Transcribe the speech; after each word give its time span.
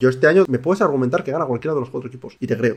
Yo 0.00 0.08
este 0.10 0.28
año 0.28 0.44
me 0.46 0.60
puedes 0.60 0.80
argumentar 0.80 1.24
que 1.24 1.32
gana 1.32 1.44
cualquiera 1.44 1.74
de 1.74 1.80
los 1.80 1.90
cuatro 1.90 2.06
equipos. 2.06 2.36
Y 2.38 2.46
te 2.46 2.56
creo. 2.56 2.76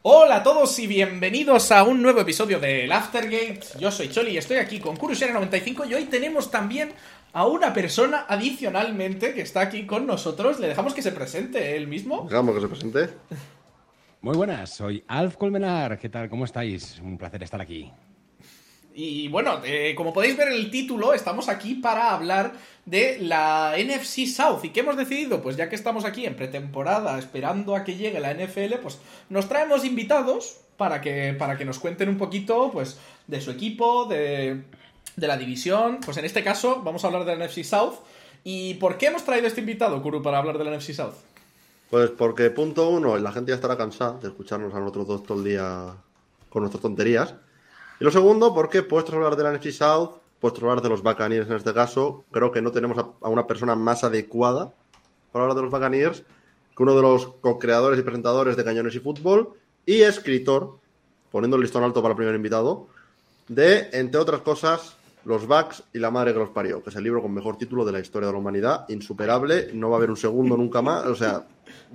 Hola 0.00 0.36
a 0.36 0.42
todos 0.42 0.78
y 0.78 0.86
bienvenidos 0.86 1.70
a 1.72 1.84
un 1.84 2.00
nuevo 2.00 2.22
episodio 2.22 2.58
del 2.58 2.90
Aftergate. 2.90 3.60
Yo 3.78 3.90
soy 3.90 4.08
Choli 4.08 4.30
y 4.30 4.38
estoy 4.38 4.56
aquí 4.56 4.80
con 4.80 4.96
Kurusera95 4.96 5.90
y 5.90 5.94
hoy 5.94 6.04
tenemos 6.06 6.50
también 6.50 6.92
a 7.34 7.46
una 7.46 7.74
persona 7.74 8.24
adicionalmente 8.26 9.34
que 9.34 9.42
está 9.42 9.60
aquí 9.60 9.84
con 9.84 10.06
nosotros. 10.06 10.58
Le 10.58 10.68
dejamos 10.68 10.94
que 10.94 11.02
se 11.02 11.12
presente 11.12 11.76
él 11.76 11.86
mismo. 11.86 12.26
Dejamos 12.30 12.54
que 12.54 12.60
se 12.62 12.68
presente. 12.68 13.10
Muy 14.22 14.38
buenas, 14.38 14.74
soy 14.74 15.04
Alf 15.06 15.36
Colmenar. 15.36 15.98
¿Qué 15.98 16.08
tal? 16.08 16.30
¿Cómo 16.30 16.46
estáis? 16.46 16.98
Un 17.00 17.18
placer 17.18 17.42
estar 17.42 17.60
aquí. 17.60 17.92
Y 18.96 19.26
bueno, 19.26 19.60
eh, 19.64 19.94
como 19.96 20.12
podéis 20.12 20.36
ver 20.36 20.48
en 20.48 20.54
el 20.54 20.70
título, 20.70 21.14
estamos 21.14 21.48
aquí 21.48 21.74
para 21.74 22.12
hablar 22.12 22.52
de 22.86 23.18
la 23.20 23.74
NFC 23.76 24.26
South. 24.26 24.64
¿Y 24.64 24.68
qué 24.68 24.80
hemos 24.80 24.96
decidido? 24.96 25.42
Pues 25.42 25.56
ya 25.56 25.68
que 25.68 25.74
estamos 25.74 26.04
aquí 26.04 26.26
en 26.26 26.36
pretemporada 26.36 27.18
esperando 27.18 27.74
a 27.74 27.82
que 27.82 27.96
llegue 27.96 28.20
la 28.20 28.32
NFL, 28.32 28.74
pues 28.80 29.00
nos 29.30 29.48
traemos 29.48 29.84
invitados 29.84 30.58
para 30.76 31.00
que, 31.00 31.34
para 31.36 31.58
que 31.58 31.64
nos 31.64 31.80
cuenten 31.80 32.08
un 32.08 32.18
poquito 32.18 32.70
pues, 32.72 32.98
de 33.26 33.40
su 33.40 33.50
equipo, 33.50 34.04
de, 34.04 34.62
de 35.16 35.26
la 35.26 35.36
división. 35.36 35.98
Pues 36.04 36.16
en 36.18 36.24
este 36.24 36.44
caso 36.44 36.82
vamos 36.84 37.02
a 37.02 37.08
hablar 37.08 37.24
de 37.24 37.34
la 37.34 37.46
NFC 37.46 37.64
South. 37.64 37.94
¿Y 38.44 38.74
por 38.74 38.96
qué 38.96 39.06
hemos 39.06 39.24
traído 39.24 39.48
este 39.48 39.60
invitado, 39.60 40.00
Kuru, 40.02 40.22
para 40.22 40.38
hablar 40.38 40.56
de 40.56 40.64
la 40.64 40.76
NFC 40.76 40.92
South? 40.92 41.14
Pues 41.90 42.10
porque, 42.10 42.50
punto 42.50 42.88
uno, 42.90 43.16
la 43.18 43.32
gente 43.32 43.50
ya 43.50 43.56
estará 43.56 43.76
cansada 43.76 44.18
de 44.20 44.28
escucharnos 44.28 44.72
a 44.72 44.78
nosotros 44.78 45.08
dos 45.08 45.22
todo 45.24 45.38
el 45.38 45.44
día 45.44 45.94
con 46.48 46.62
nuestras 46.62 46.82
tonterías. 46.82 47.34
Y 48.00 48.04
lo 48.04 48.10
segundo, 48.10 48.54
porque 48.54 48.82
puestos 48.82 49.14
a 49.14 49.16
hablar 49.16 49.36
de 49.36 49.44
la 49.44 49.52
NFC 49.52 49.70
South, 49.70 50.10
puestos 50.40 50.62
a 50.62 50.66
hablar 50.66 50.82
de 50.82 50.88
los 50.88 51.02
Buccaneers 51.02 51.48
en 51.48 51.56
este 51.56 51.72
caso, 51.72 52.24
creo 52.30 52.50
que 52.50 52.60
no 52.60 52.72
tenemos 52.72 52.98
a, 52.98 53.28
una 53.28 53.46
persona 53.46 53.74
más 53.76 54.04
adecuada 54.04 54.72
para 55.32 55.44
hablar 55.44 55.56
de 55.56 55.62
los 55.62 55.70
Buccaneers 55.70 56.22
que 56.76 56.82
uno 56.82 56.96
de 56.96 57.02
los 57.02 57.28
co-creadores 57.40 57.98
y 58.00 58.02
presentadores 58.02 58.56
de 58.56 58.64
Cañones 58.64 58.94
y 58.96 59.00
Fútbol 59.00 59.54
y 59.86 60.02
escritor, 60.02 60.78
poniendo 61.30 61.56
el 61.56 61.62
listón 61.62 61.84
alto 61.84 62.02
para 62.02 62.12
el 62.12 62.16
primer 62.16 62.34
invitado, 62.34 62.88
de, 63.48 63.90
entre 63.92 64.20
otras 64.20 64.40
cosas, 64.40 64.93
Los 65.24 65.46
Bucks 65.46 65.82
y 65.92 65.98
la 65.98 66.10
madre 66.10 66.32
que 66.32 66.38
los 66.38 66.50
parió, 66.50 66.82
que 66.82 66.90
es 66.90 66.96
el 66.96 67.04
libro 67.04 67.22
con 67.22 67.32
mejor 67.32 67.56
título 67.56 67.84
de 67.84 67.92
la 67.92 68.00
historia 68.00 68.26
de 68.28 68.32
la 68.32 68.38
humanidad, 68.38 68.84
insuperable, 68.88 69.70
no 69.72 69.88
va 69.90 69.96
a 69.96 69.98
haber 69.98 70.10
un 70.10 70.16
segundo 70.16 70.56
nunca 70.56 70.82
más, 70.82 71.04
o 71.06 71.14
sea, 71.14 71.44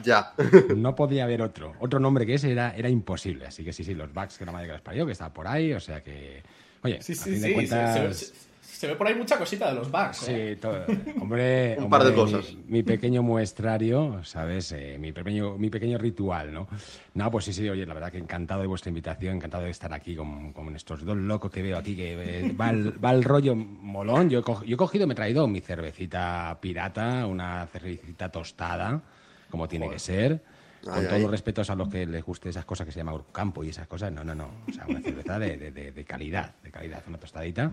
ya. 0.02 0.34
No 0.76 0.96
podía 0.96 1.24
haber 1.26 1.42
otro. 1.42 1.74
Otro 1.80 2.00
nombre 2.00 2.26
que 2.26 2.36
ese 2.36 2.52
era, 2.52 2.76
era 2.76 2.90
imposible. 2.90 3.46
Así 3.48 3.64
que 3.64 3.74
sí, 3.74 3.84
sí, 3.84 3.94
los 3.94 4.12
Bucks 4.14 4.38
que 4.38 4.46
la 4.46 4.52
madre 4.52 4.68
que 4.68 4.74
los 4.74 4.82
parió, 4.82 5.06
que 5.06 5.12
estaba 5.12 5.34
por 5.34 5.48
ahí, 5.48 5.74
o 5.74 5.80
sea 5.80 6.02
que. 6.04 6.42
Oye, 6.84 7.02
Sí, 7.02 7.14
a 7.14 7.16
sí, 7.16 7.32
fin 7.32 7.42
de 7.42 7.48
sí. 7.48 7.54
cuentas. 7.54 8.34
Se, 8.80 8.88
ve 8.88 8.96
por 8.96 9.08
ahí 9.08 9.14
mucha 9.16 9.38
cosita 9.38 9.68
de 9.68 9.74
los 9.76 9.92
bugs. 9.92 10.30
¿eh? 10.30 10.54
Sí, 10.56 10.62
todo. 10.62 10.86
Hombre, 11.20 11.76
Un 11.82 11.90
par 11.90 12.02
de 12.06 12.14
cosas. 12.16 12.54
Mi, 12.54 12.78
mi 12.78 12.84
pequeño 12.84 13.22
muestrario, 13.22 14.24
¿sabes? 14.24 14.72
Eh, 14.72 14.96
mi, 14.98 15.12
pequeño, 15.12 15.58
mi 15.58 15.70
pequeño 15.70 15.98
ritual, 15.98 16.54
¿no? 16.54 16.70
No, 17.14 17.30
pues 17.30 17.44
sí, 17.44 17.52
sí, 17.52 17.68
oye, 17.68 17.86
la 17.86 17.94
verdad 17.94 18.10
que 18.10 18.20
encantado 18.20 18.62
de 18.62 18.68
vuestra 18.68 18.88
invitación, 18.88 19.36
encantado 19.36 19.66
de 19.66 19.72
estar 19.72 19.92
aquí 19.94 20.16
con, 20.16 20.54
con 20.54 20.74
estos 20.78 21.04
dos 21.04 21.18
locos 21.18 21.52
que 21.52 21.62
veo 21.62 21.78
aquí, 21.78 21.94
que 21.94 22.14
eh, 22.48 22.54
va, 22.54 22.70
el, 22.70 23.04
va 23.04 23.12
el 23.12 23.26
rollo 23.26 23.54
molón. 23.54 24.30
Yo 24.30 24.40
he, 24.40 24.44
co- 24.44 24.64
yo 24.64 24.76
he 24.76 24.78
cogido, 24.78 25.06
me 25.08 25.12
he 25.12 25.16
traído 25.18 25.46
mi 25.46 25.60
cervecita 25.60 26.58
pirata, 26.62 27.26
una 27.26 27.68
cervecita 27.68 28.30
tostada, 28.32 29.02
como 29.50 29.68
tiene 29.68 29.90
que 29.90 30.00
ser. 30.00 30.42
Con 30.86 30.94
Ay, 30.94 31.08
todos 31.08 31.22
los 31.24 31.32
respetos 31.32 31.70
a 31.70 31.76
los 31.76 31.90
que 31.90 32.06
les 32.06 32.24
guste 32.24 32.48
esas 32.48 32.64
cosas 32.64 32.86
que 32.86 32.94
se 32.94 33.00
llama 33.02 33.22
campo 33.34 33.62
y 33.62 33.70
esas 33.72 33.88
cosas, 33.90 34.10
no, 34.14 34.24
no, 34.24 34.34
no. 34.34 34.50
O 34.70 34.72
sea, 34.72 34.86
una 34.88 35.02
cerveza 35.02 35.38
de- 35.38 35.58
de 35.72 36.06
calidad, 36.06 36.56
de 36.64 36.72
calidad, 36.72 37.04
una 37.10 37.18
tostadita. 37.18 37.70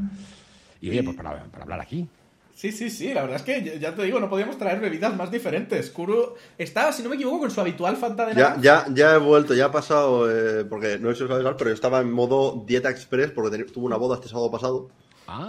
Y 0.80 0.90
oye, 0.90 1.02
pues 1.02 1.16
para, 1.16 1.44
para 1.44 1.62
hablar 1.64 1.80
aquí. 1.80 2.06
Sí, 2.54 2.72
sí, 2.72 2.88
sí, 2.88 3.12
la 3.12 3.20
verdad 3.22 3.36
es 3.36 3.42
que 3.42 3.62
ya- 3.62 3.74
ya 3.74 3.94
te 3.94 4.02
digo, 4.02 4.18
no 4.18 4.30
podíamos 4.30 4.56
traer 4.56 4.80
bebidas 4.80 5.14
más 5.14 5.30
diferentes. 5.30 5.90
Kuru 5.90 6.34
está, 6.56 6.90
si 6.90 7.02
no 7.02 7.10
me 7.10 7.16
equivoco, 7.16 7.40
con 7.40 7.50
su 7.50 7.60
habitual 7.60 7.96
Fanta 7.96 8.24
de 8.26 8.34
Ya, 8.34 8.56
naranja. 8.56 8.62
ya, 8.62 8.86
ya 8.94 9.14
he 9.14 9.18
vuelto, 9.18 9.52
ya 9.52 9.66
ha 9.66 9.70
pasado, 9.72 10.30
eh, 10.30 10.64
porque 10.64 10.98
no 10.98 11.10
sé 11.10 11.16
si 11.18 11.22
os 11.24 11.28
sabéis, 11.28 11.48
pero 11.58 11.68
yo 11.70 11.74
estaba 11.74 12.00
en 12.00 12.10
modo 12.10 12.64
dieta 12.66 12.88
express 12.88 13.30
porque 13.30 13.64
tuve 13.64 13.84
una 13.84 13.96
boda 13.96 14.14
este 14.16 14.28
sábado 14.28 14.50
pasado 14.50 14.88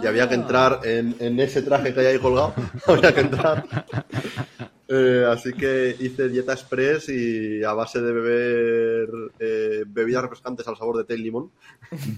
y 0.02 0.06
había 0.06 0.28
que 0.28 0.34
entrar 0.34 0.80
en, 0.84 1.16
en 1.18 1.40
ese 1.40 1.62
traje 1.62 1.94
que 1.94 2.00
hay 2.00 2.06
ahí 2.06 2.18
colgado, 2.18 2.52
había 2.86 3.14
que 3.14 3.20
entrar. 3.20 3.64
Eh, 4.90 5.22
así 5.28 5.52
que 5.52 5.94
hice 6.00 6.30
dieta 6.30 6.54
express 6.54 7.10
y 7.10 7.62
a 7.62 7.74
base 7.74 8.00
de 8.00 8.10
beber 8.10 9.08
eh, 9.38 9.84
bebidas 9.86 10.22
refrescantes 10.22 10.66
al 10.66 10.78
sabor 10.78 10.96
de 10.96 11.04
té 11.04 11.14
y 11.14 11.18
limón. 11.18 11.50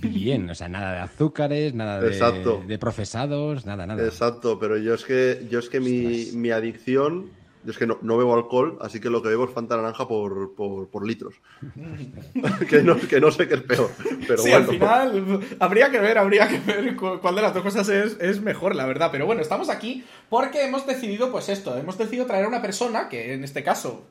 Bien, 0.03 0.49
o 0.49 0.55
sea, 0.55 0.69
nada 0.69 0.93
de 0.93 0.99
azúcares, 1.01 1.75
nada 1.75 2.01
de, 2.01 2.09
Exacto. 2.09 2.63
de 2.65 2.79
procesados, 2.79 3.67
nada, 3.67 3.87
nada. 3.89 4.05
Exacto, 4.05 4.59
pero 4.61 4.79
yo 4.79 4.95
es 4.95 5.05
que, 5.05 5.47
yo 5.51 5.59
es 5.59 5.69
que 5.69 5.81
mi, 5.81 6.27
mi 6.33 6.51
adicción, 6.53 7.31
yo 7.65 7.73
es 7.73 7.79
que 7.79 7.87
no, 7.87 7.99
no 8.03 8.17
bebo 8.17 8.35
alcohol, 8.35 8.79
así 8.81 9.01
que 9.01 9.11
lo 9.11 9.23
que 9.23 9.29
bebo 9.29 9.45
es 9.45 9.51
Fanta 9.51 9.77
naranja 9.77 10.09
por, 10.09 10.55
por, 10.55 10.89
por 10.89 11.07
litros. 11.07 11.35
que, 12.69 12.83
no, 12.83 12.97
que 12.99 13.21
no 13.21 13.31
sé 13.31 13.49
qué 13.49 13.55
es 13.55 13.63
peor. 13.63 13.91
Pero 14.27 14.43
sí, 14.43 14.51
bueno. 14.51 14.57
al 14.57 14.67
final 14.67 15.41
habría 15.59 15.91
que 15.91 15.99
ver, 16.01 16.19
habría 16.19 16.49
que 16.49 16.59
ver 16.59 16.97
cu- 16.97 17.19
cuál 17.21 17.35
de 17.35 17.43
las 17.43 17.55
dos 17.55 17.63
cosas 17.63 17.89
es, 17.89 18.17
es 18.21 18.41
mejor, 18.41 18.75
la 18.75 18.87
verdad. 18.87 19.11
Pero 19.13 19.27
bueno, 19.27 19.43
estamos 19.43 19.69
aquí 19.69 20.05
porque 20.29 20.65
hemos 20.65 20.87
decidido, 20.87 21.31
pues 21.31 21.49
esto, 21.49 21.77
hemos 21.77 21.99
decidido 21.99 22.27
traer 22.27 22.45
a 22.45 22.49
una 22.49 22.63
persona 22.63 23.09
que 23.09 23.35
en 23.35 23.45
este 23.45 23.63
caso 23.63 24.05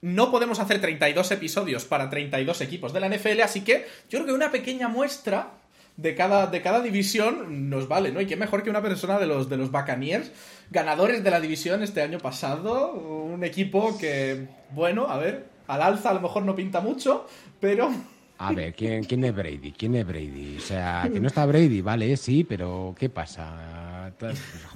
no 0.00 0.30
podemos 0.30 0.60
hacer 0.60 0.80
32 0.80 1.30
episodios 1.32 1.84
para 1.86 2.10
32 2.10 2.60
equipos 2.60 2.92
de 2.92 3.00
la 3.00 3.08
NFL, 3.08 3.40
así 3.40 3.62
que 3.64 3.86
yo 4.10 4.18
creo 4.18 4.26
que 4.26 4.32
una 4.32 4.50
pequeña 4.50 4.86
muestra 4.88 5.52
de 5.96 6.14
cada, 6.14 6.46
de 6.48 6.60
cada 6.62 6.80
división 6.82 7.70
nos 7.70 7.86
vale, 7.88 8.10
¿no? 8.12 8.20
Y 8.20 8.26
qué 8.26 8.36
mejor 8.36 8.62
que 8.62 8.70
una 8.70 8.82
persona 8.82 9.18
de 9.18 9.26
los, 9.26 9.48
de 9.48 9.56
los 9.56 9.70
Buccaneers, 9.70 10.32
ganadores 10.70 11.22
de 11.22 11.30
la 11.30 11.40
división 11.40 11.82
este 11.82 12.02
año 12.02 12.18
pasado, 12.18 12.92
un 12.92 13.44
equipo 13.44 13.96
que, 13.98 14.46
bueno, 14.72 15.06
a 15.08 15.16
ver, 15.18 15.46
al 15.68 15.82
alza 15.82 16.10
a 16.10 16.14
lo 16.14 16.20
mejor 16.20 16.42
no 16.44 16.54
pinta 16.56 16.80
mucho, 16.80 17.26
pero... 17.60 17.90
A 18.38 18.50
ver, 18.52 18.74
¿quién, 18.74 19.04
¿quién 19.04 19.22
es 19.24 19.32
Brady? 19.34 19.70
¿Quién 19.70 19.94
es 19.94 20.04
Brady? 20.04 20.56
O 20.58 20.60
sea, 20.60 21.08
que 21.10 21.20
no 21.20 21.28
está 21.28 21.46
Brady, 21.46 21.80
vale, 21.80 22.16
sí, 22.16 22.42
pero 22.42 22.92
¿qué 22.98 23.08
pasa? 23.08 24.10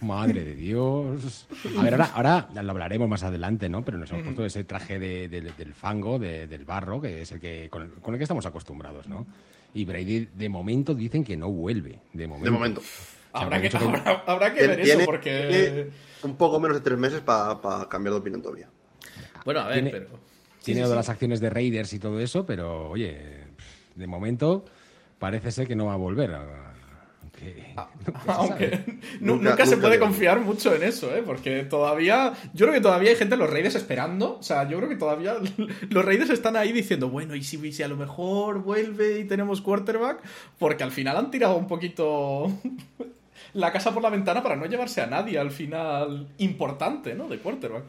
Madre 0.01 0.45
de 0.45 0.55
Dios. 0.55 1.47
A 1.77 1.83
ver, 1.83 1.95
ahora, 1.95 2.11
ahora 2.15 2.63
lo 2.63 2.71
hablaremos 2.71 3.09
más 3.09 3.25
adelante, 3.25 3.69
¿no? 3.69 3.85
Pero 3.85 3.99
nos 3.99 4.11
hemos 4.13 4.23
puesto 4.23 4.45
ese 4.47 4.63
traje 4.63 5.01
de- 5.01 5.29
de- 5.29 5.41
del 5.41 5.75
fango, 5.75 6.21
de- 6.21 6.47
del 6.47 6.65
barro, 6.65 7.01
que 7.01 7.23
es 7.23 7.33
el 7.33 7.41
que 7.41 7.69
con, 7.69 7.89
con 8.01 8.15
el 8.15 8.19
que 8.19 8.25
estamos 8.25 8.47
acostumbrados, 8.47 9.09
¿no? 9.09 9.27
Y 9.75 9.85
Brady, 9.85 10.29
de 10.35 10.49
momento, 10.49 10.95
dicen 10.95 11.25
que 11.25 11.37
no 11.37 11.51
vuelve. 11.51 12.01
De 12.13 12.27
momento. 12.27 12.45
De 12.45 12.51
momento. 12.51 12.83
Habrá 13.33 13.61
que, 13.61 13.69
mucho 13.69 13.79
que- 13.79 13.85
habrá, 13.85 14.23
habrá 14.27 14.53
que 14.55 14.61
Tiene- 14.61 14.77
ver 14.77 14.89
eso 14.89 15.05
porque... 15.05 15.47
tiene 15.51 15.87
un 16.23 16.37
poco 16.37 16.59
menos 16.59 16.77
de 16.79 16.83
tres 16.83 16.99
meses 16.99 17.21
para 17.21 17.87
cambiar 17.89 18.15
de 18.15 18.21
opinión 18.21 18.43
todavía. 18.43 18.69
Bueno, 19.45 19.61
a 19.61 19.67
ver, 19.69 19.75
Tiene- 19.75 19.91
pero... 19.91 20.07
Tiene 20.65 20.81
Sí, 20.81 20.83
lo 20.83 20.87
sí, 20.87 20.91
de 20.91 20.95
sí. 20.95 20.97
las 20.97 21.09
acciones 21.09 21.41
de 21.41 21.51
Raiders 21.51 21.93
y 21.93 21.99
todo 21.99 22.19
eso, 22.21 22.45
pero 22.45 22.91
oye, 22.91 23.45
de 23.95 24.07
momento 24.07 24.65
parece 25.19 25.51
ser 25.53 25.67
que 25.69 25.77
no 25.77 25.87
va 25.87 25.95
a 25.95 25.97
volver. 25.97 26.35
Aunque, 26.35 26.53
nunca 28.07 28.21
se 28.25 28.31
Aunque 28.33 28.85
nu- 29.21 29.35
Nunca- 29.37 29.51
nunca, 29.51 29.67
se 29.67 29.77
nunca 29.77 29.87
puede 29.89 29.99
confiar 30.01 30.41
mucho 30.41 30.75
en 30.75 30.83
eso, 30.83 31.15
¿eh? 31.15 31.23
Porque 31.25 31.65
todavía. 31.65 32.33
Yo 32.55 32.67
creo 32.67 32.73
que 32.75 32.81
todavía 32.81 33.11
hay 33.11 33.17
gente 33.17 33.35
en 33.35 33.41
los 33.41 33.51
Raiders 33.51 33.75
esperando. 33.75 34.39
O 34.39 34.43
sea, 34.43 34.69
yo 34.69 34.77
creo 34.79 34.89
que 34.89 34.97
todavía 34.97 35.35
los 35.91 36.05
Raiders 36.05 36.31
están 36.31 36.57
ahí 36.57 36.73
diciendo, 36.73 37.09
bueno, 37.09 37.35
y 37.35 37.43
si, 37.43 37.57
y 37.65 37.73
si 37.73 37.83
a 37.83 37.89
lo 37.89 37.97
mejor 37.97 38.63
vuelve 38.63 39.21
y 39.21 39.25
tenemos 39.25 39.61
quarterback. 39.61 40.21
Porque 40.59 40.85
al 40.85 40.91
final 40.93 41.17
han 41.17 41.31
tirado 41.31 41.57
un 41.57 41.67
poquito 41.67 42.51
la 43.55 43.73
casa 43.73 43.93
por 43.95 44.03
la 44.03 44.11
ventana 44.11 44.43
para 44.43 44.57
no 44.57 44.67
llevarse 44.67 45.01
a 45.01 45.07
nadie 45.07 45.39
al 45.39 45.51
final 45.51 46.29
importante, 46.39 47.15
¿no? 47.15 47.29
De 47.29 47.39
quarterback. 47.39 47.85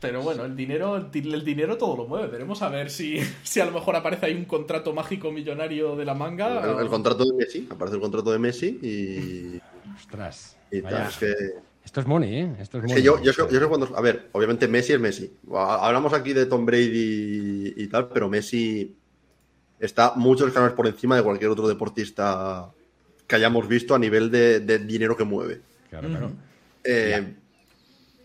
Pero 0.00 0.22
bueno, 0.22 0.44
el 0.46 0.56
dinero, 0.56 0.96
el, 0.96 1.10
di- 1.10 1.32
el 1.32 1.44
dinero 1.44 1.76
todo 1.76 1.96
lo 1.96 2.06
mueve. 2.06 2.28
Veremos 2.28 2.62
a 2.62 2.68
ver 2.70 2.90
si, 2.90 3.18
si 3.42 3.60
a 3.60 3.66
lo 3.66 3.72
mejor 3.72 3.94
aparece 3.96 4.26
ahí 4.26 4.34
un 4.34 4.46
contrato 4.46 4.92
mágico 4.94 5.30
millonario 5.30 5.94
de 5.96 6.04
la 6.04 6.14
manga. 6.14 6.64
El, 6.72 6.78
el 6.80 6.88
contrato 6.88 7.24
de 7.24 7.34
Messi, 7.34 7.68
aparece 7.70 7.96
el 7.96 8.00
contrato 8.02 8.32
de 8.32 8.38
Messi 8.38 8.66
y. 8.82 9.60
Ostras. 9.94 10.56
y 10.70 10.80
vaya. 10.80 10.98
tal, 10.98 11.08
es 11.08 11.16
que, 11.18 11.34
Esto 11.84 12.00
es 12.00 12.06
money, 12.06 12.34
¿eh? 12.34 12.52
Esto 12.60 12.78
es 12.78 12.84
es 12.84 12.88
money. 12.90 12.94
que 12.96 13.02
yo, 13.02 13.22
yo, 13.22 13.32
sé- 13.32 13.46
yo 13.52 13.68
cuando. 13.68 13.94
A 13.96 14.00
ver, 14.00 14.28
obviamente 14.32 14.66
Messi 14.68 14.94
es 14.94 15.00
Messi. 15.00 15.30
Ha- 15.52 15.86
Hablamos 15.86 16.12
aquí 16.14 16.32
de 16.32 16.46
Tom 16.46 16.64
Brady 16.64 17.72
y, 17.76 17.82
y 17.84 17.86
tal, 17.88 18.08
pero 18.08 18.28
Messi 18.28 18.96
está 19.78 20.14
muchos 20.16 20.48
escalones 20.48 20.74
por 20.74 20.86
encima 20.86 21.16
de 21.16 21.22
cualquier 21.22 21.50
otro 21.50 21.68
deportista 21.68 22.70
que 23.26 23.36
hayamos 23.36 23.68
visto 23.68 23.94
a 23.94 23.98
nivel 23.98 24.30
de, 24.30 24.60
de 24.60 24.78
dinero 24.78 25.16
que 25.16 25.24
mueve. 25.24 25.60
Claro, 25.90 26.08
claro. 26.08 26.32
Eh, 26.84 27.34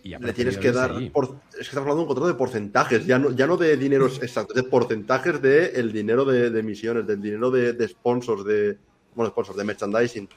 Y 0.06 0.10
le 0.20 0.34
tienes 0.34 0.60
que 0.60 0.72
dar. 0.72 0.94
por- 1.12 1.38
es 1.50 1.56
que 1.56 1.62
estamos 1.64 1.82
hablando 1.90 1.96
de 1.96 2.02
un 2.04 2.08
contrato 2.08 2.28
de 2.28 2.36
porcentajes, 2.36 3.08
ya 3.08 3.18
no, 3.18 3.32
ya 3.32 3.48
no 3.48 3.58
de 3.58 3.76
dineros 3.76 4.20
exactos, 4.22 4.56
de 4.56 4.62
porcentajes 4.62 5.42
del 5.42 5.76
el 5.76 5.92
dinero 5.92 6.24
de, 6.26 6.52
de 6.52 6.60
emisiones, 6.60 7.08
del 7.08 7.20
dinero 7.20 7.50
de, 7.50 7.74
de 7.74 7.88
sponsors, 7.88 8.46
de. 8.46 8.78
Bueno, 9.16 9.32
sponsors, 9.32 9.58
de 9.58 9.64
merchandising, 9.64 10.30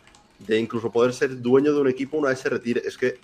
de 0.47 0.59
incluso 0.59 0.91
poder 0.91 1.13
ser 1.13 1.39
dueño 1.43 1.75
de 1.75 1.81
un 1.83 1.89
equipo 1.89 2.17
una 2.17 2.31
vez 2.31 2.39
se 2.39 2.49
retire. 2.49 2.81
Es 2.83 2.97
que. 2.97 3.19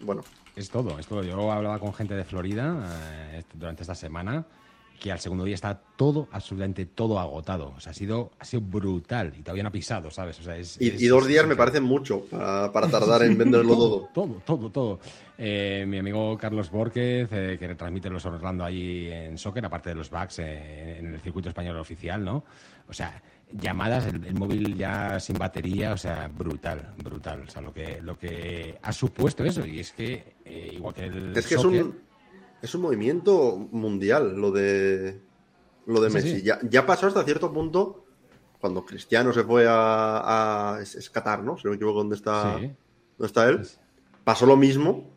Bueno, 0.00 0.22
Es 0.56 0.70
todo, 0.70 0.98
es 0.98 1.06
todo. 1.06 1.22
Yo 1.22 1.52
hablaba 1.52 1.78
con 1.78 1.92
gente 1.92 2.14
de 2.14 2.24
Florida 2.24 2.88
eh, 3.34 3.42
durante 3.52 3.82
esta 3.82 3.94
semana. 3.94 4.46
Que 5.00 5.10
al 5.10 5.18
segundo 5.18 5.44
día 5.44 5.54
está 5.54 5.80
todo, 5.96 6.28
absolutamente 6.30 6.84
todo 6.86 7.18
agotado. 7.18 7.72
O 7.76 7.80
sea, 7.80 7.90
ha 7.92 7.94
sido, 7.94 8.30
ha 8.38 8.44
sido 8.44 8.60
brutal 8.62 9.32
y 9.36 9.42
todavía 9.42 9.62
no 9.64 9.70
ha 9.70 9.72
pisado, 9.72 10.10
¿sabes? 10.10 10.38
O 10.38 10.42
sea, 10.42 10.56
es, 10.58 10.80
Y, 10.80 10.88
es- 10.88 11.00
y 11.02 11.06
dos 11.06 11.26
días 11.26 11.42
es- 11.42 11.48
me 11.48 11.56
parecen 11.56 11.82
mucho 11.82 12.20
para, 12.30 12.70
para 12.70 12.88
tardar 12.88 13.22
en 13.22 13.36
venderlo 13.38 13.74
todo. 13.76 14.08
Todo, 14.14 14.42
todo, 14.44 14.70
todo. 14.70 15.00
Eh, 15.38 15.84
mi 15.88 15.98
amigo 15.98 16.36
Carlos 16.36 16.70
Borquez, 16.70 17.28
eh, 17.32 17.56
que 17.58 17.66
retransmite 17.66 18.10
los 18.10 18.24
Orlando 18.26 18.62
allí 18.62 19.08
en 19.10 19.38
soccer, 19.38 19.64
aparte 19.64 19.88
de 19.88 19.94
los 19.94 20.10
backs 20.10 20.38
eh, 20.40 20.98
en 20.98 21.14
el 21.14 21.20
circuito 21.20 21.48
español 21.48 21.78
oficial, 21.78 22.22
¿no? 22.22 22.44
O 22.86 22.92
sea, 22.92 23.22
llamadas, 23.52 24.06
el, 24.06 24.24
el 24.26 24.34
móvil 24.34 24.76
ya 24.76 25.18
sin 25.18 25.38
batería, 25.38 25.94
o 25.94 25.96
sea, 25.96 26.28
brutal, 26.28 26.92
brutal. 27.02 27.44
O 27.48 27.50
sea, 27.50 27.62
lo 27.62 27.72
que, 27.72 28.00
lo 28.02 28.18
que 28.18 28.76
ha 28.82 28.92
supuesto 28.92 29.44
eso. 29.44 29.64
Y 29.64 29.80
es 29.80 29.92
que, 29.92 30.34
eh, 30.44 30.72
igual 30.74 30.94
que 30.94 31.04
el 31.06 31.36
Es 31.36 31.46
que 31.46 31.54
es 31.54 31.64
un, 31.64 31.98
es 32.62 32.74
un 32.74 32.82
movimiento 32.82 33.56
mundial 33.72 34.36
lo 34.36 34.50
de, 34.50 35.20
lo 35.86 36.00
de 36.00 36.08
Sí, 36.10 36.14
Messi. 36.14 36.30
sí. 36.36 36.42
Ya, 36.42 36.58
ya 36.68 36.84
pasó 36.86 37.06
hasta 37.06 37.24
cierto 37.24 37.52
punto 37.52 38.04
cuando 38.60 38.84
Cristiano 38.84 39.32
se 39.32 39.42
fue 39.44 39.66
a, 39.68 40.74
a- 40.76 40.80
es, 40.82 40.94
es 40.94 41.08
Qatar, 41.10 41.42
¿no? 41.42 41.56
Si 41.56 41.64
no 41.64 41.70
me 41.70 41.76
equivoco, 41.76 41.98
¿dónde 41.98 42.16
está, 42.16 42.58
Sí. 42.58 42.66
dónde 43.16 43.26
está 43.26 43.48
él? 43.48 43.66
Pasó 44.24 44.44
lo 44.46 44.56
mismo, 44.56 45.10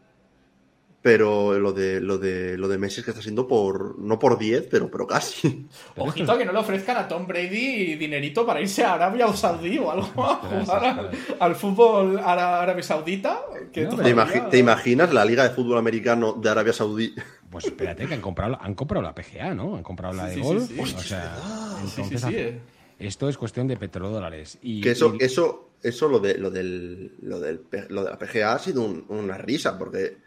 pero 1.04 1.60
lo 1.60 1.74
de, 1.74 2.00
lo 2.00 2.18
de, 2.18 2.58
lo 2.58 2.68
de 2.70 2.78
Messi 2.80 3.02
es 3.02 3.06
que 3.06 3.12
está 3.12 3.22
siendo 3.22 3.46
por, 3.46 4.00
no 4.00 4.18
por 4.18 4.40
10, 4.40 4.68
pero, 4.72 4.90
pero 4.90 5.06
casi. 5.06 5.68
Ojito 5.98 6.32
a 6.32 6.38
que 6.38 6.46
no 6.46 6.54
le 6.54 6.60
ofrezcan 6.60 6.96
a 6.98 7.08
Tom 7.08 7.28
Brady 7.28 7.96
dinerito 7.96 8.46
para 8.46 8.62
irse 8.62 8.84
a 8.86 8.94
Arabia 8.94 9.28
o 9.28 9.34
Saudí 9.36 9.78
o 9.78 9.92
algo 9.92 10.08
a 10.24 10.36
jugar 10.38 10.84
al, 10.86 11.12
al 11.40 11.56
fútbol 11.56 12.18
ára- 12.20 12.62
árabe 12.62 12.82
saudita. 12.82 13.42
Que 13.74 13.82
No, 13.84 13.90
¿Te, 13.90 13.96
todavía- 13.98 14.16
imagi- 14.16 14.50
te 14.50 14.58
imaginas 14.58 15.14
la 15.14 15.26
Liga 15.26 15.44
de 15.44 15.50
Fútbol 15.50 15.78
Americano 15.78 16.34
de 16.34 16.50
Arabia 16.50 16.74
Saudí? 16.74 17.14
Pues 17.54 17.66
espérate, 17.66 18.08
que 18.08 18.14
han 18.16 18.22
comprado, 18.22 18.58
han 18.60 18.74
comprado 18.74 19.04
la 19.04 19.14
PGA, 19.14 19.54
¿no? 19.54 19.76
Han 19.76 19.84
comprado 19.84 20.16
la 20.16 20.24
Sí, 20.30 20.30
de 20.30 20.36
sí, 20.38 20.42
golf. 20.42 20.64
sí, 20.70 20.74
sí. 20.76 20.82
O 20.82 20.88
sea, 20.88 21.36
Sí, 21.84 21.88
sí, 21.88 22.02
entonces, 22.02 22.22
sí. 22.22 22.36
eh. 22.36 22.60
esto 22.98 23.30
es 23.30 23.38
cuestión 23.38 23.68
de 23.68 23.78
petrodólares. 23.78 24.58
Y, 24.64 24.82
Que 24.82 24.90
eso, 24.92 25.14
y- 25.20 25.24
eso, 25.24 25.70
eso 25.84 26.08
lo 26.08 26.18
de 26.18 26.40
lo 26.40 26.50
del, 26.50 27.12
lo 27.22 27.40
del 27.40 27.62
lo 27.90 28.04
de 28.06 28.10
la 28.10 28.18
PGA 28.18 28.54
ha 28.56 28.58
sido 28.58 28.82
un- 28.82 29.06
una 29.08 29.38
risa, 29.38 29.78
porque 29.78 30.18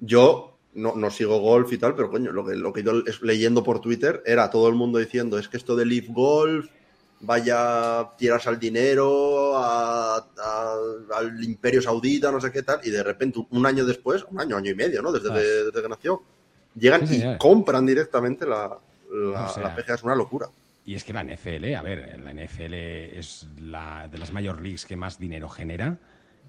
yo 0.00 0.56
no, 0.74 0.94
no 0.94 1.10
sigo 1.10 1.38
golf 1.40 1.72
y 1.72 1.78
tal, 1.78 1.94
pero 1.94 2.10
coño, 2.10 2.30
lo 2.32 2.44
que, 2.44 2.54
lo 2.54 2.72
que 2.72 2.82
yo 2.82 3.02
leyendo 3.22 3.64
por 3.64 3.80
Twitter 3.80 4.22
era 4.26 4.50
todo 4.50 4.68
el 4.68 4.74
mundo 4.74 4.98
diciendo 4.98 5.38
es 5.38 5.48
que 5.48 5.56
esto 5.56 5.74
de 5.76 5.86
Leaf 5.86 6.06
Golf 6.08 6.68
vaya 7.20 8.10
tiras 8.16 8.46
al 8.46 8.60
dinero, 8.60 9.56
a- 9.56 10.16
a- 10.18 10.76
al 11.16 11.42
imperio 11.42 11.82
saudita, 11.82 12.30
no 12.30 12.40
sé 12.40 12.52
qué 12.52 12.62
tal, 12.62 12.80
y 12.84 12.90
de 12.90 13.02
repente 13.02 13.40
un 13.50 13.66
año 13.66 13.84
después, 13.84 14.24
un 14.30 14.40
año, 14.40 14.56
año 14.56 14.70
y 14.70 14.74
medio, 14.74 15.02
¿no? 15.02 15.10
Desde, 15.10 15.30
Ah. 15.32 15.34
de- 15.36 15.64
desde 15.64 15.82
que 15.82 15.88
nació, 15.88 16.22
llegan 16.76 17.06
Sí, 17.08 17.16
y 17.24 17.38
compran 17.38 17.84
directamente 17.86 18.46
la, 18.46 18.78
la, 19.10 19.46
O 19.46 19.52
sea, 19.52 19.62
la 19.64 19.74
PGA, 19.74 19.94
es 19.94 20.02
una 20.04 20.14
locura. 20.14 20.46
Y 20.84 20.94
es 20.94 21.02
que 21.04 21.12
la 21.12 21.22
NFL, 21.24 21.74
a 21.74 21.82
ver, 21.82 22.20
la 22.20 22.30
NFL 22.32 22.74
es 23.18 23.46
la 23.60 24.08
de 24.10 24.16
las 24.18 24.32
mayor 24.32 24.62
leagues 24.62 24.86
que 24.86 24.96
más 24.96 25.18
dinero 25.18 25.48
genera 25.48 25.98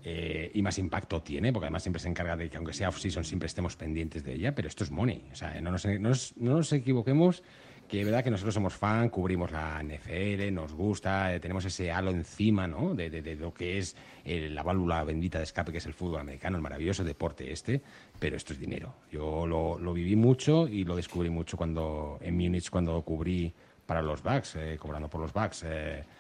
eh, 0.04 0.52
y 0.54 0.62
más 0.62 0.78
impacto 0.78 1.22
tiene, 1.22 1.52
porque 1.52 1.66
además 1.66 1.84
siempre 1.84 2.00
se 2.02 2.08
encarga 2.10 2.36
de 2.38 2.50
que, 2.50 2.58
aunque 2.58 2.74
sea 2.74 2.90
off-season, 2.90 3.24
siempre 3.24 3.48
estemos 3.48 3.76
pendientes 3.76 4.24
de 4.24 4.34
ella, 4.34 4.56
pero 4.56 4.68
esto 4.68 4.84
es 4.84 4.92
money. 4.92 5.24
O 5.32 5.36
sea, 5.36 5.60
no 5.62 5.72
nos, 5.72 5.86
no 5.86 6.00
nos- 6.10 6.38
no 6.38 6.54
nos 6.56 6.72
equivoquemos 6.74 7.44
que 7.88 8.02
es 8.02 8.06
verdad 8.06 8.24
que 8.24 8.30
nosotros 8.30 8.54
somos 8.54 8.76
fan, 8.76 9.10
cubrimos 9.10 9.52
la 9.52 9.82
NFL, 9.84 10.52
nos 10.54 10.74
gusta, 10.74 11.34
eh, 11.34 11.40
tenemos 11.40 11.66
ese 11.66 11.92
halo 11.92 12.12
encima, 12.12 12.68
¿no? 12.68 12.94
De, 12.94 13.10
de- 13.10 13.24
de 13.24 13.36
lo 13.36 13.52
que 13.52 13.80
es 13.80 13.96
eh, 14.26 14.48
la 14.48 14.62
válvula 14.62 15.04
bendita 15.04 15.40
de 15.40 15.46
escape 15.46 15.72
que 15.72 15.80
es 15.80 15.86
el 15.88 15.96
fútbol 15.96 16.20
americano, 16.22 16.56
el 16.56 16.62
maravilloso 16.62 17.04
deporte 17.04 17.52
este, 17.52 17.82
pero 18.20 18.38
esto 18.38 18.54
es 18.54 18.60
dinero. 18.60 18.94
Yo 19.12 19.48
lo, 19.48 19.80
lo 19.80 19.92
viví 19.94 20.16
mucho 20.16 20.68
y 20.68 20.84
lo 20.84 20.96
descubrí 20.96 21.32
mucho 21.32 21.58
cuando 21.58 22.20
en 22.22 22.36
Múnich, 22.38 22.70
cuando 22.70 23.02
cubrí 23.02 23.52
para 23.88 24.04
los 24.04 24.22
Bucks, 24.22 24.56
eh, 24.58 24.78
cobrando 24.80 25.10
por 25.10 25.22
los 25.22 25.34
Bucks. 25.34 25.66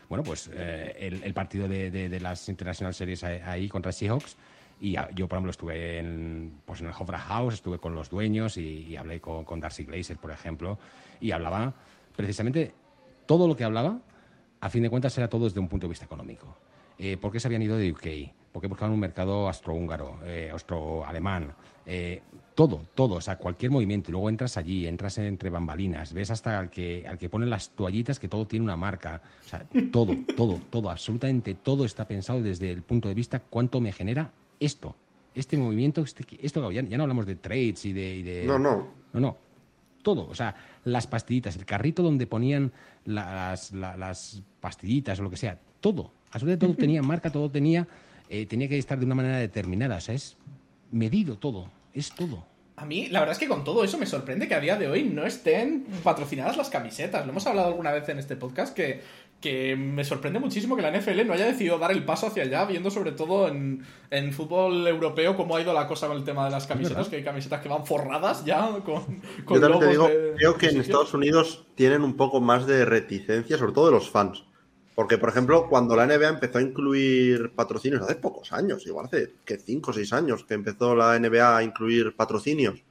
Bueno, 0.09 0.23
pues 0.23 0.49
eh, 0.53 1.21
el, 1.23 1.33
partido 1.33 1.67
de, 1.67 2.19
las 2.19 2.49
International 2.49 2.93
Series 2.93 3.23
ahí, 3.23 3.69
contra 3.69 3.91
Seahawks. 3.91 4.35
Y 4.81 4.93
yo, 5.13 5.27
por 5.27 5.37
ejemplo, 5.37 5.51
estuve 5.51 5.99
en, 5.99 6.61
pues 6.65 6.81
en 6.81 6.87
el 6.87 6.93
Hofra 6.97 7.19
House, 7.19 7.55
estuve 7.55 7.79
con 7.79 7.93
los 7.93 8.09
dueños 8.09 8.57
y, 8.57 8.95
hablé 8.97 9.21
con, 9.21 9.43
con 9.45 9.59
Darcy 9.59 9.83
Glazer, 9.83 10.17
por 10.17 10.31
ejemplo, 10.31 10.79
y 11.19 11.31
hablaba 11.31 11.73
precisamente 12.15 12.73
todo 13.25 13.47
lo 13.47 13.55
que 13.55 13.63
hablaba, 13.63 13.99
a 14.61 14.69
fin 14.69 14.83
de 14.83 14.89
cuentas, 14.89 15.17
era 15.17 15.29
todo 15.29 15.45
desde 15.45 15.59
un 15.59 15.67
punto 15.67 15.85
de 15.85 15.89
vista 15.89 16.05
económico. 16.05 16.57
Eh, 16.97 17.15
¿Por 17.15 17.31
qué 17.31 17.39
se 17.39 17.47
habían 17.47 17.61
ido 17.61 17.77
de 17.77 17.91
UK? 17.91 18.51
¿Por 18.51 18.61
qué 18.61 18.67
buscaban 18.67 18.91
un 18.91 18.99
mercado 18.99 19.47
austrohúngaro, 19.47 20.19
eh, 20.25 20.49
austroalemán? 20.51 21.53
Eh, 21.85 22.21
todo, 22.59 22.81
todo, 22.93 23.15
o 23.15 23.21
sea, 23.21 23.37
cualquier 23.37 23.71
movimiento. 23.71 24.09
Y 24.09 24.11
luego 24.11 24.27
entras 24.27 24.57
allí, 24.57 24.85
entras 24.85 25.17
entre 25.17 25.49
bambalinas, 25.49 26.11
ves 26.11 26.29
hasta 26.29 26.59
al 26.59 26.69
que, 26.69 27.07
al 27.07 27.17
que 27.17 27.29
pone 27.29 27.45
las 27.45 27.69
toallitas 27.69 28.19
que 28.19 28.27
todo 28.27 28.45
tiene 28.47 28.65
una 28.65 28.75
marca. 28.75 29.21
O 29.45 29.47
sea, 29.47 29.65
todo, 29.93 30.13
todo, 30.35 30.59
todo, 30.69 30.89
absolutamente 30.89 31.53
todo 31.55 31.85
está 31.85 32.05
pensado 32.05 32.41
desde 32.41 32.69
el 32.69 32.81
punto 32.81 33.07
de 33.07 33.13
vista 33.13 33.39
cuánto 33.39 33.79
me 33.79 33.93
genera 33.93 34.33
esto. 34.59 34.93
Este 35.33 35.55
movimiento, 35.55 36.01
este, 36.01 36.25
esto 36.41 36.69
ya, 36.69 36.81
ya 36.81 36.97
no 36.97 37.03
hablamos 37.03 37.25
de 37.25 37.35
trades 37.37 37.85
y 37.85 37.93
de, 37.93 38.15
y 38.17 38.23
de- 38.23 38.43
No, 38.45 38.59
no. 38.59 38.87
no, 39.13 39.19
no. 39.21 39.37
Todo. 40.03 40.27
O 40.29 40.35
sea, 40.35 40.53
las 40.83 41.07
pastillitas, 41.07 41.55
el 41.55 41.65
carrito 41.65 42.03
donde 42.03 42.27
ponían 42.27 42.73
las, 43.05 43.71
la- 43.71 43.95
las 43.95 44.41
pastillitas 44.59 45.17
o 45.21 45.23
lo 45.23 45.29
que 45.29 45.37
sea. 45.37 45.57
Todo. 45.79 46.11
Absolutamente 46.31 46.65
todo 46.65 46.75
tenía 46.75 47.01
marca, 47.13 47.31
todo 47.31 47.49
tenía, 47.49 47.87
eh, 48.29 48.45
tenía 48.47 48.67
que 48.67 48.77
estar 48.77 48.99
de 48.99 49.05
una 49.05 49.15
manera 49.15 49.37
determinada. 49.37 49.95
O 49.95 50.01
sea, 50.01 50.13
es 50.13 50.35
medido 50.91 51.37
todo. 51.37 51.69
Es 51.93 52.11
todo. 52.13 52.48
A 52.81 52.85
mí, 52.85 53.07
la 53.09 53.19
verdad 53.19 53.33
es 53.33 53.39
que 53.39 53.47
con 53.49 53.63
todo 53.65 53.83
eso 53.83 53.97
me 53.97 54.05
sorprende 54.05 54.47
que 54.47 54.55
a 54.55 54.59
día 54.61 54.77
de 54.77 54.87
hoy 54.87 55.03
no 55.03 55.25
estén 55.25 55.85
patrocinadas 56.03 56.55
las 56.55 56.69
camisetas. 56.69 57.25
Lo 57.25 57.31
hemos 57.31 57.45
hablado 57.45 57.67
alguna 57.67 57.91
vez 57.91 58.07
en 58.07 58.19
este 58.19 58.37
podcast 58.37 58.73
que, 58.73 59.01
que 59.41 59.75
me 59.75 60.05
sorprende 60.05 60.39
muchísimo 60.39 60.77
que 60.77 60.81
la 60.81 60.91
NFL 60.97 61.27
no 61.27 61.33
haya 61.33 61.45
decidido 61.45 61.77
dar 61.77 61.91
el 61.91 62.05
paso 62.05 62.27
hacia 62.27 62.43
allá, 62.43 62.63
viendo 62.63 62.89
sobre 62.89 63.11
todo 63.11 63.49
en, 63.49 63.85
en 64.11 64.31
fútbol 64.31 64.87
europeo 64.87 65.35
cómo 65.35 65.57
ha 65.57 65.61
ido 65.61 65.73
la 65.73 65.87
cosa 65.87 66.07
con 66.07 66.15
el 66.17 66.23
tema 66.23 66.45
de 66.45 66.51
las 66.51 66.67
camisetas, 66.67 66.95
verdad. 66.97 67.09
que 67.09 67.15
hay 67.17 67.23
camisetas 67.23 67.61
que 67.61 67.67
van 67.67 67.85
forradas 67.85 68.45
ya 68.45 68.69
con, 68.85 69.03
con 69.45 69.55
Yo 69.55 69.59
también 69.61 69.79
te 69.79 69.87
digo, 69.89 70.07
de- 70.07 70.33
creo 70.37 70.55
que 70.57 70.67
en. 70.67 70.79
Estados 70.79 71.13
Unidos 71.13 71.65
tienen 71.75 72.03
un 72.03 72.15
poco 72.15 72.39
más 72.39 72.65
de 72.65 72.85
reticencia, 72.85 73.57
sobre 73.57 73.73
todo 73.73 73.87
de 73.87 73.91
los 73.91 74.09
fans. 74.09 74.43
Porque, 74.99 75.17
por 75.17 75.29
ejemplo, 75.29 75.67
cuando 75.69 75.95
la 75.95 76.05
NBA 76.05 76.27
empezó 76.27 76.57
a 76.57 76.61
incluir 76.61 77.51
patrocinios, 77.55 78.01
hace 78.01 78.15
pocos 78.15 78.51
años, 78.51 78.85
igual 78.85 79.05
hace 79.05 79.31
que 79.45 79.57
5 79.57 79.91
o 79.91 79.93
6 79.93 80.11
años 80.11 80.43
que 80.43 80.55
empezó 80.55 80.93
la 80.93 81.17
NBA 81.17 81.55
a 81.55 81.63
incluir 81.63 82.13
patrocinios, 82.17 82.83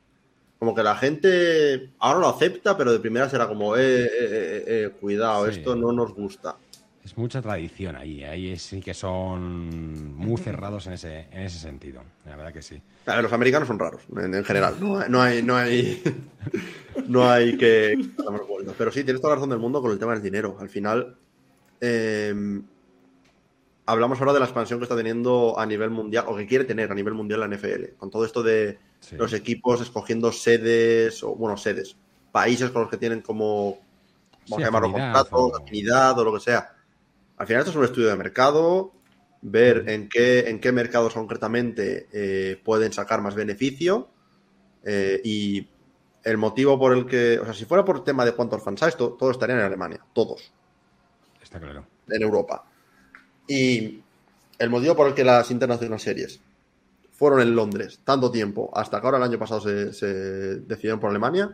como 0.59 0.75
que 0.75 0.83
la 0.83 0.97
gente 0.97 1.91
ahora 1.99 2.21
lo 2.21 2.29
acepta, 2.31 2.79
pero 2.79 2.93
de 2.93 2.99
primera 3.01 3.29
será 3.29 3.47
como, 3.47 3.77
eh, 3.77 4.05
eh, 4.05 4.09
eh, 4.11 4.65
eh, 4.67 4.91
cuidado, 4.99 5.45
Sí. 5.53 5.59
esto 5.59 5.77
no 5.77 5.93
nos 5.93 6.15
gusta. 6.15 6.57
Es 7.05 7.15
mucha 7.19 7.43
tradición 7.43 7.95
ahí. 7.95 8.25
Ahí 8.25 8.57
sí 8.57 8.81
que 8.81 8.95
son 8.95 10.15
muy 10.17 10.39
cerrados 10.41 10.87
en 10.87 10.95
ese, 10.95 11.27
en 11.31 11.43
ese 11.43 11.59
sentido. 11.59 12.01
La 12.25 12.37
verdad 12.37 12.55
que 12.55 12.63
sí. 12.63 12.81
A 13.05 13.17
ver, 13.17 13.23
los 13.25 13.33
americanos 13.35 13.69
son 13.69 13.79
raros, 13.79 14.01
en, 14.17 14.35
en 14.35 14.45
general. 14.47 14.77
No, 14.81 14.99
hay- 14.99 15.11
no 15.11 15.21
hay, 15.21 15.43
no 15.43 15.57
hay, 15.57 16.03
no 17.07 17.31
hay 17.31 17.59
que. 17.59 17.99
Pero 18.79 18.91
sí, 18.93 19.05
tienes 19.05 19.21
toda 19.21 19.33
la 19.33 19.37
razón 19.37 19.51
del 19.51 19.59
mundo 19.59 19.83
con 19.83 19.91
el 19.93 19.99
tema 19.99 20.15
del 20.15 20.23
dinero. 20.23 20.57
Al 20.59 20.71
final, 20.71 21.15
eh, 21.81 22.35
hablamos 23.87 24.19
ahora 24.21 24.33
de 24.35 24.41
la 24.41 24.45
expansión 24.47 24.79
que 24.79 24.85
está 24.85 24.97
teniendo 24.97 25.59
a 25.59 25.65
nivel 25.67 25.91
mundial, 25.91 26.25
o 26.29 26.37
que 26.37 26.47
quiere 26.47 26.65
tener 26.65 26.91
a 26.91 26.95
nivel 26.95 27.15
mundial 27.15 27.41
la 27.41 27.47
NFL. 27.49 27.97
Con 27.97 28.11
todo 28.11 28.25
esto 28.25 28.43
de 28.43 28.79
Sí. 29.01 29.17
los 29.17 29.33
equipos 29.33 29.81
escogiendo 29.81 30.33
sedes, 30.33 31.23
o 31.23 31.35
bueno, 31.35 31.57
sedes, 31.57 31.97
países 32.33 32.71
con 32.71 32.83
los 32.83 32.91
que 32.91 32.97
tienen 32.97 33.23
como, 33.23 33.79
vamos 34.49 34.57
Sí, 34.57 34.63
a 34.63 34.67
llamarlo 34.67 34.89
afinidad, 34.89 35.13
contrato, 35.15 35.37
o- 35.37 35.57
afinidad 35.57 36.19
o 36.19 36.25
lo 36.25 36.35
que 36.35 36.41
sea. 36.41 36.75
Al 37.37 37.47
final 37.47 37.61
esto 37.61 37.71
es 37.71 37.77
un 37.77 37.85
estudio 37.85 38.09
de 38.09 38.17
mercado, 38.17 38.93
ver 39.41 39.85
en 39.89 40.09
qué, 40.09 40.49
en 40.51 40.61
qué 40.61 40.73
mercados 40.73 41.15
concretamente 41.15 42.09
eh, 42.13 42.61
pueden 42.65 42.93
sacar 42.93 43.23
más 43.23 43.37
beneficio 43.37 44.09
eh, 44.83 45.21
y 45.25 45.69
el 46.25 46.37
motivo 46.39 46.77
por 46.77 46.93
el 46.97 47.07
que, 47.07 47.39
o 47.39 47.45
sea, 47.45 47.55
si 47.55 47.65
fuera 47.65 47.85
por 47.85 48.03
tema 48.03 48.25
de 48.25 48.33
cuántos 48.33 48.63
fans 48.65 48.83
hay, 48.83 48.89
esto, 48.89 49.11
todos 49.17 49.33
estarían 49.37 49.61
en 49.61 49.65
Alemania, 49.67 50.05
todos, 50.13 50.53
Está 51.49 51.61
claro. 51.61 51.87
en 52.11 52.23
Europa. 52.23 52.65
Y 53.47 54.03
el 54.59 54.69
motivo 54.71 54.95
por 54.95 55.07
el 55.09 55.15
que 55.15 55.25
las 55.25 55.51
International 55.51 55.99
Series 55.99 56.41
fueron 57.13 57.41
en 57.41 57.57
Londres 57.57 58.01
tanto 58.05 58.31
tiempo, 58.31 58.71
hasta 58.75 59.01
que 59.01 59.07
ahora 59.07 59.17
el 59.19 59.25
año 59.25 59.39
pasado 59.39 59.61
se, 59.63 59.93
se 59.95 60.07
decidieron 60.61 61.01
por 61.01 61.09
Alemania, 61.11 61.51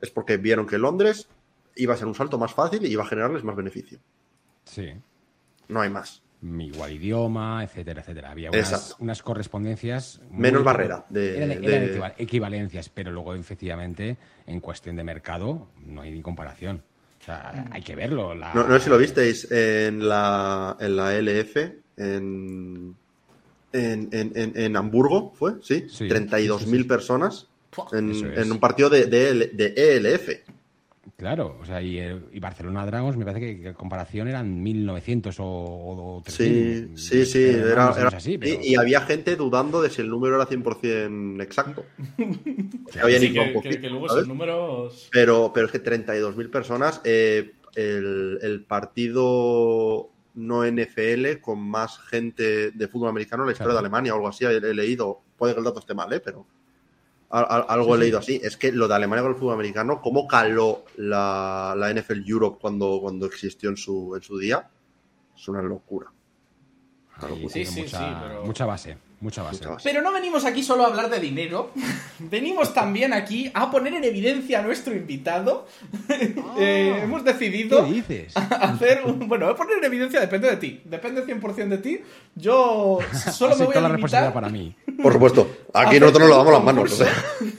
es 0.00 0.10
porque 0.10 0.38
vieron 0.38 0.66
que 0.66 0.78
Londres 0.78 1.28
iba 1.76 1.92
a 1.94 1.96
ser 1.96 2.06
un 2.06 2.14
salto 2.14 2.38
más 2.38 2.54
fácil 2.54 2.84
y 2.86 2.88
iba 2.88 3.02
a 3.02 3.06
generarles 3.06 3.44
más 3.44 3.54
beneficio. 3.56 3.98
Sí. 4.64 4.92
No 5.68 5.80
hay 5.82 5.90
más. 5.90 6.22
igual 6.42 6.92
idioma, 6.92 7.62
etcétera, 7.64 8.00
etcétera. 8.00 8.30
Había 8.30 8.50
unas, 8.98 9.22
correspondencias. 9.22 10.20
Menos 10.30 10.64
barrera 10.64 11.04
de- 11.10 11.36
eran, 11.36 11.50
eran 11.52 11.62
de- 11.62 11.86
equival- 11.94 12.14
equivalencias, 12.18 12.88
pero 12.88 13.10
luego, 13.12 13.34
efectivamente, 13.34 14.16
en 14.46 14.60
cuestión 14.60 14.96
de 14.96 15.04
mercado, 15.04 15.68
no 15.86 16.00
hay 16.02 16.10
ni 16.12 16.22
comparación. 16.22 16.82
O 17.24 17.26
sea, 17.26 17.68
hay 17.70 17.80
que 17.80 17.94
verlo. 17.96 18.34
la- 18.34 18.52
No, 18.52 18.68
no 18.68 18.74
sé 18.78 18.84
si 18.84 18.90
lo 18.90 18.98
visteis 18.98 19.50
en 19.50 20.06
la, 20.06 20.76
en 20.78 20.94
la 20.94 21.14
LF, 21.18 21.56
en, 21.96 22.94
en, 23.72 24.08
en, 24.12 24.32
en- 24.34 24.52
en 24.54 24.76
Hamburgo, 24.76 25.32
¿fue? 25.34 25.52
Sí, 25.62 25.86
Sí, 25.88 26.06
32.000 26.06 26.58
sí, 26.58 26.64
sí, 26.66 26.76
sí. 26.82 26.84
personas 26.84 27.48
en, 27.92 28.10
Eso 28.10 28.26
es. 28.28 28.38
en 28.44 28.52
un 28.52 28.60
partido 28.60 28.90
de, 28.90 29.06
de, 29.06 29.46
de 29.54 29.74
ELF. 29.96 30.28
Claro, 31.16 31.56
o 31.60 31.64
sea, 31.64 31.80
y, 31.80 31.98
eh, 32.00 32.18
y 32.32 32.40
Barcelona 32.40 32.84
Dragons 32.84 33.16
me 33.16 33.24
parece 33.24 33.40
que, 33.40 33.60
que 33.62 33.68
en 33.68 33.74
comparación 33.74 34.26
eran 34.26 34.60
1900 34.62 35.38
o, 35.38 35.44
o 35.46 36.22
Sí, 36.26 36.36
3000. 36.36 36.98
sí, 36.98 37.24
sí. 37.24 37.50
Pero 37.52 37.70
era- 37.96 38.08
así, 38.08 38.36
pero- 38.36 38.60
y, 38.62 38.72
y 38.72 38.74
había 38.74 39.00
gente 39.02 39.36
dudando 39.36 39.80
de 39.80 39.90
si 39.90 40.02
el 40.02 40.08
número 40.10 40.34
era 40.34 40.46
100% 40.46 41.40
exacto. 41.42 41.84
Que 42.92 43.00
habían 43.00 43.20
Sí, 43.20 43.32
que, 43.32 43.40
poquito, 43.54 43.74
que- 43.76 43.80
que 43.80 43.90
luego 43.90 44.08
¿sabes? 44.08 44.22
esos 44.24 44.28
números. 44.28 45.08
Pero, 45.12 45.52
pero 45.54 45.66
es 45.66 45.72
que 45.72 45.78
32.000 45.82 46.50
personas, 46.50 47.00
eh, 47.04 47.52
el, 47.76 48.38
el 48.42 48.64
partido 48.64 50.10
no 50.34 50.64
NFL 50.66 51.40
con 51.40 51.60
más 51.60 51.98
gente 52.00 52.72
de 52.72 52.88
fútbol 52.88 53.10
americano 53.10 53.44
en 53.44 53.48
la 53.48 53.52
historia 53.52 53.70
Claro. 53.70 53.82
de 53.82 53.86
Alemania 53.86 54.12
o 54.14 54.16
algo 54.16 54.28
así, 54.28 54.44
he, 54.44 54.56
he 54.56 54.74
leído, 54.74 55.22
puede 55.38 55.52
que 55.54 55.60
el 55.60 55.64
dato 55.64 55.78
esté 55.78 55.94
mal, 55.94 56.12
¿eh? 56.12 56.18
pero 56.20 56.44
al- 57.34 57.46
al- 57.48 57.66
algo 57.68 57.94
he 57.94 57.98
leído 57.98 58.18
así. 58.18 58.40
Es 58.42 58.56
que 58.56 58.72
lo 58.72 58.88
de 58.88 58.94
Alemania 58.94 59.22
con 59.22 59.32
el 59.32 59.38
fútbol 59.38 59.54
americano, 59.54 60.00
cómo 60.02 60.26
caló 60.26 60.84
la, 60.96 61.74
la 61.76 61.90
NFL 61.92 62.22
Europe 62.26 62.58
cuando, 62.60 62.98
cuando 63.00 63.26
existió 63.26 63.68
en 63.70 63.76
su, 63.76 64.14
en 64.16 64.22
su 64.22 64.38
día, 64.38 64.70
es 65.36 65.48
una 65.48 65.62
locura. 65.62 66.12
Sí, 67.48 67.64
sí, 67.64 67.80
mucha, 67.82 67.98
sí, 67.98 68.04
pero- 68.22 68.44
mucha 68.44 68.66
base, 68.66 68.98
mucha 69.20 69.42
base. 69.42 69.58
Mucha 69.58 69.70
base. 69.70 69.88
Pero 69.88 70.02
no 70.02 70.12
venimos 70.12 70.44
aquí 70.44 70.62
solo 70.62 70.84
a 70.84 70.88
hablar 70.88 71.10
de 71.10 71.20
dinero. 71.20 71.70
Venimos 72.18 72.72
también 72.72 73.12
aquí 73.12 73.50
a 73.54 73.70
poner 73.70 73.94
en 73.94 74.04
evidencia 74.04 74.60
a 74.60 74.62
nuestro 74.62 74.94
invitado. 74.94 75.66
Eh, 76.56 77.00
hemos 77.02 77.24
decidido 77.24 77.84
¿Qué 77.84 77.92
dices? 77.92 78.36
hacer 78.36 79.02
un. 79.04 79.28
Bueno, 79.28 79.54
poner 79.56 79.78
en 79.78 79.84
evidencia 79.84 80.20
depende 80.20 80.48
de 80.50 80.56
ti. 80.56 80.80
Depende 80.84 81.24
100% 81.26 81.68
de 81.68 81.78
ti. 81.78 82.00
Yo 82.34 82.98
solo 83.32 83.52
Así 83.52 83.60
me 83.60 83.66
voy 83.66 83.74
toda 83.74 83.86
a 83.86 83.88
la 83.88 83.94
responsabilidad 83.96 84.32
limitar. 84.32 84.32
para 84.32 84.48
mí. 84.48 84.74
Por 85.02 85.12
supuesto, 85.12 85.48
aquí 85.72 85.98
nosotros 85.98 86.28
nos 86.28 86.30
lavamos 86.30 86.52
las 86.52 86.64
manos. 86.64 86.92
o 86.92 86.96
concurso. 86.96 87.04
sea. 87.04 87.52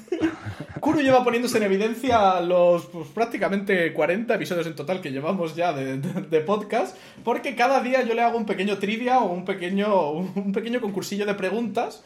Lleva 1.01 1.23
poniéndose 1.23 1.57
en 1.57 1.63
evidencia 1.63 2.39
los 2.41 2.85
pues, 2.87 3.07
prácticamente 3.09 3.93
40 3.93 4.33
episodios 4.35 4.67
en 4.67 4.75
total 4.75 5.01
que 5.01 5.11
llevamos 5.11 5.55
ya 5.55 5.73
de, 5.73 5.97
de- 5.97 6.21
de 6.21 6.41
podcast, 6.41 6.97
porque 7.23 7.55
cada 7.55 7.81
día 7.81 8.03
yo 8.03 8.13
le 8.13 8.21
hago 8.21 8.37
un 8.37 8.45
pequeño 8.45 8.77
trivia 8.77 9.19
o 9.19 9.31
un 9.31 9.45
pequeño, 9.45 10.11
un 10.11 10.51
pequeño 10.51 10.81
concursillo 10.81 11.25
de 11.25 11.33
preguntas 11.35 12.03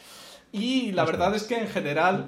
y 0.52 0.92
la 0.92 1.04
verdad 1.04 1.34
es 1.34 1.44
que 1.44 1.56
en 1.58 1.68
general 1.68 2.26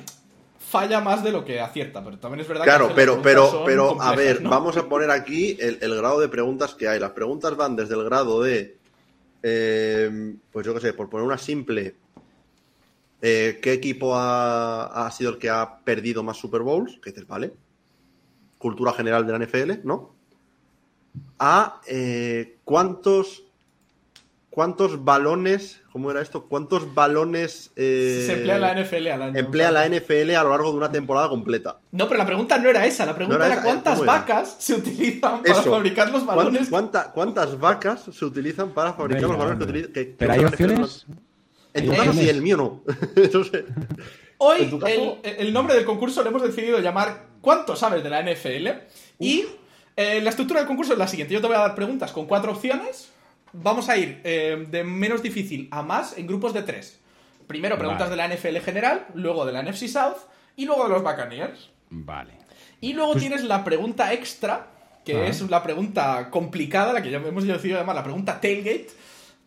falla 0.59 1.01
más 1.01 1.23
de 1.23 1.33
lo 1.33 1.45
que 1.45 1.61
acierta, 1.61 2.03
pero 2.03 2.19
también 2.19 2.41
es 2.41 2.49
verdad 2.49 2.65
que 2.65 2.71
Claro, 2.71 2.87
las 2.87 2.95
pero, 2.95 3.21
pero, 3.21 3.63
pero 3.67 4.01
a 4.03 4.15
ver, 4.17 4.41
¿no? 4.41 4.49
vamos 4.49 4.77
a 4.79 4.89
poner 4.89 5.11
aquí 5.11 5.57
el, 5.61 5.79
el 5.83 5.95
grado 5.97 6.19
de 6.21 6.29
preguntas 6.29 6.75
que 6.75 6.89
hay. 6.89 6.99
Las 6.99 7.11
preguntas 7.11 7.57
van 7.57 7.77
desde 7.77 7.95
el 7.95 8.05
grado 8.05 8.41
de, 8.43 8.79
eh, 9.43 10.35
pues 10.51 10.65
yo 10.67 10.73
qué 10.75 10.81
sé, 10.81 10.93
por 10.95 11.11
poner 11.11 11.27
una 11.27 11.37
simple, 11.39 11.95
eh, 13.23 13.61
¿qué 13.63 13.73
equipo 13.73 14.15
ha, 14.17 15.07
ha 15.07 15.11
sido 15.13 15.31
el 15.31 15.39
que 15.39 15.49
ha 15.49 15.79
perdido 15.85 16.23
más 16.23 16.37
Super 16.37 16.61
Bowls? 16.63 16.99
Que 17.03 17.11
dices, 17.11 17.27
vale. 17.27 17.53
Cultura 18.59 18.93
general 18.93 19.27
de 19.27 19.33
la 19.39 19.45
NFL, 19.45 19.73
¿no? 19.85 20.15
A 21.39 21.81
eh, 21.87 22.57
cuántos, 22.65 23.43
cuántos 24.51 25.05
balones, 25.05 25.81
¿cómo 25.93 26.11
era 26.11 26.21
esto? 26.23 26.45
¿Cuántos 26.45 26.95
balones 26.95 27.71
eh, 27.77 28.25
Se 28.27 28.33
emplea 28.35 28.59
la 28.59 28.75
NFL 28.81 29.07
al 29.09 29.23
año. 29.23 29.39
emplea 29.39 29.71
la 29.73 29.89
NFL 29.89 30.31
a 30.37 30.43
lo 30.45 30.51
largo 30.51 30.71
de 30.71 30.77
una 30.79 30.91
temporada 30.93 31.29
completa? 31.29 31.79
No, 31.91 32.07
pero 32.09 32.19
la 32.19 32.27
pregunta 32.27 32.57
no 32.59 32.69
era 32.71 32.87
esa, 32.87 33.05
la 33.05 33.15
pregunta 33.15 33.39
No 33.39 33.45
era 33.45 33.63
cuántas 33.63 34.05
vacas 34.05 34.57
se 34.59 34.75
utilizan 34.75 35.43
para 35.43 35.61
Eso. 35.61 35.71
fabricar 35.71 36.11
los 36.11 36.23
¿Cuán- 36.25 36.37
balones. 36.37 36.69
cuánta- 36.71 37.13
¿Cuántas 37.13 37.59
vacas 37.59 38.05
se 38.13 38.25
utilizan 38.25 38.71
para 38.71 38.93
fabricar 38.95 39.23
Venga, 39.23 39.35
los 39.37 39.59
balones 39.59 39.87
que 39.89 39.93
que- 39.93 40.15
¿Pero 40.19 40.33
hay 40.33 40.45
opciones? 40.45 41.07
En 41.75 41.85
tu 41.87 41.91
¿Hay 41.93 41.97
caso 41.99 42.13
sí, 42.13 42.19
opciones? 42.19 42.35
el 42.37 42.43
mío 42.43 42.57
no. 42.57 42.83
Hoy 44.39 44.63
En 44.63 44.79
caso- 44.79 45.19
el, 45.23 45.35
el 45.39 45.53
nombre 45.53 45.75
del 45.75 45.85
concurso 45.85 46.23
lo 46.23 46.29
hemos 46.31 46.43
decidido 46.43 46.79
llamar 46.81 47.27
¿Cuánto 47.41 47.75
sabes 47.75 48.05
de 48.05 48.11
la 48.11 48.23
NFL? 48.23 48.69
Y 49.19 49.45
eh, 49.97 50.21
la 50.21 50.31
estructura 50.31 50.61
del 50.61 50.69
concurso 50.69 50.93
es 50.93 50.99
la 50.99 51.09
siguiente. 51.09 51.35
Yo 51.35 51.41
te 51.41 51.49
voy 51.49 51.57
a 51.57 51.61
dar 51.61 51.75
preguntas 51.75 52.13
con 52.13 52.27
cuatro 52.27 52.53
opciones. 52.53 53.11
Vamos 53.53 53.89
a 53.89 53.97
ir 53.97 54.21
eh, 54.23 54.65
de 54.71 54.85
menos 54.85 55.23
difícil 55.23 55.67
a 55.73 55.83
más 55.83 56.17
en 56.17 56.29
grupos 56.29 56.55
de 56.55 56.63
tres. 56.63 57.01
Primero 57.49 57.77
preguntas 57.77 58.09
Vale. 58.11 58.23
de 58.23 58.29
la 58.29 58.37
NFL 58.37 58.65
general, 58.65 59.07
luego 59.15 59.45
de 59.45 59.53
la 59.53 59.63
NFC 59.63 59.89
South 59.89 60.19
y 60.57 60.67
luego 60.67 60.85
de 60.85 60.91
los 60.91 61.03
Buccaneers. 61.03 61.71
Vale. 61.91 62.33
Y 62.81 62.93
luego 62.93 63.17
tienes 63.17 63.43
la 63.43 63.65
pregunta 63.65 64.13
extra, 64.13 64.69
que 65.05 65.17
Ah. 65.17 65.27
es 65.27 65.43
la 65.51 65.65
pregunta 65.65 66.31
complicada, 66.31 66.93
la 66.93 67.03
que 67.03 67.11
ya 67.11 67.19
hemos 67.19 67.45
decidido 67.45 67.79
llamar 67.81 67.97
la 67.97 68.05
pregunta 68.05 68.41
tailgate, 68.41 68.87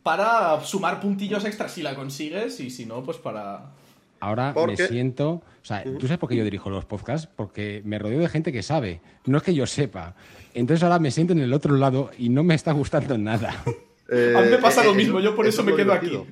para 0.06 0.62
sumar 0.62 1.00
puntillos 1.00 1.46
extra 1.46 1.68
si 1.68 1.82
la 1.82 1.96
consigues 1.96 2.60
y 2.60 2.70
si 2.70 2.86
no, 2.86 3.02
pues 3.02 3.18
para... 3.18 3.72
Ahora 4.20 4.54
¿Por 4.54 4.70
me 4.70 4.76
qué? 4.76 4.88
siento. 4.88 5.32
O 5.32 5.66
sea, 5.66 5.84
¿tú 5.84 6.02
sabes 6.02 6.20
por 6.20 6.30
qué 6.30 6.36
yo 6.36 6.44
dirijo 6.44 6.70
los 6.70 6.86
podcasts? 6.86 7.28
Porque 7.36 7.82
me 7.86 7.98
rodeo 7.98 8.20
de 8.20 8.30
gente 8.30 8.52
que 8.52 8.62
sabe. 8.62 9.02
No 9.26 9.40
es 9.40 9.44
que 9.44 9.56
yo 9.56 9.66
sepa. 9.66 10.14
Entonces 10.54 10.84
ahora 10.84 11.00
me 11.00 11.10
siento 11.10 11.34
en 11.34 11.40
el 11.40 11.52
otro 11.52 11.76
lado 11.76 12.12
y 12.20 12.30
no 12.30 12.44
me 12.44 12.54
está 12.54 12.72
gustando 12.72 13.18
nada. 13.18 13.64
Eh, 14.08 14.34
A 14.38 14.42
mí 14.42 14.50
me 14.52 14.60
pasa 14.60 14.84
lo 14.84 14.92
eh, 14.92 14.96
mismo, 14.96 15.20
yo 15.20 15.36
por 15.36 15.48
eso 15.48 15.62
es 15.62 15.66
me 15.66 15.72
lo 15.72 15.78
quedo 15.78 15.94
divertido. 15.94 16.28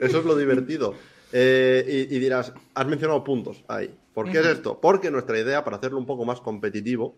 Eso 0.00 0.20
es 0.20 0.24
lo 0.24 0.34
divertido. 0.34 0.94
Eh, 1.30 2.06
y, 2.10 2.16
y 2.16 2.18
dirás, 2.18 2.54
has 2.74 2.86
mencionado 2.86 3.22
puntos 3.22 3.62
ahí. 3.68 3.94
¿Por 4.14 4.32
qué 4.32 4.40
es 4.40 4.46
esto? 4.46 4.80
Porque 4.80 5.10
nuestra 5.10 5.38
idea, 5.38 5.62
para 5.64 5.76
hacerlo 5.76 5.98
un 5.98 6.06
poco 6.06 6.24
más 6.24 6.40
competitivo, 6.40 7.14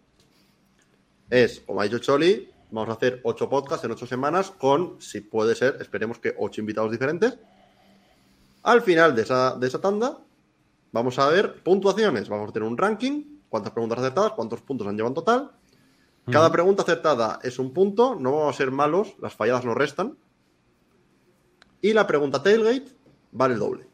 es, 1.30 1.60
como 1.60 1.80
ha 1.80 1.84
dicho 1.84 2.00
Choli, 2.00 2.49
vamos 2.70 2.88
a 2.90 2.92
hacer 2.92 3.20
ocho 3.24 3.48
podcasts 3.48 3.84
en 3.84 3.90
ocho 3.90 4.06
semanas 4.06 4.50
con, 4.50 5.00
si 5.00 5.20
puede 5.20 5.54
ser, 5.54 5.76
esperemos 5.80 6.18
que 6.18 6.34
ocho 6.38 6.60
invitados 6.60 6.90
diferentes. 6.90 7.38
Al 8.62 8.82
final 8.82 9.14
de 9.14 9.22
esa, 9.22 9.56
de 9.56 9.66
esa 9.66 9.80
tanda, 9.80 10.18
vamos 10.92 11.18
a 11.18 11.28
ver 11.28 11.62
puntuaciones. 11.62 12.28
Vamos 12.28 12.50
a 12.50 12.52
tener 12.52 12.68
un 12.68 12.76
ranking, 12.76 13.38
cuántas 13.48 13.72
preguntas 13.72 13.98
acertadas, 13.98 14.32
cuántos 14.32 14.60
puntos 14.60 14.86
han 14.86 14.96
llevado 14.96 15.10
en 15.10 15.14
total. 15.14 15.50
Cada 16.30 16.52
pregunta 16.52 16.82
acertada 16.82 17.40
es 17.42 17.58
un 17.58 17.72
punto, 17.72 18.14
no 18.14 18.32
vamos 18.32 18.54
a 18.54 18.58
ser 18.58 18.70
malos, 18.70 19.16
las 19.20 19.34
falladas 19.34 19.64
nos 19.64 19.74
restan. 19.76 20.16
Y 21.80 21.92
la 21.92 22.06
pregunta 22.06 22.42
tailgate 22.42 22.92
vale 23.32 23.54
el 23.54 23.60
doble, 23.60 23.86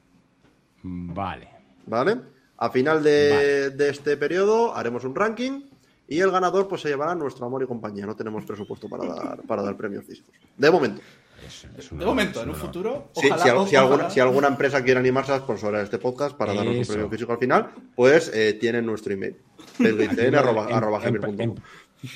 Vale. 0.83 1.49
¿vale? 1.87 2.21
A 2.59 2.69
final 2.71 3.03
de, 3.03 3.71
de 3.71 3.89
este 3.89 4.17
periodo 4.17 4.75
haremos 4.75 5.05
un 5.05 5.15
ranking 5.15 5.66
y 6.09 6.21
el 6.21 6.31
ganador 6.31 6.69
pues 6.69 6.81
se 6.83 6.89
llevará 6.89 7.15
nuestro 7.15 7.47
amor 7.47 7.63
y 7.63 7.67
compañía. 7.67 8.07
No 8.07 8.15
tenemos 8.17 8.45
presupuesto 8.45 8.89
para 8.89 9.07
dar, 9.07 9.43
para 9.43 9.63
dar 9.63 9.77
premios 9.77 10.05
físicos. 10.05 10.35
De 10.57 10.71
momento. 10.71 11.01
Es- 11.47 11.67
es 11.79 11.93
un 11.93 11.99
De 11.99 12.07
momento, 12.07 12.43
en 12.43 12.49
un 12.49 12.55
futuro, 12.57 13.11
Sí, 13.15 13.27
ojalá, 13.31 13.67
si, 13.67 13.77
alguna, 13.77 14.11
si 14.11 14.21
alguna 14.21 14.49
empresa 14.49 14.83
quiere 14.83 14.99
animarse 15.01 15.33
a 15.33 15.39
sponsorar 15.39 15.85
este 15.85 15.99
podcast 15.99 16.35
para 16.37 16.55
darnos 16.55 16.77
un 16.77 16.87
premio 16.87 17.11
físico 17.11 17.33
al 17.33 17.39
final, 17.39 17.71
pues 17.95 18.31
eh, 18.35 18.55
tienen 18.55 18.87
nuestro 18.87 19.13
email. 19.13 19.37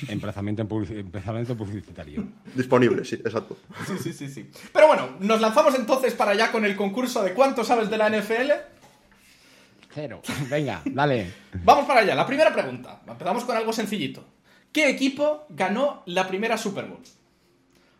Emplazamiento, 0.07 0.61
emplazamiento 0.97 1.55
publicitario. 1.57 2.23
Disponible, 2.55 3.03
sí, 3.05 3.15
exacto. 3.15 3.57
Sí, 3.87 3.93
sí, 4.01 4.13
sí, 4.13 4.29
sí. 4.29 4.49
Pero 4.73 4.87
bueno, 4.87 5.09
nos 5.19 5.41
lanzamos 5.41 5.75
entonces 5.75 6.13
para 6.13 6.31
allá 6.31 6.51
con 6.51 6.65
el 6.65 6.75
concurso 6.75 7.23
de 7.23 7.33
cuánto 7.33 7.63
sabes 7.63 7.89
de 7.89 7.97
la 7.97 8.09
NFL. 8.09 8.51
Cero. 9.93 10.21
Venga, 10.49 10.81
dale. 10.85 11.31
Vamos 11.63 11.85
para 11.85 12.01
allá. 12.01 12.15
La 12.15 12.25
primera 12.25 12.53
pregunta. 12.53 13.01
Empezamos 13.07 13.43
con 13.43 13.55
algo 13.55 13.73
sencillito. 13.73 14.23
¿Qué 14.71 14.89
equipo 14.89 15.45
ganó 15.49 16.03
la 16.05 16.27
primera 16.27 16.57
Super 16.57 16.85
Bowl? 16.85 17.01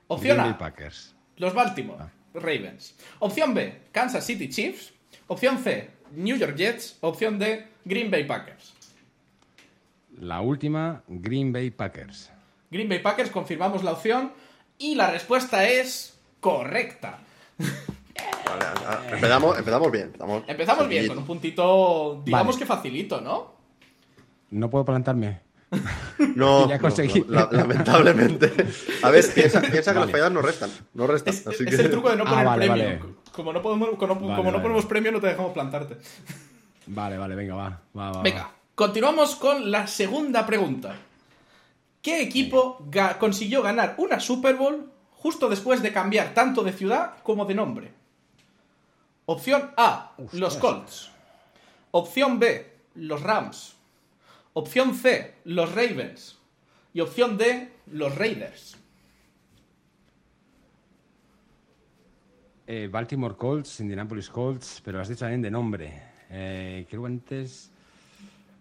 Opción 0.08 0.38
Green 0.38 0.52
Bay 0.52 0.56
A, 0.56 0.58
Packers. 0.58 1.16
los 1.38 1.54
Baltimore 1.54 2.06
Ravens. 2.34 2.96
Opción 3.20 3.54
B, 3.54 3.82
Kansas 3.92 4.26
City 4.26 4.50
Chiefs. 4.50 4.94
Opción 5.28 5.58
C, 5.60 5.90
New 6.16 6.38
York 6.38 6.56
Jets. 6.56 6.98
Opción 7.02 7.40
D, 7.40 7.68
Green 7.86 8.10
Bay 8.10 8.24
Packers. 8.26 8.74
La 10.18 10.42
última, 10.42 11.04
Green 11.08 11.52
Bay 11.52 11.72
Packers. 11.72 12.30
Green 12.70 12.88
Bay 12.88 13.00
Packers, 13.00 13.30
confirmamos 13.32 13.84
la 13.84 13.92
opción. 13.92 14.32
Y 14.78 14.96
la 14.96 15.12
respuesta 15.12 15.68
es 15.68 16.18
correcta. 16.40 17.20
Vale, 18.54 18.66
a- 18.66 18.92
a- 18.94 19.14
empezamos, 19.14 19.58
empezamos 19.58 19.92
bien. 19.92 20.04
Empezamos, 20.06 20.44
Empezamos 20.48 20.88
bien, 20.88 21.08
con 21.08 21.18
un 21.20 21.26
puntito, 21.26 22.22
digamos 22.26 22.56
Vale. 22.56 22.60
que 22.60 22.66
facilito, 22.66 23.22
¿no? 23.22 23.54
No 24.52 24.70
puedo 24.70 24.86
plantarme. 24.86 25.40
No, 26.36 26.68
Ya 26.70 26.76
no, 26.76 26.82
conseguí. 26.82 27.26
lamentablemente. 27.30 28.52
A 29.04 29.10
ver, 29.10 29.26
piensa, 29.34 29.62
piensa 29.62 29.92
que 29.94 30.00
Vale. 30.00 30.06
las 30.08 30.12
falladas 30.12 30.32
no 30.34 30.42
restan. 30.42 30.70
No 30.94 31.08
restan. 31.08 31.34
Es, 31.34 31.48
así 31.48 31.64
es 31.66 31.76
que... 31.76 31.82
el 31.82 31.90
truco 31.92 32.10
de 32.10 32.18
no 32.18 32.24
Ah, 32.26 32.30
poner 32.30 32.46
vale, 32.46 32.68
premio. 32.68 32.86
vale. 33.00 33.02
Como 33.32 33.54
no, 33.54 33.62
podemos, 33.62 33.90
como, 33.98 34.16
no 34.16 34.28
vale. 34.44 34.60
ponemos 34.60 34.86
premio, 34.86 35.12
no 35.12 35.20
te 35.22 35.28
dejamos 35.28 35.52
plantarte. 35.54 35.98
Vale, 36.88 37.18
vale, 37.18 37.36
venga, 37.36 37.56
va. 37.56 37.82
va, 37.98 38.12
va, 38.12 38.22
Venga, 38.22 38.42
va. 38.44 38.52
continuamos 38.76 39.36
con 39.36 39.72
la 39.72 39.88
segunda 39.88 40.46
pregunta. 40.46 40.96
¿Qué 42.02 42.22
equipo 42.22 42.80
ga- 42.92 43.18
consiguió 43.18 43.62
ganar 43.62 43.96
una 43.98 44.20
Super 44.20 44.56
Bowl 44.56 44.92
justo 45.12 45.48
después 45.50 45.82
de 45.82 45.94
cambiar 45.94 46.34
tanto 46.34 46.64
de 46.64 46.74
ciudad 46.74 47.14
como 47.24 47.46
de 47.46 47.56
nombre? 47.56 47.92
Opción 49.32 49.72
A, 49.78 50.12
los 50.34 50.58
Colts. 50.58 51.10
Opción 51.92 52.38
B, 52.38 52.70
los 52.96 53.24
Rams. 53.24 53.78
Opción 54.52 54.94
C, 54.94 55.36
los 55.46 55.74
Ravens. 55.74 56.38
Y 56.94 57.00
opción 57.00 57.38
D, 57.38 57.72
los 57.94 58.14
Raiders. 58.18 58.76
Eh, 62.68 62.90
Baltimore 62.92 63.38
Colts, 63.38 63.80
Indianapolis 63.80 64.30
Colts, 64.30 64.82
pero 64.84 65.00
has 65.00 65.08
dicho 65.08 65.22
también 65.22 65.42
de 65.42 65.50
nombre. 65.50 66.04
Eh, 66.30 66.86
creo 66.90 67.06
antes. 67.06 67.72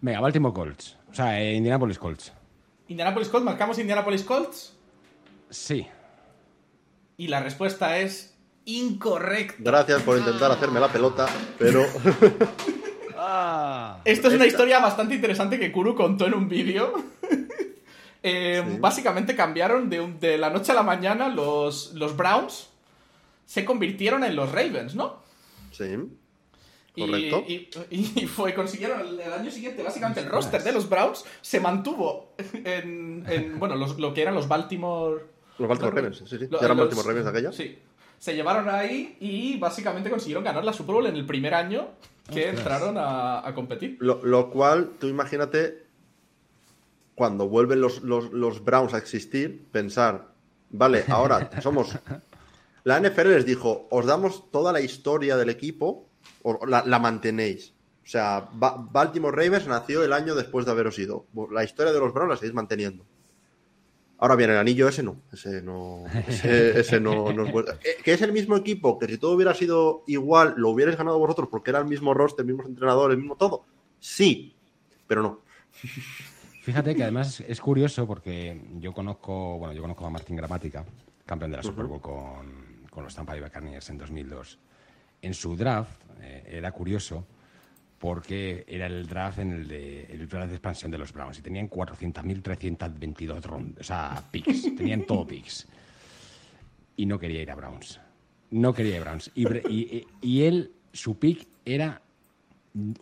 Venga, 0.01 0.21
Baltimore 0.21 0.55
Colts. 0.55 0.97
O 1.11 1.15
sea, 1.15 1.43
eh, 1.43 1.55
Indianapolis 1.55 1.99
Colts. 1.99 2.33
Indianapolis 2.87 3.29
Colts, 3.29 3.45
marcamos 3.45 3.77
Indianapolis 3.81 4.23
Colts. 4.23 4.77
Sí. 5.49 5.85
Y 7.17 7.27
la 7.27 7.41
respuesta 7.41 7.99
es 7.99 8.30
incorrecta. 8.65 9.57
Gracias 9.59 10.03
por 10.03 10.19
intentar 10.19 10.51
hacerme 10.53 10.81
la 10.81 10.89
pelota, 10.93 11.27
pero 11.59 11.85
Ah. 13.23 14.01
Esto 14.05 14.29
es 14.29 14.35
una 14.35 14.47
historia 14.47 14.79
bastante 14.81 15.15
interesante 15.15 15.59
que 15.59 15.71
Kuru 15.71 15.95
contó 15.95 16.27
en 16.27 16.35
un 16.35 16.49
vídeo. 16.49 16.93
Eh, 18.23 18.63
Sí. 18.69 18.77
Básicamente 18.79 19.35
cambiaron 19.35 19.89
de, 19.89 19.99
un- 19.99 20.21
de 20.21 20.37
la 20.37 20.51
noche 20.51 20.73
a 20.73 20.75
la 20.75 20.83
mañana 20.83 21.31
los, 21.31 21.95
los 21.95 22.15
Browns. 22.19 22.69
Se 23.47 23.65
convirtieron 23.65 24.25
en 24.25 24.37
los 24.37 24.53
Ravens, 24.53 24.95
¿no? 24.95 25.23
sí. 25.73 25.85
Y- 26.97 27.07
Correcto. 27.07 27.45
Y, 27.49 28.23
y 28.23 28.27
fue, 28.27 28.53
consiguieron 28.53 29.01
el, 29.01 29.19
el 29.21 29.33
año 29.33 29.51
siguiente, 29.51 29.83
básicamente, 29.83 30.21
el 30.21 30.29
roster 30.29 30.63
de 30.63 30.73
los 30.73 30.87
Browns 30.91 31.25
se 31.41 31.61
mantuvo 31.61 32.35
en, 32.53 33.25
en, 33.27 33.59
bueno, 33.59 33.75
los- 33.77 33.99
lo 33.99 34.13
que 34.13 34.21
eran 34.21 34.35
los 34.35 34.49
Baltimore. 34.49 35.25
Los 35.59 35.67
Baltimore 35.69 35.97
Ravens, 35.97 36.19
sí, 36.19 36.25
sí. 36.39 36.47
Lo- 36.51 36.61
¿Ya 36.61 36.67
eran 36.67 36.77
los- 36.77 36.89
Baltimore 36.89 37.09
Ravens 37.09 37.27
aquella? 37.27 37.53
Sí. 37.53 37.79
Se 38.21 38.35
llevaron 38.37 38.69
ahí 38.69 39.17
y 39.19 39.59
básicamente 39.59 40.11
consiguieron 40.11 40.45
ganar 40.45 40.63
la 40.65 40.73
Super 40.73 40.95
Bowl 40.95 41.07
en 41.07 41.17
el 41.17 41.27
primer 41.27 41.55
año 41.55 41.89
que 42.33 42.51
Ostras. 42.51 42.59
entraron 42.59 42.99
a, 42.99 43.45
a 43.47 43.55
competir. 43.55 43.97
Lo, 43.99 44.25
lo 44.25 44.51
cual, 44.51 44.93
tú 45.01 45.09
imagínate, 45.09 45.87
cuando 47.15 47.49
vuelven 47.49 47.81
los, 47.81 48.03
los, 48.03 48.31
los 48.33 48.65
Browns 48.65 48.95
a 48.95 48.99
existir, 48.99 49.67
pensar, 49.73 50.29
vale, 50.71 51.05
ahora 51.09 51.51
somos... 51.63 51.97
La 52.85 52.99
NFL 53.01 53.29
les 53.29 53.45
dijo, 53.47 53.89
os 53.91 54.07
damos 54.07 54.51
toda 54.51 54.73
la 54.73 54.81
historia 54.81 55.37
del 55.37 55.51
equipo, 55.51 56.09
o 56.43 56.65
la, 56.67 56.83
la 56.87 56.99
mantenéis. 56.99 57.75
O 58.05 58.07
sea, 58.07 58.49
Ba- 58.53 58.77
Baltimore 58.91 59.37
Ravens 59.37 59.67
nació 59.67 60.03
el 60.03 60.13
año 60.15 60.35
después 60.35 60.65
de 60.65 60.73
haberos 60.73 60.99
ido. 60.99 61.27
La 61.53 61.63
historia 61.65 61.93
de 61.93 62.01
los 62.01 62.13
Browns 62.15 62.31
la 62.31 62.37
seguís 62.37 62.55
manteniendo. 62.55 63.05
Ahora 64.23 64.37
bien, 64.37 64.51
el 64.51 64.59
anillo 64.59 64.87
ese 64.87 65.03
no. 65.03 65.23
Ese 65.33 65.63
no. 65.63 66.05
Ese, 66.29 66.79
ese 66.81 67.01
no, 67.01 67.33
no 67.33 67.45
es. 67.47 67.55
Eh, 67.83 67.97
Que 68.05 68.13
es 68.13 68.21
el 68.21 68.33
mismo 68.33 68.55
equipo, 68.55 68.99
que 68.99 69.07
si 69.07 69.17
todo 69.17 69.33
hubiera 69.35 69.55
sido 69.55 70.05
igual, 70.07 70.55
lo 70.59 70.69
hubierais 70.69 70.99
ganado 70.99 71.19
vosotros 71.19 71.49
porque 71.51 71.71
era 71.71 71.79
el 71.79 71.87
mismo 71.87 72.13
roster, 72.13 72.45
mismos 72.45 72.67
entrenadores, 72.67 73.15
el 73.15 73.21
mismo 73.21 73.37
todo. 73.37 73.65
Sí, 73.99 74.55
pero 75.07 75.23
no. 75.23 75.41
Fíjate 76.63 76.95
que 76.95 77.03
además 77.03 77.41
es 77.41 77.61
curioso 77.61 78.07
porque 78.07 78.61
yo 78.79 78.93
conozco, 78.93 79.57
bueno, 79.59 79.73
yo 79.73 79.81
conozco 79.81 80.05
a 80.05 80.11
Martín 80.11 80.37
Gramática, 80.37 80.85
campeón 81.25 81.53
de 81.53 81.57
la 81.57 81.63
Super 81.63 81.87
Bowl 81.87 82.03
con, 82.03 82.85
con 82.91 83.05
los 83.05 83.15
Tampa 83.15 83.33
Bay 83.33 83.41
Buccaneers 83.41 83.89
en 83.89 83.97
2002. 83.97 84.59
En 85.23 85.33
su 85.33 85.57
draft 85.57 85.99
eh, 86.21 86.45
era 86.47 86.73
curioso 86.73 87.25
porque 88.01 88.65
era 88.67 88.87
el 88.87 89.07
draft 89.07 89.39
en 89.41 89.53
el 89.53 89.69
de 89.69 90.05
el 90.07 90.27
draft 90.27 90.49
de 90.49 90.55
expansión 90.57 90.91
de 90.91 90.97
los 90.99 91.13
Browns 91.13 91.39
y 91.39 91.43
tenían 91.43 91.69
400.322 91.69 93.43
rondas, 93.43 93.81
o 93.83 93.85
sea, 93.85 94.25
picks, 94.31 94.63
tenían 94.77 95.03
todo 95.03 95.27
picks. 95.27 95.69
Y 96.97 97.05
no 97.07 97.19
quería 97.19 97.43
ir 97.43 97.51
a 97.51 97.55
Browns. 97.55 98.01
No 98.51 98.73
quería 98.73 98.97
ir 98.97 99.01
a 99.03 99.05
Browns. 99.05 99.31
Y, 99.35 100.07
y- 100.23 100.43
él, 100.43 100.73
su 100.93 101.19
pick 101.19 101.47
era 101.65 102.01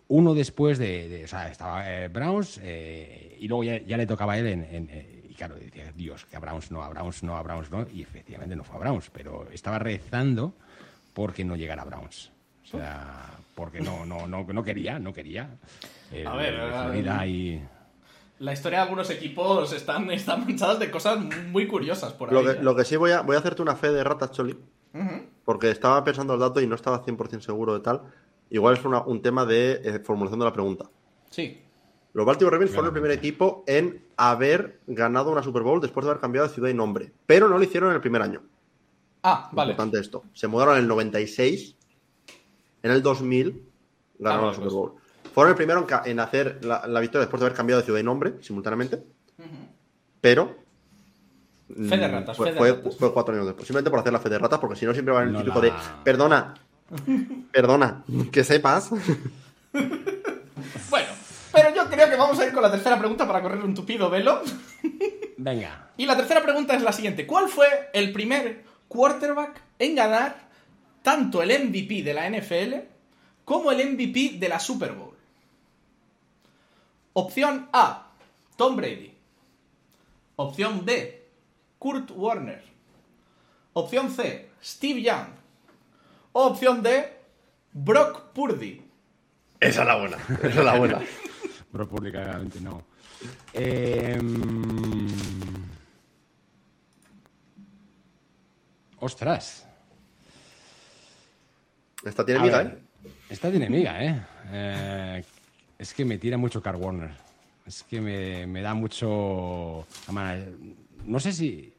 uno 0.09 0.33
después 0.33 0.77
de, 0.77 1.07
de- 1.07 1.23
o 1.23 1.27
sea, 1.27 1.49
estaba 1.49 1.89
eh, 1.89 2.07
Browns 2.09 2.59
eh, 2.61 3.37
y 3.39 3.47
luego 3.47 3.63
ya, 3.63 3.77
ya 3.79 3.95
le 3.97 4.05
tocaba 4.05 4.33
a 4.33 4.39
él 4.39 4.47
en, 4.47 4.63
en, 4.63 4.89
eh, 4.91 5.27
y 5.29 5.33
claro, 5.33 5.55
decía, 5.55 5.91
Dios, 5.95 6.25
que 6.25 6.35
a 6.35 6.39
Browns 6.39 6.71
no, 6.71 6.83
a 6.83 6.89
Browns 6.89 7.23
no, 7.23 7.37
a 7.37 7.41
Browns 7.41 7.71
no, 7.71 7.87
y 7.93 8.01
efectivamente 8.01 8.55
no 8.55 8.63
fue 8.65 8.75
a 8.75 8.79
Browns, 8.79 9.09
pero 9.11 9.47
estaba 9.51 9.79
rezando 9.79 10.53
porque 11.13 11.45
no 11.45 11.55
llegara 11.55 11.83
a 11.83 11.85
Browns. 11.85 12.31
O 12.73 12.77
sea, 12.77 13.31
porque 13.55 13.81
no, 13.81 14.05
no, 14.05 14.27
no, 14.27 14.43
no 14.43 14.63
quería, 14.63 14.99
no 14.99 15.13
quería. 15.13 15.49
El- 16.11 16.27
A 16.27 16.35
ver, 16.35 16.53
eh, 16.53 16.71
Florida 16.83 17.25
y... 17.27 17.63
La 18.39 18.53
historia 18.53 18.77
de 18.79 18.83
algunos 18.83 19.09
equipos 19.09 19.73
están, 19.73 20.09
están 20.11 20.45
manchadas 20.45 20.79
de 20.79 20.89
cosas 20.89 21.19
muy 21.51 21.67
curiosas 21.67 22.13
por 22.13 22.29
ahí. 22.29 22.35
Lo 22.35 22.43
que, 22.43 22.51
¿eh? 22.59 22.63
lo 22.63 22.75
que 22.75 22.85
sí 22.85 22.95
voy 22.95 23.11
a, 23.11 23.21
voy 23.21 23.35
a 23.35 23.39
hacerte 23.39 23.61
una 23.61 23.75
fe 23.75 23.91
de 23.91 24.01
ratas, 24.03 24.31
Choli, 24.31 24.57
porque 25.43 25.69
estaba 25.71 26.01
pensando 26.05 26.33
el 26.35 26.39
dato 26.39 26.61
y 26.61 26.67
no 26.67 26.75
estaba 26.75 27.03
100% 27.03 27.41
seguro 27.41 27.73
de 27.73 27.81
tal. 27.81 28.01
Igual 28.49 28.75
es 28.77 28.85
una- 28.85 29.01
un 29.01 29.21
tema 29.21 29.45
de 29.45 29.81
eh, 29.83 29.99
formulación 29.99 30.39
de 30.39 30.45
la 30.45 30.53
pregunta. 30.53 30.85
Sí. 31.29 31.61
Los 32.13 32.25
Baltimore 32.25 32.55
Ravens 32.55 32.71
fueron 32.71 32.87
el 32.87 32.93
primer 32.93 33.11
equipo 33.11 33.63
en 33.67 34.03
haber 34.17 34.79
ganado 34.87 35.31
una 35.31 35.43
Super 35.43 35.61
Bowl 35.61 35.79
después 35.81 36.05
de 36.05 36.11
haber 36.11 36.21
cambiado 36.21 36.47
de 36.47 36.53
ciudad 36.53 36.69
y 36.69 36.73
nombre, 36.73 37.11
pero 37.25 37.49
no 37.49 37.57
lo 37.57 37.63
hicieron 37.63 37.89
en 37.89 37.95
el 37.95 38.01
primer 38.01 38.21
año. 38.21 38.41
Ah, 39.21 39.49
vale. 39.51 39.71
Importante 39.73 39.99
esto. 39.99 40.23
Se 40.33 40.47
mudaron 40.47 40.75
en 40.75 40.81
el 40.83 40.87
96, 40.87 41.75
en 42.83 42.91
el 42.91 43.01
2000 43.01 43.63
ganaron 44.19 44.45
Ah, 44.45 44.47
la 44.47 44.53
Super 44.53 44.63
pues. 44.69 44.73
Bowl. 44.75 44.93
Fueron 45.33 45.51
el 45.51 45.55
primero 45.55 45.87
en, 46.05 46.19
hacer 46.19 46.63
la, 46.65 46.85
la 46.87 46.99
victoria 46.99 47.21
después 47.21 47.39
de 47.39 47.45
haber 47.47 47.55
cambiado 47.57 47.81
de 47.81 47.85
ciudad 47.85 47.99
y 47.99 48.03
nombre 48.03 48.33
simultáneamente, 48.41 49.03
pero 50.21 50.55
Fe 51.67 51.97
de 51.97 52.07
ratas, 52.07 52.35
fue, 52.35 52.47
fe 52.47 52.53
de 52.53 52.57
fue- 52.57 52.71
ratas. 52.73 52.95
fue 52.97 53.13
cuatro 53.13 53.33
años 53.35 53.45
después. 53.45 53.67
Simplemente 53.67 53.91
por 53.91 53.99
hacer 53.99 54.11
la 54.11 54.19
fe 54.19 54.29
de 54.29 54.39
ratas, 54.39 54.57
porque 54.59 54.75
si 54.75 54.85
no 54.87 54.93
siempre 54.93 55.13
va 55.13 55.21
en 55.21 55.27
el 55.27 55.33
No 55.33 55.39
típico 55.39 55.59
la- 55.61 55.65
de 55.65 55.73
perdona, 56.03 56.53
perdona, 57.51 58.03
que 58.31 58.43
sepas. 58.43 58.89
Bueno, 60.89 61.07
pero 61.53 61.73
yo 61.75 61.85
creo 61.89 62.09
que 62.09 62.15
vamos 62.15 62.39
a 62.39 62.45
ir 62.45 62.51
con 62.53 62.61
la 62.63 62.71
tercera 62.71 62.97
pregunta 62.99 63.25
para 63.27 63.41
correr 63.41 63.63
un 63.63 63.73
tupido 63.73 64.09
velo. 64.09 64.41
Venga, 65.37 65.89
Y 65.97 66.05
la 66.05 66.17
tercera 66.17 66.41
pregunta 66.41 66.75
es 66.75 66.81
la 66.81 66.91
siguiente. 66.91 67.25
¿Cuál 67.25 67.47
fue 67.47 67.67
el 67.93 68.11
primer 68.11 68.63
quarterback 68.87 69.61
en 69.79 69.95
ganar 69.95 70.48
tanto 71.01 71.41
el 71.41 71.67
MVP 71.67 72.03
de 72.03 72.13
la 72.13 72.29
NFL 72.29 72.75
como 73.45 73.71
el 73.71 73.93
MVP 73.93 74.37
de 74.37 74.49
la 74.49 74.59
Super 74.59 74.93
Bowl? 74.93 75.15
Opción 77.13 77.69
A, 77.73 78.11
Tom 78.55 78.75
Brady. 78.75 79.13
Opción 80.35 80.85
B, 80.85 81.27
Kurt 81.77 82.11
Warner. 82.11 82.63
Opción 83.73 84.11
C, 84.11 84.49
Steve 84.63 85.01
Young. 85.01 85.27
O 86.31 86.45
opción 86.45 86.81
D, 86.83 87.17
Brock 87.73 88.31
Purdy. 88.33 88.81
Esa 89.59 89.81
es 89.81 89.87
la 89.87 89.97
buena, 89.97 90.17
esa 90.43 90.47
es 90.47 90.55
la 90.55 90.77
buena. 90.77 91.01
Brock 91.71 91.89
Purdy 91.89 92.11
claramente 92.11 92.61
no. 92.61 92.83
Em, 93.53 95.07
Ostras. 98.99 99.65
Esta 102.09 102.25
tiene 102.25 102.41
miga, 102.41 102.61
¿eh? 102.63 102.77
Esta 103.29 103.49
tiene 103.49 103.69
miga, 103.69 104.03
¿eh? 104.03 104.21
Eh, 104.51 105.23
Es 105.77 105.93
que 105.93 106.03
me 106.05 106.17
tira 106.17 106.37
mucho 106.37 106.61
Car 106.61 106.75
Warner. 106.75 107.11
Es 107.65 107.83
que 107.83 108.01
me, 108.01 108.47
me 108.47 108.61
da 108.61 108.73
mucho... 108.73 109.85
Además, 110.05 110.39
No 111.05 111.19
sé 111.19 111.31
si... 111.31 111.73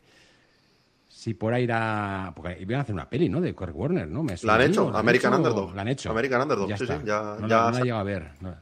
Si 1.09 1.35
por 1.35 1.53
ahí 1.53 1.65
irá... 1.65 2.33
Porque 2.35 2.57
iban 2.61 2.79
a 2.79 2.83
hacer 2.83 2.95
una 2.95 3.11
peli, 3.11 3.29
¿no? 3.29 3.41
De 3.41 3.55
Car 3.55 3.73
Warner, 3.73 4.09
¿no? 4.09 4.23
Me 4.23 4.37
La 4.43 4.55
han 4.55 4.63
hecho, 4.63 4.85
¿no? 4.87 4.93
¿La 4.93 5.01
American 5.01 5.33
hecho? 5.33 5.39
Underdog. 5.43 5.75
La 5.75 5.83
han 5.83 5.89
hecho. 5.89 6.11
American 6.11 6.43
Underdog, 6.43 6.69
Ya 6.71 6.77
sí, 6.79 6.85
está. 6.85 6.99
sí, 7.01 7.07
ya- 7.07 7.37
no, 7.41 7.49
ya 7.49 7.57
la- 7.57 7.65
no 7.65 7.71
la 7.73 7.79
he 7.79 7.83
llegado 7.83 8.01
a 8.01 8.05
ver. 8.05 8.31
no. 8.41 8.55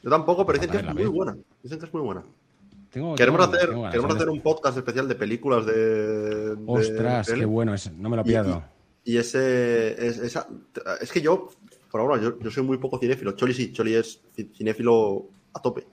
Yo 0.00 0.10
tampoco, 0.10 0.46
pero 0.46 0.60
dicen 0.60 0.70
que 0.70 0.86
es 0.86 0.94
muy 0.94 1.06
buena. 1.06 1.36
Dicen 1.62 1.78
que 1.80 1.86
es 1.86 1.92
muy 1.92 2.02
buena. 2.02 2.22
Tengo, 2.90 3.16
Queremos 3.16 3.40
tengo 3.40 3.54
hacer, 3.56 3.68
tengo 3.70 3.90
queremos 3.90 4.14
hacer 4.14 4.28
un 4.30 4.40
podcast 4.40 4.76
especial 4.78 5.08
de 5.08 5.14
películas 5.16 5.66
de. 5.66 6.54
de 6.54 6.62
Ostras, 6.66 7.32
qué 7.32 7.44
bueno 7.44 7.74
es. 7.74 7.90
No 7.92 8.08
me 8.08 8.16
lo 8.16 8.22
Y- 8.22 8.26
pierdo. 8.26 8.62
Y, 8.62 8.77
y 9.08 9.16
ese. 9.16 10.06
Es, 10.06 10.18
esa- 10.18 10.46
es 11.00 11.10
que 11.10 11.20
yo, 11.22 11.48
por 11.90 12.00
ahora, 12.00 12.20
yo, 12.22 12.38
yo 12.40 12.50
soy 12.50 12.62
muy 12.62 12.76
poco 12.78 12.98
cinéfilo. 12.98 13.32
Choli 13.32 13.54
sí, 13.54 13.72
Choli 13.72 13.94
es 13.94 14.20
ci- 14.36 14.50
cinéfilo 14.54 15.26
a 15.54 15.60
tope. 15.62 15.86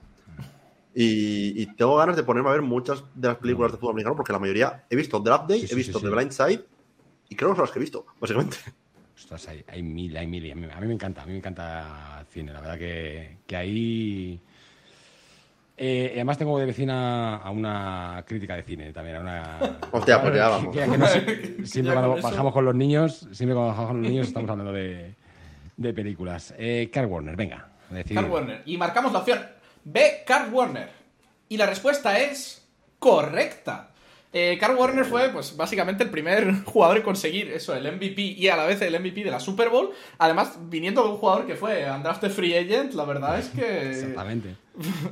Y, 0.94 1.62
y 1.62 1.66
tengo 1.76 1.96
ganas 1.96 2.16
de 2.16 2.22
ponerme 2.22 2.48
a 2.48 2.52
ver 2.52 2.62
muchas 2.62 3.02
de 3.14 3.28
las 3.28 3.36
películas 3.38 3.72
de 3.72 3.78
fútbol 3.78 3.92
americano 3.92 4.16
porque 4.16 4.32
la 4.32 4.38
mayoría 4.38 4.84
he 4.88 4.96
visto 4.96 5.18
Draft 5.20 5.46
Day, 5.48 5.60
Sí, 5.60 5.66
sí, 5.66 5.72
he 5.72 5.76
visto 5.76 5.98
sí, 5.98 6.04
The. 6.06 6.10
Blind 6.10 6.32
Side 6.32 6.64
y 7.28 7.34
creo 7.36 7.50
que 7.50 7.56
son 7.56 7.64
las 7.64 7.70
que 7.70 7.78
he 7.78 7.82
visto, 7.82 8.06
básicamente. 8.20 8.56
Ostras, 9.16 9.48
hay, 9.48 9.64
hay 9.66 9.82
mil, 9.82 10.16
hay 10.16 10.26
mil. 10.26 10.44
y 10.46 10.50
A 10.50 10.54
mí, 10.54 10.66
a 10.70 10.80
mí 10.80 10.86
me 10.86 10.94
encanta, 10.94 11.22
a 11.22 11.26
mí 11.26 11.32
me 11.32 11.38
encanta 11.38 12.20
el 12.20 12.26
cine. 12.26 12.52
La 12.52 12.60
verdad 12.60 12.78
que, 12.78 13.38
que 13.46 13.56
ahí... 13.56 14.40
Eh, 15.78 16.10
además 16.14 16.38
tengo 16.38 16.58
de 16.58 16.64
vecina 16.66 17.36
a 17.36 17.50
una 17.50 18.24
crítica 18.26 18.56
de 18.56 18.62
cine 18.62 18.92
también. 18.92 19.16
A 19.16 19.20
una... 19.20 19.78
Hostia, 19.92 20.22
pues 20.22 20.34
ya 20.34 20.48
vamos. 20.48 20.74
Que- 20.74 20.80
que 20.90 20.98
no 20.98 21.06
sé- 21.06 21.20
siempre 21.66 21.94
con 21.94 22.02
cuando 22.02 22.18
eso. 22.18 22.28
bajamos 22.30 22.52
con 22.54 22.64
los 22.64 22.74
niños, 22.74 23.28
siempre 23.32 23.54
cuando 23.54 23.68
bajamos 23.68 23.90
con 23.90 24.02
los 24.02 24.10
niños 24.10 24.26
estamos 24.28 24.48
hablando 24.50 24.72
de, 24.72 25.14
de 25.76 25.92
películas. 25.92 26.54
Eh, 26.56 26.88
Carl 26.92 27.06
Warner, 27.08 27.36
venga. 27.36 27.68
Carl 28.14 28.30
Warner. 28.30 28.62
Y 28.66 28.76
marcamos 28.78 29.12
la 29.12 29.18
opción 29.20 29.40
B, 29.84 30.22
Carl 30.26 30.52
Warner. 30.52 30.88
Y 31.48 31.56
la 31.58 31.66
respuesta 31.66 32.18
es 32.18 32.66
correcta. 32.98 33.90
Eh, 34.32 34.58
Carl 34.60 34.76
Warner 34.76 35.04
fue, 35.04 35.28
pues, 35.30 35.56
básicamente 35.56 36.02
el 36.04 36.10
primer 36.10 36.52
jugador 36.64 36.96
en 36.98 37.02
conseguir 37.02 37.48
eso, 37.52 37.74
el 37.74 37.90
MVP 37.92 38.20
y 38.22 38.48
a 38.48 38.56
la 38.56 38.64
vez 38.64 38.82
el 38.82 38.98
MVP 38.98 39.24
de 39.24 39.30
la 39.30 39.40
Super 39.40 39.68
Bowl. 39.70 39.90
Además, 40.18 40.58
viniendo 40.68 41.02
de 41.04 41.10
un 41.10 41.16
jugador 41.16 41.46
que 41.46 41.54
fue 41.54 41.88
undrafted 41.90 42.30
free 42.30 42.54
agent, 42.56 42.94
la 42.94 43.04
verdad 43.04 43.38
es 43.38 43.48
que 43.50 43.90
Exactamente. 43.90 44.56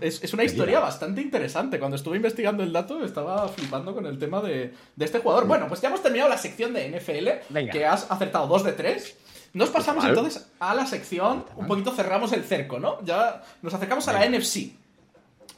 Es, 0.00 0.22
es 0.22 0.32
una 0.34 0.44
historia 0.44 0.80
bastante 0.80 1.20
interesante. 1.20 1.78
Cuando 1.78 1.96
estuve 1.96 2.16
investigando 2.16 2.62
el 2.62 2.72
dato, 2.72 3.04
estaba 3.04 3.48
flipando 3.48 3.94
con 3.94 4.06
el 4.06 4.18
tema 4.18 4.40
de, 4.40 4.74
de 4.96 5.04
este 5.04 5.20
jugador. 5.20 5.46
Bueno, 5.46 5.68
pues 5.68 5.80
ya 5.80 5.88
hemos 5.88 6.02
terminado 6.02 6.28
la 6.28 6.38
sección 6.38 6.72
de 6.74 6.88
NFL, 6.90 7.52
Venga. 7.52 7.72
que 7.72 7.86
has 7.86 8.10
acertado 8.10 8.46
dos 8.46 8.64
de 8.64 8.72
tres. 8.72 9.16
Nos 9.52 9.70
pasamos 9.70 10.02
mal. 10.02 10.12
entonces 10.12 10.50
a 10.58 10.74
la 10.74 10.84
sección, 10.84 11.44
un 11.56 11.66
poquito 11.66 11.92
cerramos 11.92 12.32
el 12.32 12.44
cerco, 12.44 12.80
¿no? 12.80 13.02
Ya 13.04 13.42
nos 13.62 13.72
acercamos 13.72 14.06
a 14.08 14.12
la 14.12 14.28
NFC. 14.28 14.72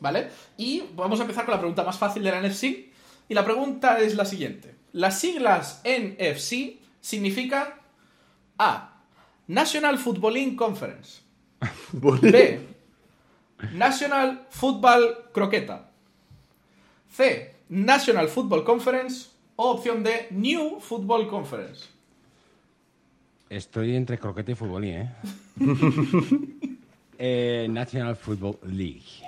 ¿Vale? 0.00 0.28
Y 0.58 0.84
vamos 0.94 1.18
a 1.20 1.22
empezar 1.22 1.46
con 1.46 1.54
la 1.54 1.58
pregunta 1.58 1.82
más 1.82 1.96
fácil 1.96 2.22
de 2.22 2.30
la 2.30 2.42
NFC. 2.42 2.64
Y 3.28 3.34
la 3.34 3.44
pregunta 3.44 3.98
es 3.98 4.14
la 4.14 4.26
siguiente. 4.26 4.76
Las 4.92 5.18
siglas 5.18 5.80
NFC 5.84 6.78
significan 7.00 7.68
A. 8.58 9.00
National 9.46 9.98
Footballing 9.98 10.56
Conference. 10.56 11.22
B. 11.92 12.75
National 13.72 14.46
Football 14.50 15.30
Croqueta. 15.32 15.90
C. 17.10 17.54
National 17.68 18.28
Football 18.28 18.64
Conference. 18.64 19.30
O 19.56 19.70
opción 19.70 20.02
D. 20.02 20.28
New 20.30 20.80
Football 20.80 21.28
Conference. 21.28 21.86
Estoy 23.48 23.94
entre 23.96 24.18
croquete 24.18 24.52
y 24.52 24.54
futbolín, 24.54 24.94
¿eh? 24.94 25.12
Eh, 27.18 27.66
National 27.70 28.14
Football 28.14 28.58
League. 28.64 29.22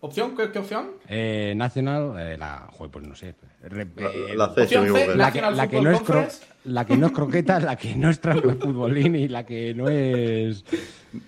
¿Opción? 0.00 0.36
¿Qué, 0.36 0.50
qué 0.50 0.58
opción? 0.58 0.90
Eh, 1.06 1.54
National, 1.56 2.18
eh, 2.18 2.36
la, 2.36 2.68
joder, 2.72 2.90
pues 2.90 3.06
no 3.06 3.14
sé. 3.14 3.36
Eh, 3.64 4.34
La 4.36 4.48
C, 4.54 4.66
C, 4.66 4.74
que- 4.80 4.80
la, 4.90 4.92
que, 5.32 5.40
National 5.40 5.56
la 5.56 5.68
que 5.68 5.76
Football 5.76 5.92
no 5.92 5.98
es 5.98 6.02
cro- 6.02 6.28
la 6.64 6.84
que 6.86 6.96
no 6.96 7.06
es 7.06 7.12
croqueta, 7.12 7.60
la 7.60 7.76
que 7.76 7.94
no 7.96 8.10
es 8.10 8.20
tra- 8.22 8.58
futbolín 8.60 9.16
y 9.16 9.28
la 9.28 9.44
que 9.44 9.74
no 9.74 9.88
es 9.88 10.64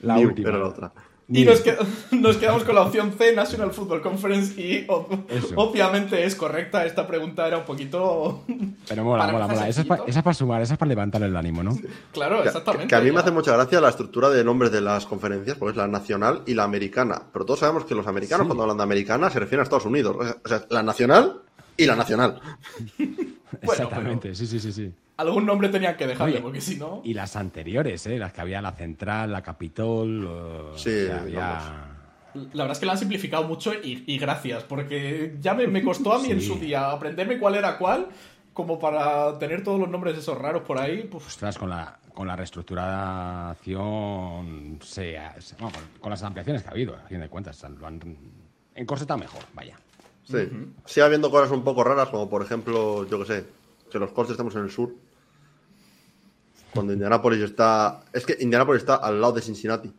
la 0.03 0.16
New 0.16 0.29
última. 0.29 0.49
era 0.51 0.59
la 0.59 0.68
otra. 0.68 0.92
Y 1.27 1.42
nos, 1.47 1.64
qued- 1.64 1.79
nos 2.12 2.37
quedamos 2.37 2.64
con 2.64 2.75
la 2.75 2.83
opción 2.83 3.12
C, 3.16 3.35
National 3.35 3.70
Football 3.73 4.03
Conference, 4.03 4.61
y 4.61 4.87
ob- 4.88 5.25
Eso. 5.31 5.55
obviamente 5.57 6.23
es 6.23 6.35
correcta. 6.37 6.85
Esta 6.85 7.07
pregunta 7.07 7.49
era 7.49 7.57
un 7.57 7.64
poquito. 7.64 8.44
Pero 8.88 9.05
mola, 9.05 9.23
Para 9.23 9.33
mola, 9.33 9.47
mola. 9.49 9.68
Esa 9.68 9.81
es 9.81 9.87
para 9.87 10.05
sencillito. 10.05 10.35
sumar, 10.35 10.61
esa 10.61 10.75
es 10.75 10.79
para 10.79 10.88
levantar 10.90 11.23
el 11.23 11.35
ánimo, 11.35 11.62
¿no? 11.62 11.77
Claro, 12.12 12.42
Que- 12.42 12.49
exactamente. 12.49 12.88
Que 12.88 12.94
a 12.94 13.01
mí 13.01 13.11
me 13.11 13.20
hace 13.20 13.31
mucha 13.31 13.53
gracia 13.57 13.81
la 13.81 13.88
estructura 13.88 14.29
de 14.29 14.44
nombres 14.44 14.70
de 14.70 14.83
las 14.83 15.07
conferencias, 15.07 15.57
porque 15.57 15.70
es 15.70 15.77
la 15.79 15.88
nacional 15.88 16.42
y 16.47 16.53
la 16.53 16.64
americana. 16.64 17.23
Pero 17.33 17.47
todos 17.47 17.61
sabemos 17.61 17.87
que 17.87 17.94
los 17.94 18.07
americanos, 18.07 18.47
cuando 18.47 18.62
hablan 18.64 18.77
de 18.77 18.83
americana, 18.83 19.31
se 19.31 19.40
refieren 19.40 19.61
a 19.61 19.62
Estados 19.62 19.87
Unidos. 19.87 20.16
O 20.20 20.23
sea, 20.25 20.37
O 20.44 20.49
sea, 20.49 20.66
la 20.68 20.83
nacional 20.83 21.40
y 21.76 21.87
la 21.87 21.96
nacional. 21.96 22.40
Exactamente, 23.62 24.34
sí, 24.34 24.46
sí, 24.46 24.58
sí, 24.60 24.72
sí. 24.72 24.92
Algún 25.16 25.46
nombre 25.46 25.68
tenían 25.68 25.96
que 25.96 26.08
dejarle, 26.08 26.34
Oye, 26.34 26.42
porque 26.42 26.60
si 26.60 26.76
no. 26.76 27.00
Y 27.04 27.14
las 27.14 27.37
anteriores, 27.37 28.04
¿eh? 28.06 28.18
Las 28.18 28.32
que 28.32 28.40
había 28.40 28.60
la 28.60 28.72
Central, 28.72 29.30
la 29.30 29.42
Capitol. 29.42 30.26
o- 30.26 30.76
Sí, 30.78 30.90
o 30.90 31.06
sea, 31.06 31.20
había... 31.20 31.90
La 32.34 32.64
verdad 32.64 32.72
es 32.72 32.78
que 32.80 32.87
lo 32.87 32.92
han 32.92 32.98
simplificado 32.98 33.44
mucho 33.44 33.72
y, 33.74 34.02
y 34.08 34.18
gracias, 34.18 34.64
porque 34.64 35.37
ya 35.40 35.54
me, 35.54 35.68
me 35.68 35.84
costó 35.84 36.12
a 36.14 36.18
mí 36.18 36.30
en 36.32 36.40
su 36.42 36.58
día 36.58 36.90
aprenderme 36.90 37.38
cuál 37.38 37.54
era 37.54 37.78
cuál, 37.78 38.08
como 38.52 38.76
para 38.80 39.38
tener 39.38 39.62
todos 39.62 39.78
los 39.78 39.88
nombres 39.88 40.18
esos 40.18 40.37
raros 40.37 40.62
por 40.62 40.80
ahí. 40.80 41.06
Pues, 41.08 41.24
Ostras, 41.28 41.56
con 41.56 41.70
la, 41.70 41.96
con 42.12 42.26
la 42.26 42.34
reestructuración, 42.34 44.80
se 44.82 45.16
ha- 45.16 45.40
se- 45.40 45.54
bueno, 45.56 45.76
con, 45.78 46.00
con 46.00 46.10
las 46.10 46.22
ampliaciones 46.24 46.62
que 46.62 46.68
ha 46.68 46.72
habido, 46.72 46.96
a 46.96 47.06
fin 47.08 47.20
de 47.20 47.28
cuentas, 47.28 47.64
lo 47.78 47.87
han 47.87 48.00
encorsetado 48.74 49.18
mejor, 49.18 49.42
vaya. 49.54 49.76
Sí. 50.24 50.48
Sigue 50.87 51.04
habiendo 51.04 51.30
cosas 51.30 51.50
un 51.50 51.64
poco 51.64 51.84
raras, 51.84 52.08
como 52.08 52.28
por 52.28 52.42
ejemplo, 52.42 53.06
yo 53.06 53.18
que 53.20 53.26
sé, 53.26 53.46
que 53.90 53.98
los 53.98 54.10
Colts 54.12 54.30
estamos 54.30 54.54
en 54.56 54.62
el 54.62 54.70
sur. 54.70 54.94
Cuando 56.72 56.92
Indianapolis 56.92 57.40
está. 57.42 58.02
Es 58.12 58.26
que 58.26 58.37
Indianapolis 58.40 58.82
está 58.82 58.96
al 58.96 59.20
lado 59.20 59.34
de 59.34 59.42
Cincinnati. 59.42 59.92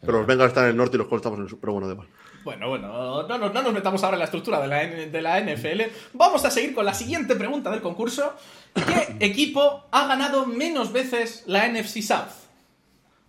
Pero 0.00 0.18
los 0.18 0.26
Bengals 0.26 0.50
están 0.50 0.64
en 0.64 0.70
el 0.70 0.76
norte 0.76 0.96
y 0.96 0.98
los 0.98 1.08
Colts 1.08 1.20
estamos 1.20 1.38
en 1.38 1.44
el 1.44 1.50
sur. 1.50 1.58
Pero 1.60 1.72
bueno, 1.72 1.88
da 1.88 1.94
igual. 1.94 2.08
Bueno, 2.44 2.68
bueno, 2.68 3.26
no, 3.26 3.38
no, 3.38 3.52
no 3.52 3.62
nos 3.62 3.72
metamos 3.72 4.04
ahora 4.04 4.14
en 4.14 4.20
la 4.20 4.26
estructura 4.26 4.60
de 4.60 4.68
la, 4.68 4.86
de 4.86 5.22
la 5.22 5.40
NFL. 5.40 5.82
Vamos 6.12 6.44
a 6.44 6.50
seguir 6.52 6.76
con 6.76 6.84
la 6.84 6.94
siguiente 6.94 7.34
pregunta 7.34 7.72
del 7.72 7.82
concurso. 7.82 8.34
¿Qué 8.72 9.16
equipo 9.26 9.86
ha 9.90 10.06
ganado 10.06 10.46
menos 10.46 10.92
veces 10.92 11.42
la 11.46 11.66
NFC 11.66 12.02
South? 12.02 12.30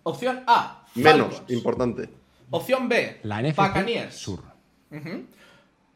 Opción 0.04 0.44
A, 0.46 0.86
Menos, 0.94 1.42
importante. 1.48 2.08
Opción 2.50 2.88
B, 2.88 3.18
La 3.24 3.42
NFC 3.42 3.56
Buccaneers. 3.56 4.14
Sur. 4.14 4.40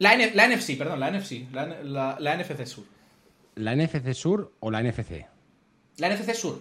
La, 0.02 0.14
N- 0.14 0.32
la 0.34 0.48
NFC, 0.48 0.76
perdón, 0.76 0.98
la 0.98 1.10
NFC. 1.12 1.46
La, 1.52 1.62
N- 1.64 1.84
la- 1.84 2.16
la 2.18 2.36
NFC 2.36 2.66
Sur. 2.66 2.84
¿La 3.54 3.76
NFC 3.76 4.12
Sur 4.14 4.52
o 4.58 4.70
la 4.70 4.82
NFC? 4.82 5.26
La 5.98 6.08
NFC 6.08 6.34
Sur. 6.34 6.60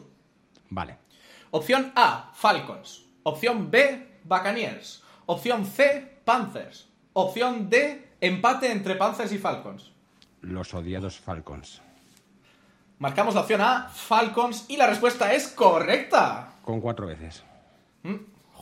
Vale. 0.69 0.97
Opción 1.49 1.91
A, 1.95 2.31
Falcons. 2.35 3.03
Opción 3.23 3.71
B, 3.71 4.19
Buccaneers. 4.25 5.01
Opción 5.25 5.65
C, 5.65 6.19
Panthers. 6.23 6.87
Opción 7.13 7.67
D, 7.69 8.09
empate 8.21 8.71
entre 8.71 8.93
Panthers 8.95 9.31
y 9.31 9.39
Falcons. 9.39 9.91
Los 10.41 10.73
odiados 10.75 11.19
Falcons. 11.19 11.81
Marcamos 12.99 13.33
la 13.33 13.41
opción 13.41 13.61
A, 13.61 13.89
Falcons, 13.89 14.65
y 14.69 14.77
la 14.77 14.85
respuesta 14.85 15.33
es 15.33 15.47
correcta. 15.47 16.53
Con 16.63 16.79
cuatro 16.79 17.07
veces. 17.07 17.43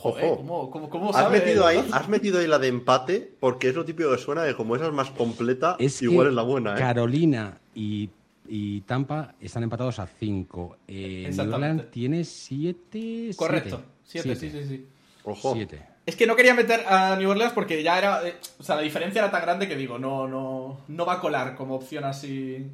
Joder. 0.01 0.37
¿cómo, 0.37 0.71
cómo, 0.71 0.89
cómo 0.89 1.09
Has 1.09 1.17
sabe? 1.17 1.39
metido, 1.39 1.67
ahí, 1.67 1.85
has 1.91 2.07
metido 2.07 2.39
ahí 2.39 2.47
la 2.47 2.57
de 2.57 2.69
empate 2.69 3.33
porque 3.39 3.67
es 3.69 3.75
lo 3.75 3.83
típico 3.83 4.09
que 4.11 4.17
suena 4.17 4.43
de 4.43 4.55
como 4.55 4.75
esa 4.75 4.87
es 4.87 4.93
más 4.93 5.09
completa, 5.11 5.75
Es 5.77 6.01
igual 6.01 6.27
que 6.27 6.29
es 6.29 6.35
la 6.35 6.43
buena, 6.43 6.73
¿eh? 6.75 6.77
Carolina 6.79 7.59
y, 7.75 8.09
y 8.47 8.81
Tampa 8.81 9.35
están 9.41 9.63
empatados 9.63 9.99
a 9.99 10.07
5. 10.07 10.77
Eh, 10.87 11.29
New. 11.35 11.53
Orleans 11.53 11.91
tiene 11.91 12.23
7. 12.23 13.31
Correcto. 13.35 13.81
Siete, 14.03 14.35
sí, 14.35 14.49
sí, 14.49 14.63
sí. 14.65 14.87
Ojo. 15.25 15.53
7. 15.53 15.81
Es 16.05 16.15
que 16.15 16.25
no 16.25 16.35
quería 16.35 16.55
meter 16.55 16.85
a 16.87 17.15
New 17.17 17.29
Orleans 17.29 17.53
porque 17.53 17.83
ya 17.83 17.97
era. 17.97 18.27
eh, 18.27 18.35
o 18.57 18.63
sea, 18.63 18.75
la 18.75 18.81
diferencia 18.81 19.19
era 19.19 19.29
tan 19.29 19.41
grande 19.41 19.67
que 19.67 19.75
digo, 19.75 19.99
no, 19.99 20.27
no, 20.27 20.79
no 20.87 21.05
va 21.05 21.15
a 21.15 21.19
colar 21.19 21.55
como 21.55 21.75
opción 21.75 22.05
así. 22.05 22.65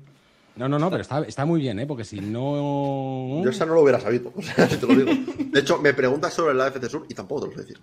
No, 0.56 0.70
no, 0.70 0.80
no, 0.80 0.90
pero 0.90 1.02
está, 1.02 1.22
está 1.24 1.46
muy 1.46 1.60
bien, 1.60 1.80
¿eh? 1.80 1.86
Porque 1.86 2.04
si 2.06 2.20
no. 2.22 3.42
Yo 3.44 3.50
esa 3.50 3.66
no 3.66 3.74
lo 3.76 3.82
hubiera 3.82 4.00
sabido, 4.00 4.32
o 4.36 4.42
sea, 4.42 4.70
si 4.70 4.78
te 4.78 4.88
lo 4.88 4.96
digo. 4.96 5.12
De 5.52 5.60
hecho, 5.60 5.78
me 5.80 5.94
preguntas 5.94 6.34
sobre 6.34 6.54
la 6.54 6.68
FC 6.68 6.90
Sur 6.90 7.06
y 7.10 7.14
tampoco 7.14 7.42
te 7.42 7.48
lo 7.48 7.54
sé 7.54 7.62
decir. 7.68 7.80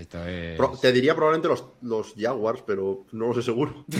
Esto 0.00 0.24
es. 0.26 0.56
Pro- 0.56 0.76
te 0.80 0.92
diría 0.92 1.14
probablemente 1.14 1.48
los, 1.48 1.64
los 1.82 2.14
Jaguars, 2.18 2.62
pero 2.66 3.06
no 3.12 3.28
lo 3.28 3.34
sé 3.34 3.42
seguro. 3.42 3.84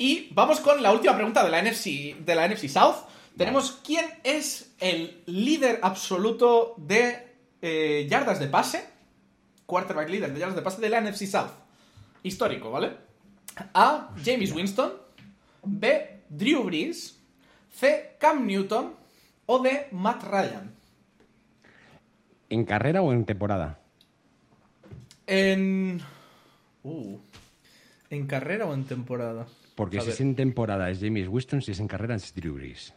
Y 0.00 0.32
vamos 0.32 0.60
con 0.60 0.80
la 0.80 0.92
última 0.92 1.16
pregunta 1.16 1.42
de 1.42 1.50
la 1.50 1.60
NFC, 1.60 2.16
de 2.24 2.34
la 2.36 2.46
NFC 2.48 2.68
South. 2.68 2.94
Tenemos 3.36 3.80
quién 3.84 4.04
es 4.22 4.72
el 4.78 5.22
líder 5.26 5.80
absoluto 5.82 6.74
de 6.76 7.26
eh, 7.60 8.06
yardas 8.08 8.38
de 8.38 8.46
pase, 8.46 8.84
quarterback 9.66 10.08
líder 10.08 10.32
de 10.32 10.38
yardas 10.38 10.54
de 10.54 10.62
pase 10.62 10.80
de 10.80 10.88
la 10.88 11.00
NFC 11.00 11.26
South. 11.26 11.50
Histórico, 12.22 12.70
¿vale? 12.70 12.92
A. 13.74 14.10
James 14.24 14.52
Winston. 14.52 14.92
B. 15.64 16.17
Drew 16.28 16.64
Brees. 16.64 17.18
C. 17.72 18.16
Cam 18.18 18.46
Newton. 18.46 18.94
O 19.46 19.62
D. 19.62 19.88
Matt 19.92 20.22
Ryan. 20.24 20.72
¿En 22.50 22.64
carrera 22.64 23.02
o 23.02 23.12
en 23.12 23.24
temporada? 23.24 23.78
En. 25.26 26.00
Uh. 26.82 27.18
¿En 28.10 28.26
carrera 28.26 28.66
o 28.66 28.74
en 28.74 28.84
temporada? 28.84 29.46
Porque 29.74 29.98
A 29.98 30.00
si 30.00 30.06
ver. 30.06 30.14
es 30.14 30.20
en 30.20 30.34
temporada 30.34 30.90
es 30.90 30.98
James 31.00 31.28
Winston, 31.28 31.62
si 31.62 31.72
es 31.72 31.80
en 31.80 31.88
carrera 31.88 32.14
es 32.14 32.34
Drew 32.34 32.54
Brees. 32.54 32.94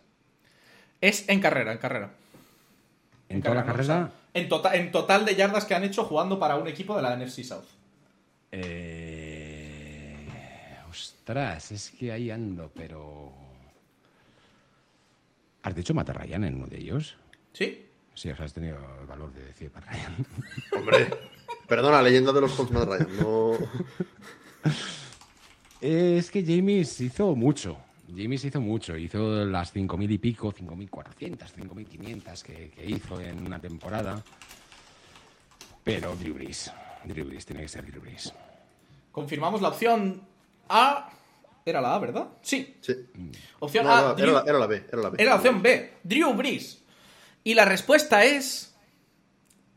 Es 1.02 1.28
en 1.30 1.39
carrera, 1.41 1.74
en 1.74 1.78
carrera. 1.78 2.12
En 3.30 3.41
toda 3.41 3.56
la 3.56 3.62
¿no? 3.62 3.67
carrera. 3.67 3.84
O 3.84 3.86
sea, 3.86 4.12
en, 4.34 4.50
tota- 4.50 4.76
en 4.76 4.91
total 4.91 5.26
de 5.26 5.36
yardas 5.36 5.65
que 5.65 5.76
han 5.76 5.84
hecho 5.84 6.06
jugando 6.06 6.39
para 6.39 6.56
un 6.56 6.67
equipo 6.67 6.96
de 6.96 7.02
la 7.02 7.15
NFC 7.17 7.44
South. 7.44 7.65
Eh, 8.52 9.11
ostras, 10.92 11.72
es 11.72 11.92
que 11.92 12.12
ahí 12.12 12.30
ando, 12.30 12.70
pero. 12.74 13.32
¿Has 15.64 15.76
dicho 15.76 15.94
Matt 15.94 16.10
Ryan 16.10 16.44
en 16.44 16.56
uno 16.56 16.68
de 16.68 16.78
ellos? 16.78 17.16
¿Sí? 17.54 17.88
Sí, 18.14 18.30
o 18.30 18.36
sea, 18.36 18.46
has 18.46 18.54
tenido 18.54 18.78
el 19.00 19.08
valor 19.08 19.34
de 19.34 19.46
decir 19.46 19.72
Matt 19.74 19.86
Ryan. 19.86 20.26
Hombre, 20.78 21.10
perdona, 21.68 22.02
leyenda 22.02 22.34
de 22.34 22.42
los 22.42 22.52
Colts 22.54 22.72
Matt 22.72 22.88
Ryan. 22.88 23.18
No... 23.20 23.54
Es 25.82 26.30
que 26.30 26.46
James 26.46 27.02
hizo 27.02 27.36
mucho. 27.36 27.76
James 28.16 28.46
hizo 28.46 28.62
mucho. 28.62 28.96
Hizo 28.96 29.44
las 29.46 29.74
5.000 29.74 30.12
y 30.12 30.18
pico, 30.20 30.54
5.400, 30.54 31.38
5.500 31.58 32.44
que, 32.44 32.70
que 32.70 32.86
hizo 32.86 33.20
en 33.20 33.44
una 33.48 33.58
temporada. 33.58 34.22
Pero 35.84 36.16
Drew 36.18 36.36
Brees. 36.36 36.72
Drew 37.06 37.26
Brees, 37.26 37.48
tiene 37.48 37.64
que 37.64 37.68
ser 37.68 37.84
Drew 37.88 38.00
Brees. 38.00 38.32
Confirmamos 39.12 39.60
la 39.60 39.70
opción 39.70 40.22
A. 40.69 41.10
Era 41.65 41.80
la 41.82 41.95
A, 41.95 42.00
¿verdad? 42.00 42.28
Sí. 42.41 42.76
Sí. 42.82 42.95
Opción 43.60 43.86
No, 43.86 43.91
A. 43.93 44.02
no, 44.02 44.15
Drew- 44.15 44.24
era, 44.24 44.32
la, 44.34 44.43
era 44.47 44.60
la 44.60 44.67
B, 44.67 44.84
era 44.91 45.02
la 45.02 45.10
B. 45.10 45.17
era 45.21 45.30
la 45.32 45.36
opción 45.38 45.62
B. 45.62 45.93
Drew 46.04 46.34
Brees. 46.34 46.82
Y 47.43 47.54
la 47.54 47.65
respuesta 47.65 48.24
es. 48.26 48.74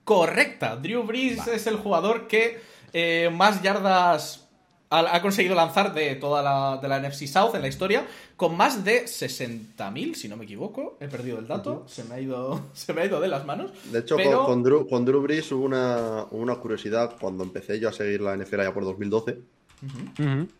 Correcta. 0.05 0.77
Drew 0.77 1.03
Brees 1.05 1.47
es 1.47 1.67
el 1.67 1.77
jugador 1.77 2.27
que 2.27 2.61
eh, 2.93 3.31
más 3.33 3.63
yardas 3.63 4.47
ha, 4.91 5.17
ha 5.17 5.23
conseguido 5.23 5.55
lanzar 5.55 5.95
de 5.95 6.15
toda 6.17 6.43
la, 6.43 6.79
de 6.81 6.89
la 6.89 7.01
NFC 7.01 7.27
South 7.27 7.55
en 7.55 7.63
la 7.63 7.69
historia, 7.69 8.07
con 8.37 8.55
más 8.55 8.85
de 8.85 9.05
60.000, 9.07 10.15
si 10.15 10.29
no 10.29 10.37
me 10.37 10.45
equivoco. 10.45 10.99
He 11.01 11.09
perdido 11.09 11.39
el 11.39 11.49
dato, 11.49 11.85
se, 11.89 12.05
me 12.05 12.17
ha 12.17 12.21
ido, 12.21 12.67
se 12.75 12.93
me 12.93 13.01
ha 13.01 13.07
ido 13.07 13.19
de 13.19 13.29
las 13.29 13.47
manos. 13.47 13.71
De 13.91 14.01
hecho, 14.01 14.17
pero- 14.17 14.39
con, 14.45 14.47
con 14.47 14.63
Drew, 14.63 14.89
con 14.89 15.05
Drew 15.07 15.23
Brees 15.23 15.51
hubo 15.53 15.65
una, 15.65 16.27
una 16.33 16.57
curiosidad 16.57 17.17
cuando 17.19 17.43
empecé 17.43 17.81
yo 17.81 17.89
a 17.89 17.93
seguir 17.93 18.21
la 18.21 18.37
NFL 18.37 18.61
ya 18.63 18.75
por 18.75 18.85
2012, 18.85 19.39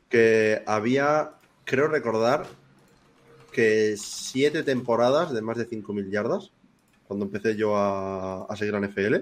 que 0.09 0.63
había, 0.67 1.31
creo 1.65 1.89
recordar, 1.89 2.47
que 3.53 3.95
siete 3.97 4.63
temporadas 4.63 5.33
de 5.33 5.43
más 5.43 5.57
de 5.57 5.69
5.000 5.69 6.11
yardas, 6.11 6.51
cuando 7.07 7.25
empecé 7.27 7.57
yo 7.57 7.77
a, 7.77 8.45
a 8.45 8.57
seguir 8.57 8.75
la 8.75 8.81
NFL, 8.81 9.17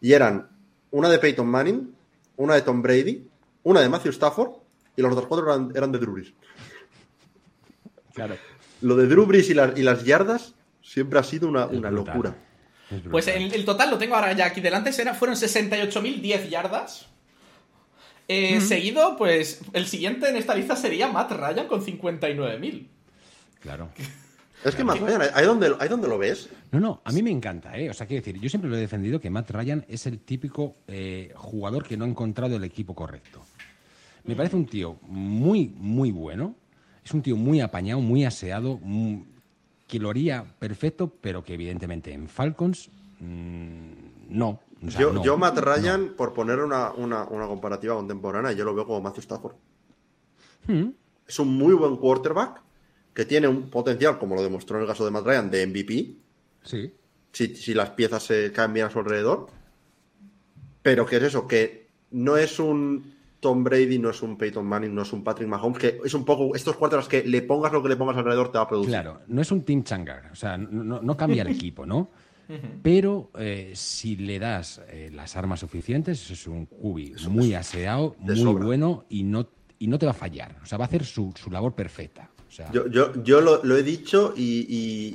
y 0.00 0.12
eran 0.12 0.48
una 0.90 1.08
de 1.08 1.18
Peyton 1.18 1.46
Manning, 1.46 1.94
una 2.36 2.54
de 2.54 2.62
Tom 2.62 2.80
Brady, 2.82 3.26
una 3.64 3.80
de 3.80 3.88
Matthew 3.88 4.12
Stafford 4.12 4.50
y 4.96 5.02
los 5.02 5.12
otros 5.12 5.26
cuatro 5.26 5.46
eran, 5.52 5.72
eran 5.74 5.92
de 5.92 5.98
Drew 5.98 6.12
Brees. 6.14 6.32
Claro. 8.14 8.36
Lo 8.80 8.96
de 8.96 9.06
Drew 9.06 9.26
Brees 9.26 9.50
y, 9.50 9.54
las- 9.54 9.76
y 9.78 9.82
las 9.82 10.04
yardas 10.04 10.54
siempre 10.82 11.18
ha 11.18 11.22
sido 11.24 11.48
una, 11.48 11.66
una 11.66 11.90
locura. 11.90 12.36
Pues 13.10 13.26
el, 13.28 13.52
el 13.52 13.64
total 13.64 13.90
lo 13.90 13.98
tengo 13.98 14.14
ahora 14.14 14.32
ya 14.32 14.46
aquí 14.46 14.60
delante, 14.60 14.92
fueron 15.14 15.36
68.010 15.36 16.48
yardas. 16.48 17.06
Eh, 18.28 18.60
Seguido, 18.60 19.16
pues 19.16 19.62
el 19.72 19.86
siguiente 19.86 20.28
en 20.28 20.36
esta 20.36 20.54
lista 20.54 20.76
sería 20.76 21.08
Matt 21.10 21.32
Ryan 21.32 21.66
con 21.66 21.80
59.000. 21.84 22.86
Claro. 23.60 23.88
Es 24.64 24.74
que 24.74 24.84
Matt 24.84 24.98
Ryan, 25.00 25.22
ahí 25.34 25.46
donde, 25.46 25.74
ahí 25.80 25.88
donde 25.88 26.08
lo 26.08 26.18
ves, 26.18 26.48
No, 26.72 26.80
no, 26.80 27.00
a 27.04 27.12
mí 27.12 27.22
me 27.22 27.30
encanta, 27.30 27.76
¿eh? 27.78 27.88
O 27.88 27.94
sea, 27.94 28.06
quiero 28.06 28.22
decir, 28.24 28.40
yo 28.40 28.48
siempre 28.50 28.68
lo 28.70 28.76
he 28.76 28.80
defendido 28.80 29.18
que 29.20 29.30
Matt 29.30 29.50
Ryan 29.50 29.84
es 29.88 30.06
el 30.06 30.18
típico 30.18 30.76
eh, 30.88 31.32
jugador 31.36 31.84
que 31.86 31.96
no 31.96 32.04
ha 32.04 32.08
encontrado 32.08 32.56
el 32.56 32.64
equipo 32.64 32.94
correcto. 32.94 33.40
Me 34.24 34.36
parece 34.36 34.56
un 34.56 34.66
tío 34.66 34.98
muy, 35.02 35.72
muy 35.76 36.10
bueno. 36.10 36.54
Es 37.04 37.14
un 37.14 37.22
tío 37.22 37.36
muy 37.36 37.60
apañado, 37.62 38.00
muy 38.02 38.24
aseado, 38.26 38.76
mu- 38.82 39.24
que 39.86 39.98
lo 39.98 40.10
haría 40.10 40.44
perfecto, 40.58 41.10
pero 41.20 41.42
que 41.42 41.54
evidentemente 41.54 42.12
en 42.12 42.28
Falcons 42.28 42.90
mm, 43.20 43.92
no. 44.28 44.60
O 44.86 44.90
sea, 44.90 45.00
yo, 45.00 45.12
no, 45.12 45.24
yo 45.24 45.36
Matt 45.36 45.56
no. 45.56 45.60
Ryan, 45.62 46.14
por 46.16 46.32
poner 46.32 46.60
una, 46.60 46.92
una- 46.92 47.24
una 47.24 47.46
comparativa 47.46 47.94
contemporánea, 47.96 48.52
yo 48.52 48.64
lo 48.64 48.74
veo 48.74 48.86
como 48.86 49.00
Matthew 49.00 49.20
Stafford. 49.22 49.54
Mm, 50.66 50.88
Es 51.26 51.38
un 51.38 51.56
muy 51.56 51.74
buen 51.74 51.96
quarterback 51.96 52.62
que 53.12 53.24
tiene 53.24 53.48
un 53.48 53.68
potencial, 53.70 54.18
como 54.18 54.34
lo 54.36 54.42
demostró 54.42 54.76
en 54.76 54.82
el 54.82 54.88
caso 54.88 55.04
de 55.04 55.10
Matt 55.10 55.26
Ryan, 55.26 55.50
de 55.50 55.66
MVP, 55.66 56.16
Sí. 56.62 56.92
si, 57.32 57.54
si 57.56 57.74
las 57.74 57.90
piezas 57.90 58.22
se 58.22 58.52
cambian 58.52 58.86
a 58.86 58.90
su 58.90 58.98
alrededor. 59.00 59.48
Pero 60.82 61.04
que 61.06 61.16
es 61.16 61.22
eso, 61.24 61.46
que 61.46 61.88
no 62.12 62.36
es 62.36 62.58
un 62.58 63.14
Tom 63.40 63.62
Brady, 63.64 63.98
no 63.98 64.10
es 64.10 64.22
un 64.22 64.36
Peyton 64.38 64.64
Manning, 64.66 64.94
no 64.94 65.02
es 65.02 65.12
un 65.12 65.22
Patrick 65.22 65.48
Mahomes, 65.48 65.78
que 65.78 66.00
es 66.04 66.14
un 66.14 66.24
poco 66.24 66.54
estos 66.54 66.76
quarterbacks 66.76 67.08
que 67.08 67.22
le 67.24 67.42
pongas 67.42 67.72
lo 67.72 67.82
que 67.82 67.88
le 67.88 67.96
pongas 67.96 68.16
alrededor 68.16 68.50
te 68.50 68.58
va 68.58 68.64
a 68.64 68.68
producir. 68.68 68.92
Claro, 68.92 69.20
no 69.26 69.42
es 69.42 69.50
un 69.52 69.62
Team 69.64 69.82
Changar, 69.84 70.30
o 70.32 70.34
sea, 70.34 70.56
no- 70.56 71.00
no 71.02 71.16
cambia 71.16 71.42
el 71.42 71.48
equipo, 71.72 71.84
¿no? 71.86 72.10
Pero 72.82 73.30
eh, 73.38 73.72
si 73.74 74.16
le 74.16 74.38
das 74.38 74.80
eh, 74.88 75.10
las 75.12 75.36
armas 75.36 75.60
suficientes, 75.60 76.30
es 76.30 76.46
un 76.46 76.66
cubi 76.66 77.14
muy 77.28 77.54
aseado, 77.54 78.16
muy 78.18 78.36
sobra. 78.38 78.64
bueno 78.64 79.04
y 79.08 79.22
no, 79.24 79.48
y 79.78 79.86
no 79.88 79.98
te 79.98 80.06
va 80.06 80.12
a 80.12 80.14
fallar. 80.14 80.56
O 80.62 80.66
sea, 80.66 80.78
va 80.78 80.84
a 80.84 80.88
hacer 80.88 81.04
su, 81.04 81.32
su 81.36 81.50
labor 81.50 81.74
perfecta. 81.74 82.30
O 82.48 82.50
sea, 82.50 82.72
Yo, 82.72 82.86
yo, 82.86 83.12
yo 83.22 83.42
lo, 83.42 83.62
lo 83.62 83.76
he 83.76 83.82
dicho 83.82 84.32
y, 84.34 84.64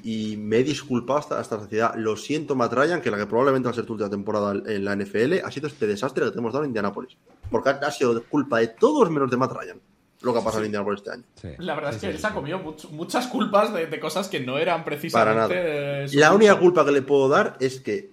y- 0.06 0.34
y 0.34 0.38
me 0.38 0.58
he 0.58 0.64
disculpado 0.64 1.18
hasta, 1.18 1.40
hasta 1.40 1.56
la 1.58 1.64
saciedad. 1.64 1.96
Lo 1.96 2.16
siento, 2.16 2.56
Matt 2.56 2.74
Ryan, 2.74 3.02
que 3.02 3.10
la 3.10 3.18
que 3.18 3.26
probablemente 3.26 3.66
va 3.66 3.72
a 3.72 3.76
ser 3.76 3.86
tu 3.86 3.94
última 3.94 4.10
temporada 4.12 4.54
en 4.68 4.86
la 4.86 4.96
NFL 4.96 5.40
ha 5.44 5.50
sido 5.50 5.68
este 5.68 5.88
desastre 5.88 6.26
que 6.26 6.32
te 6.32 6.38
hemos 6.38 6.54
dado 6.54 6.64
en 6.66 6.70
Indianapolis. 6.70 7.18
Porque 7.50 7.70
ha, 7.70 7.74
ha 7.74 7.92
sido 7.92 8.24
culpa 8.26 8.60
de 8.60 8.68
todos 8.68 9.10
menos 9.10 9.32
de 9.32 9.38
Matt 9.38 9.52
Ryan 9.54 9.82
lo 10.24 10.34
que 10.34 10.40
ha 10.40 10.44
pasado 10.44 10.62
en 10.64 10.68
Indianapolis 10.68 11.02
este 11.02 11.12
año. 11.12 11.24
sí, 11.40 11.50
La 11.60 11.76
verdad 11.76 11.92
sí, 11.92 11.96
es 11.98 12.02
que 12.02 12.08
sí, 12.08 12.12
él 12.12 12.16
sí, 12.18 12.22
se 12.22 12.28
ha 12.28 12.34
comido 12.34 12.60
much- 12.64 12.90
muchas 12.90 13.28
culpas 13.28 13.74
de, 13.74 13.86
de 13.88 14.00
cosas 14.00 14.28
que 14.30 14.40
no 14.40 14.58
eran 14.58 14.78
Para 14.84 14.86
precisamente. 14.86 15.40
nada. 15.56 16.04
eh, 16.04 16.08
su 16.08 16.18
La 16.18 16.34
única 16.34 16.54
culpa. 16.54 16.62
culpa 16.82 16.86
que 16.86 16.92
le 16.92 17.02
puedo 17.02 17.30
dar 17.30 17.58
es 17.60 17.80
que 17.80 18.12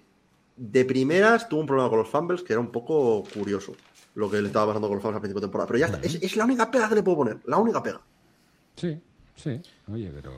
de 0.56 0.84
primeras 0.84 1.48
tuvo 1.48 1.60
un 1.60 1.66
problema 1.66 1.88
con 1.88 1.98
los 2.00 2.08
fumbles 2.08 2.42
que 2.42 2.52
era 2.52 2.60
un 2.60 2.70
poco 2.70 3.22
curioso 3.32 3.72
lo 4.16 4.28
que 4.30 4.40
le 4.42 4.48
estaba 4.48 4.66
pasando 4.66 4.88
con 4.88 4.96
los 4.96 5.02
fumbles 5.02 5.18
a 5.18 5.20
principio 5.20 5.40
de 5.40 5.46
temporada. 5.46 5.68
Pero 5.68 5.78
ya 5.78 5.86
está, 5.86 6.00
es, 6.02 6.16
es 6.16 6.36
la 6.36 6.44
única 6.44 6.70
pega 6.70 6.88
que 6.88 6.96
le 6.96 7.02
puedo 7.02 7.16
poner, 7.18 7.38
la 7.46 7.56
única 7.58 7.82
pega. 7.82 8.00
Sí, 8.76 8.98
sí. 9.36 9.60
Oye, 9.92 10.10
pero. 10.14 10.32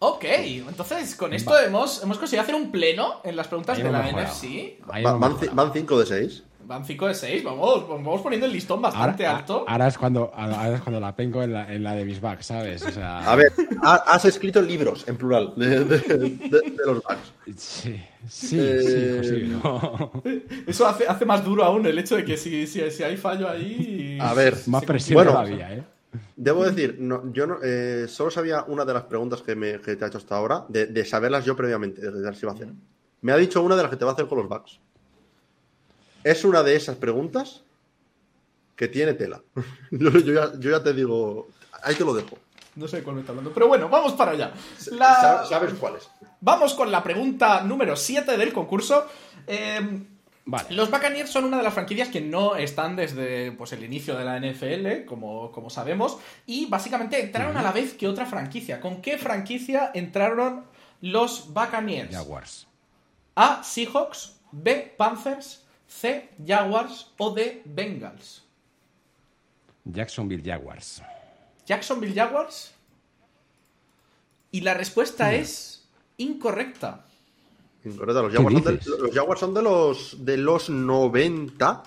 Ok, 0.00 0.24
entonces 0.24 1.14
con 1.14 1.32
esto 1.32 1.56
hemos, 1.60 2.02
hemos 2.02 2.18
conseguido 2.18 2.42
hacer 2.42 2.56
un 2.56 2.72
pleno 2.72 3.20
en 3.22 3.36
las 3.36 3.46
preguntas 3.46 3.76
Ahí 3.78 3.84
de 3.84 3.90
la 3.92 4.02
mejorado. 4.02 4.28
NFC. 4.34 4.80
Va- 4.90 5.16
van 5.52 5.72
5 5.72 5.98
de 6.00 6.06
6. 6.06 6.42
Van 6.64 6.84
5 6.84 7.06
de 7.08 7.14
6, 7.14 7.44
vamos, 7.44 7.88
vamos 7.88 8.20
poniendo 8.22 8.46
el 8.46 8.52
listón 8.52 8.80
bastante 8.80 9.26
Ahora, 9.26 9.38
alto. 9.38 9.64
ahora 9.68 9.86
es 9.88 9.98
cuando, 9.98 10.30
ahora 10.34 10.74
es 10.76 10.80
cuando 10.80 11.00
la 11.00 11.14
penco 11.14 11.42
en 11.42 11.52
la, 11.52 11.72
en 11.72 11.82
la 11.82 11.94
de 11.94 12.04
mis 12.04 12.20
backs, 12.20 12.46
¿sabes? 12.46 12.84
O 12.86 12.90
sea, 12.90 13.18
A 13.30 13.36
ver, 13.36 13.52
ha- 13.82 14.02
has 14.06 14.24
escrito 14.24 14.62
libros 14.62 15.06
en 15.08 15.16
plural 15.16 15.52
de, 15.56 15.84
de- 15.84 15.98
de- 15.98 16.48
de 16.48 16.86
los 16.86 17.02
backs. 17.02 17.32
Sí, 17.56 18.00
sí, 18.28 18.58
Eh, 18.60 18.80
sí, 18.82 19.16
José, 19.18 19.40
¿no? 19.48 20.12
Eso 20.66 20.86
hace, 20.86 21.06
hace 21.06 21.24
más 21.24 21.44
duro 21.44 21.64
aún 21.64 21.84
el 21.86 21.98
hecho 21.98 22.16
de 22.16 22.24
que 22.24 22.36
si, 22.36 22.66
si, 22.66 22.90
si 22.90 23.02
hay 23.02 23.16
fallo 23.16 23.48
ahí. 23.48 24.18
A 24.20 24.32
ver, 24.34 24.56
Más 24.66 24.84
presión 24.84 25.16
Bueno. 25.16 25.32
todavía, 25.32 25.74
¿eh? 25.74 25.82
Debo 26.36 26.64
decir, 26.64 26.96
no, 26.98 27.32
yo 27.32 27.46
no, 27.46 27.56
eh, 27.62 28.06
solo 28.08 28.30
sabía 28.30 28.64
una 28.68 28.84
de 28.84 28.92
las 28.94 29.04
preguntas 29.04 29.40
que, 29.42 29.54
me, 29.56 29.80
que 29.80 29.96
te 29.96 30.04
ha 30.04 30.08
hecho 30.08 30.18
hasta 30.18 30.36
ahora, 30.36 30.64
de, 30.68 30.86
de 30.86 31.04
saberlas 31.04 31.44
yo 31.44 31.56
previamente, 31.56 32.02
de 32.02 32.20
ver 32.20 32.34
si 32.36 32.44
iba 32.44 32.52
a 32.52 32.54
hacer. 32.54 32.68
Me 33.22 33.32
ha 33.32 33.36
dicho 33.36 33.62
una 33.62 33.76
de 33.76 33.82
las 33.82 33.90
que 33.90 33.96
te 33.96 34.04
va 34.04 34.10
a 34.10 34.14
hacer 34.14 34.26
con 34.26 34.38
los 34.38 34.48
bugs. 34.48 34.78
Es 36.24 36.44
una 36.44 36.62
de 36.62 36.76
esas 36.76 36.96
preguntas 36.96 37.62
que 38.76 38.88
tiene 38.88 39.14
tela. 39.14 39.42
yo, 39.90 40.10
yo 40.10 40.32
ya, 40.32 40.52
yo 40.58 40.70
ya 40.70 40.82
te 40.82 40.92
digo, 40.92 41.48
ahí 41.82 41.94
te 41.94 42.04
lo 42.04 42.14
dejo. 42.14 42.38
No 42.74 42.88
sé 42.88 42.98
de 42.98 43.02
cuál 43.02 43.16
me 43.16 43.20
está 43.20 43.32
hablando, 43.32 43.52
pero 43.52 43.68
bueno, 43.68 43.88
vamos 43.88 44.12
para 44.14 44.32
allá. 44.32 44.52
La- 44.92 45.44
¿Sabes 45.46 45.74
cuáles? 45.74 46.08
Vamos 46.40 46.74
con 46.74 46.90
la 46.90 47.02
pregunta 47.02 47.62
número 47.62 47.96
7 47.96 48.36
del 48.36 48.52
concurso. 48.52 49.06
Eh, 49.46 50.04
Vale. 50.44 50.74
Los 50.74 50.90
Buccaneers 50.90 51.30
son 51.30 51.44
una 51.44 51.58
de 51.58 51.62
las 51.62 51.72
franquicias 51.72 52.08
que 52.08 52.20
no 52.20 52.56
están 52.56 52.96
desde 52.96 53.52
pues, 53.52 53.72
el 53.74 53.84
inicio 53.84 54.16
de 54.18 54.24
la 54.24 54.40
NFL, 54.40 55.04
como, 55.06 55.52
como 55.52 55.70
sabemos, 55.70 56.18
y 56.46 56.66
básicamente 56.66 57.20
entraron 57.22 57.56
a 57.56 57.62
la 57.62 57.70
vez 57.70 57.94
que 57.94 58.08
otra 58.08 58.26
franquicia. 58.26 58.80
¿Con 58.80 59.00
qué 59.00 59.18
franquicia 59.18 59.92
entraron 59.94 60.64
los 61.00 61.52
Buccaneers? 61.54 62.10
Jaguars. 62.10 62.66
A. 63.36 63.62
Seahawks, 63.62 64.40
B. 64.50 64.92
Panthers, 64.96 65.61
C. 66.00 66.30
Jaguars 66.44 67.12
o 67.18 67.34
D. 67.34 67.62
Bengals. 67.64 68.42
Jacksonville 69.84 70.42
Jaguars. 70.42 71.02
Jacksonville 71.66 72.14
Jaguars. 72.14 72.74
Y 74.50 74.60
la 74.60 74.74
respuesta 74.74 75.34
es 75.34 75.88
incorrecta. 76.16 77.04
Incorrecto, 77.84 78.22
los 78.22 78.32
¿Qué 78.32 78.38
Jaguars, 78.38 78.54
son 78.54 78.64
de, 78.64 79.02
los 79.02 79.14
Jaguars 79.14 79.40
son 79.40 79.54
de 79.54 79.62
los 79.62 80.24
de 80.24 80.36
los 80.36 80.70
90. 80.70 81.82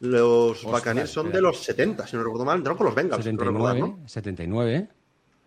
Los 0.00 0.60
son 1.06 1.32
de 1.32 1.40
los 1.40 1.62
70, 1.62 2.06
si 2.06 2.16
no 2.16 2.22
recuerdo 2.22 2.44
mal. 2.44 2.58
Entraron 2.58 2.76
con 2.76 2.86
los 2.86 2.94
Bengals. 2.94 3.24
creo 3.24 3.52
recordar, 3.52 3.76
79, 3.76 3.80
¿no? 3.80 4.08
79. 4.08 4.88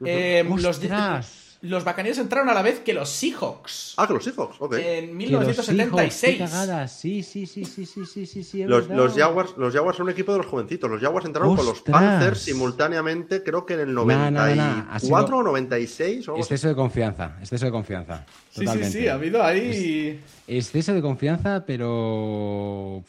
Eh, 0.06 0.44
los, 0.48 0.66
¡Ostras! 0.66 1.47
Los 1.62 1.84
Buccaneers 1.84 2.18
entraron 2.20 2.50
a 2.50 2.54
la 2.54 2.62
vez 2.62 2.80
que 2.82 2.94
los 2.94 3.10
Seahawks. 3.10 3.96
Ah, 3.98 4.06
que 4.08 4.14
los 4.14 4.24
Seahawks, 4.24 4.58
ok. 4.60 4.74
En 4.76 5.18
Que 5.18 5.28
los 5.28 5.44
Seahawks, 5.44 5.70
1976. 5.70 6.38
qué 6.38 6.44
cagada. 6.44 6.88
Sí, 6.88 7.24
sí, 7.24 7.46
sí, 7.48 7.66
sí, 7.66 7.86
sí, 7.86 8.06
sí, 8.06 8.44
sí, 8.44 8.64
Los, 8.66 8.88
los, 8.90 9.16
Jaguars, 9.16 9.56
los 9.58 9.74
Jaguars 9.74 9.98
son 9.98 10.06
un 10.06 10.12
equipo 10.12 10.32
de 10.34 10.38
los 10.38 10.48
jovencitos. 10.48 10.90
Los 10.90 11.02
Jaguars 11.02 11.26
entraron 11.26 11.56
con 11.56 11.66
los. 11.66 11.82
Panthers 11.82 12.40
simultáneamente, 12.42 13.42
creo 13.44 13.66
que 13.66 13.74
en 13.74 13.80
el 13.82 13.94
No, 13.94 14.06
no, 14.06 14.32
no, 14.32 14.32
94 14.32 15.28
sido- 15.28 15.38
o 15.38 15.44
96 15.44 16.28
o. 16.30 16.38
Exceso 16.38 16.68
de 16.68 16.76
confianza, 16.76 17.38
exceso 17.40 17.66
de 17.66 17.72
confianza. 17.72 18.26
Sí, 18.52 18.66
sí, 18.68 18.84
sí, 18.86 19.08
ha 19.08 19.14
habido 19.16 19.44
ahí. 19.44 20.22
Exceso 20.48 20.94
de 20.94 21.02
confianza, 21.02 21.64
pero. 21.66 23.04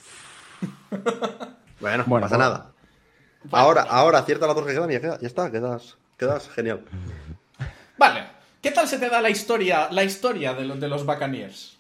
Bueno, 1.81 1.99
no 1.99 2.05
Bueno, 2.07 2.27
pasa 2.27 2.37
bueno. 2.37 2.51
nada. 2.51 2.73
Ahora, 3.53 3.83
ahora 3.83 4.19
acierta 4.19 4.47
las 4.49 4.57
dos 4.57 4.67
que 4.67 4.73
quedan 4.73 4.91
y 4.91 4.95
ya 4.95 5.19
está, 5.23 5.49
quedas, 5.51 5.97
quedas 6.17 6.49
genial. 6.49 6.81
Vale. 7.97 8.38
¿Qué 8.63 8.71
tal 8.71 8.89
se 8.89 8.99
te 8.99 9.09
da 9.09 9.21
la 9.21 9.31
historia, 9.31 9.89
la 9.91 10.05
historia 10.05 10.53
de, 10.55 10.65
los 10.65 10.81
de 10.81 10.89
los 10.89 11.07
Buccaneers? 11.07 11.77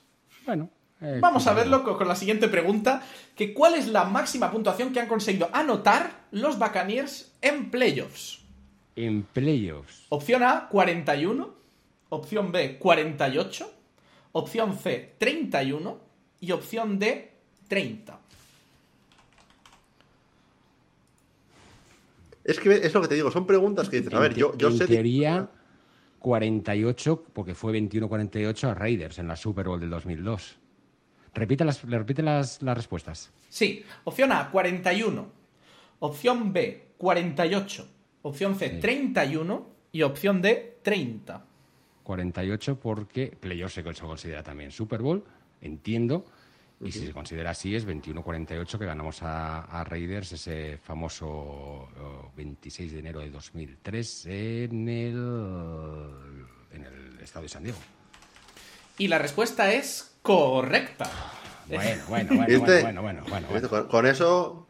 Bueno. 0.46 0.70
eh, 1.00 1.18
Vamos 1.20 1.46
a 1.46 1.52
verlo 1.54 1.82
con, 1.82 1.96
con 1.96 2.06
la 2.08 2.14
siguiente 2.16 2.48
pregunta. 2.48 3.02
Que 3.34 3.52
¿Cuál 3.52 3.74
es 3.74 3.88
la 3.88 4.04
máxima 4.04 4.50
puntuación 4.50 4.92
que 4.92 5.00
han 5.00 5.08
conseguido 5.08 5.48
anotar 5.52 6.24
los 6.30 6.58
Buccaneers 6.58 7.32
en 7.42 7.70
playoffs? 7.70 8.40
En 8.96 9.22
playoffs. 9.22 10.06
Opción 10.08 10.42
A, 10.42 10.68
41. 10.70 11.54
Opción 12.10 12.52
B, 12.52 12.78
48. 12.78 13.72
Opción 14.32 14.78
C, 14.78 15.14
31. 15.18 15.98
Y 16.40 16.52
opción 16.52 16.98
D, 16.98 17.32
30. 17.68 18.18
Es 22.44 22.58
que 22.60 22.72
es 22.76 22.94
lo 22.94 23.02
que 23.02 23.08
te 23.08 23.14
digo, 23.14 23.30
son 23.30 23.46
preguntas 23.46 23.88
que 23.90 23.98
dices, 23.98 24.14
a 24.14 24.20
ver, 24.20 24.34
yo, 24.34 24.56
yo 24.56 24.68
en 24.68 24.78
sé... 24.78 24.86
de- 24.86 24.94
teoría, 24.94 25.50
48, 26.18 27.24
porque 27.32 27.54
fue 27.54 27.72
21-48 27.80 28.68
a 28.68 28.74
Raiders 28.74 29.18
en 29.18 29.28
la 29.28 29.36
Super 29.36 29.68
Bowl 29.68 29.80
del 29.80 29.90
2002. 29.90 30.58
Repite 31.34 31.64
las, 31.64 31.82
repite 31.84 32.22
las, 32.22 32.62
las 32.62 32.76
respuestas. 32.76 33.32
Sí, 33.48 33.84
opción 34.04 34.32
A, 34.32 34.50
41. 34.50 35.28
Opción 36.00 36.52
B, 36.52 36.92
48. 36.98 37.88
Opción 38.22 38.56
C, 38.56 38.70
31. 38.70 39.78
Y 39.92 40.02
opción 40.02 40.42
D, 40.42 40.78
30. 40.82 41.44
48 42.02 42.80
porque 42.80 43.36
playoff 43.38 43.72
se 43.72 43.82
considera 43.82 44.42
también 44.42 44.70
Super 44.70 45.02
Bowl, 45.02 45.24
entiendo. 45.60 46.24
Y 46.80 46.92
si 46.92 47.06
se 47.06 47.12
considera 47.12 47.50
así, 47.50 47.74
es 47.74 47.86
21-48 47.86 48.78
que 48.78 48.86
ganamos 48.86 49.22
a, 49.22 49.62
a 49.62 49.82
Raiders 49.82 50.32
ese 50.32 50.78
famoso 50.78 51.26
oh, 51.28 52.30
26 52.36 52.92
de 52.92 52.98
enero 53.00 53.18
de 53.20 53.30
2003 53.30 54.26
en 54.26 54.88
el, 54.88 56.14
en 56.72 56.84
el 56.84 57.20
estado 57.20 57.42
de 57.42 57.48
San 57.48 57.64
Diego. 57.64 57.78
Y 58.96 59.08
la 59.08 59.18
respuesta 59.18 59.72
es 59.72 60.16
correcta. 60.22 61.10
Bueno, 61.66 62.02
bueno, 62.08 62.28
bueno, 62.36 62.58
bueno, 62.60 63.02
bueno, 63.02 63.24
bueno, 63.28 63.48
bueno. 63.50 63.88
Con, 63.88 64.06
eso 64.06 64.68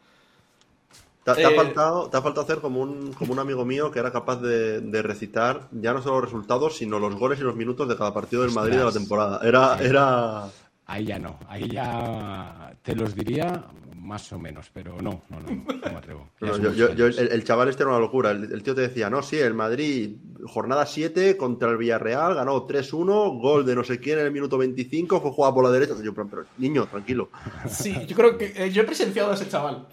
te, 1.24 1.34
te 1.34 1.44
ha 1.44 1.50
Eh, 1.50 1.56
faltado, 1.56 2.08
te 2.08 2.16
ha 2.16 2.22
faltado 2.22 2.44
hacer 2.44 2.60
como 2.60 2.80
un, 2.80 3.12
como 3.12 3.34
un 3.34 3.38
amigo 3.38 3.66
mío 3.66 3.90
que 3.90 3.98
era 3.98 4.10
capaz 4.10 4.36
de, 4.36 4.80
de 4.80 5.02
recitar 5.02 5.68
ya 5.72 5.92
no 5.92 6.00
solo 6.00 6.16
los 6.16 6.24
resultados, 6.24 6.78
sino 6.78 6.98
los 6.98 7.14
goles 7.16 7.38
y 7.38 7.42
los 7.42 7.54
minutos 7.54 7.86
de 7.86 7.96
cada 7.98 8.14
partido 8.14 8.42
del 8.42 8.52
Madrid 8.52 8.78
de 8.78 8.84
la 8.84 8.92
temporada. 8.92 9.40
Era, 9.46 9.78
era 9.82 10.48
Ahí 10.90 11.04
ya 11.04 11.18
no, 11.18 11.38
ahí 11.48 11.68
ya 11.68 12.72
te 12.82 12.96
los 12.96 13.14
diría 13.14 13.64
más 13.94 14.32
o 14.32 14.38
menos, 14.38 14.70
pero 14.72 14.96
no, 15.02 15.22
no, 15.28 15.38
no, 15.40 15.50
no 15.50 15.64
me 15.66 15.96
atrevo. 15.98 16.30
Ya 16.40 16.46
No, 16.48 16.52
son 16.54 16.62
yo- 16.62 16.72
yo- 16.72 16.94
yo- 16.94 17.04
muchos 17.08 17.18
el, 17.20 17.44
chaval 17.44 17.68
este 17.68 17.82
era 17.82 17.90
una 17.90 17.98
locura. 18.00 18.30
El, 18.30 18.50
el 18.50 18.62
tío 18.62 18.74
te 18.74 18.80
decía, 18.80 19.10
no, 19.10 19.22
sí, 19.22 19.36
el 19.36 19.52
Madrid, 19.52 20.16
jornada 20.46 20.86
7 20.86 21.36
contra 21.36 21.68
el 21.70 21.76
Villarreal, 21.76 22.34
ganó 22.34 22.66
3-1, 22.66 23.38
gol 23.38 23.66
de 23.66 23.74
no 23.74 23.84
sé 23.84 24.00
quién 24.00 24.18
en 24.18 24.24
el 24.24 24.32
minuto 24.32 24.56
25, 24.56 25.20
fue 25.20 25.30
jugado 25.30 25.54
por 25.56 25.64
la 25.64 25.70
derecha. 25.70 25.92
Yo, 26.02 26.14
pero, 26.14 26.26
pero, 26.26 26.44
niño, 26.56 26.86
tranquilo. 26.86 27.28
Sí, 27.68 27.94
yo 28.06 28.16
creo 28.16 28.38
que 28.38 28.54
eh, 28.56 28.70
yo 28.72 28.80
he 28.80 28.86
presenciado 28.86 29.30
a 29.30 29.34
ese 29.34 29.46
chaval. 29.48 29.86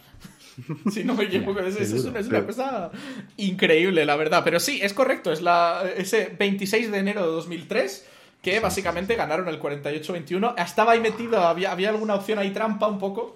Si 0.89 1.03
no 1.03 1.13
me 1.15 1.25
equivoco, 1.25 1.59
es, 1.59 1.75
es- 1.75 1.81
es 1.81 1.89
seguro. 1.89 2.11
una, 2.11 2.19
es 2.21 2.27
una 2.27 2.35
Pero- 2.37 2.47
cosa 2.47 2.91
increíble, 3.35 4.05
la 4.05 4.15
verdad. 4.15 4.41
Pero 4.45 4.61
sí, 4.61 4.79
es 4.81 4.93
correcto, 4.93 5.33
es 5.33 5.41
la, 5.41 5.83
ese 5.97 6.33
26 6.39 6.89
de 6.89 6.97
enero 6.99 7.21
de 7.23 7.27
2003 7.33 8.07
que 8.45 8.59
básicamente 8.59 9.15
ganaron 9.15 9.47
el 9.47 9.59
48-21. 9.59 10.53
Estaba 10.63 10.91
ahí 10.91 10.99
metido, 10.99 11.39
había, 11.39 11.71
había 11.71 11.89
alguna 11.89 12.13
opción 12.13 12.37
ahí 12.37 12.51
trampa 12.51 12.87
un 12.87 12.99
poco. 12.99 13.35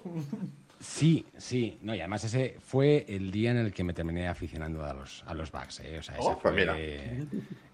Sí, 0.78 1.26
sí, 1.36 1.78
no, 1.82 1.96
y 1.96 1.98
además 1.98 2.22
ese 2.22 2.56
fue 2.64 3.04
el 3.08 3.32
día 3.32 3.50
en 3.50 3.56
el 3.56 3.72
que 3.74 3.82
me 3.82 3.92
terminé 3.92 4.28
aficionando 4.28 4.84
a 4.84 4.94
los, 4.94 5.24
a 5.26 5.34
los 5.34 5.50
Bucks, 5.50 5.80
¿eh? 5.80 5.98
O 5.98 6.02
sea, 6.02 6.14
esa, 6.14 6.22
Oh, 6.22 6.38
pues 6.38 6.42
fue, 6.42 6.52
mira. 6.52 6.76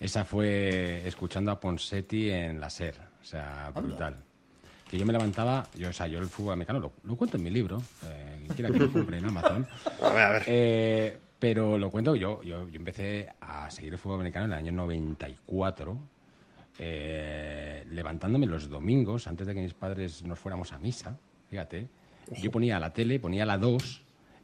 esa 0.01 0.25
fue 0.25 1.07
escuchando 1.07 1.51
a 1.51 1.61
Ponsetti 1.61 2.31
en 2.31 2.59
la 2.59 2.71
SER, 2.71 2.95
o 3.21 3.25
sea, 3.25 3.71
brutal. 3.75 4.17
Que 4.91 4.97
yo 4.99 5.05
me 5.05 5.13
levantaba, 5.13 5.69
yo, 5.75 5.91
o 5.91 5.93
sea, 5.93 6.07
yo 6.07 6.19
el 6.19 6.29
fútbol 6.29 6.55
americano 6.55 6.81
lo, 6.81 6.93
lo 7.05 7.17
cuento 7.17 7.37
en 7.37 7.43
mi 7.43 7.51
libro, 7.51 7.83
eh, 8.07 8.37
quien 8.47 8.55
quiera 8.55 8.71
que 8.73 8.79
lo 8.79 8.91
compre 8.91 9.19
en 9.19 9.27
Amazon. 9.27 9.67
A 10.03 10.09
ver, 10.09 10.23
a 10.23 10.31
ver. 10.31 10.43
Eh, 10.47 11.19
pero 11.39 11.77
lo 11.77 11.91
cuento, 11.91 12.17
yo, 12.17 12.43
yo, 12.43 12.67
yo 12.67 12.77
empecé 12.77 13.29
a 13.43 13.71
seguir 13.71 13.93
el 13.93 13.99
fútbol 13.99 14.21
americano 14.21 14.47
en 14.47 14.53
el 14.53 14.59
año 14.59 14.73
94, 14.73 15.99
eh, 16.79 17.85
levantándome 17.91 18.47
los 18.47 18.69
domingos 18.69 19.27
antes 19.27 19.47
de 19.47 19.55
que 19.55 19.61
mis 19.61 19.75
padres 19.75 20.23
nos 20.25 20.39
fuéramos 20.39 20.73
a 20.73 20.79
misa, 20.79 21.19
fíjate. 21.49 21.89
Yo 22.43 22.51
ponía 22.51 22.81
la 22.81 22.93
tele, 22.93 23.21
ponía 23.21 23.47
la 23.47 23.57
2 23.57 24.03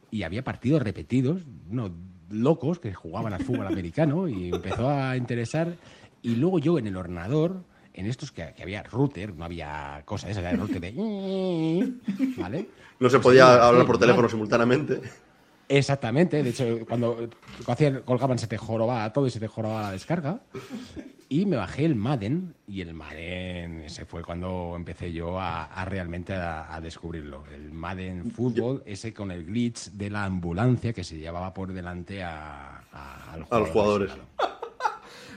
y 0.09 0.23
había 0.23 0.43
partidos 0.43 0.81
repetidos, 0.81 1.41
unos 1.69 1.91
locos 2.29 2.79
que 2.79 2.93
jugaban 2.93 3.33
al 3.33 3.43
fútbol 3.43 3.67
americano 3.67 4.27
y 4.27 4.49
empezó 4.53 4.89
a 4.89 5.17
interesar. 5.17 5.75
Y 6.21 6.35
luego 6.35 6.59
yo 6.59 6.79
en 6.79 6.87
el 6.87 6.95
ordenador, 6.95 7.63
en 7.93 8.05
estos 8.05 8.31
que, 8.31 8.53
que 8.55 8.63
había 8.63 8.83
router, 8.83 9.35
no 9.35 9.43
había 9.43 10.01
cosa 10.05 10.29
esa, 10.29 10.39
era 10.39 10.53
router 10.53 10.79
de... 10.79 10.91
¿Vale? 12.37 12.69
No 12.99 13.09
se 13.09 13.17
Pues 13.17 13.23
podía 13.23 13.53
sí, 13.53 13.59
hablar 13.61 13.85
por 13.85 13.97
teléfono 13.97 14.29
simultáneamente. 14.29 15.01
Exactamente, 15.67 16.43
de 16.43 16.49
hecho, 16.49 16.85
cuando 16.87 17.29
hacían, 17.67 18.01
colgaban 18.05 18.37
se 18.37 18.47
te 18.47 18.57
jorobaba 18.57 19.11
todo 19.11 19.27
y 19.27 19.29
se 19.31 19.39
te 19.39 19.47
jorobaba 19.47 19.83
la 19.83 19.91
descarga. 19.91 20.41
Y 21.33 21.47
me 21.47 21.57
bajé 21.57 21.85
el 21.85 21.95
Madden 21.95 22.53
y 22.67 22.81
el 22.81 22.93
Madden, 22.93 23.81
ese 23.85 24.05
fue 24.05 24.21
cuando 24.21 24.73
empecé 24.75 25.11
yo 25.11 25.39
a, 25.39 25.63
a 25.63 25.83
realmente 25.83 26.35
a, 26.35 26.71
a 26.71 26.79
descubrirlo. 26.79 27.43
El 27.51 27.71
Madden 27.71 28.29
Fútbol, 28.29 28.83
ese 28.85 29.15
con 29.15 29.31
el 29.31 29.43
glitch 29.43 29.89
de 29.93 30.11
la 30.11 30.25
ambulancia 30.25 30.93
que 30.93 31.03
se 31.03 31.17
llevaba 31.17 31.51
por 31.51 31.73
delante 31.73 32.21
a, 32.21 32.83
A 33.49 33.59
los 33.59 33.69
jugadores. 33.69 34.11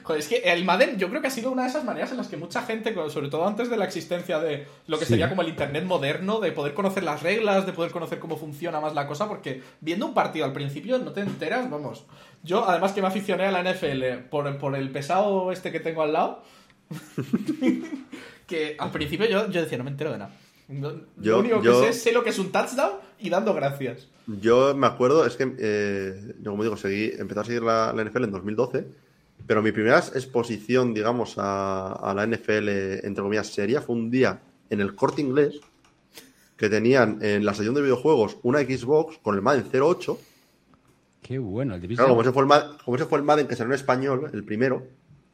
Joder, 0.07 0.21
es 0.21 0.29
que 0.29 0.37
el 0.37 0.65
Madden 0.65 0.99
yo 0.99 1.09
creo 1.09 1.21
que 1.21 1.27
ha 1.27 1.31
sido 1.33 1.51
una 1.51 1.65
de 1.65 1.69
esas 1.69 1.83
maneras 1.85 2.13
en 2.13 2.17
las 2.17 2.29
que 2.29 2.37
mucha 2.37 2.63
gente, 2.63 2.95
sobre 3.11 3.29
todo 3.29 3.45
antes 3.45 3.69
de 3.69 3.77
la 3.77 3.85
existencia 3.87 4.39
de 4.39 4.65
lo 4.87 4.99
que 5.01 5.05
Sí. 5.05 5.11
sería 5.11 5.29
como 5.29 5.43
el 5.43 5.49
Internet 5.49 5.83
moderno, 5.85 6.39
de 6.39 6.53
poder 6.53 6.75
conocer 6.75 7.03
las 7.03 7.25
reglas, 7.25 7.67
de 7.67 7.73
poder 7.73 7.91
conocer 7.91 8.21
cómo 8.21 8.37
funciona 8.37 8.79
más 8.81 8.95
la 8.95 9.09
cosa, 9.09 9.27
porque 9.29 9.63
viendo 9.81 10.07
un 10.07 10.15
partido 10.15 10.45
al 10.45 10.53
principio 10.53 10.99
no 10.99 11.11
te 11.13 11.23
enteras, 11.23 11.69
vamos. 11.69 12.05
Yo, 12.45 12.69
además 12.69 12.93
que 12.93 13.03
me 13.03 13.09
aficioné 13.09 13.47
a 13.47 13.51
la 13.51 13.61
NFL 13.65 14.29
por, 14.31 14.57
por 14.59 14.77
el 14.77 14.91
pesado 14.91 15.51
este 15.51 15.73
que 15.73 15.81
tengo 15.81 16.03
al 16.03 16.13
lado, 16.13 16.43
que 18.47 18.77
al 18.79 18.91
principio 18.93 19.27
yo, 19.29 19.51
yo 19.51 19.61
decía, 19.63 19.79
no 19.79 19.85
me 19.85 19.91
entero 19.91 20.13
de 20.13 20.19
nada. 20.19 20.31
No- 20.69 20.93
Yo- 21.17 21.33
lo 21.33 21.39
único 21.41 21.63
yo- 21.63 21.81
que 21.83 21.93
sé 21.93 21.99
sé 21.99 22.13
lo 22.13 22.23
que 22.25 22.31
es 22.31 22.39
un 22.39 22.51
touchdown 22.53 22.93
y 23.19 23.29
dando 23.31 23.55
gracias. 23.55 24.09
Yo 24.27 24.75
me 24.75 24.87
acuerdo, 24.87 25.25
es 25.27 25.37
que, 25.37 25.53
eh, 25.59 26.35
yo 26.43 26.51
como 26.51 26.63
digo, 26.65 26.77
seguí, 26.77 27.13
empecé 27.19 27.41
a 27.41 27.45
seguir 27.45 27.63
la, 27.63 27.93
la 27.93 28.03
NFL 28.05 28.25
en 28.25 28.33
2012, 28.33 28.87
pero 29.47 29.63
mi 29.63 29.73
primera 29.73 29.99
exposición, 29.99 30.93
digamos, 30.95 31.35
a, 31.39 31.93
a 31.93 32.15
la 32.15 32.27
NFL, 32.27 33.05
entre 33.07 33.23
comillas, 33.23 33.47
seria, 33.49 33.81
fue 33.81 33.95
un 33.97 34.11
día 34.11 34.41
en 34.71 34.81
el 34.81 34.95
corte 34.95 35.23
inglés 35.23 35.61
que 36.57 36.69
tenían 36.69 37.19
en 37.23 37.45
la 37.45 37.55
sección 37.55 37.75
de 37.75 37.83
videojuegos 37.83 38.39
una 38.43 38.61
Xbox 38.61 39.19
con 39.19 39.35
el 39.35 39.43
Madden 39.43 39.67
08. 39.73 40.19
Qué 41.23 41.39
bueno, 41.39 41.75
el 41.75 41.81
Claro, 41.81 42.09
como 42.09 42.23
Division. 42.23 42.23
ese 42.23 42.33
fue 42.33 42.43
el, 42.43 42.49
Ma- 42.49 42.79
como 42.85 42.97
ese 42.97 43.05
fue 43.07 43.19
el 43.19 43.25
Madden 43.25 43.47
que 43.47 43.57
salió 43.57 43.73
en 43.73 43.79
español, 43.79 44.31
el 44.33 44.45
primero, 44.45 44.87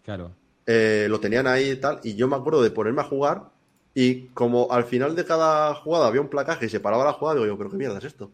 Claro. 0.05 0.33
eh, 0.67 1.07
lo 1.09 1.21
tenían 1.21 1.47
ahí 1.47 1.71
y 1.71 1.77
tal, 1.77 2.01
y 2.03 2.15
yo 2.15 2.29
me 2.29 2.37
acuerdo 2.37 2.63
de 2.63 2.71
ponerme 2.71 3.03
a 3.03 3.05
jugar. 3.05 3.51
Y 3.95 4.29
como 4.29 4.69
al 4.73 4.85
final 4.85 5.15
de 5.15 5.25
cada 5.27 5.75
jugada 5.75 6.07
había 6.07 6.23
un 6.23 6.29
placaje 6.29 6.65
y 6.67 6.69
se 6.71 6.81
paraba 6.81 7.05
la 7.05 7.13
jugada, 7.13 7.35
digo 7.41 7.47
yo, 7.53 7.59
¿pero 7.59 7.71
qué 7.71 7.77
mierda 7.77 7.99
es 7.99 8.05
esto? 8.05 8.31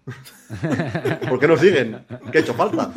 ¿Por 1.29 1.41
qué 1.41 1.49
no 1.49 1.57
siguen? 1.57 2.05
¿Qué 2.31 2.39
ha 2.39 2.41
hecho 2.43 2.55
falta? 2.55 2.93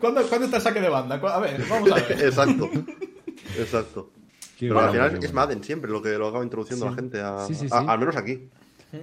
¿Cuándo, 0.00 0.22
¿Cuándo 0.28 0.44
está 0.44 0.56
el 0.58 0.62
saque 0.62 0.80
de 0.80 0.88
banda? 0.90 1.14
A 1.16 1.40
ver, 1.40 1.64
vamos 1.68 1.90
a 1.90 1.94
ver. 1.94 2.12
Exacto. 2.22 2.70
Exacto. 3.58 4.10
Qué 4.58 4.68
Pero 4.68 4.74
bueno, 4.74 4.88
al 5.02 5.10
final 5.10 5.24
es. 5.24 5.32
Madden 5.32 5.64
siempre 5.64 5.90
lo 5.90 6.02
que 6.02 6.10
lo 6.18 6.28
acaba 6.28 6.44
introduciendo 6.44 6.84
Sí. 6.86 6.90
la 6.90 6.96
gente, 6.96 7.20
a, 7.20 7.46
Sí, 7.46 7.54
sí, 7.54 7.66
a- 7.70 7.80
sí. 7.80 7.86
al 7.88 7.98
menos 7.98 8.16
aquí. 8.16 8.48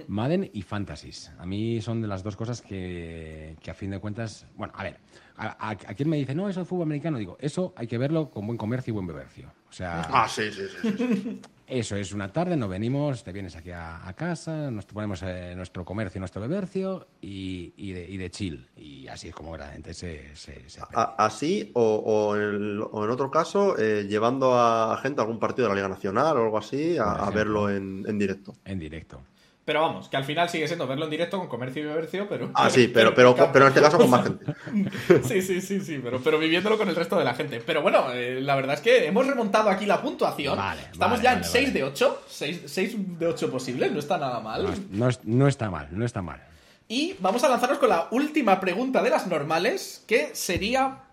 Madden 0.08 0.48
y 0.54 0.62
Fantasies. 0.62 1.30
A 1.38 1.44
mí 1.44 1.80
son 1.82 2.00
de 2.00 2.08
las 2.08 2.22
dos 2.22 2.34
cosas 2.36 2.62
que, 2.62 3.56
que 3.62 3.70
a 3.70 3.74
fin 3.74 3.90
de 3.90 3.98
cuentas. 3.98 4.46
Bueno, 4.56 4.72
a 4.76 4.84
ver, 4.84 4.96
a, 5.36 5.68
a- 5.68 5.70
a 5.70 5.76
quien 5.94 6.08
me 6.08 6.16
dice, 6.16 6.34
no, 6.34 6.48
eso 6.48 6.60
es 6.62 6.68
fútbol 6.68 6.84
americano, 6.84 7.18
digo, 7.18 7.36
eso 7.40 7.72
hay 7.76 7.86
que 7.86 7.98
verlo 7.98 8.30
con 8.30 8.46
buen 8.46 8.56
comercio 8.58 8.90
y 8.92 8.94
buen 8.94 9.06
bebercio. 9.06 9.52
O 9.68 9.72
sea, 9.72 10.02
Ah, 10.12 10.28
sí, 10.28 10.50
sí, 10.52 10.62
sí. 10.82 11.40
eso 11.66 11.96
es 11.96 12.12
una 12.12 12.30
tarde, 12.30 12.56
nos 12.58 12.68
venimos, 12.68 13.24
te 13.24 13.32
vienes 13.32 13.56
aquí 13.56 13.70
a, 13.70 14.06
a 14.06 14.12
casa, 14.12 14.70
nos 14.70 14.84
ponemos 14.84 15.22
eh, 15.22 15.54
nuestro 15.56 15.82
comercio, 15.84 16.18
nuestro 16.18 16.42
bebercio 16.42 17.06
y, 17.22 17.72
y 17.78 17.92
de, 17.92 18.06
y 18.10 18.16
de 18.18 18.30
chill. 18.30 18.68
Y 18.76 19.06
así 19.08 19.28
es 19.28 19.34
como 19.34 19.52
verdaderamente 19.52 19.94
se. 19.94 20.36
se, 20.36 20.68
se 20.68 20.80
aprende. 20.80 21.00
A- 21.00 21.24
así, 21.24 21.70
o, 21.72 21.94
o 21.96 22.36
en 22.36 22.42
el- 22.42 22.82
o 22.82 23.04
en 23.04 23.10
otro 23.10 23.30
caso, 23.30 23.78
eh, 23.78 24.06
llevando 24.06 24.52
a 24.58 24.98
gente 25.02 25.20
a 25.20 25.24
algún 25.24 25.38
partido 25.38 25.68
de 25.68 25.70
la 25.70 25.76
Liga 25.76 25.88
Nacional 25.88 26.36
o 26.36 26.42
algo 26.44 26.58
así, 26.58 26.98
a, 26.98 27.04
Por 27.04 27.08
a 27.12 27.14
ejemplo. 27.14 27.34
verlo 27.34 27.70
en, 27.70 28.04
en 28.06 28.18
directo. 28.18 28.52
En 28.66 28.78
directo. 28.78 29.22
Pero 29.64 29.80
vamos, 29.80 30.08
que 30.08 30.16
al 30.16 30.24
final 30.24 30.48
sigue 30.48 30.66
siendo 30.66 30.88
verlo 30.88 31.04
en 31.04 31.10
directo 31.10 31.38
con 31.38 31.46
comercio 31.46 31.84
y 31.84 31.86
bebercio, 31.86 32.26
pero. 32.28 32.50
Ah, 32.54 32.68
sí, 32.68 32.88
pero, 32.88 33.14
pero, 33.14 33.36
pero 33.52 33.66
en 33.66 33.68
este 33.68 33.80
caso 33.80 33.96
con 33.96 34.10
más 34.10 34.24
gente. 34.24 34.44
Sí, 35.22 35.40
sí, 35.40 35.60
sí, 35.60 35.80
sí, 35.80 36.00
pero, 36.02 36.20
pero 36.20 36.38
viviéndolo 36.38 36.76
con 36.76 36.88
el 36.88 36.96
resto 36.96 37.16
de 37.16 37.24
la 37.24 37.34
gente. 37.34 37.62
Pero 37.64 37.80
bueno, 37.80 38.10
eh, 38.12 38.40
la 38.40 38.56
verdad 38.56 38.74
es 38.74 38.80
que 38.80 39.06
hemos 39.06 39.24
remontado 39.24 39.70
aquí 39.70 39.86
la 39.86 40.02
puntuación. 40.02 40.58
Vale, 40.58 40.82
Estamos 40.92 41.18
vale, 41.18 41.22
ya 41.22 41.30
vale, 41.34 41.46
en 41.46 41.52
6 41.52 41.64
vale. 41.68 41.78
de 41.78 41.84
8. 41.84 42.22
6, 42.26 43.18
de 43.18 43.26
8 43.26 43.50
posibles, 43.50 43.92
no 43.92 44.00
está 44.00 44.18
nada 44.18 44.40
mal. 44.40 44.68
No, 44.90 45.08
no 45.22 45.46
está 45.46 45.70
mal, 45.70 45.88
no 45.92 46.04
está 46.04 46.22
mal. 46.22 46.42
Y 46.88 47.14
vamos 47.20 47.44
a 47.44 47.48
lanzarnos 47.48 47.78
con 47.78 47.88
la 47.88 48.08
última 48.10 48.58
pregunta 48.58 49.02
de 49.02 49.10
las 49.10 49.26
normales, 49.28 50.04
que 50.08 50.34
sería... 50.34 51.04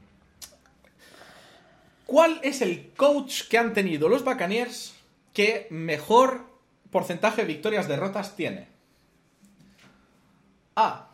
¿Cuál 2.08 2.40
es 2.42 2.62
el 2.62 2.90
coach 2.98 3.44
que 3.48 3.60
han 3.60 3.74
tenido 3.74 4.10
los 4.10 4.26
Buccaneers 4.26 4.96
que 5.34 5.68
mejor 5.70 6.49
porcentaje 6.92 7.42
de 7.42 7.48
victorias 7.48 7.88
derrotas 7.88 8.36
tiene? 8.36 8.68
A. 10.76 11.10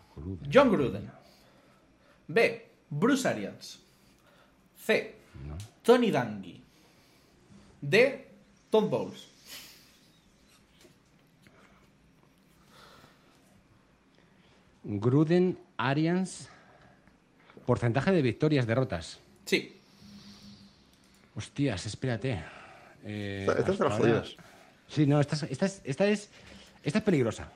John 0.52 0.72
Gruden. 0.72 1.12
B. 2.28 2.70
Bruce 2.90 3.28
Arians. 3.28 3.80
C. 4.78 5.16
Tony 5.84 6.12
Dungy. 6.12 6.62
D. 7.82 8.28
Todd 8.70 8.90
Bowles. 8.90 9.28
Gruden, 14.84 15.58
Arians. 15.78 16.50
Porcentaje 17.66 18.12
de 18.12 18.22
victorias, 18.22 18.68
derrotas. 18.68 19.20
Sí. 19.46 19.80
Hostias, 21.36 21.86
espérate. 21.88 22.44
Eh, 23.04 23.46
Esta- 23.48 23.60
esta 23.60 23.72
es 23.72 23.78
de 23.80 23.86
las 23.86 23.98
jodidas. 23.98 24.36
Sí, 24.88 25.06
no, 25.06 25.20
esta 25.20 25.36
es, 25.36 25.44
esta 25.44 25.66
es, 25.66 25.82
esta 25.84 26.08
es, 26.08 26.30
esta 26.84 27.00
es 27.00 27.04
peligrosa. 27.04 27.50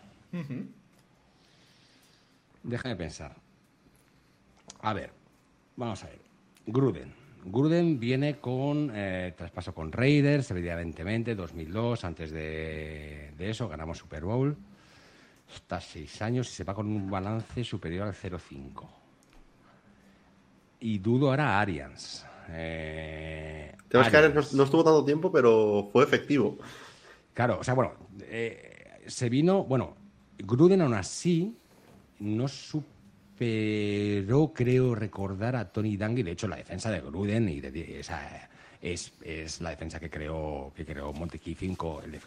Déjame 2.64 2.96
pensar. 2.96 3.36
A 4.82 4.94
ver, 4.94 5.12
vamos 5.76 6.04
a 6.04 6.08
ver. 6.08 6.20
Gruden. 6.66 7.14
Gruden 7.46 8.00
viene 8.00 8.38
con 8.38 8.92
eh, 8.94 9.34
traspaso 9.38 9.74
con 9.74 9.92
Raiders, 9.92 10.52
evidentemente, 10.52 11.36
2002. 11.36 12.04
Antes 12.04 12.32
de, 12.32 13.32
de 13.38 13.50
eso 13.50 13.68
ganamos 13.70 13.98
Super 13.98 14.24
Bowl. 14.26 14.56
Está 15.54 15.80
seis 15.82 16.22
años 16.22 16.50
y 16.52 16.54
se 16.56 16.64
va 16.64 16.76
con 16.76 16.88
un 16.88 17.10
balance 17.10 17.64
superior 17.64 18.08
al 18.08 18.14
0,5. 18.14 18.88
Y 20.82 21.00
dudo 21.00 21.30
ahora 21.30 21.60
Arians. 21.60 22.26
Eh, 22.50 23.74
Tenemos 23.88 24.12
que 24.12 24.18
no, 24.18 24.26
Arians. 24.26 24.54
no 24.54 24.64
estuvo 24.64 24.84
tanto 24.84 25.04
tiempo, 25.06 25.32
pero 25.32 25.90
fue 25.92 26.04
efectivo. 26.04 26.58
Claro, 27.40 27.58
o 27.58 27.64
sea, 27.64 27.74
bueno, 27.74 27.94
eh, 28.24 29.06
se 29.08 29.30
vino, 29.30 29.64
bueno, 29.64 29.96
Gruden 30.40 30.82
aún 30.82 30.94
así 30.94 31.56
no 32.20 32.50
superó, 32.50 34.52
creo 34.54 34.94
recordar 34.94 35.56
a 35.56 35.72
Tony 35.72 35.96
Dungy, 35.96 36.24
de 36.24 36.32
hecho 36.32 36.50
la 36.50 36.58
defensa 36.58 36.92
de 36.92 37.00
Gruden 37.00 37.48
y 37.48 37.62
de, 37.62 38.02
esa, 38.02 38.50
es, 38.82 39.62
la 39.62 39.70
defensa 39.70 40.02
que 40.02 40.10
creó 40.10 40.74
que 40.76 40.86
creó 40.86 41.14
Montekiffin 41.14 41.78
con 41.78 42.04
el, 42.04 42.20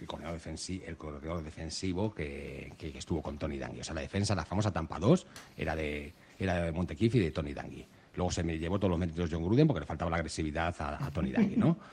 corredor 0.97 1.43
defensivo, 1.43 2.15
que, 2.15 2.73
estuvo 2.81 3.21
con 3.21 3.37
Tony 3.37 3.59
Dungy. 3.59 3.81
O 3.81 3.85
sea, 3.85 3.95
la 3.95 4.01
defensa, 4.01 4.35
la 4.35 4.47
famosa 4.47 4.73
Tampa 4.73 4.99
2, 4.99 5.27
era 5.59 5.77
de, 5.77 6.11
era 6.39 6.63
de 6.63 6.73
Montekiff 6.73 7.17
y 7.17 7.19
de 7.19 7.31
Tony 7.33 7.53
Dungy. 7.53 7.87
Luego 8.15 8.31
se 8.31 8.43
me 8.43 8.59
llevó 8.59 8.79
todos 8.79 8.93
los 8.93 8.99
méritos 8.99 9.29
John 9.31 9.45
Gruden 9.45 9.67
porque 9.67 9.81
le 9.81 9.87
faltaba 9.87 10.11
la 10.11 10.17
agresividad 10.17 10.75
a, 10.79 11.05
a 11.05 11.11
Tony 11.11 11.33
Dungy, 11.33 11.59
¿no? 11.59 11.77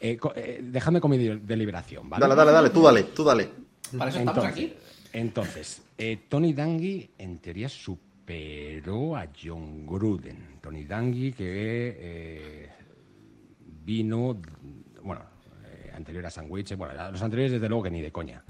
Eh, 0.00 0.18
eh, 0.36 0.60
dejadme 0.62 1.00
con 1.00 1.10
mi 1.10 1.18
deliberación, 1.18 2.08
¿vale? 2.10 2.20
Dale, 2.20 2.34
dale, 2.34 2.52
dale, 2.52 2.70
tú 2.70 2.82
dale, 2.82 3.02
tú 3.04 3.24
dale. 3.24 3.48
Para 3.96 4.10
eso 4.10 4.18
estamos 4.18 4.44
aquí. 4.44 4.72
Entonces, 5.12 5.82
eh, 5.96 6.18
Tony 6.28 6.52
Dungy 6.52 7.10
en 7.18 7.38
teoría 7.38 7.68
superó 7.68 9.16
a 9.16 9.28
John 9.42 9.86
Gruden. 9.86 10.58
Tony 10.60 10.84
Dungy 10.84 11.32
que 11.32 11.96
eh, 11.98 12.68
vino, 13.84 14.36
bueno, 15.02 15.22
eh, 15.64 15.92
anterior 15.94 16.26
a 16.26 16.30
Sandwich, 16.30 16.76
bueno, 16.76 16.92
los 17.12 17.22
anteriores 17.22 17.52
desde 17.52 17.68
luego 17.68 17.84
que 17.84 17.90
ni 17.90 18.02
de 18.02 18.10
coña, 18.12 18.42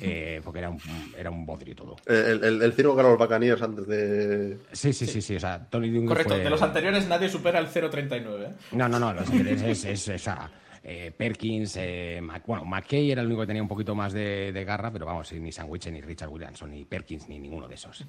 eh, 0.00 0.40
porque 0.42 0.58
era 0.60 0.70
un, 0.70 0.78
era 1.16 1.30
un 1.30 1.44
bodrio 1.44 1.74
todo. 1.76 1.96
El, 2.06 2.42
el, 2.42 2.62
el 2.62 2.72
Ciro 2.72 2.94
ganó 2.94 3.10
los 3.10 3.18
Bacaníes 3.18 3.60
antes 3.62 3.86
de... 3.86 4.58
Sí, 4.72 4.92
sí, 4.92 5.06
sí, 5.06 5.20
sí, 5.22 5.36
o 5.36 5.40
sea, 5.40 5.64
Tony 5.68 5.90
Dungy 5.90 6.06
Correcto, 6.08 6.34
fue- 6.34 6.42
de 6.44 6.50
los 6.50 6.62
anteriores 6.62 7.06
nadie 7.06 7.28
supera 7.28 7.58
el 7.58 7.68
0.39. 7.68 8.44
¿eh? 8.44 8.54
No, 8.72 8.88
no, 8.88 8.98
no, 8.98 9.12
los 9.12 9.28
anteriores 9.28 9.62
es, 9.62 9.84
es, 9.84 10.08
o 10.08 10.18
sea, 10.18 10.50
eh, 10.84 11.12
Perkins, 11.16 11.76
eh, 11.78 12.20
Mac- 12.22 12.46
bueno, 12.46 12.64
McKay 12.64 13.10
era 13.10 13.20
el 13.22 13.26
único 13.28 13.42
que 13.42 13.46
tenía 13.48 13.62
un 13.62 13.68
poquito 13.68 13.94
más 13.94 14.12
de, 14.12 14.52
de 14.52 14.64
garra, 14.64 14.90
pero 14.92 15.06
vamos, 15.06 15.32
ni 15.32 15.52
Sandwich, 15.52 15.86
ni 15.88 16.00
Richard 16.00 16.28
Williamson, 16.30 16.70
ni 16.70 16.84
Perkins, 16.84 17.28
ni 17.28 17.38
ninguno 17.38 17.68
de 17.68 17.74
esos. 17.74 18.04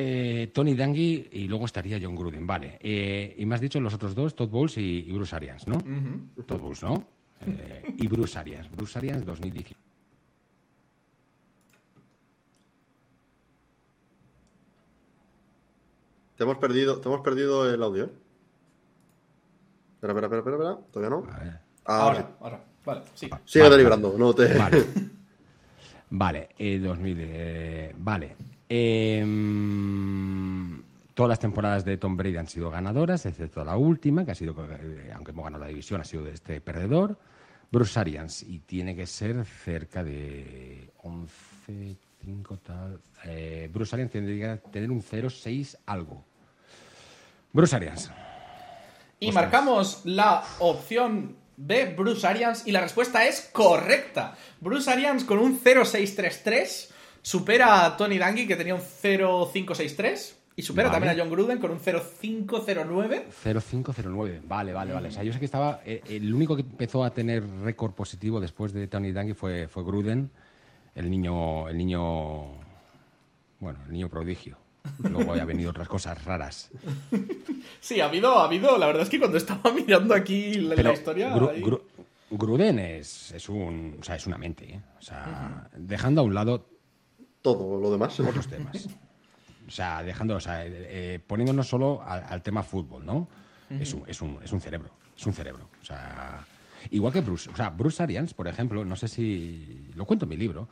Eh, 0.00 0.50
Tony 0.54 0.74
Dungy 0.74 1.28
y 1.32 1.48
luego 1.48 1.64
estaría 1.64 1.98
John 2.00 2.14
Gruden, 2.14 2.46
vale. 2.46 2.78
Eh, 2.80 3.34
y 3.36 3.44
me 3.46 3.56
has 3.56 3.60
dicho 3.60 3.80
los 3.80 3.94
otros 3.94 4.14
dos, 4.14 4.34
Todd 4.36 4.48
Bowles 4.48 4.78
y, 4.78 5.04
y 5.08 5.10
Bruce 5.12 5.34
Arians, 5.34 5.66
¿no? 5.66 5.78
Todd 6.46 6.60
Bowles, 6.60 6.82
¿no? 6.84 7.04
Eh, 7.46 7.94
y 7.98 8.06
Bruce 8.06 8.38
Arians, 8.38 8.70
Bruce 8.70 8.96
Arians 8.98 9.24
2010. 9.26 9.74
Te 16.36 16.44
hemos 16.44 16.58
perdido, 16.58 17.00
te 17.00 17.08
hemos 17.08 17.20
perdido 17.22 17.72
el 17.72 17.82
audio, 17.82 18.04
¿eh? 18.04 18.10
Espera, 20.00 20.12
espera, 20.12 20.26
espera, 20.26 20.38
espera, 20.38 20.56
espera. 20.56 20.78
Todavía 20.92 21.10
no. 21.10 21.32
A 21.32 21.38
ver. 21.44 21.58
Ahora. 21.84 22.18
Ahora, 22.18 22.36
ahora. 22.40 22.64
Vale, 22.84 23.02
sí. 23.14 23.28
Sigue 23.44 23.62
Vale. 23.64 23.74
deliberando, 23.74 24.14
no 24.16 24.32
te... 24.34 24.54
Vale. 24.56 24.84
Vale, 26.10 26.48
eh, 26.58 26.78
2000. 26.78 27.16
eh, 27.20 27.94
vale. 27.98 28.34
Em, 28.68 30.82
todas 31.14 31.28
las 31.28 31.38
temporadas 31.38 31.84
de 31.84 31.98
Tom 31.98 32.16
Brady 32.16 32.36
han 32.38 32.46
sido 32.46 32.70
ganadoras, 32.70 33.26
excepto 33.26 33.62
la 33.64 33.76
última, 33.76 34.24
que 34.24 34.30
ha 34.30 34.34
sido, 34.34 34.54
eh, 34.70 35.12
aunque 35.14 35.32
hemos 35.32 35.44
ganado 35.44 35.64
la 35.64 35.68
división, 35.68 36.00
ha 36.00 36.04
sido 36.04 36.24
de 36.24 36.32
este 36.32 36.60
perdedor. 36.62 37.18
Bruce 37.70 38.00
Arians, 38.00 38.42
y 38.42 38.60
tiene 38.60 38.96
que 38.96 39.04
ser 39.06 39.44
cerca 39.44 40.02
de 40.02 40.90
11, 41.02 41.96
5 42.24 42.56
tal. 42.58 43.00
eh, 43.24 43.68
Bruce 43.70 43.94
Arians 43.94 44.10
tendría 44.12 44.56
que 44.58 44.68
tener 44.70 44.90
un 44.90 45.02
0-6 45.02 45.76
algo. 45.84 46.24
Bruce 47.52 47.76
Arians. 47.76 48.10
Y 49.20 49.28
Ostras. 49.28 49.44
marcamos 49.44 50.00
la 50.04 50.44
opción 50.60 51.36
B, 51.56 51.94
Bruce 51.96 52.26
Arians, 52.26 52.66
y 52.66 52.72
la 52.72 52.80
respuesta 52.80 53.26
es 53.26 53.48
correcta. 53.52 54.36
Bruce 54.60 54.88
Arians 54.90 55.24
con 55.24 55.38
un 55.38 55.58
0.633 55.60 56.90
supera 57.22 57.84
a 57.84 57.96
Tony 57.96 58.18
Dungy, 58.18 58.46
que 58.46 58.54
tenía 58.56 58.74
un 58.76 58.80
0.563, 58.80 60.34
y 60.56 60.62
supera 60.62 60.88
Vale. 60.88 61.00
también 61.00 61.18
a 61.20 61.22
John 61.24 61.32
Gruden 61.32 61.58
con 61.58 61.70
un 61.70 61.78
0.509. 61.80 63.24
0509, 63.62 64.42
vale, 64.46 64.72
vale, 64.72 64.92
vale. 64.92 65.08
O 65.08 65.10
sea, 65.10 65.22
yo 65.22 65.32
sé 65.32 65.38
que 65.38 65.44
estaba. 65.44 65.80
eh, 65.84 66.00
el 66.08 66.32
único 66.34 66.56
que 66.56 66.62
empezó 66.62 67.04
a 67.04 67.10
tener 67.10 67.44
récord 67.62 67.92
positivo 67.92 68.40
después 68.40 68.72
de 68.72 68.86
Tony 68.88 69.12
Dungy 69.12 69.34
fue, 69.34 69.68
fue 69.68 69.84
Gruden, 69.84 70.30
el 70.94 71.10
niño, 71.10 71.68
el 71.68 71.76
niño. 71.76 72.52
Bueno, 73.60 73.78
el 73.86 73.92
niño 73.92 74.08
prodigio. 74.08 74.56
Luego 74.98 75.32
había 75.32 75.44
venido 75.44 75.70
otras 75.70 75.88
cosas 75.88 76.22
raras. 76.24 76.70
Sí, 77.80 78.00
ha 78.00 78.06
habido, 78.06 78.38
ha 78.38 78.44
habido, 78.44 78.76
la 78.78 78.86
verdad 78.86 79.02
es 79.02 79.08
que 79.08 79.18
cuando 79.18 79.36
estaba 79.38 79.72
mirando 79.72 80.14
aquí 80.14 80.54
la, 80.54 80.74
Pero 80.74 80.88
la 80.90 80.94
historia... 80.94 81.34
Gru- 81.34 81.50
ahí- 81.50 81.62
Gru- 81.62 81.82
Gruden 82.30 82.78
es, 82.78 83.32
es 83.32 83.48
un. 83.48 83.96
O 84.00 84.04
sea, 84.04 84.16
es 84.16 84.26
una 84.26 84.36
mente, 84.36 84.70
¿eh? 84.74 84.80
O 84.98 85.02
sea, 85.02 85.66
dejando 85.74 86.20
a 86.20 86.24
un 86.24 86.34
lado 86.34 86.66
Todo 87.40 87.80
lo 87.80 87.90
demás. 87.90 88.20
otros 88.20 88.46
temas. 88.48 88.86
O 89.66 89.70
sea, 89.70 90.02
dejando, 90.02 90.36
o 90.36 90.40
sea, 90.40 90.66
eh, 90.66 90.70
eh, 90.74 91.20
poniéndonos 91.26 91.66
solo 91.68 92.02
al, 92.04 92.24
al 92.28 92.42
tema 92.42 92.62
fútbol, 92.62 93.04
¿no? 93.06 93.28
es, 93.70 93.92
un, 93.94 94.02
es, 94.06 94.20
un, 94.22 94.38
es 94.42 94.52
un 94.52 94.60
cerebro, 94.60 94.90
es 95.16 95.26
un 95.26 95.32
cerebro. 95.32 95.68
O 95.80 95.84
sea, 95.84 96.44
igual 96.90 97.12
que 97.14 97.20
Bruce, 97.22 97.48
o 97.50 97.56
sea, 97.56 97.70
Bruce 97.70 98.02
Arians, 98.02 98.32
por 98.34 98.46
ejemplo, 98.48 98.84
no 98.84 98.96
sé 98.96 99.08
si 99.08 99.90
lo 99.94 100.04
cuento 100.04 100.24
en 100.26 100.28
mi 100.30 100.36
libro, 100.36 100.68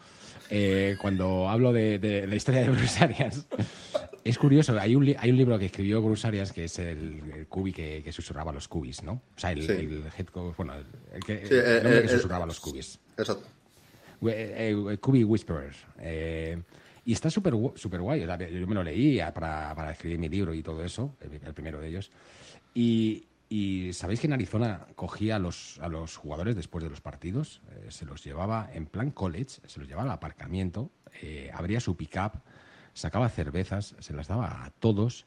eh, 0.50 0.96
cuando 1.00 1.48
hablo 1.48 1.72
de, 1.72 1.98
de 1.98 2.26
la 2.26 2.34
historia 2.36 2.62
de 2.62 2.70
Bruce 2.70 3.02
Arians, 3.02 3.46
es 4.24 4.38
curioso, 4.38 4.78
hay 4.78 4.94
un, 4.96 5.14
hay 5.18 5.30
un 5.30 5.36
libro 5.36 5.58
que 5.58 5.66
escribió 5.66 6.00
Bruce 6.02 6.26
Arians 6.26 6.52
que 6.52 6.64
es 6.64 6.78
el, 6.78 7.20
el 7.34 7.46
cubi 7.48 7.72
que, 7.72 8.02
que 8.02 8.12
susurraba 8.12 8.52
los 8.52 8.68
cubis, 8.68 9.02
¿no? 9.02 9.12
O 9.36 9.38
sea, 9.38 9.52
el, 9.52 9.62
Sí. 9.62 9.72
el 9.72 10.04
head 10.18 10.26
coach, 10.26 10.56
bueno, 10.56 10.74
el, 11.12 11.24
que, 11.24 11.46
Sí, 11.46 11.54
el 11.54 11.60
eh, 11.60 11.76
hombre 11.78 11.98
eh, 11.98 12.00
que 12.02 12.06
eh, 12.06 12.10
susurraba 12.10 12.46
los 12.46 12.60
cubis. 12.60 12.98
Exacto. 13.16 13.46
Eh, 14.26 14.74
eh, 14.90 14.96
Kubi 14.98 15.24
Whisperers. 15.24 15.76
Eh, 16.00 16.58
y 17.04 17.12
está 17.12 17.30
súper 17.30 17.52
súper 17.76 18.00
guay. 18.00 18.22
Yo 18.22 18.66
me 18.66 18.74
lo 18.74 18.82
leí 18.82 19.20
a- 19.20 19.32
para, 19.32 19.72
para 19.76 19.92
escribir 19.92 20.18
mi 20.18 20.28
libro 20.28 20.52
y 20.54 20.62
todo 20.62 20.82
eso, 20.82 21.14
el, 21.20 21.30
el 21.46 21.54
primero 21.54 21.80
de 21.80 21.88
ellos. 21.88 22.10
Y, 22.74 23.25
y 23.48 23.92
sabéis 23.92 24.20
que 24.20 24.26
en 24.26 24.32
Arizona 24.32 24.86
cogía 24.96 25.36
a 25.36 25.38
los, 25.38 25.78
a 25.80 25.88
los 25.88 26.16
jugadores 26.16 26.56
después 26.56 26.82
de 26.82 26.90
los 26.90 27.00
partidos, 27.00 27.62
eh, 27.70 27.86
se 27.90 28.04
los 28.04 28.24
llevaba 28.24 28.68
en 28.72 28.86
plan 28.86 29.10
college, 29.10 29.60
se 29.66 29.78
los 29.78 29.88
llevaba 29.88 30.10
al 30.10 30.16
aparcamiento, 30.16 30.90
eh, 31.22 31.50
abría 31.54 31.80
su 31.80 31.96
pick-up, 31.96 32.40
sacaba 32.92 33.28
cervezas, 33.28 33.94
se 33.98 34.12
las 34.12 34.28
daba 34.28 34.64
a 34.64 34.70
todos 34.70 35.26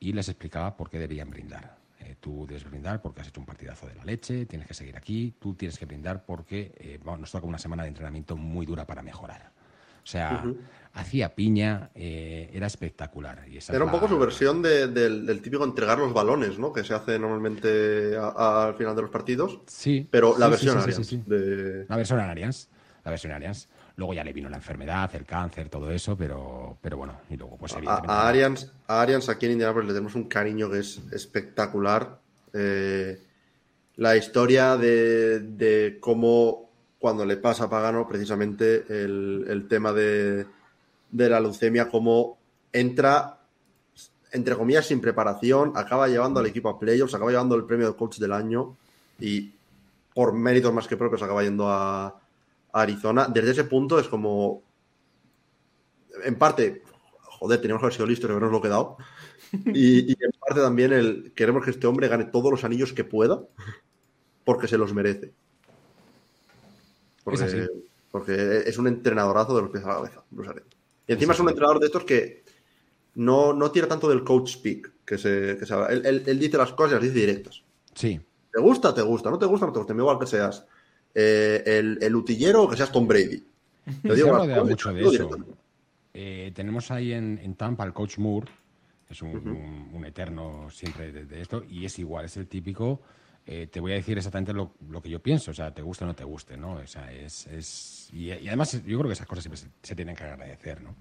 y 0.00 0.12
les 0.12 0.28
explicaba 0.28 0.76
por 0.76 0.88
qué 0.90 0.98
debían 0.98 1.30
brindar. 1.30 1.78
Eh, 2.00 2.16
tú 2.20 2.46
debes 2.46 2.64
brindar 2.64 3.02
porque 3.02 3.20
has 3.20 3.28
hecho 3.28 3.40
un 3.40 3.46
partidazo 3.46 3.86
de 3.86 3.94
la 3.94 4.04
leche, 4.04 4.46
tienes 4.46 4.68
que 4.68 4.74
seguir 4.74 4.96
aquí, 4.96 5.34
tú 5.38 5.54
tienes 5.54 5.78
que 5.78 5.84
brindar 5.84 6.24
porque 6.24 6.72
eh, 6.78 7.00
nos 7.04 7.30
toca 7.30 7.46
una 7.46 7.58
semana 7.58 7.82
de 7.82 7.88
entrenamiento 7.88 8.36
muy 8.36 8.64
dura 8.64 8.86
para 8.86 9.02
mejorar. 9.02 9.52
O 10.08 10.10
sea, 10.10 10.42
hacía 10.94 11.34
piña, 11.34 11.90
eh, 11.94 12.48
era 12.54 12.66
espectacular. 12.66 13.44
Y 13.46 13.58
esa 13.58 13.74
Era 13.76 13.84
un 13.84 13.90
poco 13.90 14.08
su 14.08 14.18
versión 14.18 14.62
de- 14.62 14.88
del, 14.88 15.26
del 15.26 15.42
típico 15.42 15.62
entregar 15.64 15.98
los 15.98 16.14
balones, 16.14 16.58
¿no? 16.58 16.72
Que 16.72 16.82
se 16.82 16.94
hace 16.94 17.18
normalmente 17.18 18.16
a- 18.16 18.28
a- 18.34 18.66
al 18.68 18.74
final 18.74 18.96
de 18.96 19.02
los 19.02 19.10
partidos. 19.10 19.58
Sí. 19.66 20.08
Pero 20.10 20.38
la 20.38 20.46
sí, 20.46 20.50
versión 20.52 20.76
sí, 20.82 21.04
sí, 21.04 21.16
Arians, 21.16 21.28
de- 21.28 21.84
La 21.90 21.96
versión 21.98 22.20
Arians. 22.20 22.68
La 23.04 23.10
versión 23.10 23.32
Arians. 23.34 23.68
Luego 23.96 24.14
ya 24.14 24.24
le 24.24 24.32
vino 24.32 24.48
la 24.48 24.56
enfermedad, 24.56 25.10
el 25.14 25.26
cáncer, 25.26 25.68
todo 25.68 25.90
eso, 25.90 26.16
pero, 26.16 26.78
pero 26.80 26.96
bueno, 26.96 27.20
y 27.28 27.36
luego 27.36 27.58
pues 27.58 27.74
A, 27.74 28.02
a 28.06 28.28
Arians, 28.28 28.72
a 28.86 29.02
Arians 29.02 29.28
aquí 29.28 29.44
en 29.44 29.52
Indianapolis 29.52 29.88
le 29.88 29.92
tenemos 29.92 30.14
un 30.14 30.24
cariño 30.24 30.70
que 30.70 30.78
es 30.78 31.02
espectacular. 31.12 32.18
Eh, 32.54 33.20
la 33.96 34.16
historia 34.16 34.76
de, 34.78 35.40
de 35.40 35.98
cómo 36.00 36.67
cuando 36.98 37.24
le 37.24 37.36
pasa 37.36 37.64
a 37.64 37.70
Pagano 37.70 38.06
precisamente 38.08 38.84
el, 38.88 39.46
el 39.48 39.68
tema 39.68 39.92
de, 39.92 40.46
de 41.10 41.28
la 41.28 41.40
leucemia, 41.40 41.88
cómo 41.88 42.38
entra, 42.72 43.40
entre 44.32 44.56
comillas, 44.56 44.86
sin 44.86 45.00
preparación, 45.00 45.72
acaba 45.76 46.08
llevando 46.08 46.40
al 46.40 46.46
equipo 46.46 46.68
a 46.68 46.78
playoffs, 46.78 47.14
acaba 47.14 47.30
llevando 47.30 47.54
el 47.54 47.64
premio 47.64 47.88
de 47.88 47.96
coach 47.96 48.18
del 48.18 48.32
año 48.32 48.76
y 49.20 49.52
por 50.14 50.32
méritos 50.32 50.72
más 50.72 50.88
que 50.88 50.96
propios 50.96 51.22
acaba 51.22 51.44
yendo 51.44 51.68
a, 51.68 52.06
a 52.06 52.20
Arizona. 52.72 53.28
Desde 53.28 53.52
ese 53.52 53.64
punto 53.64 53.98
es 53.98 54.08
como, 54.08 54.62
en 56.24 56.36
parte, 56.36 56.82
joder, 57.22 57.60
teníamos 57.60 57.80
que 57.80 57.86
haber 57.86 57.94
sido 57.94 58.06
listos 58.06 58.30
habernos 58.30 58.52
lo 58.52 58.62
quedado. 58.62 58.96
Y, 59.72 60.00
y 60.00 60.16
en 60.20 60.30
parte 60.38 60.60
también 60.60 60.92
el 60.92 61.32
queremos 61.34 61.64
que 61.64 61.70
este 61.70 61.86
hombre 61.86 62.06
gane 62.06 62.26
todos 62.26 62.50
los 62.50 62.64
anillos 62.64 62.92
que 62.92 63.02
pueda 63.02 63.40
porque 64.44 64.68
se 64.68 64.76
los 64.76 64.92
merece. 64.92 65.32
Porque, 67.30 67.44
Es 67.44 67.54
así. 67.54 67.68
porque 68.10 68.62
es 68.66 68.78
un 68.78 68.86
entrenadorazo 68.88 69.54
de 69.56 69.62
los 69.62 69.70
pies 69.70 69.84
a 69.84 69.88
la 69.88 69.94
cabeza, 69.96 70.22
Bruce 70.30 70.50
Arians. 70.50 70.68
Y 71.06 71.12
encima 71.12 71.32
es 71.34 71.40
un 71.40 71.48
entrenador 71.48 71.78
de 71.80 71.86
estos 71.86 72.04
que 72.04 72.42
no, 73.14 73.52
no 73.52 73.70
tira 73.70 73.86
tanto 73.88 74.08
del 74.08 74.24
coach 74.24 74.50
speak, 74.52 74.92
que 75.04 75.18
se, 75.18 75.56
que 75.58 75.66
se 75.66 75.74
habla. 75.74 75.88
Él, 75.88 76.04
él- 76.06 76.22
él 76.26 76.38
dice 76.38 76.56
las 76.56 76.72
cosas 76.72 76.92
y 76.92 76.94
las 76.94 77.02
dice 77.04 77.14
directas. 77.26 77.62
Sí, 77.94 78.20
¿Te 78.52 78.60
gusta? 78.60 78.94
Te 78.94 79.02
gusta. 79.02 79.30
¿No 79.30 79.38
te 79.38 79.46
gusta? 79.46 79.66
No 79.66 79.72
te 79.72 79.78
gusta. 79.78 79.94
Me 79.94 80.00
igual 80.02 80.18
que 80.18 80.26
seas 80.26 80.64
eh, 81.14 81.62
el, 81.66 81.98
el 82.00 82.16
utillero 82.16 82.62
o 82.62 82.68
que 82.70 82.76
seas 82.76 82.90
Tom 82.90 83.06
Brady. 83.06 83.44
Te 84.02 84.14
digo 84.14 84.30
cosas 84.30 84.64
mucho 84.64 84.92
de 84.92 85.02
eso. 85.02 85.30
Eh, 86.14 86.50
tenemos 86.54 86.90
ahí 86.90 87.12
en, 87.12 87.38
en 87.42 87.54
Tampa 87.54 87.84
al 87.84 87.92
coach 87.92 88.18
Moore, 88.18 88.48
que 89.06 89.12
es 89.14 89.22
un, 89.22 89.30
un- 89.36 89.90
un 89.94 90.04
eterno 90.04 90.68
siempre 90.70 91.12
de, 91.12 91.24
de 91.26 91.40
esto, 91.40 91.62
y 91.68 91.84
es 91.84 91.98
igual, 91.98 92.24
es 92.24 92.36
el 92.36 92.46
típico 92.48 93.00
eh, 93.50 93.66
te 93.66 93.80
voy 93.80 93.92
a 93.92 93.94
decir 93.96 94.16
exactamente 94.18 94.52
lo, 94.52 94.74
lo 94.90 95.00
que 95.02 95.08
yo 95.08 95.20
pienso, 95.22 95.50
o 95.50 95.54
sea, 95.54 95.72
te 95.72 95.80
guste 95.82 96.04
o 96.04 96.06
no 96.06 96.14
te 96.14 96.22
guste, 96.24 96.56
¿no? 96.56 96.74
O 96.74 96.86
sea, 96.86 97.10
es... 97.10 97.46
es 97.46 98.10
y, 98.12 98.26
y 98.32 98.48
además 98.48 98.72
yo 98.84 98.98
creo 98.98 99.08
que 99.08 99.12
esas 99.14 99.26
cosas 99.26 99.44
siempre 99.44 99.58
se, 99.58 99.68
se 99.82 99.94
tienen 99.96 100.14
que 100.16 100.24
agradecer, 100.24 100.80
¿no? 100.82 100.94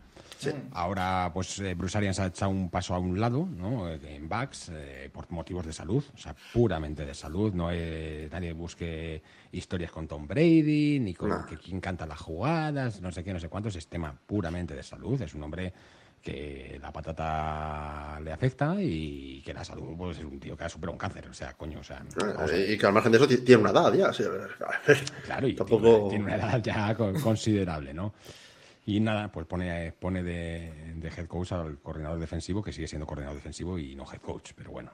Ahora, 0.72 1.32
pues 1.34 1.60
eh, 1.60 1.74
Bruce 1.74 1.98
Arians 1.98 2.20
ha 2.20 2.28
echado 2.28 2.52
un 2.52 2.70
paso 2.70 2.94
a 2.94 3.00
un 3.00 3.20
lado, 3.20 3.46
¿no? 3.46 3.90
Eh, 3.90 4.00
En 4.16 4.30
backs, 4.30 4.70
eh, 4.74 5.10
por 5.12 5.30
motivos 5.32 5.66
de 5.66 5.74
salud, 5.74 6.04
o 6.14 6.18
sea, 6.18 6.36
puramente 6.54 7.06
de 7.06 7.14
salud. 7.14 7.54
No 7.54 7.70
eh, 7.72 8.28
nadie 8.32 8.54
busque 8.54 9.22
historias 9.52 9.92
con 9.92 10.08
Tom 10.08 10.28
Brady, 10.28 11.00
ni 11.00 11.14
con 11.14 11.30
No. 11.30 11.46
que 11.46 11.58
quién 11.58 11.80
canta 11.82 12.06
las 12.06 12.20
jugadas, 12.20 13.02
no 13.02 13.12
sé 13.12 13.24
qué, 13.24 13.34
no 13.34 13.40
sé 13.40 13.50
cuántos. 13.50 13.76
Es 13.76 13.88
tema 13.88 14.14
puramente 14.28 14.76
de 14.76 14.84
salud. 14.84 15.20
Es 15.22 15.34
un 15.34 15.44
hombre 15.44 15.74
que 16.22 16.78
la 16.82 16.92
patata 16.92 18.20
le 18.22 18.32
afecta 18.34 18.76
y 18.80 19.42
que 19.46 19.54
la 19.54 19.64
salud, 19.64 19.96
pues 19.98 20.18
es 20.18 20.26
un 20.26 20.40
tío 20.40 20.58
que 20.58 20.64
ha 20.66 20.70
superado 20.70 20.94
un 20.94 20.98
cáncer. 20.98 21.28
O 21.30 21.34
sea, 21.34 21.54
coño, 21.54 21.80
o 21.80 21.84
sea, 21.84 22.04
vamos 22.20 22.38
a 22.38 22.46
ver. 22.46 22.56
Eh, 22.70 22.74
Y 22.74 22.78
que 22.78 22.86
al 22.86 22.94
margen 22.94 23.12
de 23.12 23.18
eso 23.18 23.28
ti- 23.28 23.38
tiene 23.38 23.62
una 23.62 23.72
edad 23.72 23.94
ya. 23.94 24.12
ver. 24.12 24.50
Claro, 25.26 25.48
y 25.48 25.54
Tampoco- 25.56 25.82
tiene, 25.82 25.98
una, 26.00 26.10
tiene 26.10 26.24
una 26.26 26.36
edad 26.36 26.62
ya 26.64 26.96
co- 26.96 27.14
considerable, 27.22 27.94
¿no? 27.94 28.14
Y 28.86 29.00
nada, 29.00 29.30
pues 29.32 29.46
pone, 29.48 29.92
pone 29.94 30.24
de, 30.24 30.94
de 30.96 31.08
head 31.10 31.28
coach 31.28 31.52
al 31.52 31.78
coordinador 31.80 32.20
defensivo, 32.20 32.62
que 32.64 32.72
sigue 32.72 32.88
siendo 32.88 33.06
coordinador 33.06 33.36
defensivo 33.38 33.78
y 33.78 33.96
no 33.96 34.04
head 34.12 34.20
coach, 34.22 34.52
pero 34.56 34.72
bueno, 34.72 34.92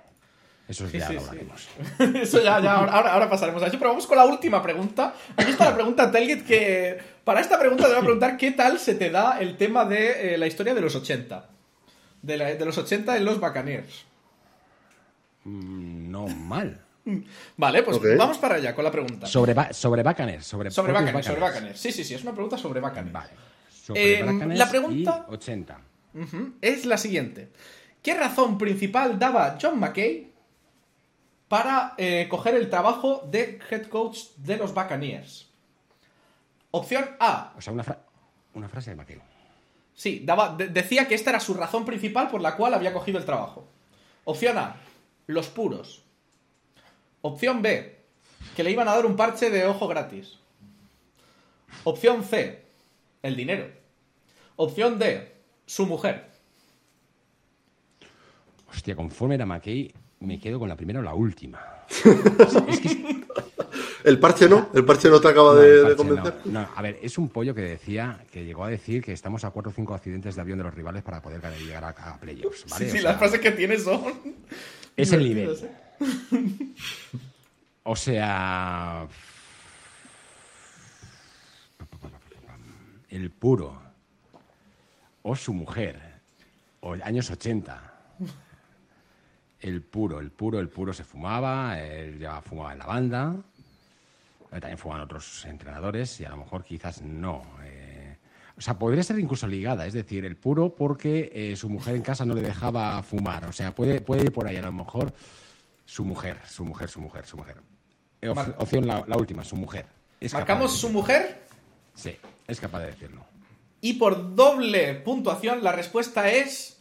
eso 0.68 0.88
Sí, 0.90 0.98
ya 0.98 1.08
sí, 1.08 1.14
lo 1.16 1.20
sí. 1.22 1.26
hablaremos. 1.28 1.68
Eso 2.22 2.42
ya, 2.44 2.60
ya, 2.62 2.74
ahora, 2.76 3.14
ahora 3.14 3.30
pasaremos 3.30 3.62
a 3.62 3.68
eso. 3.68 3.78
Pero 3.78 3.90
vamos 3.92 4.08
con 4.08 4.18
la 4.18 4.26
última 4.26 4.62
pregunta. 4.62 5.14
Aquí 5.36 5.52
está 5.52 5.66
la 5.70 5.76
pregunta, 5.76 6.10
Telgit, 6.10 6.46
que 6.46 6.98
para 7.24 7.42
esta 7.42 7.60
pregunta 7.60 7.84
te 7.84 7.90
voy 7.90 7.98
a 8.00 8.02
preguntar 8.02 8.38
qué 8.38 8.52
tal 8.52 8.80
se 8.80 8.96
te 8.96 9.10
da 9.10 9.40
el 9.40 9.58
tema 9.58 9.84
de 9.86 10.34
eh, 10.34 10.38
la 10.38 10.48
historia 10.48 10.74
de 10.74 10.82
los 10.82 10.96
80. 10.96 11.50
De, 12.22 12.38
la- 12.38 12.56
de 12.56 12.66
los 12.66 12.78
80 12.78 13.18
en 13.18 13.26
los 13.26 13.40
Buccaneers. 13.42 14.06
Mm, 15.44 16.10
No 16.12 16.28
mal. 16.28 16.80
Vale, 17.58 17.84
pues 17.84 18.00
vamos 18.18 18.38
para 18.38 18.56
allá 18.56 18.74
con 18.74 18.84
la 18.86 18.92
pregunta. 18.92 19.26
Sobre, 19.28 19.54
ba- 19.54 19.74
sobre 19.74 20.04
Buccaneers, 20.04 20.46
sobre, 20.46 20.72
Sobre 20.72 20.94
Buccaneers, 20.94 21.26
sobre. 21.26 21.42
Buccaneers. 21.42 21.80
Sí, 21.80 21.92
sí, 21.92 22.04
sí, 22.04 22.14
es 22.16 22.22
una 22.24 22.32
pregunta 22.32 22.58
sobre 22.58 22.80
Buccaneers. 22.80 23.12
Vale. 23.12 23.30
Sobre 23.70 24.20
Eh, 24.22 24.26
la 24.56 24.70
pregunta- 24.70 25.26
y 25.30 25.34
80. 25.34 25.78
Ujú, 26.16 26.54
Es 26.62 26.86
la 26.86 26.98
siguiente. 26.98 27.50
¿Qué 28.02 28.14
razón 28.14 28.58
principal 28.58 29.20
daba 29.20 29.58
John 29.62 29.80
McKay 29.80 30.32
para 31.54 31.94
eh, 32.00 32.26
coger 32.32 32.56
el 32.56 32.68
trabajo 32.68 33.22
de 33.30 33.60
head 33.70 33.86
coach 33.86 34.30
de 34.38 34.58
los 34.58 34.74
Buccaneers? 34.74 35.48
Opción 36.72 37.08
A. 37.20 37.54
O 37.56 37.62
sea, 37.62 37.72
una, 37.74 37.84
fra- 37.84 38.04
una 38.56 38.68
frase 38.68 38.90
de 38.90 38.96
McKay. 38.96 39.22
Sí, 39.94 40.24
daba, 40.26 40.56
de- 40.56 40.70
decía 40.70 41.08
que 41.08 41.14
esta 41.14 41.30
era 41.30 41.40
su 41.40 41.54
razón 41.54 41.86
principal 41.86 42.28
por 42.32 42.42
la 42.42 42.56
cual 42.56 42.74
había 42.74 42.92
cogido 42.92 43.20
el 43.20 43.26
trabajo. 43.26 43.68
Opción 44.24 44.58
A. 44.58 44.78
Los 45.28 45.48
puros. 45.50 46.02
Opción 47.22 47.62
B. 47.62 48.00
Que 48.56 48.64
le 48.64 48.72
iban 48.72 48.88
a 48.88 48.96
dar 48.96 49.06
un 49.06 49.16
parche 49.16 49.52
de 49.52 49.68
ojo 49.68 49.88
gratis. 49.88 50.40
Opción 51.84 52.24
C. 52.24 52.66
El 53.22 53.36
dinero. 53.36 53.70
Opción 54.56 54.98
D. 54.98 55.36
Su 55.68 55.86
mujer. 55.86 56.32
Hostia, 58.72 58.96
conforme 58.96 59.36
era 59.36 59.46
McKay, 59.46 59.94
me 60.24 60.40
quedo 60.40 60.60
con 60.60 60.70
la 60.70 60.76
primera 60.76 61.00
o 61.00 61.04
la 61.04 61.14
última. 61.14 61.60
El 64.04 64.20
parche 64.20 64.50
no, 64.50 64.70
el 64.74 64.84
parche 64.84 65.10
no 65.10 65.22
te 65.22 65.28
acaba 65.30 65.54
No, 65.54 65.60
de, 65.62 65.84
de 65.84 65.96
convencer. 65.96 66.36
no. 66.46 66.62
No, 66.62 66.70
a 66.76 66.82
ver, 66.82 67.00
es 67.02 67.18
un 67.18 67.30
pollo 67.30 67.56
que 67.56 67.62
decía, 67.62 68.20
que 68.32 68.44
llegó 68.44 68.66
a 68.66 68.70
decir 68.70 69.02
que 69.02 69.14
estamos 69.14 69.44
a 69.46 69.52
cuatro 69.52 69.72
o 69.72 69.74
cinco 69.74 69.94
accidentes 69.94 70.36
de 70.36 70.42
avión 70.42 70.58
de 70.58 70.66
los 70.66 70.74
rivales 70.74 71.04
para 71.04 71.22
poder 71.22 71.42
llegar 71.60 71.84
a, 71.86 71.90
a 71.90 72.18
playoffs, 72.20 72.66
¿vale? 72.70 72.86
Sí, 72.86 72.92
O 72.92 72.94
sí, 72.96 73.00
sea, 73.02 73.12
las 73.12 73.20
frases 73.20 73.40
que 73.40 73.52
tiene 73.52 73.80
son. 73.80 74.02
es 74.98 75.12
el 75.14 75.24
nivel. 75.24 75.50
¿eh? 75.52 76.68
O 77.84 77.96
sea. 77.96 79.08
El 83.10 83.30
puro. 83.32 83.82
O 85.22 85.36
su 85.36 85.54
mujer. 85.54 86.00
O 86.82 86.94
años 86.94 87.30
80. 87.32 87.93
El 89.64 89.82
puro, 89.82 90.20
el 90.20 90.30
puro, 90.32 90.60
el 90.60 90.68
puro 90.70 90.94
se 90.94 91.04
fumaba. 91.04 91.80
Él 91.82 92.20
ya 92.20 92.42
fumaba 92.42 92.74
en 92.74 92.80
la 92.80 92.86
banda. 92.86 93.36
eh, 94.52 94.60
También 94.60 94.78
fumaban 94.78 95.04
otros 95.06 95.46
entrenadores 95.46 96.20
y 96.20 96.26
a 96.26 96.30
lo 96.30 96.38
mejor 96.38 96.64
quizás 96.64 97.02
no. 97.02 97.44
eh, 97.64 98.18
o 98.56 98.62
sea, 98.62 98.78
podría 98.78 99.02
ser 99.02 99.18
incluso 99.18 99.48
ligada, 99.48 99.88
es 99.88 99.94
decir, 99.94 100.26
el 100.26 100.36
puro 100.36 100.76
porque 100.76 101.32
eh, 101.34 101.56
su 101.56 101.70
mujer 101.70 101.96
en 101.96 102.04
casa 102.04 102.24
no 102.24 102.36
le 102.36 102.42
dejaba 102.44 103.02
fumar. 103.02 103.46
O 103.46 103.52
sea, 103.52 103.74
puede, 103.74 104.00
puede 104.02 104.24
ir 104.26 104.32
por 104.32 104.46
ahí 104.48 104.58
a 104.58 104.62
lo 104.62 104.72
mejor 104.72 105.12
su 105.86 106.06
mujer, 106.06 106.38
su 106.48 106.64
mujer, 106.64 106.88
su 106.90 107.02
mujer, 107.02 107.26
su 107.26 107.36
mujer. 107.38 107.58
Eh, 108.22 108.30
op- 108.30 108.56
opción 108.62 108.86
la, 108.86 109.04
la 109.08 109.18
última, 109.18 109.44
su 109.44 109.56
mujer. 109.56 109.86
Es 110.20 110.34
Marcamos 110.34 110.72
de 110.74 110.78
su 110.78 110.90
mujer 110.90 111.42
Sí, 111.96 112.16
es 112.48 112.60
capaz 112.60 112.80
de 112.82 112.88
decirlo. 112.88 113.26
y 113.82 113.94
por 113.94 114.36
doble 114.36 114.94
puntuación 114.96 115.64
la 115.64 115.72
respuesta 115.72 116.30
es 116.30 116.73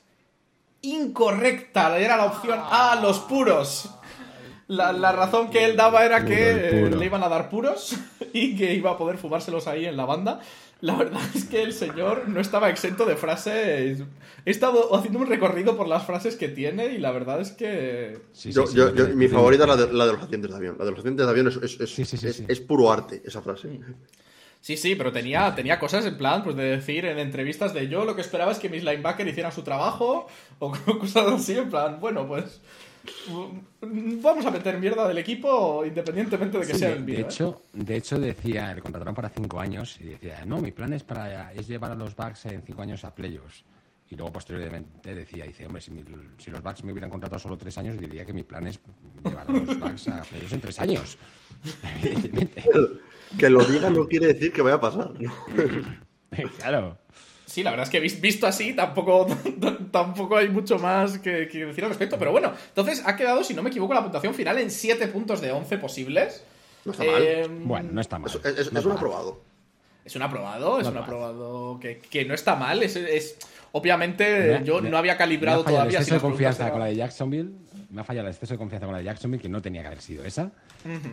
incorrecta. 0.82 1.98
Era 1.98 2.16
la 2.16 2.26
opción 2.26 2.58
A, 2.62 2.98
los 3.00 3.20
puros. 3.20 3.90
La, 4.68 4.92
la 4.92 5.12
razón 5.12 5.50
que 5.50 5.64
él 5.64 5.76
daba 5.76 6.04
era 6.04 6.24
que 6.24 6.50
eh, 6.50 6.90
le 6.90 7.04
iban 7.04 7.22
a 7.22 7.28
dar 7.28 7.50
puros 7.50 7.94
y 8.32 8.56
que 8.56 8.74
iba 8.74 8.92
a 8.92 8.98
poder 8.98 9.18
fumárselos 9.18 9.66
ahí 9.66 9.84
en 9.86 9.96
la 9.96 10.04
banda. 10.06 10.40
La 10.80 10.96
verdad 10.96 11.20
es 11.34 11.44
que 11.44 11.62
el 11.62 11.72
señor 11.72 12.28
no 12.28 12.40
estaba 12.40 12.68
exento 12.70 13.04
de 13.04 13.14
frases. 13.16 14.02
He 14.44 14.50
estado 14.50 14.96
haciendo 14.96 15.20
un 15.20 15.26
recorrido 15.26 15.76
por 15.76 15.86
las 15.86 16.04
frases 16.04 16.34
que 16.36 16.48
tiene 16.48 16.86
y 16.86 16.98
la 16.98 17.12
verdad 17.12 17.40
es 17.40 17.52
que 17.52 18.18
Sí, 18.32 18.50
Yo- 18.50 18.66
sí, 18.66 18.72
sí, 18.72 18.78
yo- 18.78 18.86
lo 18.86 18.94
yo- 18.94 19.06
que- 19.08 19.14
mi 19.14 19.28
favorita 19.28 19.64
es 19.64 19.68
la 19.68 19.76
de, 19.76 19.92
la 19.92 20.06
de 20.06 20.12
los 20.14 20.22
accidentes 20.22 20.50
de 20.50 20.56
avión. 20.56 20.76
La 20.78 20.84
de 20.84 20.90
los 20.90 20.98
accidentes 20.98 21.26
de 21.26 21.30
avión 21.30 21.48
es, 21.48 21.56
es- 21.56 21.80
es- 21.80 21.94
Sí, 21.94 22.04
sí, 22.04 22.16
sí, 22.16 22.26
es- 22.28 22.36
sí. 22.36 22.44
es 22.48 22.60
puro 22.60 22.90
arte, 22.90 23.22
esa 23.24 23.42
frase. 23.42 23.68
Sí, 24.62 24.76
sí, 24.76 24.94
pero 24.94 25.12
tenía, 25.12 25.54
tenía 25.54 25.78
cosas 25.78 26.06
en 26.06 26.16
plan, 26.16 26.42
pues 26.44 26.54
de 26.56 26.62
decir 26.62 27.04
en 27.04 27.18
entrevistas 27.18 27.74
de 27.74 27.88
yo 27.88 28.04
lo 28.04 28.14
que 28.14 28.20
esperaba 28.22 28.52
es 28.52 28.58
que 28.58 28.68
mis 28.70 28.84
linebackers 28.84 29.28
hicieran 29.28 29.52
su 29.52 29.62
trabajo 29.62 30.28
o 30.60 30.70
cosas 31.00 31.26
así, 31.32 31.58
en 31.58 31.68
plan, 31.68 31.98
bueno, 32.00 32.26
pues 32.28 32.60
vamos 33.80 34.46
a 34.46 34.50
meter 34.52 34.78
mierda 34.78 35.08
del 35.08 35.18
equipo 35.18 35.84
independientemente 35.84 36.58
de 36.58 36.66
que 36.66 36.72
Sí, 36.74 36.78
sea 36.78 36.90
de, 36.90 36.94
el. 36.96 37.10
¿eh? 37.10 37.20
hecho, 37.22 37.62
de 37.72 37.96
hecho 37.96 38.18
decía, 38.20 38.72
le 38.72 38.80
contrataron 38.80 39.14
para 39.16 39.28
cinco 39.30 39.58
años 39.58 39.98
y 40.00 40.04
decía, 40.04 40.44
no, 40.46 40.60
mi 40.60 40.70
plan 40.70 40.92
es 40.92 41.02
para 41.02 41.52
es 41.52 41.66
llevar 41.66 41.90
a 41.90 41.94
los 41.96 42.14
Bucks 42.14 42.46
en 42.46 42.62
cinco 42.62 42.82
años 42.82 43.02
a 43.04 43.12
playoffs. 43.14 43.64
Y 44.10 44.14
luego 44.14 44.30
posteriormente 44.32 45.14
decía, 45.14 45.44
dice, 45.46 45.66
hombre, 45.66 45.80
si, 45.80 45.90
mi- 45.90 46.04
si 46.38 46.50
los 46.50 46.62
Bucks 46.62 46.84
me 46.84 46.92
hubieran 46.92 47.10
contratado 47.10 47.40
solo 47.40 47.56
tres 47.56 47.76
años, 47.78 47.98
diría 47.98 48.24
que 48.26 48.32
mi 48.34 48.42
plan 48.44 48.66
es 48.66 48.78
llevar 49.24 49.48
a 49.48 49.52
los 49.52 49.78
Bucks 49.80 50.06
a 50.08 50.22
playoffs 50.22 50.52
en 50.52 50.60
tres 50.60 50.78
años. 50.80 51.18
Evidentemente. 52.02 52.62
Que 53.38 53.48
lo 53.50 53.64
diga 53.64 53.90
no 53.90 54.06
quiere 54.06 54.28
decir 54.28 54.52
que 54.52 54.62
vaya 54.62 54.76
a 54.76 54.80
pasar. 54.80 55.10
¿no? 55.18 55.32
claro. 56.58 56.98
Sí, 57.46 57.62
la 57.62 57.70
verdad 57.70 57.84
es 57.84 57.90
que 57.90 58.00
vis- 58.00 58.20
visto 58.20 58.46
así 58.46 58.72
tampoco, 58.74 59.26
tampoco 59.90 60.36
hay 60.38 60.48
mucho 60.48 60.78
más 60.78 61.18
que, 61.18 61.48
que 61.48 61.66
decir 61.66 61.84
al 61.84 61.90
respecto. 61.90 62.18
Pero 62.18 62.32
bueno, 62.32 62.52
entonces 62.68 63.02
ha 63.04 63.14
quedado, 63.16 63.44
si 63.44 63.52
no 63.52 63.62
me 63.62 63.68
equivoco, 63.70 63.92
la 63.92 64.02
puntuación 64.02 64.32
final 64.34 64.58
en 64.58 64.70
7 64.70 65.08
puntos 65.08 65.40
de 65.42 65.52
11 65.52 65.76
posibles. 65.78 66.42
No 66.84 66.92
está 66.92 67.04
mal. 67.04 67.22
Eh, 67.22 67.48
Bueno, 67.64 67.90
no 67.92 68.00
está 68.00 68.18
mal. 68.18 68.30
Es, 68.30 68.44
es- 68.44 68.58
es 68.58 68.68
un 68.68 68.74
mal. 68.88 68.92
aprobado. 68.96 69.40
Es 70.04 70.16
un 70.16 70.22
aprobado, 70.22 70.78
es 70.78 70.84
No 70.84 70.88
un 70.90 70.94
mal. 70.94 71.04
aprobado 71.04 71.78
que, 71.80 71.98
que 71.98 72.24
no 72.24 72.34
está 72.34 72.56
mal. 72.56 72.82
Es, 72.82 72.96
es- 72.96 73.36
obviamente 73.72 74.58
Me- 74.60 74.64
yo 74.64 74.80
me- 74.80 74.88
no 74.88 74.96
había 74.96 75.16
calibrado 75.18 75.62
todavía. 75.62 75.98
El 75.98 76.04
si 76.06 76.14
confianza 76.18 76.70
con 76.70 76.80
la 76.80 76.86
de 76.86 76.96
Jacksonville. 76.96 77.50
Me 77.92 78.00
ha 78.00 78.04
fallado 78.04 78.26
el 78.26 78.32
exceso 78.32 78.54
de 78.54 78.58
confianza 78.58 78.86
con 78.86 78.94
la 78.94 79.00
de 79.00 79.04
Jacksonville, 79.04 79.42
que 79.42 79.50
no 79.50 79.60
tenía 79.60 79.82
que 79.82 79.86
haber 79.88 80.00
sido 80.00 80.24
esa. 80.24 80.50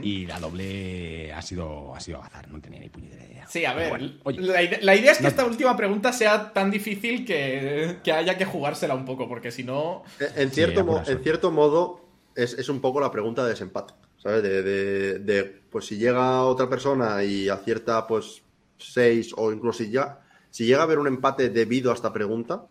Y 0.01 0.25
la 0.25 0.39
doble 0.39 1.33
ha 1.33 1.41
sido, 1.41 1.93
ha 1.93 1.99
sido 1.99 2.23
azar, 2.23 2.49
no 2.49 2.61
tenía 2.61 2.79
ni 2.79 2.87
puñetera 2.87 3.25
idea. 3.25 3.47
Sí, 3.47 3.65
a 3.65 3.73
ver, 3.73 3.89
bueno, 3.89 4.13
oye, 4.23 4.39
la, 4.41 4.61
ide- 4.63 4.79
la 4.81 4.95
idea 4.95 5.11
es 5.11 5.17
que 5.17 5.23
no- 5.23 5.29
esta 5.29 5.45
última 5.45 5.75
pregunta 5.75 6.13
sea 6.13 6.53
tan 6.53 6.71
difícil 6.71 7.25
que, 7.25 7.97
que 8.01 8.11
haya 8.13 8.37
que 8.37 8.45
jugársela 8.45 8.95
un 8.95 9.03
poco, 9.03 9.27
porque 9.27 9.51
si 9.51 9.63
no... 9.65 10.03
En- 10.19 10.41
En 10.43 10.49
Sí, 10.49 10.55
cierto, 10.55 10.79
ya 10.79 10.83
mo- 10.85 11.03
en 11.05 11.19
cierto 11.21 11.51
modo, 11.51 12.05
es, 12.33 12.53
es 12.53 12.69
un 12.69 12.79
poco 12.79 13.01
la 13.01 13.11
pregunta 13.11 13.43
de 13.43 13.49
desempate. 13.49 13.93
¿Sabes? 14.17 14.41
De, 14.43 14.63
de- 14.63 15.19
de, 15.19 15.43
pues 15.43 15.85
si 15.85 15.97
llega 15.97 16.43
otra 16.43 16.69
persona 16.69 17.23
y 17.25 17.49
acierta, 17.49 18.07
pues, 18.07 18.41
seis, 18.77 19.33
o 19.35 19.51
incluso 19.51 19.79
si 19.79 19.89
llega, 19.89 20.21
si 20.49 20.65
llega 20.65 20.79
a 20.79 20.83
haber 20.83 20.99
un 20.99 21.07
empate 21.07 21.49
debido 21.49 21.91
a 21.91 21.93
esta 21.93 22.11
pregunta, 22.13 22.63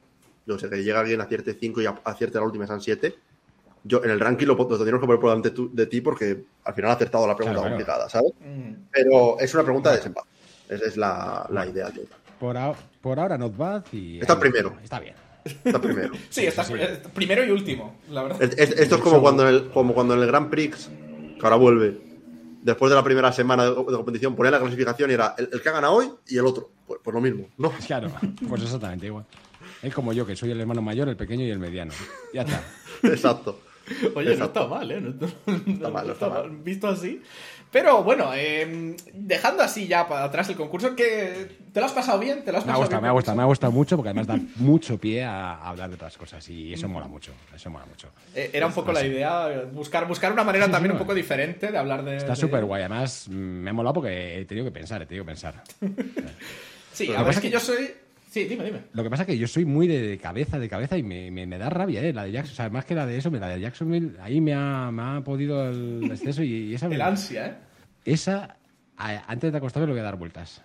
yo 0.47 0.59
sé 0.59 0.69
que 0.71 0.83
llega 0.83 1.01
alguien, 1.01 1.21
acierte 1.21 1.53
cinco 1.55 1.83
y 1.83 1.87
a- 1.87 2.01
acierte 2.05 2.39
la 2.39 2.45
última, 2.45 2.67
sean 2.67 2.81
siete. 2.81 3.15
Yo 3.85 4.03
en 4.05 4.11
el 4.11 4.21
ranking 4.21 4.47
lo, 4.47 4.55
lo 4.55 4.67
tendríamos 4.67 5.01
que 5.01 5.07
poner 5.07 5.21
por 5.21 5.31
delante 5.31 5.51
tu- 5.51 5.71
de 5.75 5.87
ti 5.87 6.01
porque 6.01 6.45
al 6.65 6.75
final 6.75 6.91
ha 6.91 6.95
acertado 6.95 7.27
la 7.27 7.37
pregunta 7.37 7.61
Claro, 7.63 7.77
claro. 7.77 7.77
complicada, 7.77 8.09
¿sabes? 8.09 8.33
mm, 8.41 8.73
Pero 8.93 9.39
es 9.41 9.55
una 9.55 9.63
pregunta 9.65 9.91
de 9.91 9.97
desempate. 9.97 10.29
Esa 10.69 10.85
es 10.87 10.97
la, 10.97 11.47
la 11.51 11.67
idea. 11.67 11.91
tío. 11.91 12.03
por, 12.39 12.57
ahao- 12.57 12.77
por 13.01 13.19
ahora 13.19 13.37
not 13.39 13.57
bad 13.57 13.85
y... 13.93 14.21
Está 14.21 14.35
ahí- 14.35 14.41
primero. 14.41 14.75
Está 14.83 15.01
bien. 15.01 15.15
Está 15.65 15.81
primero. 15.81 16.13
Sí, 16.31 16.45
está 16.47 16.63
sí. 16.65 16.75
primero 17.15 17.45
y 17.45 17.51
último, 17.51 17.97
la 18.11 18.23
verdad. 18.25 18.43
Es- 18.43 18.59
es- 18.59 18.79
esto 18.81 18.97
es 18.97 19.01
como 19.01 19.21
cuando, 19.23 19.49
en 19.49 19.55
el, 19.55 19.69
como 19.71 19.95
cuando 19.95 20.15
en 20.15 20.21
el 20.21 20.27
Grand 20.27 20.51
Prix, 20.51 20.91
que 21.39 21.41
ahora 21.43 21.57
vuelve, 21.57 21.99
después 22.63 22.91
de 22.91 22.97
la 22.97 23.03
primera 23.05 23.33
semana 23.33 23.65
de, 23.65 23.71
de 23.71 23.75
competición, 23.77 24.35
ponía 24.37 24.51
la 24.51 24.61
clasificación 24.61 25.11
y 25.11 25.15
era 25.15 25.35
el, 25.39 25.49
el 25.53 25.63
que 25.63 25.69
ha 25.69 25.73
ganado 25.73 25.95
hoy 25.95 26.11
y 26.27 26.37
el 26.37 26.45
otro. 26.47 26.71
Pues, 26.87 27.01
pues 27.03 27.15
lo 27.15 27.21
mismo, 27.21 27.49
¿no? 27.57 27.71
Claro, 27.87 28.11
pues 28.49 28.63
exactamente 28.63 29.07
igual. 29.07 29.25
Es 29.83 29.95
como 29.95 30.13
yo, 30.13 30.27
que 30.27 30.35
soy 30.37 30.51
el 30.51 30.61
hermano 30.61 30.83
mayor, 30.83 31.09
el 31.09 31.17
pequeño 31.17 31.45
y 31.45 31.51
el 31.51 31.59
mediano. 31.59 31.93
Ya 32.35 32.43
está. 32.43 32.63
Exacto. 33.05 33.61
Oye, 34.15 34.33
Exacto. 34.33 34.61
no 34.61 34.65
está 34.67 34.67
mal, 34.67 34.91
¿eh? 34.91 35.01
No, 35.01 35.09
no- 35.47 35.73
está 35.75 35.91
mal, 35.91 36.07
no 36.07 36.13
está 36.13 36.29
mal. 36.29 36.51
Visto 36.63 36.89
así. 36.89 37.23
Pero 37.71 38.03
bueno, 38.03 38.31
eh, 38.35 38.97
dejando 39.13 39.63
así 39.63 39.87
ya 39.87 40.09
para 40.09 40.25
atrás 40.25 40.49
el 40.49 40.57
concurso, 40.57 40.97
que 40.97 41.49
¿te 41.71 41.81
lo 41.81 41.85
has 41.85 41.93
pasado 41.93 42.19
bien? 42.19 42.43
¿Te 42.43 42.51
lo 42.51 42.57
has 42.59 42.65
Me 42.65 42.73
ha 42.73 42.75
pasado 42.75 42.79
gustado, 42.85 43.01
bien 43.01 43.03
me 43.03 43.09
ha 43.09 43.13
gustado, 43.13 43.33
eso? 43.35 43.37
me 43.37 43.43
ha 43.43 43.47
gustado 43.47 43.73
mucho 43.73 43.97
porque 43.97 44.09
además 44.09 44.27
da 44.27 44.39
mucho 44.57 44.97
pie 44.99 45.23
a, 45.25 45.53
a 45.53 45.69
hablar 45.69 45.91
de 45.91 45.97
otras 45.97 46.17
cosas 46.17 46.49
y 46.49 46.73
eso 46.73 46.89
mola 46.89 47.07
mucho, 47.09 47.33
eso 47.55 47.69
mola 47.69 47.85
mucho. 47.85 48.09
Eh, 48.35 48.49
Era 48.55 48.67
un 48.67 48.73
poco 48.73 48.91
la 48.91 49.05
idea, 49.05 49.65
buscar, 49.71 50.09
buscar 50.09 50.33
una 50.33 50.45
manera 50.45 50.65
Sí, 50.65 50.71
también 50.73 50.93
sí, 50.93 50.95
un 50.95 50.99
poco 50.99 51.15
diferente 51.15 51.71
de 51.71 51.77
hablar 51.77 52.03
de... 52.07 52.17
Está 52.17 52.31
de- 52.31 52.37
súper 52.37 52.65
guay, 52.65 52.81
además 52.85 53.29
mm, 53.29 53.35
me 53.35 53.69
ha 53.69 53.73
molado 53.75 53.93
porque 53.95 54.39
he 54.41 54.45
tenido 54.47 54.65
que 54.65 54.73
pensar, 54.73 55.03
he 55.03 55.07
tenido 55.07 55.25
que 55.27 55.29
pensar. 55.33 55.63
Sí, 56.93 57.13
a 57.15 57.23
ver, 57.23 57.35
es 57.35 57.41
que- 57.41 57.51
yo 57.51 57.61
soy... 57.61 57.91
Sí, 58.29 58.45
dime, 58.45 58.65
dime. 58.65 58.81
Lo 58.93 59.03
que 59.03 59.11
pasa 59.11 59.23
es 59.23 59.27
que 59.27 59.39
yo 59.39 59.47
soy 59.49 59.65
muy 59.65 59.87
de, 59.89 60.19
cabeza, 60.19 60.59
de 60.59 60.69
cabeza 60.69 60.99
y 60.99 61.03
me, 61.03 61.31
me- 61.31 61.47
me 61.47 61.59
da 61.59 61.71
rabia, 61.71 62.03
¿eh? 62.03 62.13
La 62.13 62.25
de 62.25 62.33
Jackson, 62.33 62.53
o 62.53 62.57
sea, 62.57 62.69
más 62.71 62.85
que 62.85 62.95
la 62.95 63.07
de 63.07 63.17
eso, 63.17 63.31
la 63.31 63.49
de 63.49 63.61
Jacksonville, 63.61 64.13
ahí 64.21 64.41
me 64.41 64.55
ha, 64.55 64.91
me 64.93 65.03
ha 65.03 65.21
podido 65.25 65.69
el 65.71 66.05
exceso 66.11 66.43
y, 66.43 66.53
y 66.71 66.75
esa... 66.75 66.87
El 66.87 67.01
ansia, 67.01 67.47
¿eh? 67.47 67.55
Esa, 68.05 68.57
a- 68.97 69.25
antes 69.33 69.51
de 69.51 69.59
acostarme 69.59 69.87
lo 69.87 69.93
voy 69.95 70.01
a 70.01 70.05
dar 70.05 70.17
vueltas. 70.17 70.63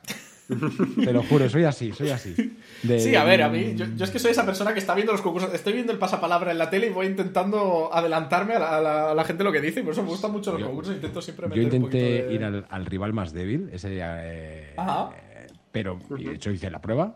Te 1.04 1.14
lo 1.14 1.24
juro, 1.24 1.48
soy 1.50 1.64
así, 1.64 1.94
soy 1.94 2.10
así. 2.10 2.36
De- 2.84 3.00
Sí, 3.00 3.16
a 3.16 3.24
ver, 3.24 3.42
a 3.44 3.50
mí, 3.50 3.76
yo, 3.76 3.86
yo 3.96 4.04
es 4.04 4.12
que 4.12 4.20
soy 4.20 4.32
esa 4.32 4.46
persona 4.46 4.74
que 4.74 4.80
está 4.80 4.94
viendo 4.94 5.14
los 5.14 5.22
concursos, 5.22 5.54
estoy 5.54 5.72
viendo 5.72 5.94
el 5.94 6.00
pasapalabra 6.00 6.52
en 6.52 6.58
la 6.58 6.70
tele 6.70 6.88
y 6.88 6.90
voy 6.90 7.06
intentando 7.08 7.90
adelantarme 7.94 8.56
a 8.56 8.60
la, 8.60 8.78
a 8.78 8.82
la- 8.82 9.12
a 9.12 9.16
la 9.16 9.24
gente 9.24 9.46
lo 9.46 9.54
que 9.54 9.62
dice, 9.62 9.80
y 9.80 9.84
por 9.84 9.94
eso 9.94 10.04
me 10.04 10.10
gustan 10.10 10.32
mucho 10.34 10.52
los 10.52 10.60
Yo- 10.60 10.68
concursos, 10.68 10.96
intento 10.96 11.22
siempre 11.22 11.46
Yo 11.46 11.50
meter 11.56 11.64
un 11.80 11.82
poquito 11.84 11.98
intenté 11.98 12.24
de- 12.28 12.34
ir 12.34 12.44
al, 12.44 12.66
al 12.70 12.86
rival 12.86 13.14
más 13.14 13.32
débil, 13.32 13.70
ese, 13.72 13.98
eh, 14.02 14.74
Ajá. 14.76 15.12
eh, 15.16 15.48
pero 15.72 15.98
de 16.10 16.34
hecho 16.34 16.52
hice 16.52 16.70
la 16.70 16.82
prueba 16.82 17.16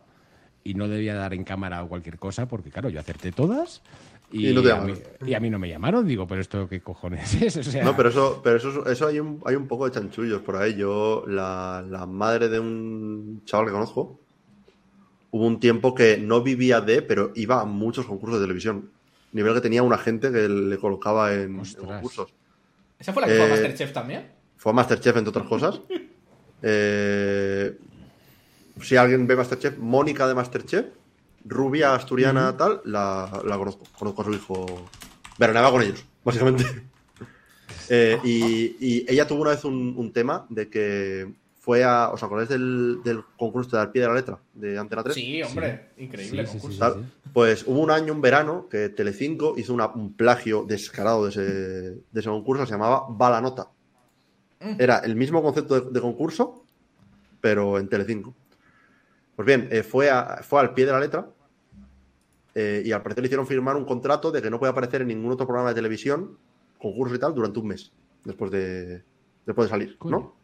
y 0.68 0.74
no 0.74 0.88
debía 0.88 1.16
dar 1.16 1.34
en 1.34 1.44
cámara 1.44 1.84
o 1.84 1.88
cualquier 1.88 2.18
cosa 2.20 2.48
porque, 2.48 2.70
claro, 2.72 2.90
yo 2.90 3.00
acerté 3.00 3.32
todas 3.32 3.82
y, 4.32 4.50
Y 4.50 4.54
no 4.54 4.62
te 4.62 4.72
a, 4.72 4.82
mí, 4.82 4.94
y 5.26 5.34
a 5.34 5.40
mí 5.40 5.50
no 5.50 5.58
me 5.58 5.70
llamaron. 5.70 6.06
Digo, 6.06 6.28
pero 6.28 6.42
esto 6.42 6.68
qué 6.68 6.82
cojones 6.82 7.34
es, 7.42 7.56
o 7.58 7.64
sea, 7.64 7.84
No, 7.86 7.96
pero 7.96 8.10
eso, 8.10 8.42
pero 8.44 8.58
eso, 8.58 8.86
eso 8.86 9.08
hay 9.08 9.20
un, 9.20 9.42
hay 9.46 9.56
un 9.56 9.68
poco 9.68 9.86
de 9.86 9.92
chanchullos 9.92 10.42
por 10.42 10.58
ahí. 10.58 10.76
Yo, 10.76 11.24
la, 11.28 11.86
la 11.90 12.06
madre 12.06 12.50
de 12.50 12.60
un 12.60 13.42
chaval 13.46 13.68
que 13.68 13.72
conozco, 13.72 14.20
hubo 15.32 15.46
un 15.46 15.60
tiempo 15.60 15.96
que 15.96 16.18
no 16.18 16.42
vivía 16.42 16.82
de, 16.82 17.02
pero 17.02 17.32
iba 17.36 17.62
a 17.62 17.66
muchos 17.66 18.06
concursos 18.06 18.40
de 18.40 18.46
televisión. 18.46 18.92
Nivel 19.32 19.54
que 19.54 19.62
tenía 19.62 19.84
un 19.84 19.94
agente 19.94 20.32
que 20.32 20.50
le 20.50 20.78
colocaba 20.78 21.34
en, 21.34 21.60
en 21.60 21.86
concursos. 21.86 22.34
¿Esa 23.00 23.14
fue 23.14 23.22
la 23.22 23.28
que 23.30 23.36
fue 23.36 23.44
a 23.44 23.48
Eh, 23.48 23.52
Masterchef 23.52 23.94
también? 23.94 24.28
Fue 24.58 24.72
a 24.72 24.76
Masterchef, 24.76 25.16
entre 25.16 25.30
otras 25.30 25.48
cosas. 25.48 25.82
Eh, 26.64 27.78
si 28.82 28.96
alguien 28.96 29.28
ve 29.28 29.36
Masterchef, 29.36 29.78
Mónica 29.78 30.28
de 30.28 30.36
Masterchef, 30.36 30.86
rubia 31.46 31.94
asturiana 31.96 32.56
tal, 32.58 32.82
la, 32.86 33.42
la 33.46 33.58
conozco. 33.58 33.84
Conozco 33.98 34.22
a 34.22 34.26
su 34.26 34.34
hijo. 34.34 34.66
Veraneaba 35.38 35.72
con 35.72 35.82
ellos, 35.82 36.04
básicamente. 36.24 36.64
Eh, 37.90 38.18
y, 38.26 38.76
y 38.82 39.06
ella 39.08 39.26
tuvo 39.26 39.42
una 39.44 39.52
vez 39.52 39.64
un, 39.64 39.94
un 39.96 40.12
tema 40.12 40.46
de 40.50 40.70
que 40.70 41.34
fue 41.58 41.86
a. 41.86 42.10
¿Os 42.10 42.22
acordáis 42.22 42.50
del, 42.50 43.00
del 43.02 43.24
concurso 43.38 43.78
de 43.78 43.82
al 43.82 43.92
pie 43.94 44.02
de 44.02 44.08
la 44.10 44.14
letra 44.14 44.40
de 44.54 44.78
Antena 44.78 45.04
3? 45.04 45.16
Sí, 45.16 45.42
hombre, 45.42 45.92
increíble 45.98 46.46
Sí, 46.46 46.52
sí, 46.52 46.52
concurso. 46.60 46.74
sí, 46.74 46.80
Tal. 46.80 47.12
Pues 47.32 47.64
hubo 47.66 47.80
un 47.80 47.90
año, 47.92 48.12
un 48.12 48.20
verano, 48.20 48.68
que 48.70 48.90
Telecinco 48.90 49.54
hizo 49.58 49.74
una- 49.74 49.88
un 49.88 50.12
plagio 50.14 50.66
descarado 50.68 51.24
de 51.24 51.30
ese, 51.30 51.42
de 52.12 52.20
ese 52.20 52.28
concurso, 52.30 52.66
se 52.66 52.74
llamaba 52.74 53.06
Bala 53.10 53.40
Nota. 53.40 53.70
Era 54.78 54.98
el 55.00 55.16
mismo 55.16 55.42
concepto 55.42 55.80
de, 55.80 55.92
de 55.92 56.02
concurso, 56.02 56.66
pero 57.40 57.80
en 57.80 57.88
Telecinco. 57.88 58.34
Pues 59.38 59.46
bien, 59.46 59.70
eh, 59.72 59.84
fue, 59.84 60.10
a- 60.10 60.42
fue 60.44 60.60
al 60.60 60.74
pie 60.74 60.86
de 60.86 60.92
la 60.92 61.00
letra 61.00 61.30
eh, 62.56 62.82
y 62.84 62.92
al 62.92 63.02
parecer 63.04 63.22
le 63.24 63.28
hicieron 63.28 63.46
firmar 63.48 63.76
un 63.78 63.86
contrato 63.86 64.32
de 64.32 64.42
que 64.42 64.50
no 64.50 64.60
puede 64.60 64.72
aparecer 64.72 65.02
en 65.04 65.08
ningún 65.08 65.32
otro 65.32 65.46
programa 65.48 65.70
de 65.70 65.76
televisión, 65.76 66.38
concurso 66.80 67.16
y 67.16 67.20
tal, 67.20 67.34
durante 67.36 67.60
un 67.60 67.68
mes, 67.68 67.92
después 68.26 68.50
de, 68.52 69.04
después 69.46 69.68
de 69.68 69.70
salir, 69.70 69.98
Coño. 69.98 70.12
¿no? 70.18 70.36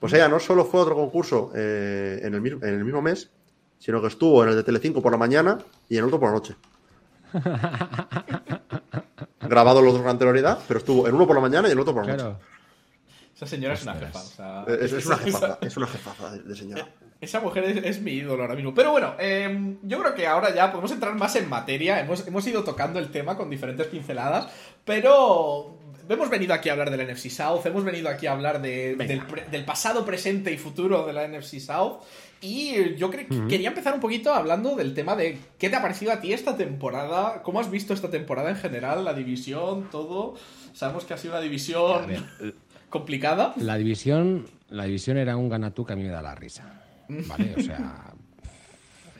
Pues 0.00 0.12
ella 0.14 0.28
no 0.28 0.40
solo 0.40 0.64
fue 0.64 0.80
a 0.80 0.82
otro 0.82 0.96
concurso 0.96 1.52
eh, 1.54 2.20
en, 2.24 2.34
el, 2.34 2.40
mismo- 2.42 2.62
en 2.66 2.74
el 2.74 2.84
mismo 2.84 3.00
mes, 3.00 3.30
sino 3.78 4.00
que 4.00 4.08
estuvo 4.08 4.42
en 4.42 4.50
el 4.50 4.56
de 4.56 4.64
Telecinco 4.64 5.00
por 5.00 5.12
la 5.12 5.18
mañana 5.18 5.58
y 5.88 5.94
en 5.96 6.00
el 6.00 6.06
otro 6.06 6.18
por 6.20 6.28
la 6.28 6.34
noche. 6.34 6.56
Grabado 9.40 9.82
los 9.82 9.92
dos 9.92 10.02
con 10.02 10.10
anterioridad, 10.10 10.58
pero 10.68 10.78
estuvo 10.78 11.08
en 11.08 11.14
uno 11.14 11.26
por 11.26 11.36
la 11.36 11.42
mañana 11.42 11.68
y 11.68 11.72
en 11.72 11.78
el 11.78 11.80
otro 11.80 11.94
por 11.94 12.06
la 12.06 12.16
noche. 12.16 12.36
Esa 13.34 13.46
señora 13.46 13.74
es 13.74 13.82
una 13.82 13.94
jefa. 13.94 14.18
o 14.20 14.22
sea, 14.22 14.64
Es, 14.68 14.92
es 14.92 15.06
una 15.06 15.16
jefaza, 15.18 15.58
es 15.60 15.76
una 15.76 15.86
jefaza 15.86 16.30
de, 16.32 16.42
de 16.42 16.56
señora. 16.56 16.88
Esa 17.22 17.40
mujer 17.40 17.64
es, 17.64 17.76
es 17.84 18.02
mi 18.02 18.10
ídolo 18.12 18.42
ahora 18.42 18.54
mismo. 18.56 18.74
Pero 18.74 18.90
bueno, 18.90 19.14
eh, 19.18 19.76
yo 19.82 19.98
creo 20.00 20.14
que 20.14 20.26
ahora 20.26 20.54
ya 20.54 20.70
podemos 20.70 20.90
entrar 20.92 21.14
más 21.14 21.34
en 21.36 21.48
materia. 21.48 22.00
Hemos, 22.00 22.26
hemos 22.26 22.46
ido 22.46 22.64
tocando 22.64 22.98
el 22.98 23.10
tema 23.10 23.36
con 23.36 23.48
diferentes 23.48 23.86
pinceladas, 23.86 24.48
pero 24.84 25.76
hemos 26.08 26.28
venido 26.28 26.52
aquí 26.52 26.68
a 26.68 26.72
hablar 26.72 26.90
del 26.90 27.06
NFC 27.08 27.30
South, 27.30 27.64
hemos 27.64 27.84
venido 27.84 28.08
aquí 28.08 28.26
a 28.26 28.32
hablar 28.32 28.60
de- 28.60 28.96
del, 28.96 29.22
del 29.50 29.64
pasado, 29.64 30.04
presente 30.04 30.52
y 30.52 30.58
futuro 30.58 31.06
de 31.06 31.12
la 31.12 31.26
NFC 31.28 31.60
South. 31.60 32.02
Y 32.40 32.96
yo 32.96 33.08
cre- 33.10 33.46
quería 33.48 33.68
empezar 33.68 33.94
un 33.94 34.00
poquito 34.00 34.34
hablando 34.34 34.74
del 34.74 34.92
tema 34.94 35.14
de 35.14 35.38
qué 35.58 35.70
te 35.70 35.76
ha 35.76 35.80
parecido 35.80 36.10
a 36.10 36.20
ti 36.20 36.32
esta 36.32 36.56
temporada, 36.56 37.40
cómo 37.44 37.60
has 37.60 37.70
visto 37.70 37.94
esta 37.94 38.10
temporada 38.10 38.50
en 38.50 38.56
general, 38.56 39.04
la 39.04 39.14
división, 39.14 39.88
todo. 39.92 40.34
Sabemos 40.74 41.04
que 41.04 41.14
ha 41.14 41.18
sido 41.18 41.34
una 41.34 41.40
división 41.42 42.04
ver, 42.08 42.54
complicada. 42.90 43.54
La 43.58 43.76
división, 43.76 44.46
la 44.70 44.84
división 44.86 45.18
era 45.18 45.36
un 45.36 45.48
ganatú 45.48 45.86
que 45.86 45.92
a 45.92 45.96
mí 45.96 46.02
me 46.02 46.08
da 46.08 46.20
la 46.20 46.34
risa. 46.34 46.81
¿Vale? 47.08 47.54
O 47.56 47.60
sea, 47.62 48.12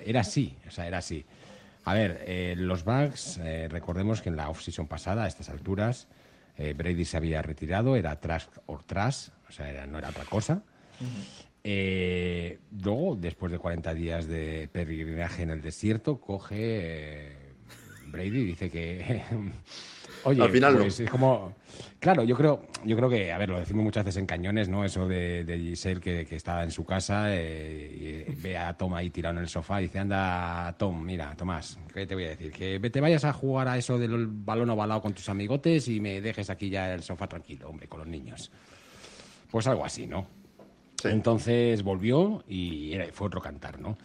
era 0.05 0.21
así. 0.21 0.57
O 0.67 0.71
sea, 0.71 0.87
era 0.87 0.99
así. 0.99 1.25
A 1.85 1.95
ver, 1.95 2.25
eh, 2.27 2.55
los 2.57 2.85
Bucks, 2.85 3.39
eh, 3.39 3.69
recordemos 3.69 4.23
que 4.23 4.29
en 4.29 4.37
la 4.37 4.49
off-season 4.49 4.87
pasada, 4.87 5.25
a 5.25 5.27
estas 5.27 5.49
alturas, 5.49 6.07
eh, 6.57 6.75
Brady 6.75 7.05
se 7.05 7.17
había 7.17 7.43
retirado, 7.43 7.97
era 7.97 8.21
trash 8.21 8.47
or 8.67 8.85
trash, 8.85 9.29
o 9.49 9.53
sea, 9.53 9.87
no 9.87 9.99
era 9.99 10.11
otra 10.11 10.25
cosa. 10.25 10.63
Eh, 11.65 12.59
luego, 12.83 13.17
después 13.17 13.51
de 13.51 13.59
40 13.59 13.95
días 13.95 14.27
de 14.27 14.69
peregrinaje 14.73 15.43
en 15.43 15.51
el 15.51 15.61
desierto, 15.61 16.21
coge 16.21 17.33
Brady 18.07 18.39
y 18.39 18.45
dice 18.45 18.71
que. 18.71 19.23
Oye, 20.25 20.43
Al 20.43 20.51
final 20.51 20.75
no. 20.75 20.81
pues 20.81 21.01
es 21.01 21.11
como. 21.11 21.55
Claro, 21.99 22.25
yo 22.25 22.37
creo, 22.37 22.67
yo 22.85 22.97
creo 22.97 23.09
que, 23.09 23.33
a 23.33 23.39
ver, 23.39 23.49
lo 23.49 23.61
decimos 23.61 23.85
muchas 23.85 24.05
veces 24.05 24.19
en 24.21 24.27
cañones, 24.27 24.69
¿no? 24.69 24.85
Eso 24.85 25.07
de, 25.07 25.45
de 25.45 25.59
Giselle 25.59 26.01
que, 26.01 26.27
que 26.27 26.35
está 26.37 26.65
en 26.65 26.71
su 26.73 26.85
casa 26.85 27.27
eh, 27.29 28.27
y 28.29 28.35
ve 28.43 28.57
a 28.59 28.77
Tom 28.77 28.93
ahí 28.95 29.11
tirado 29.11 29.37
en 29.37 29.43
el 29.43 29.49
sofá 29.49 29.81
y 29.81 29.85
dice, 29.85 30.01
anda, 30.01 30.75
Tom, 30.79 31.01
mira, 31.05 31.33
Tomás, 31.37 31.79
¿qué 31.95 32.05
te 32.07 32.15
voy 32.15 32.25
a 32.25 32.29
decir? 32.31 32.51
Que 32.51 32.81
te 32.91 33.01
vayas 33.01 33.25
a 33.25 33.33
jugar 33.33 33.69
a 33.69 33.79
eso 33.79 33.99
del 33.99 34.27
balón 34.27 34.71
ovalado 34.71 35.01
con 35.01 35.13
tus 35.15 35.29
amigotes 35.29 35.87
y 35.89 36.01
me 36.01 36.21
dejes 36.21 36.51
aquí 36.51 36.71
ya 36.71 36.93
el 36.93 37.03
sofá 37.05 37.29
tranquilo, 37.29 37.69
hombre, 37.69 37.87
con 37.87 38.01
los 38.01 38.09
niños. 38.09 38.51
Pues 39.51 39.67
algo 39.69 39.85
así, 39.85 40.07
¿no? 40.09 40.27
Sí. 41.01 41.09
Entonces 41.09 41.83
volvió 41.85 42.43
y 42.49 42.93
era- 42.95 43.07
fue 43.13 43.29
otro 43.29 43.41
cantar, 43.41 43.81
¿no? 43.81 43.97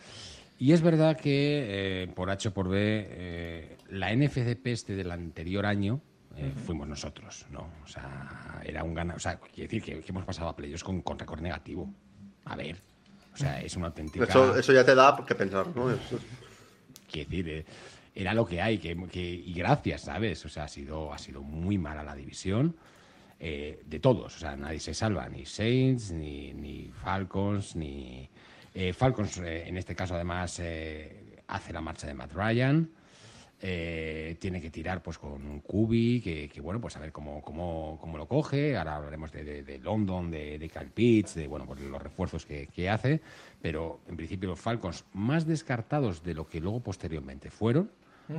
Y 0.59 0.71
es 0.71 0.81
verdad 0.81 1.17
que 1.17 2.03
eh, 2.03 2.07
por 2.15 2.29
H 2.29 2.49
o 2.49 2.53
por 2.53 2.67
B, 2.69 2.77
eh, 2.79 3.76
la 3.89 4.13
NFCP 4.15 4.67
este 4.67 4.95
del 4.95 5.11
anterior 5.11 5.65
año 5.65 6.01
eh, 6.35 6.51
fuimos 6.65 6.87
nosotros, 6.87 7.45
¿no? 7.51 7.69
O 7.83 7.87
sea, 7.87 8.61
era 8.63 8.83
un 8.83 8.93
gana, 8.93 9.15
o 9.15 9.19
sea, 9.19 9.39
quiere 9.39 9.63
decir 9.67 9.81
que, 9.83 10.01
que 10.01 10.11
hemos 10.11 10.25
pasado 10.25 10.49
a 10.49 10.55
playoffs 10.55 10.83
con, 10.83 11.01
con 11.01 11.17
récord 11.17 11.41
negativo. 11.41 11.91
A 12.45 12.55
ver, 12.55 12.77
o 13.33 13.37
sea, 13.37 13.61
es 13.61 13.75
una 13.75 13.87
auténtica. 13.87 14.25
Eso, 14.25 14.55
eso 14.57 14.73
ya 14.73 14.85
te 14.85 14.93
da 14.95 15.23
que 15.27 15.35
pensar, 15.35 15.67
¿no? 15.75 15.89
Eso- 15.91 16.19
Quiero 17.11 17.29
decir, 17.29 17.49
eh, 17.49 17.65
era 18.13 18.33
lo 18.33 18.45
que 18.45 18.61
hay, 18.61 18.77
que, 18.79 18.95
que- 19.07 19.33
y 19.33 19.53
gracias, 19.53 20.01
¿sabes? 20.01 20.43
O 20.45 20.49
sea, 20.49 20.65
ha 20.65 20.67
sido, 20.67 21.13
ha 21.13 21.17
sido 21.17 21.41
muy 21.41 21.77
mala 21.77 22.03
la 22.03 22.15
división 22.15 22.75
eh, 23.39 23.81
de 23.85 23.99
todos. 23.99 24.35
O 24.35 24.39
sea, 24.39 24.55
nadie 24.55 24.79
se 24.79 24.93
salva, 24.93 25.29
ni 25.29 25.45
Saints, 25.45 26.11
ni, 26.11 26.53
ni 26.53 26.91
Falcons, 27.03 27.75
ni. 27.75 28.29
eh, 28.73 28.93
Falcons, 28.93 29.37
eh, 29.37 29.67
en 29.67 29.77
este 29.77 29.95
caso, 29.95 30.15
además, 30.15 30.59
eh, 30.59 31.41
hace 31.47 31.71
la 31.71 31.81
marcha 31.81 32.07
de 32.07 32.13
Matt 32.13 32.33
Ryan. 32.33 32.89
Eh, 33.61 34.37
tiene 34.39 34.61
que 34.61 34.69
tirar 34.69 35.01
pues 35.01 35.17
con 35.17 35.31
un 35.45 35.59
Kubi, 35.61 36.21
que, 36.21 36.47
que, 36.47 36.61
bueno, 36.61 36.79
pues 36.79 36.95
a 36.97 36.99
ver 36.99 37.11
cómo, 37.11 37.41
cómo, 37.41 37.97
cómo 37.99 38.17
lo 38.17 38.27
coge. 38.27 38.77
Ahora 38.77 38.97
hablaremos 38.97 39.31
de, 39.31 39.43
de- 39.43 39.63
de 39.63 39.79
London, 39.79 40.29
de, 40.29 40.59
de 40.59 40.69
Kyle 40.69 40.91
Pitts, 40.91 41.35
de 41.35 41.47
bueno, 41.47 41.65
pues 41.65 41.79
los 41.81 42.01
refuerzos 42.01 42.45
que, 42.45 42.67
que 42.67 42.89
hace. 42.89 43.19
Pero 43.61 44.01
en 44.07 44.15
principio 44.15 44.49
los 44.49 44.59
Falcons 44.59 45.05
más 45.13 45.45
descartados 45.47 46.23
de 46.23 46.33
lo 46.35 46.47
que 46.47 46.59
luego 46.59 46.79
posteriormente 46.81 47.49
fueron, 47.49 47.89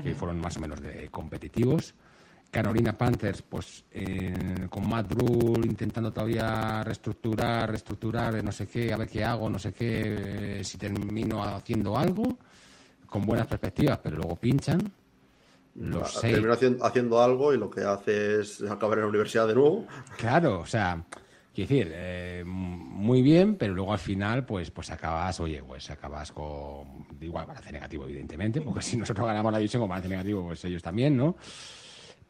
que 0.02 0.14
fueron 0.14 0.38
más 0.40 0.56
o 0.56 0.60
menos 0.60 0.80
de 0.80 1.08
competitivos. 1.08 1.94
Carolina 2.50 2.96
Panthers, 2.96 3.42
pues 3.42 3.84
eh, 3.92 4.66
con 4.70 4.88
Matt 4.88 5.12
Rule 5.12 5.66
intentando 5.66 6.10
todavía 6.12 6.82
reestructurar, 6.84 7.68
reestructurar, 7.70 8.36
eh, 8.36 8.42
no 8.42 8.52
sé 8.52 8.66
qué, 8.66 8.90
a 8.92 8.96
ver 8.96 9.08
qué 9.08 9.22
hago, 9.24 9.50
no 9.50 9.58
sé 9.58 9.72
qué, 9.74 10.60
eh, 10.60 10.64
si 10.64 10.78
termino 10.78 11.42
haciendo 11.44 11.96
algo, 11.98 12.38
con 13.06 13.26
buenas 13.26 13.46
perspectivas, 13.46 13.98
pero 14.02 14.16
luego 14.16 14.36
pinchan. 14.36 14.80
Los 15.80 16.12
seis, 16.12 16.32
Termina 16.34 16.54
haciendo, 16.54 16.84
haciendo 16.84 17.22
algo 17.22 17.54
y 17.54 17.58
lo 17.58 17.70
que 17.70 17.82
hace 17.82 18.40
es 18.40 18.62
acabar 18.62 18.98
en 18.98 19.04
la 19.04 19.08
universidad 19.10 19.46
de 19.46 19.54
nuevo. 19.54 19.86
Claro, 20.16 20.60
o 20.60 20.66
sea, 20.66 21.04
quiero 21.54 21.68
decir, 21.68 21.92
eh, 21.94 22.42
muy 22.46 23.22
bien, 23.22 23.54
pero 23.56 23.74
luego 23.74 23.92
al 23.92 23.98
final, 23.98 24.44
pues, 24.44 24.70
pues 24.70 24.90
acabas, 24.90 25.38
oye, 25.40 25.62
pues 25.62 25.88
acabas 25.90 26.32
con 26.32 27.06
igual 27.20 27.46
balance 27.46 27.70
negativo, 27.70 28.04
evidentemente, 28.04 28.60
porque 28.60 28.82
si 28.82 28.96
nosotros 28.96 29.26
ganamos 29.26 29.52
la 29.52 29.58
división 29.58 29.80
con 29.82 29.88
balance 29.90 30.08
negativo, 30.08 30.44
pues 30.46 30.64
ellos 30.64 30.82
también, 30.82 31.16
¿no? 31.16 31.36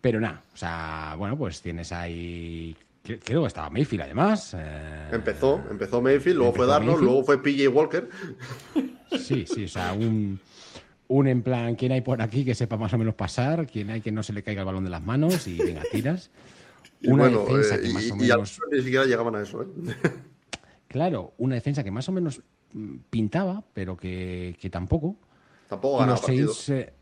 Pero 0.00 0.20
nada, 0.20 0.42
o 0.52 0.56
sea, 0.56 1.14
bueno, 1.18 1.36
pues 1.36 1.60
tienes 1.62 1.90
ahí. 1.90 2.76
cre- 3.04 3.20
Creo 3.24 3.40
que 3.42 3.48
estaba 3.48 3.68
Mayfield 3.70 4.02
además. 4.04 4.54
eh, 4.56 5.08
Empezó, 5.10 5.60
empezó 5.70 6.00
Mayfield, 6.02 6.36
luego 6.36 6.52
fue 6.52 6.66
Darnold, 6.66 7.02
luego 7.02 7.24
fue 7.24 7.42
PJ 7.42 7.66
Walker. 7.68 8.08
Sí, 9.18 9.46
sí, 9.46 9.64
o 9.64 9.68
sea, 9.68 9.92
un, 9.94 10.38
un 11.08 11.26
en 11.26 11.42
plan, 11.42 11.74
¿quién 11.74 11.92
hay 11.92 12.00
por 12.02 12.20
aquí 12.22 12.44
que 12.44 12.54
sepa 12.54 12.76
más 12.76 12.92
o 12.92 12.98
menos 12.98 13.14
pasar? 13.14 13.66
¿Quién 13.66 13.90
hay 13.90 14.00
que 14.00 14.12
no 14.12 14.22
se 14.22 14.32
le 14.32 14.42
caiga 14.42 14.60
el 14.62 14.66
balón 14.66 14.84
de 14.84 14.90
las 14.90 15.02
manos? 15.02 15.46
Y 15.48 15.58
venga, 15.58 15.82
tiras. 15.90 16.30
Y 17.00 17.08
Una 17.10 17.24
bueno, 17.28 17.44
defensa 17.46 17.76
eh, 17.76 17.80
que 17.80 17.88
más 17.90 18.02
y, 18.02 18.10
o 18.10 18.14
y 18.16 18.18
menos. 18.18 18.50
final 18.54 18.68
ni 18.72 18.82
siquiera 18.82 19.04
llegaban 19.04 19.34
a 19.36 19.42
eso, 19.42 19.62
¿eh? 19.62 19.66
Claro, 20.88 21.34
una 21.38 21.54
defensa 21.54 21.84
que 21.84 21.90
más 21.92 22.08
o 22.08 22.12
menos 22.12 22.42
mm, 22.72 22.96
pintaba, 23.10 23.62
pero 23.72 23.96
que, 23.96 24.56
que 24.60 24.68
tampoco. 24.68 25.16
Tampoco 25.68 25.96
Y 25.96 26.00
ganaba 26.00 26.20
partidos. 26.20 26.56
Saints 26.64 26.88
eh, 26.88 26.92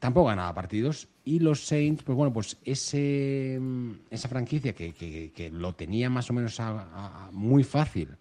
tampoco 0.00 0.26
ganaba 0.26 0.52
partidos. 0.54 1.08
Y 1.24 1.38
los 1.38 1.64
Saints, 1.64 2.02
pues 2.02 2.14
bueno, 2.16 2.30
pues 2.32 2.58
ese, 2.64 3.58
mm, 3.60 3.90
esa 4.10 4.28
franquicia 4.28 4.74
que, 4.74 4.92
que- 4.92 5.32
que 5.34 5.48
lo 5.50 5.74
tenía 5.74 6.10
más 6.10 6.28
o 6.30 6.34
menos 6.34 6.60
a- 6.60 7.26
a 7.26 7.30
muy 7.32 7.64
fácil 7.64 8.16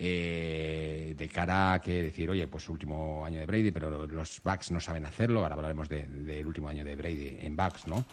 eh, 0.00 1.14
de 1.18 1.28
cara 1.28 1.72
a 1.74 1.80
que 1.80 2.04
decir, 2.04 2.30
oye, 2.30 2.46
pues 2.46 2.68
último 2.68 3.24
año 3.24 3.40
de 3.40 3.46
Brady, 3.46 3.72
pero 3.72 4.06
los 4.06 4.40
Bucks 4.42 4.70
no 4.70 4.80
saben 4.80 5.04
hacerlo. 5.04 5.42
Ahora 5.42 5.56
hablaremos 5.56 5.88
de- 5.88 6.06
del 6.06 6.46
último 6.46 6.68
año 6.68 6.84
de 6.84 6.94
Brady 6.94 7.38
en 7.40 7.56
Bucks, 7.56 7.86
¿no? 7.88 8.04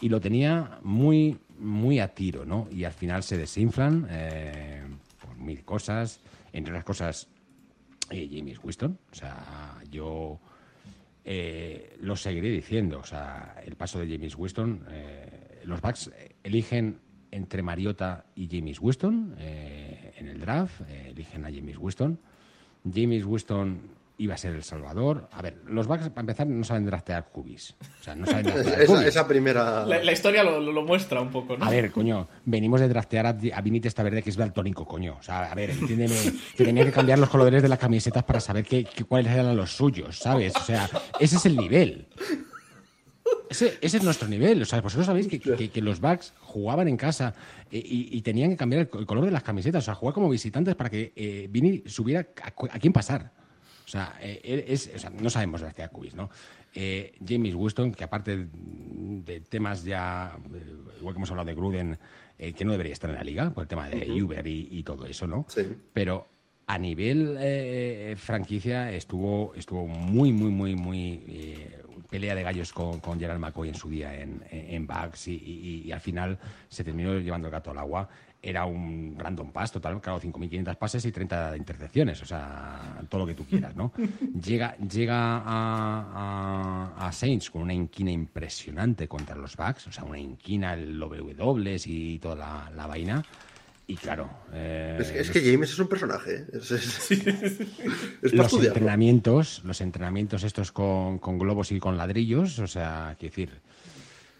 Y 0.00 0.10
lo 0.10 0.20
tenía 0.20 0.78
muy, 0.82 1.38
muy 1.58 2.00
a 2.00 2.08
tiro, 2.08 2.44
¿no? 2.44 2.68
Y 2.70 2.84
al 2.84 2.92
final 2.92 3.22
se 3.22 3.38
desinflan 3.38 4.06
eh, 4.10 4.82
por 5.20 5.36
mil 5.38 5.64
cosas. 5.64 6.20
Entre 6.52 6.72
las 6.72 6.84
cosas, 6.84 7.28
eh, 8.10 8.28
James 8.30 8.58
Winston. 8.62 8.98
O 9.10 9.14
sea, 9.14 9.74
yo 9.90 10.38
eh, 11.24 11.96
lo 12.00 12.14
seguiré 12.14 12.50
diciendo. 12.50 12.98
O 13.00 13.04
sea, 13.04 13.56
el 13.64 13.74
paso 13.76 13.98
de 13.98 14.06
James 14.14 14.36
Winston, 14.36 14.84
eh, 14.90 15.62
los 15.64 15.80
Bucks 15.80 16.08
eh, 16.14 16.36
eligen 16.42 16.98
entre 17.36 17.62
Mariota 17.62 18.24
y 18.34 18.48
James 18.50 18.80
Winston 18.80 19.36
eh, 19.38 20.14
en 20.18 20.28
el 20.28 20.40
draft, 20.40 20.80
eh, 20.88 21.08
eligen 21.10 21.44
a 21.44 21.48
James 21.52 21.76
Winston. 21.78 22.18
James 22.92 23.24
Winston 23.24 23.80
iba 24.18 24.32
a 24.32 24.38
ser 24.38 24.54
el 24.54 24.62
salvador. 24.62 25.28
A 25.32 25.42
ver, 25.42 25.58
los 25.66 25.86
Bucks, 25.86 26.08
para 26.08 26.20
empezar, 26.22 26.46
no 26.46 26.64
saben 26.64 26.86
draftear 26.86 27.28
cubis. 27.30 27.74
O 28.00 28.02
sea, 28.02 28.14
no 28.14 28.24
saben 28.24 28.46
draftear 28.46 28.80
Esa, 28.80 28.92
cubis. 28.94 29.06
esa 29.08 29.28
primera. 29.28 29.84
La, 29.84 30.02
la 30.02 30.12
historia 30.12 30.42
lo, 30.42 30.58
lo- 30.60 30.72
lo 30.72 30.82
muestra 30.84 31.20
un 31.20 31.30
poco, 31.30 31.56
¿no? 31.58 31.64
A 31.64 31.68
ver, 31.68 31.90
coño, 31.92 32.26
venimos 32.46 32.80
de 32.80 32.88
draftear 32.88 33.26
a, 33.26 33.36
a 33.54 33.60
Vinny 33.60 33.80
Testaverde, 33.80 34.22
que 34.22 34.30
es 34.30 34.36
daltónico, 34.36 34.86
coño. 34.86 35.16
O 35.18 35.22
sea, 35.22 35.52
a 35.52 35.54
ver, 35.54 35.70
entiéndeme, 35.70 36.14
que 36.56 36.64
tenía 36.64 36.84
que 36.86 36.92
cambiar 36.92 37.18
los 37.18 37.28
colores 37.28 37.62
de 37.62 37.68
las 37.68 37.78
camisetas 37.78 38.24
para 38.24 38.40
saber 38.40 38.64
qué, 38.64 38.84
qué- 38.84 39.04
cuáles 39.04 39.30
eran 39.32 39.54
los 39.54 39.76
suyos, 39.76 40.16
¿sabes? 40.18 40.54
O 40.56 40.60
sea, 40.64 40.88
ese 41.20 41.36
es 41.36 41.44
el 41.44 41.56
nivel. 41.56 42.06
Ese, 43.48 43.78
ese 43.80 43.96
es 43.98 44.02
nuestro 44.04 44.28
nivel. 44.28 44.60
O 44.62 44.64
sea, 44.64 44.80
vosotros 44.80 45.06
sabéis 45.06 45.28
que, 45.28 45.38
que- 45.38 45.70
que 45.70 45.80
los 45.80 46.00
Bucks 46.00 46.32
jugaban 46.40 46.88
en 46.88 46.96
casa 46.96 47.34
eh, 47.70 47.82
y, 47.84 48.16
y 48.16 48.22
tenían 48.22 48.50
que 48.50 48.56
cambiar 48.56 48.82
el, 48.82 48.88
co- 48.88 48.98
el 48.98 49.06
color 49.06 49.24
de 49.24 49.30
las 49.30 49.42
camisetas. 49.42 49.84
O 49.84 49.86
sea, 49.86 49.94
jugar 49.94 50.14
como 50.14 50.28
visitantes 50.28 50.74
para 50.74 50.90
que 50.90 51.12
eh, 51.14 51.46
Vini 51.50 51.82
subiera 51.86 52.26
a, 52.42 52.48
a 52.48 52.78
quién 52.78 52.92
pasar. 52.92 53.30
O 53.84 53.88
sea, 53.88 54.16
eh, 54.20 54.40
él 54.42 54.64
es, 54.66 54.90
o 54.94 54.98
sea, 54.98 55.10
no 55.10 55.30
sabemos 55.30 55.60
de 55.60 55.82
a 55.82 55.88
Cubis, 55.88 56.14
¿no? 56.14 56.28
Eh, 56.74 57.14
James 57.26 57.54
Winston, 57.54 57.92
que 57.92 58.04
aparte 58.04 58.48
de 58.52 59.40
temas 59.48 59.84
ya, 59.84 60.36
eh, 60.52 60.74
igual 60.98 61.14
que 61.14 61.18
hemos 61.18 61.30
hablado 61.30 61.46
de 61.46 61.54
Gruden, 61.54 61.98
eh, 62.38 62.52
que 62.52 62.64
no 62.64 62.72
debería 62.72 62.92
estar 62.92 63.08
en 63.10 63.16
la 63.16 63.22
liga, 63.24 63.50
por 63.50 63.62
el 63.62 63.68
tema 63.68 63.88
de 63.88 64.22
Uber 64.22 64.46
y, 64.46 64.68
y 64.72 64.82
todo 64.82 65.06
eso, 65.06 65.26
¿no? 65.26 65.46
Sí. 65.48 65.62
Pero 65.92 66.26
a 66.66 66.78
nivel 66.78 67.36
eh, 67.38 68.14
franquicia 68.18 68.90
estuvo, 68.92 69.54
estuvo 69.54 69.86
muy, 69.86 70.32
muy, 70.32 70.50
muy, 70.50 70.74
muy 70.74 71.22
eh, 71.28 71.78
pelea 72.06 72.34
de 72.34 72.42
gallos 72.42 72.72
con, 72.72 73.00
con 73.00 73.18
Gerald 73.18 73.40
McCoy 73.40 73.68
en 73.68 73.74
su 73.74 73.88
día 73.88 74.14
en, 74.14 74.42
en, 74.50 74.74
en 74.74 74.86
Bucks 74.86 75.28
y, 75.28 75.34
y- 75.34 75.82
y 75.86 75.92
al 75.92 76.00
final 76.00 76.38
se 76.68 76.84
terminó 76.84 77.14
llevando 77.18 77.48
el 77.48 77.52
gato 77.52 77.70
al 77.70 77.78
agua. 77.78 78.08
Era 78.42 78.64
un 78.64 79.16
random 79.18 79.50
pass 79.50 79.72
total, 79.72 80.00
claro, 80.00 80.20
5.500 80.20 80.76
pases 80.76 81.04
y 81.04 81.10
30 81.10 81.56
intercepciones, 81.56 82.22
o 82.22 82.26
sea, 82.26 83.00
todo 83.08 83.22
lo 83.22 83.26
que 83.26 83.34
tú 83.34 83.44
quieras, 83.44 83.74
¿no? 83.74 83.92
llega 84.40 84.76
llega 84.76 85.38
a, 85.38 86.92
a- 86.98 87.08
a 87.08 87.12
Saints 87.12 87.50
con 87.50 87.62
una 87.62 87.74
inquina 87.74 88.10
impresionante 88.10 89.08
contra 89.08 89.34
los 89.36 89.56
Bucks, 89.56 89.88
o 89.88 89.92
sea, 89.92 90.04
una 90.04 90.18
inquina, 90.18 90.74
el 90.74 90.98
W 90.98 91.34
y 91.86 92.18
toda 92.18 92.36
la, 92.36 92.70
la 92.76 92.86
vaina. 92.86 93.24
Y 93.88 93.94
claro, 93.96 94.28
eh, 94.52 94.96
Es, 95.00 95.08
que- 95.12 95.20
es 95.20 95.26
los- 95.28 95.36
que 95.36 95.52
James 95.52 95.70
es 95.70 95.78
un 95.78 95.86
personaje. 95.88 96.34
¿eh? 96.34 96.46
Es, 96.54 96.70
es- 96.72 97.10
es 98.22 98.32
para 98.32 98.42
los 98.42 98.52
entrenamientos, 98.64 99.62
los 99.64 99.80
entrenamientos 99.80 100.42
estos 100.42 100.72
con, 100.72 101.18
con 101.20 101.38
globos 101.38 101.70
y 101.70 101.78
con 101.78 101.96
ladrillos, 101.96 102.58
o 102.58 102.66
sea, 102.66 103.14
quiero 103.18 103.30
decir, 103.32 103.60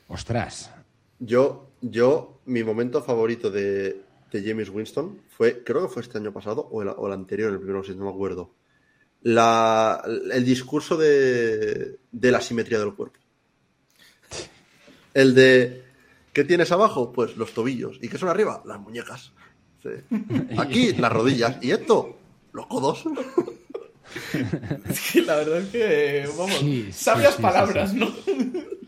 ostras, 0.08 0.72
Yo, 1.20 1.70
yo, 1.80 2.40
mi 2.46 2.64
momento 2.64 3.02
favorito 3.02 3.50
de, 3.50 4.02
de 4.32 4.42
James 4.44 4.68
Winston 4.68 5.20
fue, 5.28 5.62
creo 5.64 5.82
que 5.86 5.92
fue 5.94 6.02
este 6.02 6.18
año 6.18 6.32
pasado 6.32 6.62
o 6.72 6.82
el, 6.82 6.88
o 6.88 7.06
el 7.06 7.12
anterior, 7.12 7.52
el 7.52 7.58
primero, 7.60 7.84
si 7.84 7.94
no 7.94 8.04
me 8.06 8.10
acuerdo. 8.10 8.52
La, 9.22 10.02
el 10.32 10.44
discurso 10.44 10.96
de, 10.96 11.98
de 12.10 12.30
la 12.32 12.40
simetría 12.40 12.78
del 12.80 12.94
cuerpo. 12.94 13.18
El 15.14 15.34
de, 15.34 15.82
¿qué 16.32 16.44
tienes 16.44 16.70
abajo? 16.72 17.12
Pues 17.12 17.36
los 17.36 17.52
tobillos. 17.54 17.98
¿Y 18.02 18.08
qué 18.08 18.18
son 18.18 18.28
arriba? 18.28 18.62
Las 18.66 18.78
muñecas. 18.78 19.32
Sí. 20.08 20.56
Aquí, 20.58 20.92
las 20.94 21.12
rodillas. 21.12 21.56
¿Y 21.62 21.70
esto? 21.70 22.16
Los 22.52 22.66
codos. 22.66 23.04
Es 24.88 25.10
que 25.12 25.22
la 25.22 25.36
verdad 25.36 25.58
es 25.58 25.68
que, 25.68 26.24
vamos, 26.38 26.54
Sí, 26.58 26.84
sí, 26.86 26.92
sabias 26.92 27.30
sí, 27.32 27.36
sí, 27.36 27.42
palabras, 27.42 27.90
sí. 27.90 27.96
¿no? 27.98 28.08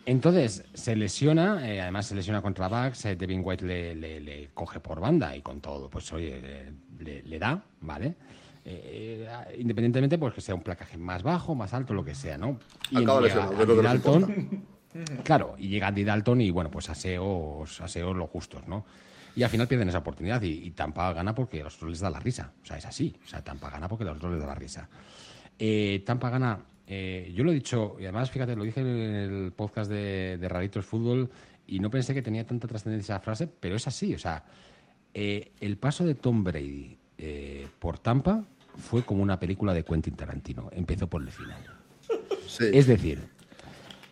Entonces, 0.07 0.65
se 0.73 0.97
lesiona, 0.97 1.69
eh, 1.71 1.81
además 1.83 2.07
se 2.07 2.15
lesiona 2.15 2.41
contra 2.41 2.69
Bucks, 2.69 3.05
eh, 3.05 3.17
Devin 3.17 3.43
White 3.45 3.65
le, 3.67 3.95
le- 3.95 4.21
le 4.21 4.49
coge 4.55 4.81
por 4.81 5.01
banda 5.01 5.37
y 5.37 5.43
con 5.43 5.61
todo, 5.61 5.91
pues 5.91 6.11
oye, 6.15 6.41
le, 6.41 7.05
le- 7.05 7.23
le 7.25 7.39
da, 7.39 7.63
¿vale? 7.83 8.15
Eh, 8.65 9.27
eh, 9.29 9.57
independientemente, 9.59 10.17
pues 10.17 10.33
que 10.35 10.41
sea 10.41 10.55
un 10.55 10.63
placaje 10.63 10.97
más 10.97 11.23
bajo, 11.23 11.55
más 11.55 11.75
alto, 11.75 11.93
lo 11.93 12.05
que 12.05 12.15
sea, 12.15 12.39
¿no? 12.39 12.59
Y 12.91 13.03
Acaba 13.03 13.21
llega 13.21 13.47
lo 13.51 13.61
Andy 13.61 13.83
Dalton, 13.83 14.65
claro, 15.25 15.57
y 15.59 15.69
llega 15.69 15.89
Andy 15.89 16.05
Dalton 16.05 16.41
y 16.41 16.51
bueno, 16.51 16.71
pues 16.71 16.89
aseos, 16.89 17.79
aseos 17.83 18.17
los 18.17 18.31
justos, 18.31 18.67
¿no? 18.67 18.87
Y 19.39 19.43
al 19.45 19.51
final 19.51 19.69
pierden 19.69 19.89
esa 19.89 19.99
oportunidad 19.99 20.43
y, 20.43 20.49
y 20.67 20.71
Tampa 20.73 21.13
gana 21.13 21.33
porque 21.33 21.61
a 21.61 21.65
los 21.65 21.77
otros 21.77 21.91
les 21.93 22.01
da 22.01 22.11
la 22.11 22.19
risa, 22.19 22.53
o 22.61 22.67
sea, 22.67 22.77
es 22.77 22.85
así, 22.87 23.15
o 23.25 23.29
sea, 23.29 23.41
Tampa 23.45 23.71
gana 23.71 23.87
porque 23.87 24.03
a 24.03 24.09
los 24.09 24.17
otros 24.17 24.33
les 24.33 24.41
da 24.41 24.49
la 24.49 24.55
risa. 24.57 24.89
Eh, 25.57 26.03
Tampa 26.05 26.29
gana. 26.29 26.59
eh, 26.89 27.33
yo 27.33 27.45
lo 27.45 27.53
he 27.53 27.55
dicho, 27.55 27.95
y 28.01 28.03
además, 28.03 28.33
fíjate, 28.33 28.57
lo 28.57 28.65
dije 28.65 28.81
en 28.81 28.87
el 28.89 29.53
podcast 29.53 29.89
de, 29.89 30.39
de 30.39 30.49
Raritos 30.49 30.85
Fútbol 30.87 31.31
y 31.69 31.79
no 31.79 31.89
pensé 31.89 32.15
que 32.15 32.23
tenía 32.23 32.45
tanta 32.45 32.67
trascendencia 32.67 33.15
esa 33.15 33.23
frase, 33.23 33.47
pero 33.47 33.77
es 33.77 33.87
así. 33.87 34.13
O 34.13 34.19
sea, 34.19 34.45
eh, 35.15 35.53
el 35.61 35.77
paso 35.77 36.05
de 36.05 36.17
Tom 36.17 36.43
Brady 36.43 36.99
por 37.79 38.01
Tampa 38.01 38.45
fue 38.77 39.05
como 39.05 39.23
una 39.23 39.39
película 39.39 39.73
de 39.73 39.85
Quentin 39.85 40.15
Tarantino. 40.17 40.69
Empezó 40.73 41.07
por 41.09 41.23
el 41.23 41.31
final. 41.31 41.63
Sí. 42.47 42.65
Es 42.73 42.87
decir, 42.89 43.21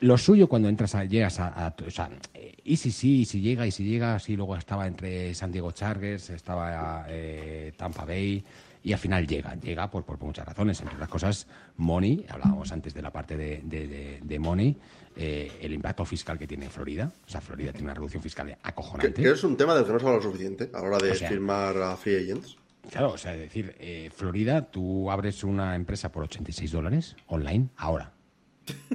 lo 0.01 0.19
suyo 0.19 0.49
cuando 0.49 0.69
entras 0.69 0.95
a, 0.95 1.05
llegas 1.05 1.41
a, 1.41 1.49
a- 1.67 1.75
o 1.87 1.91
sea, 1.91 2.11
eh, 2.35 2.55
y 2.65 2.77
si 2.77 2.91
sí, 2.91 3.21
y 3.21 3.25
si 3.25 3.41
llega, 3.41 3.67
y 3.67 3.71
si 3.71 3.85
llega, 3.85 4.19
sí, 4.19 4.37
luego 4.37 4.57
estaba 4.57 4.87
entre 4.87 5.35
San 5.35 5.53
Diego 5.53 5.73
Chargers, 5.73 6.31
estaba 6.31 7.07
eh, 7.09 7.73
Tampa 7.77 8.05
Bay, 8.05 8.45
y 8.83 8.93
al 8.93 8.99
final 8.99 9.27
llega, 9.27 9.55
llega 9.57 9.91
por, 9.91 10.05
por 10.05 10.21
muchas 10.21 10.47
razones, 10.47 10.81
entre 10.81 10.95
otras 10.95 11.09
cosas, 11.11 11.47
Money, 11.77 12.25
hablábamos 12.29 12.71
antes 12.73 12.95
de 12.95 13.03
la 13.03 13.11
parte 13.11 13.37
de, 13.37 13.63
de, 13.65 13.87
de- 13.89 14.21
de 14.23 14.39
Money, 14.39 14.77
eh, 15.17 15.51
el 15.63 15.73
impacto 15.73 16.05
fiscal 16.05 16.39
que 16.39 16.47
tiene 16.47 16.69
Florida, 16.69 17.11
o 17.27 17.29
sea, 17.31 17.41
Florida 17.41 17.73
tiene 17.73 17.87
una 17.87 17.95
reducción 17.95 18.23
fiscal 18.23 18.47
Que, 18.49 18.59
acojonante. 18.63 19.23
que 19.23 19.31
es 19.31 19.43
un 19.45 19.57
tema 19.57 19.75
del 19.75 19.85
que 19.87 19.93
no 19.93 19.99
se 19.99 20.05
habla 20.07 20.17
lo 20.19 20.23
suficiente 20.23 20.71
a 20.75 20.81
la 20.81 20.89
hora 20.89 20.99
de 20.99 21.11
O 21.11 21.15
sea- 21.15 21.29
firmar 21.29 21.77
a 21.79 21.97
free 21.97 22.17
agents. 22.17 22.57
Claro, 22.91 23.13
o 23.13 23.19
sea, 23.19 23.35
es 23.35 23.41
decir, 23.41 23.75
eh, 23.81 24.11
Florida, 24.15 24.71
tú 24.71 25.11
abres 25.11 25.43
una 25.43 25.75
empresa 25.75 26.13
por 26.13 26.23
86 26.25 26.71
dólares 26.71 27.17
online 27.27 27.69
ahora. 27.77 28.13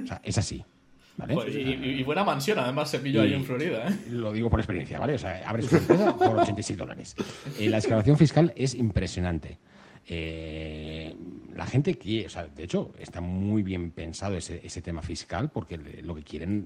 O 0.02 0.06
sea, 0.06 0.20
es 0.24 0.38
así. 0.38 0.64
Y, 1.48 2.02
buena 2.02 2.24
mansión, 2.24 2.58
además, 2.58 2.90
se 2.90 2.98
pilló 2.98 3.22
ahí 3.22 3.34
en 3.34 3.44
Florida, 3.44 3.86
¿eh? 3.88 3.96
Lo 4.10 4.32
digo 4.32 4.48
por 4.50 4.60
experiencia, 4.60 4.98
¿vale? 4.98 5.14
O 5.14 5.18
sea, 5.18 5.42
abres 5.48 5.70
una 5.70 5.78
empresa 5.80 6.16
por 6.16 6.36
86 6.38 6.78
dólares. 6.78 7.16
Eh, 7.58 7.68
la 7.68 7.78
escalación 7.78 8.16
fiscal 8.16 8.52
es 8.56 8.74
impresionante. 8.74 9.58
Eh, 10.08 11.14
la 11.54 11.66
gente 11.66 11.96
quiere, 11.96 12.26
o 12.26 12.30
sea, 12.30 12.46
de 12.46 12.64
hecho, 12.64 12.92
está 12.98 13.20
muy 13.20 13.62
bien 13.62 13.90
pensado 13.92 14.36
ese, 14.36 14.60
ese 14.64 14.82
tema 14.82 15.00
fiscal 15.02 15.50
porque 15.50 15.78
lo 16.02 16.14
que 16.14 16.22
quieren 16.22 16.58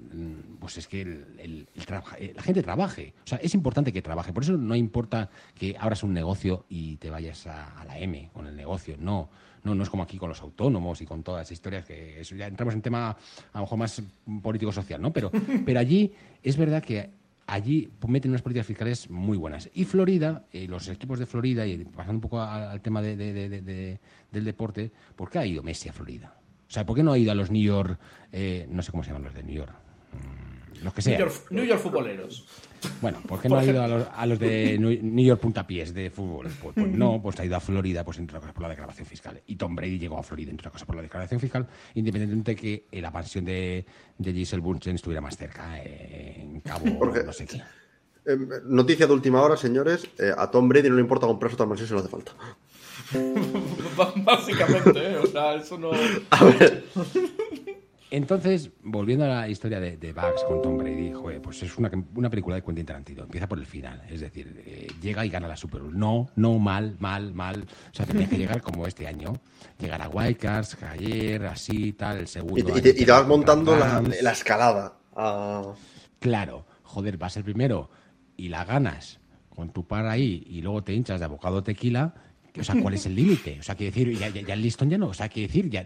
mm, 0.53 0.57
pues 0.59 0.78
es 0.78 0.86
que 0.88 1.03
el- 1.03 1.24
el- 1.38 1.68
el 1.74 1.86
trabaja- 1.86 2.16
la 2.34 2.42
gente 2.42 2.62
trabaje. 2.62 3.14
O 3.24 3.26
sea, 3.28 3.38
es 3.38 3.55
importante 3.55 3.92
que 3.92 4.01
trabaje. 4.03 4.32
Por 4.32 4.42
eso 4.42 4.57
no 4.57 4.74
importa 4.74 5.28
que 5.55 5.76
abras 5.78 6.03
un 6.03 6.12
negocio 6.14 6.64
y 6.68 6.97
te 6.97 7.11
vayas 7.11 7.47
a, 7.47 7.78
a 7.80 7.84
la 7.84 7.99
M 7.99 8.30
con 8.32 8.47
el 8.47 8.57
negocio. 8.57 8.97
No, 8.99 9.28
no, 9.66 9.74
no 9.74 9.82
es 9.82 9.90
como 9.90 10.02
aquí 10.04 10.16
con 10.16 10.28
los 10.30 10.40
autónomos 10.40 11.00
y 11.02 11.04
con 11.06 11.22
todas 11.22 11.42
esas 11.42 11.52
historias 11.52 11.84
que 11.84 12.20
eso 12.20 12.34
ya 12.36 12.46
entramos 12.46 12.72
en 12.74 12.80
tema 12.82 13.10
a 13.10 13.16
lo 13.58 13.60
mejor 13.62 13.78
más 13.78 14.00
político-social, 14.42 15.02
¿no? 15.02 15.12
Pero, 15.12 15.30
pero 15.66 15.78
allí 15.80 16.12
es 16.42 16.56
verdad 16.56 16.82
que 16.82 17.10
allí 17.48 17.88
meten 18.08 18.30
unas 18.30 18.42
políticas 18.42 18.66
fiscales 18.66 19.10
muy 19.10 19.36
buenas. 19.36 19.68
Y 19.74 19.84
Florida, 19.84 20.44
eh, 20.52 20.66
los 20.68 20.88
equipos 20.88 21.18
de 21.18 21.26
Florida, 21.26 21.66
y 21.66 21.84
pasando 21.84 22.14
un 22.14 22.20
poco 22.20 22.40
a- 22.40 22.70
al 22.70 22.80
tema 22.80 23.02
de- 23.02 23.16
de- 23.16 23.32
de- 23.32 23.48
de- 23.48 23.62
de- 23.62 24.00
del 24.32 24.44
deporte, 24.44 24.90
¿por 25.14 25.30
qué 25.30 25.38
ha 25.40 25.46
ido 25.46 25.62
Messi 25.62 25.88
a 25.88 25.92
Florida? 25.92 26.34
O 26.68 26.72
sea, 26.72 26.84
¿por 26.86 26.96
qué 26.96 27.02
no 27.02 27.12
ha 27.12 27.18
ido 27.18 27.30
a 27.30 27.34
los 27.34 27.50
New 27.50 27.62
York, 27.62 27.98
eh, 28.32 28.66
no 28.70 28.82
sé 28.82 28.90
cómo 28.90 29.02
se 29.04 29.10
llaman 29.10 29.24
los 29.24 29.34
de 29.34 29.42
New 29.42 29.54
York? 29.56 29.72
los 30.82 30.92
que 30.92 30.98
New 30.98 31.02
sean. 31.02 31.18
York, 31.20 31.46
New 31.50 31.64
York 31.64 31.80
futboleros. 31.80 32.46
Bueno, 33.00 33.18
¿por 33.26 33.40
qué 33.40 33.48
no 33.50 33.58
ha 33.58 33.64
ido 33.64 33.82
a 33.82 33.88
los, 33.88 34.06
a 34.14 34.26
los 34.26 34.38
de 34.38 34.76
New 34.78 35.24
York 35.26 35.40
puntapiés 35.40 35.92
de 35.94 36.10
fútbol? 36.10 36.48
Pues, 36.62 36.74
pues 36.74 36.88
no, 36.88 37.20
pues 37.22 37.38
ha 37.40 37.44
ido 37.44 37.56
a 37.56 37.60
Florida, 37.60 38.04
pues 38.04 38.18
entre 38.18 38.36
otras 38.38 38.42
cosas 38.42 38.54
por 38.54 38.62
la 38.62 38.68
declaración 38.70 39.06
fiscal. 39.06 39.40
Y 39.46 39.56
Tom 39.56 39.74
Brady 39.74 39.98
llegó 39.98 40.18
a 40.18 40.22
Florida, 40.22 40.50
entre 40.50 40.62
otras 40.62 40.72
cosas 40.72 40.86
por 40.86 40.96
la 40.96 41.02
declaración 41.02 41.40
fiscal, 41.40 41.66
independientemente 41.94 42.54
de 42.54 42.56
que 42.90 43.00
la 43.00 43.10
mansión 43.10 43.44
de, 43.44 43.84
de 44.18 44.32
Giselle 44.32 44.62
Bunchen 44.62 44.94
estuviera 44.96 45.20
más 45.20 45.36
cerca, 45.36 45.78
eh, 45.82 46.36
en 46.42 46.60
Cabo, 46.60 46.84
Porque- 46.98 47.22
no 47.24 47.32
sé 47.32 47.46
qué. 47.46 47.62
Eh, 48.28 48.36
noticia 48.64 49.06
de 49.06 49.12
última 49.12 49.40
hora, 49.40 49.56
señores. 49.56 50.04
eh, 50.18 50.32
a 50.36 50.50
Tom 50.50 50.68
Brady 50.68 50.88
no 50.88 50.96
le 50.96 51.00
importa 51.02 51.28
comprarse 51.28 51.54
otra 51.54 51.66
mansión 51.66 51.86
si 51.86 51.94
no 51.94 52.00
hace 52.00 52.08
falta. 52.08 52.32
Básicamente, 54.16 54.98
¿eh? 55.12 55.16
O 55.18 55.26
sea, 55.26 55.54
eso 55.54 55.78
no. 55.78 55.90
A 56.30 56.44
ver, 56.44 56.84
Entonces, 58.11 58.70
volviendo 58.84 59.24
a 59.24 59.28
la 59.28 59.48
historia 59.48 59.80
de, 59.80 59.96
de 59.96 60.12
Bugs 60.12 60.44
con 60.46 60.62
Tom 60.62 60.78
Brady, 60.78 61.12
joder, 61.12 61.42
pues 61.42 61.61
es 61.64 61.76
una, 61.76 61.90
una 62.14 62.30
película 62.30 62.54
de 62.54 62.62
Quentin 62.62 62.86
Tarantino. 62.86 63.24
Empieza 63.24 63.48
por 63.48 63.59
el 63.59 63.66
final, 63.66 64.00
es 64.09 64.20
decir, 64.20 64.62
eh, 64.64 64.86
llega 65.02 65.26
y 65.26 65.28
gana 65.28 65.48
la 65.48 65.57
Super 65.57 65.82
Bowl. 65.82 65.98
No, 65.98 66.28
no, 66.36 66.59
mal, 66.61 66.96
mal, 67.00 67.34
mal. 67.34 67.62
O 67.64 67.94
sea, 67.94 68.07
tenía 68.07 68.28
que 68.28 68.38
llegar 68.38 68.62
como 68.62 68.86
este 68.86 69.09
año. 69.09 69.32
Llegar 69.80 70.02
a 70.02 70.09
Wildcards, 70.09 70.80
ayer, 70.84 71.44
así, 71.46 71.92
tal, 71.94 72.18
el 72.18 72.28
segundo. 72.28 72.78
y, 72.78 72.80
te- 72.80 72.94
y 72.96 73.04
vas 73.04 73.26
montando 73.26 73.74
la, 73.76 74.30
escalada. 74.32 74.94
Claro, 76.20 76.64
joder, 76.84 77.16
vas 77.18 77.36
el 77.36 77.44
primero 77.44 77.90
y 78.36 78.48
la 78.48 78.64
ganas 78.64 79.18
con 79.54 79.70
tu 79.70 79.84
par 79.84 80.07
ahí 80.07 80.44
y 80.48 80.61
luego 80.61 80.82
te 80.84 80.92
hinchas 80.94 81.18
de 81.18 81.24
abocado 81.24 81.62
tequila. 81.62 82.14
O 82.59 82.64
sea, 82.64 82.74
¿cuál 82.80 82.94
es 82.94 83.04
el 83.04 83.14
límite? 83.14 83.59
O 83.61 83.62
sea, 83.62 83.74
quiere 83.74 83.90
decir, 83.92 84.18
ya, 84.18 84.28
ya, 84.30 84.40
ya 84.40 84.54
el 84.54 84.62
listón 84.62 84.88
ya 84.88 84.96
no. 84.96 85.09
O 85.09 85.14
sea, 85.14 85.28
quiere 85.28 85.48
decir, 85.48 85.68
ya. 85.68 85.84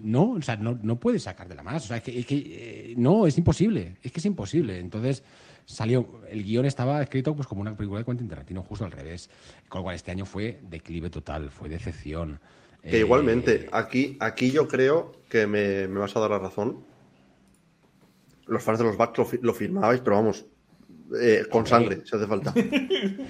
No, 0.00 0.32
o 0.32 0.42
sea, 0.42 0.56
no, 0.56 0.78
no 0.82 0.98
puedes 0.98 1.22
sacar 1.22 1.48
de 1.48 1.54
la 1.54 1.62
más. 1.62 1.84
O 1.84 1.88
sea, 1.88 1.98
es 1.98 2.02
que, 2.02 2.18
es 2.18 2.26
que, 2.26 2.36
eh, 2.36 2.94
no, 2.96 3.26
es 3.26 3.36
imposible. 3.38 3.96
Es 4.02 4.12
que 4.12 4.20
es 4.20 4.26
imposible. 4.26 4.78
Entonces 4.78 5.22
salió, 5.64 6.22
el 6.30 6.44
guion 6.44 6.64
estaba 6.64 7.02
escrito 7.02 7.34
pues 7.34 7.46
como 7.46 7.60
una 7.60 7.76
película 7.76 8.00
de 8.00 8.04
Quentin 8.04 8.28
Tarantino, 8.28 8.62
justo 8.62 8.84
al 8.84 8.92
revés. 8.92 9.30
Con 9.68 9.80
lo 9.80 9.84
cual 9.84 9.96
este 9.96 10.10
año 10.10 10.24
fue 10.24 10.60
declive 10.62 11.10
total, 11.10 11.50
fue 11.50 11.68
decepción. 11.68 12.40
que 12.82 12.96
Eh, 12.96 13.00
igualmente, 13.00 13.68
aquí, 13.72 14.16
aquí 14.20 14.50
yo 14.50 14.66
creo 14.68 15.12
que 15.28 15.46
me, 15.46 15.88
me 15.88 16.00
vas 16.00 16.16
a 16.16 16.20
dar 16.20 16.30
la 16.30 16.38
razón. 16.38 16.84
Los 18.46 18.62
fans 18.62 18.78
de 18.78 18.84
los 18.86 18.96
Bucks 18.96 19.18
lo, 19.18 19.28
lo 19.42 19.52
firmabais, 19.52 20.00
pero 20.00 20.16
vamos, 20.16 20.46
eh, 21.20 21.46
con 21.50 21.66
sangre, 21.66 22.02
si 22.04 22.16
hace 22.16 22.26
falta. 22.26 22.52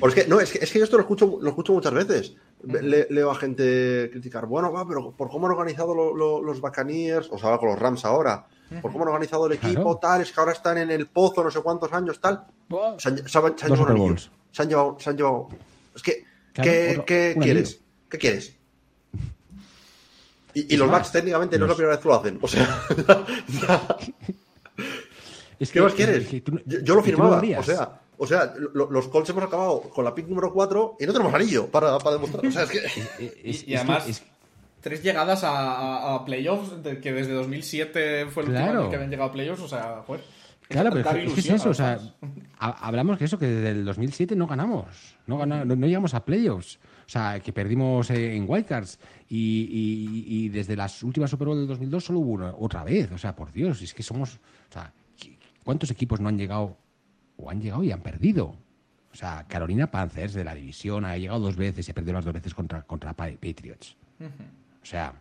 Porque, 0.00 0.26
no, 0.26 0.40
es 0.40 0.52
que, 0.52 0.58
es 0.58 0.72
que 0.72 0.78
yo 0.78 0.84
esto 0.84 0.96
lo 0.96 1.02
escucho, 1.02 1.38
lo 1.40 1.48
escucho 1.48 1.72
muchas 1.72 1.92
veces. 1.92 2.36
Le- 2.64 3.06
leo 3.10 3.30
a 3.30 3.34
gente 3.36 4.08
criticar, 4.10 4.46
bueno, 4.46 4.72
va, 4.72 4.86
pero 4.86 5.12
por 5.12 5.30
cómo 5.30 5.46
han 5.46 5.52
organizado 5.52 5.94
lo- 5.94 6.14
lo- 6.14 6.42
los 6.42 6.60
Buccaneers, 6.60 7.28
o 7.30 7.38
sea, 7.38 7.56
con 7.58 7.68
los 7.68 7.78
Rams 7.78 8.04
ahora, 8.04 8.46
por 8.82 8.90
cómo 8.92 9.04
han 9.04 9.10
organizado 9.10 9.46
el 9.46 9.52
equipo, 9.52 9.74
Claro. 9.82 9.96
tal, 9.98 10.22
es 10.22 10.32
que 10.32 10.40
ahora 10.40 10.52
están 10.52 10.78
en 10.78 10.90
el 10.90 11.06
pozo 11.06 11.44
no 11.44 11.50
sé 11.50 11.60
cuántos 11.60 11.92
años, 11.92 12.20
tal. 12.20 12.44
Se 12.98 13.08
han, 13.10 13.28
se 13.28 13.38
han- 13.38 13.58
se 13.58 13.66
han 13.66 13.72
llevado 13.72 13.88
anillos. 13.90 14.30
Se 14.50 14.62
han 14.62 14.68
llevado, 14.68 14.96
se 14.98 15.10
han 15.10 15.16
llevado. 15.16 15.48
Es 15.94 16.02
que, 16.02 16.24
Claro, 16.52 16.70
¿qué, 16.70 16.90
otro- 16.90 17.04
qué 17.06 17.32
un 17.36 17.42
quieres? 17.42 17.68
anillo. 17.70 17.82
¿Qué 18.10 18.18
quieres? 18.18 18.54
Y, 20.54 20.76
los 20.76 20.90
Bucks 20.90 21.12
técnicamente 21.12 21.56
no 21.58 21.66
es 21.66 21.70
la 21.70 21.76
primera 21.76 21.94
vez 21.94 22.02
que 22.02 22.08
lo 22.08 22.14
hacen. 22.16 22.38
O 22.42 22.48
sea, 22.48 22.80
¿qué 25.72 25.80
más 25.80 25.92
es 25.92 25.96
quieres? 25.96 26.26
que 26.28 26.40
tú 26.40 26.52
no- 26.52 26.60
yo, 26.66 26.80
yo 26.80 26.94
lo 26.96 27.02
firmaba. 27.02 27.40
o 27.58 27.62
sea, 27.62 28.00
o 28.18 28.26
sea, 28.26 28.52
lo- 28.74 28.90
los 28.90 29.08
Colts 29.08 29.30
hemos 29.30 29.44
acabado 29.44 29.80
con 29.82 30.04
la 30.04 30.14
pick 30.14 30.26
número 30.28 30.52
4 30.52 30.96
y 31.00 31.06
no 31.06 31.12
tenemos 31.12 31.32
anillo 31.34 31.66
para, 31.68 31.98
para 31.98 32.16
demostrar. 32.16 32.44
O 32.46 32.50
sea, 32.50 32.64
es 32.64 32.70
que. 32.70 33.64
Y, 33.66 33.74
además, 33.74 34.08
es- 34.08 34.22
tres 34.80 35.02
llegadas 35.02 35.42
a, 35.44 36.22
playoffs, 36.24 36.82
de- 36.82 37.00
que 37.00 37.12
desde 37.12 37.32
2007 37.32 38.26
fue 38.26 38.42
el 38.44 38.48
último 38.50 38.64
Claro. 38.66 38.80
año 38.82 38.90
que 38.90 38.96
habían 38.96 39.10
llegado 39.10 39.30
a 39.30 39.32
playoffs, 39.32 39.62
o 39.62 39.68
sea, 39.68 40.02
joder. 40.06 40.22
Claro, 40.68 40.90
pero 40.92 41.10
es 41.10 41.32
que- 41.32 41.40
es 41.40 41.50
eso, 41.50 41.70
o 41.70 41.74
sea, 41.74 41.98
hablamos 42.58 43.16
que 43.18 43.24
eso, 43.24 43.38
que 43.38 43.46
desde 43.46 43.70
el 43.70 43.84
2007 43.86 44.36
no 44.36 44.46
ganamos, 44.46 45.16
no, 45.26 45.38
gana- 45.38 45.64
no, 45.64 45.74
no 45.74 45.86
llegamos 45.86 46.12
a 46.12 46.24
playoffs, 46.24 46.78
o 47.06 47.08
sea, 47.08 47.40
que 47.40 47.52
perdimos 47.54 48.10
en 48.10 48.44
wildcards 48.46 48.98
y, 49.30 49.62
y- 49.70 50.24
y 50.44 50.48
desde 50.50 50.76
las 50.76 51.02
últimas 51.02 51.30
Super 51.30 51.48
Bowl 51.48 51.56
del 51.56 51.66
2002 51.66 52.04
solo 52.04 52.18
hubo 52.20 52.32
una, 52.32 52.54
otra 52.54 52.84
vez, 52.84 53.10
o 53.12 53.16
sea, 53.18 53.34
por 53.34 53.50
Dios, 53.50 53.80
es 53.80 53.94
que 53.94 54.02
somos, 54.02 54.34
o 54.68 54.72
sea, 54.72 54.92
¿qui- 55.18 55.36
¿cuántos 55.64 55.90
equipos 55.90 56.20
no 56.20 56.28
han 56.28 56.36
llegado 56.36 56.76
o 57.38 57.50
han 57.50 57.60
llegado 57.62 57.82
y 57.82 57.90
han 57.92 58.00
perdido? 58.02 58.54
O 59.10 59.14
sea, 59.14 59.46
Carolina 59.48 59.90
Panthers 59.90 60.34
de 60.34 60.44
la 60.44 60.54
división 60.54 61.04
ha 61.06 61.16
llegado 61.16 61.40
dos 61.40 61.56
veces 61.56 61.88
y 61.88 61.90
ha 61.90 61.94
perdido 61.94 62.12
las 62.12 62.24
dos 62.24 62.34
veces 62.34 62.54
contra, 62.54 62.82
contra 62.82 63.14
Pa- 63.14 63.30
Patriots. 63.40 63.96
O 64.20 64.84
sea, 64.84 65.14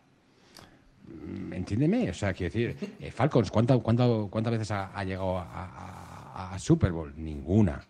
mm, 1.07 1.53
entiéndeme, 1.53 2.09
o 2.09 2.13
sea, 2.13 2.34
quiero 2.34 2.53
decir, 2.53 2.95
eh, 2.99 3.11
Falcons, 3.11 3.49
¿cuánta, 3.51 3.78
cuánta, 3.78 4.05
¿cuántas 4.30 4.51
veces 4.51 4.72
ha, 4.72 4.91
ha 4.97 5.03
llegado 5.03 5.38
a, 5.38 5.43
a- 5.45 6.53
a 6.53 6.59
Super 6.59 6.91
Bowl? 6.91 7.13
Ninguna. 7.15 7.82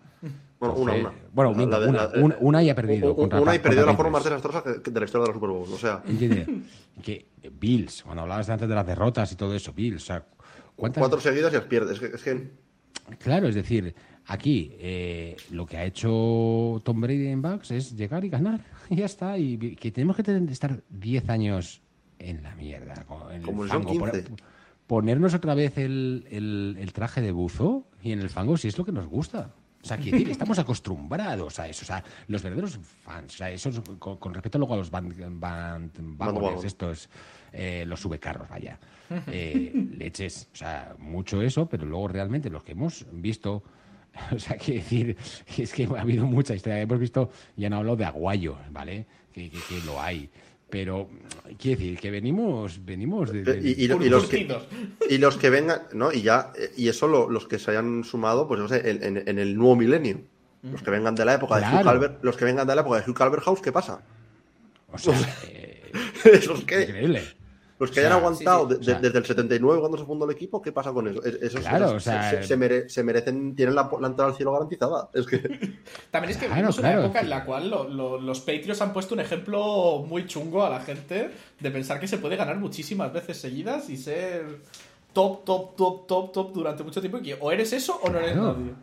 Bueno, 0.59 0.73
una, 0.75 0.95
Entonces, 0.95 1.13
una. 1.19 1.30
Bueno, 1.34 1.53
de- 1.53 1.63
una, 1.65 1.78
la- 2.07 2.23
una, 2.25 2.36
una 2.39 2.63
y 2.63 2.69
ha 2.69 2.75
perdido. 2.75 3.15
contra- 3.15 3.39
una 3.41 3.55
y 3.55 3.59
perdió 3.59 3.86
la 3.86 3.95
forma 3.95 4.11
más 4.13 4.23
desastrosa 4.23 4.61
de 4.61 4.99
la 4.99 5.05
historia 5.05 5.23
de 5.23 5.28
la 5.28 5.34
Super 5.34 5.49
Bowl. 5.49 5.67
O 5.71 5.78
sea, 5.78 6.01
que 7.03 7.25
Bills, 7.59 8.03
cuando 8.03 8.23
hablabas 8.23 8.49
antes 8.49 8.67
de 8.67 8.73
las 8.75 8.86
derrotas 8.86 9.32
y 9.32 9.36
todo 9.36 9.53
eso, 9.55 9.71
Bills, 9.73 10.01
o 10.03 10.05
sea, 10.05 10.25
¿cuántas, 10.75 11.01
cuatro 11.01 11.19
seguidas 11.19 11.51
y 11.53 11.55
las 11.57 11.65
pierdes. 11.65 11.93
Es 11.93 11.99
que, 11.99 12.15
es 12.15 12.23
que 12.23 12.49
Claro, 13.19 13.47
es 13.47 13.55
decir, 13.55 13.93
aquí 14.28 14.71
eh, 14.80 15.36
lo 15.51 15.65
que 15.65 15.78
ha 15.78 15.86
hecho 15.86 16.82
Tom 16.84 17.01
Brady 17.01 17.28
en 17.28 17.41
Bucks 17.41 17.71
es 17.71 17.95
llegar 17.95 18.23
y 18.25 18.30
ganar. 18.30 18.61
Y 18.89 18.95
ya 18.95 19.05
está. 19.05 19.38
Y 19.38 19.57
que 19.75 19.91
tenemos 19.91 20.15
que 20.15 20.23
tener- 20.23 20.49
estar 20.49 20.82
10 20.89 21.30
años 21.30 21.82
en 22.19 22.41
la 22.43 22.55
mierda. 22.55 23.05
En 23.34 23.41
Como 23.41 23.63
el 23.63 23.69
son 23.69 23.84
fango. 23.84 23.91
15. 24.05 24.23
Poner- 24.23 24.43
ponernos 24.88 25.34
otra 25.34 25.53
vez 25.55 25.78
el, 25.78 26.25
el- 26.32 26.78
el 26.80 26.93
traje 26.93 27.19
de 27.21 27.32
buzo 27.34 27.86
y 28.01 28.13
en 28.13 28.19
el 28.21 28.30
fango 28.30 28.55
si 28.55 28.69
es 28.69 28.78
lo 28.78 28.86
que 28.86 28.93
nos 28.93 29.07
gusta. 29.07 29.51
O 29.84 29.86
sea, 29.88 29.97
quiero 29.97 30.17
decir, 30.17 30.32
estamos 30.32 30.57
acostumbrados 30.59 31.59
a 31.59 31.67
eso. 31.67 31.84
O 31.84 31.86
sea, 31.86 32.03
los 32.28 32.41
verdaderos 32.41 32.80
fans, 33.03 33.36
o 33.36 33.38
sea, 33.38 33.51
esos, 33.51 33.82
con, 33.99 34.17
con 34.17 34.34
respecto 34.34 34.57
luego 34.57 34.73
a 34.73 34.78
los 34.78 34.89
band, 34.89 35.13
band- 35.39 35.91
vagones, 36.17 36.63
estos, 36.63 37.09
eh, 37.53 37.86
los 37.88 37.99
subecarros, 37.99 38.49
vaya. 38.49 38.80
Eh, 39.28 39.71
leches, 39.97 40.49
o 40.53 40.55
sea, 40.55 40.95
mucho 40.97 41.41
eso, 41.41 41.67
pero 41.69 41.86
luego 41.86 42.07
realmente 42.07 42.49
los 42.49 42.63
que 42.63 42.71
hemos 42.73 43.05
visto, 43.11 43.63
o 44.36 44.39
sea, 44.39 44.57
quiero 44.57 44.82
decir, 44.82 45.18
es 45.57 45.74
que 45.74 45.86
ha 45.86 46.01
habido 46.01 46.26
mucha 46.26 46.53
historia. 46.55 46.82
Hemos 46.82 46.99
visto, 46.99 47.30
ya 47.55 47.70
no 47.70 47.78
hablo 47.78 47.95
de 47.95 48.05
Aguayo, 48.05 48.57
¿vale? 48.72 49.05
Que, 49.34 49.49
que- 49.49 49.59
que 49.59 49.82
lo 49.86 50.01
hay. 50.01 50.30
Pero, 50.70 51.09
quiero 51.57 51.80
decir, 51.80 51.97
que 51.97 52.11
venimos, 52.11 52.84
venimos 52.84 53.32
de... 53.32 53.43
de- 53.43 53.70
Y, 53.70 53.74
y- 53.74 53.86
y 53.86 53.88
los 53.88 54.26
que, 54.28 54.45
Curtidos. 54.47 54.68
y 55.09 55.18
los 55.18 55.38
que 55.38 55.49
vengan, 55.49 55.84
¿no? 55.93 56.11
Y 56.11 56.22
ya, 56.24 56.51
eh, 56.59 56.72
y 56.76 56.89
eso 56.89 57.07
lo- 57.07 57.30
los 57.30 57.47
que 57.47 57.57
se 57.57 57.72
hayan 57.72 58.03
sumado, 58.03 58.47
pues 58.49 58.59
no 58.59 58.68
sé, 58.68 58.89
en, 58.89 59.01
en- 59.01 59.24
en 59.30 59.39
el 59.39 59.55
nuevo 59.55 59.76
milenio. 59.78 60.20
Los 60.63 60.82
que 60.82 60.91
vengan 60.91 61.15
de 61.15 61.24
la 61.24 61.36
época 61.36 61.55
de 61.57 61.61
Hugh. 61.61 61.84
Calvert, 61.86 62.24
los 62.24 62.36
que 62.36 62.43
vengan 62.43 62.68
de 62.68 62.76
la 62.76 62.82
época 62.82 62.99
de 63.01 63.09
Hugh 63.09 63.15
Calvert 63.15 63.43
House, 63.43 63.61
¿qué 63.61 63.72
pasa? 63.72 64.01
O 64.91 64.97
sea, 64.97 65.13
eh, 65.47 65.84
Esos 66.26 66.65
que, 66.65 66.82
increíble. 66.82 67.22
Los 67.80 67.91
que 67.91 67.99
O 67.99 68.03
sea, 68.03 68.07
hayan 68.09 68.19
aguantado 68.19 68.61
sí, 68.61 68.67
sí. 68.67 68.73
de- 68.75 68.80
O 68.80 68.84
sea, 68.84 68.99
desde 68.99 69.17
el 69.19 69.25
79 69.25 69.80
cuando 69.80 69.97
se 69.97 70.05
fundó 70.05 70.25
el 70.25 70.32
equipo, 70.32 70.61
¿qué 70.61 70.71
pasa 70.71 70.91
con 70.91 71.07
eso? 71.07 71.23
Es- 71.23 71.36
Esos, 71.41 71.61
Claro, 71.61 71.86
esos 71.86 71.95
o 71.97 71.99
sea, 71.99 72.30
se, 72.32 72.43
se 72.43 72.57
mere- 72.57 72.89
se 72.89 73.03
merecen, 73.03 73.55
tienen 73.55 73.75
la, 73.75 73.89
la 74.01 74.07
entrada 74.07 74.32
al 74.32 74.36
cielo 74.36 74.51
garantizada. 74.53 75.09
Es 75.13 75.25
que 75.28 75.38
También 76.11 76.32
es 76.32 76.38
que 76.38 76.45
Claro, 76.47 76.55
vivimos 76.55 76.75
claro. 76.78 76.97
una 76.99 77.05
época 77.05 77.19
en 77.21 77.30
la 77.30 77.45
cual 77.45 77.69
lo- 77.69 77.88
lo- 77.88 78.19
los 78.19 78.39
Patriots 78.39 78.82
han 78.82 78.93
puesto 78.93 79.13
un 79.13 79.19
ejemplo 79.19 80.03
muy 80.07 80.25
chungo 80.25 80.65
a 80.65 80.69
la 80.69 80.80
gente 80.80 81.32
de 81.59 81.71
pensar 81.71 81.99
que 81.99 82.07
se 82.07 82.17
puede 82.17 82.36
ganar 82.36 82.57
muchísimas 82.57 83.13
veces 83.13 83.38
seguidas 83.38 83.89
y 83.89 83.97
ser 83.97 84.61
top, 85.13 85.45
top, 85.45 85.75
top, 85.75 86.07
top, 86.07 86.32
top 86.32 86.53
durante 86.53 86.84
mucho 86.84 86.99
tiempo. 86.99 87.19
Y 87.19 87.21
que 87.23 87.38
o 87.39 87.51
eres 87.51 87.73
eso 87.73 87.99
o 88.03 88.09
no 88.09 88.17
eres 88.19 88.34
Claro. 88.34 88.53
nadie. 88.57 88.73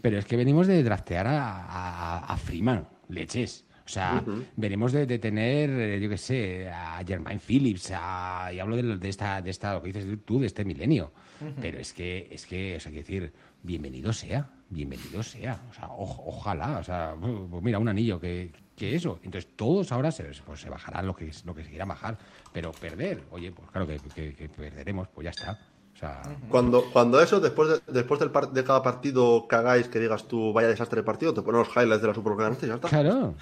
Pero 0.00 0.18
es 0.18 0.24
que 0.24 0.36
venimos 0.36 0.66
de 0.66 0.82
draftear 0.82 1.26
a, 1.28 1.64
a- 1.64 2.18
a 2.32 2.36
Freeman, 2.36 2.86
leches. 3.08 3.64
O 3.84 3.88
sea, 3.88 4.22
venimos 4.56 4.92
de, 4.92 5.06
de 5.06 5.18
tener, 5.18 5.70
eh, 5.70 6.00
yo 6.00 6.08
qué 6.08 6.16
sé, 6.18 6.68
a 6.70 7.02
Jermaine 7.06 7.40
Phillips, 7.40 7.92
a- 7.94 8.52
y 8.52 8.60
hablo 8.60 8.76
de, 8.76 9.08
esta, 9.08 9.42
de 9.42 9.50
esta, 9.50 9.74
lo 9.74 9.82
que 9.82 9.92
dices 9.92 10.06
tú, 10.24 10.38
de 10.40 10.46
este 10.46 10.64
milenio. 10.64 11.12
Pero 11.60 11.78
es 11.78 11.92
que, 11.92 12.28
es 12.30 12.46
que, 12.46 12.76
o 12.76 12.80
sea, 12.80 12.92
quiero 12.92 13.04
decir, 13.06 13.32
bienvenido 13.64 14.12
sea, 14.12 14.48
bienvenido 14.70 15.22
sea. 15.24 15.60
O 15.70 15.74
sea, 15.74 15.88
oj- 15.88 16.22
ojalá, 16.26 16.78
o 16.78 16.84
sea, 16.84 17.14
pues 17.50 17.62
mira, 17.62 17.80
un 17.80 17.88
anillo 17.88 18.20
que, 18.20 18.52
que 18.76 18.94
eso. 18.94 19.18
Entonces 19.24 19.50
todos 19.56 19.90
ahora 19.90 20.12
se, 20.12 20.24
pues, 20.46 20.60
se 20.60 20.70
bajarán 20.70 21.06
lo 21.06 21.16
que, 21.16 21.32
lo 21.44 21.52
que 21.54 21.64
se 21.64 21.70
quiera 21.70 21.84
bajar. 21.84 22.16
Pero 22.52 22.70
perder, 22.70 23.24
oye, 23.32 23.50
pues 23.50 23.68
claro 23.70 23.86
que, 23.88 23.98
que- 24.14 24.34
que 24.34 24.48
perderemos, 24.48 25.08
pues 25.08 25.24
ya 25.24 25.30
está. 25.30 25.58
O 25.94 25.96
sea, 25.96 26.22
cuando, 26.48 26.84
cuando 26.90 27.20
eso, 27.20 27.38
después, 27.38 27.68
de, 27.68 27.92
después 27.92 28.18
del 28.18 28.30
par- 28.30 28.50
de 28.50 28.64
cada 28.64 28.82
partido 28.82 29.46
que 29.46 29.56
hagáis, 29.56 29.88
que 29.88 29.98
digas 30.00 30.26
tú, 30.26 30.52
vaya 30.52 30.68
desastre 30.68 31.00
de 31.00 31.04
partido, 31.04 31.34
te 31.34 31.42
ponen 31.42 31.60
los 31.60 31.68
highlights 31.76 32.00
de 32.02 32.08
la 32.08 32.14
Super 32.14 32.30
Bowl 32.30 32.38
que 32.38 32.44
ganaste 32.44 32.66
y 32.66 32.68
ya 32.70 32.76
está. 32.76 32.88
claro. 32.88 33.34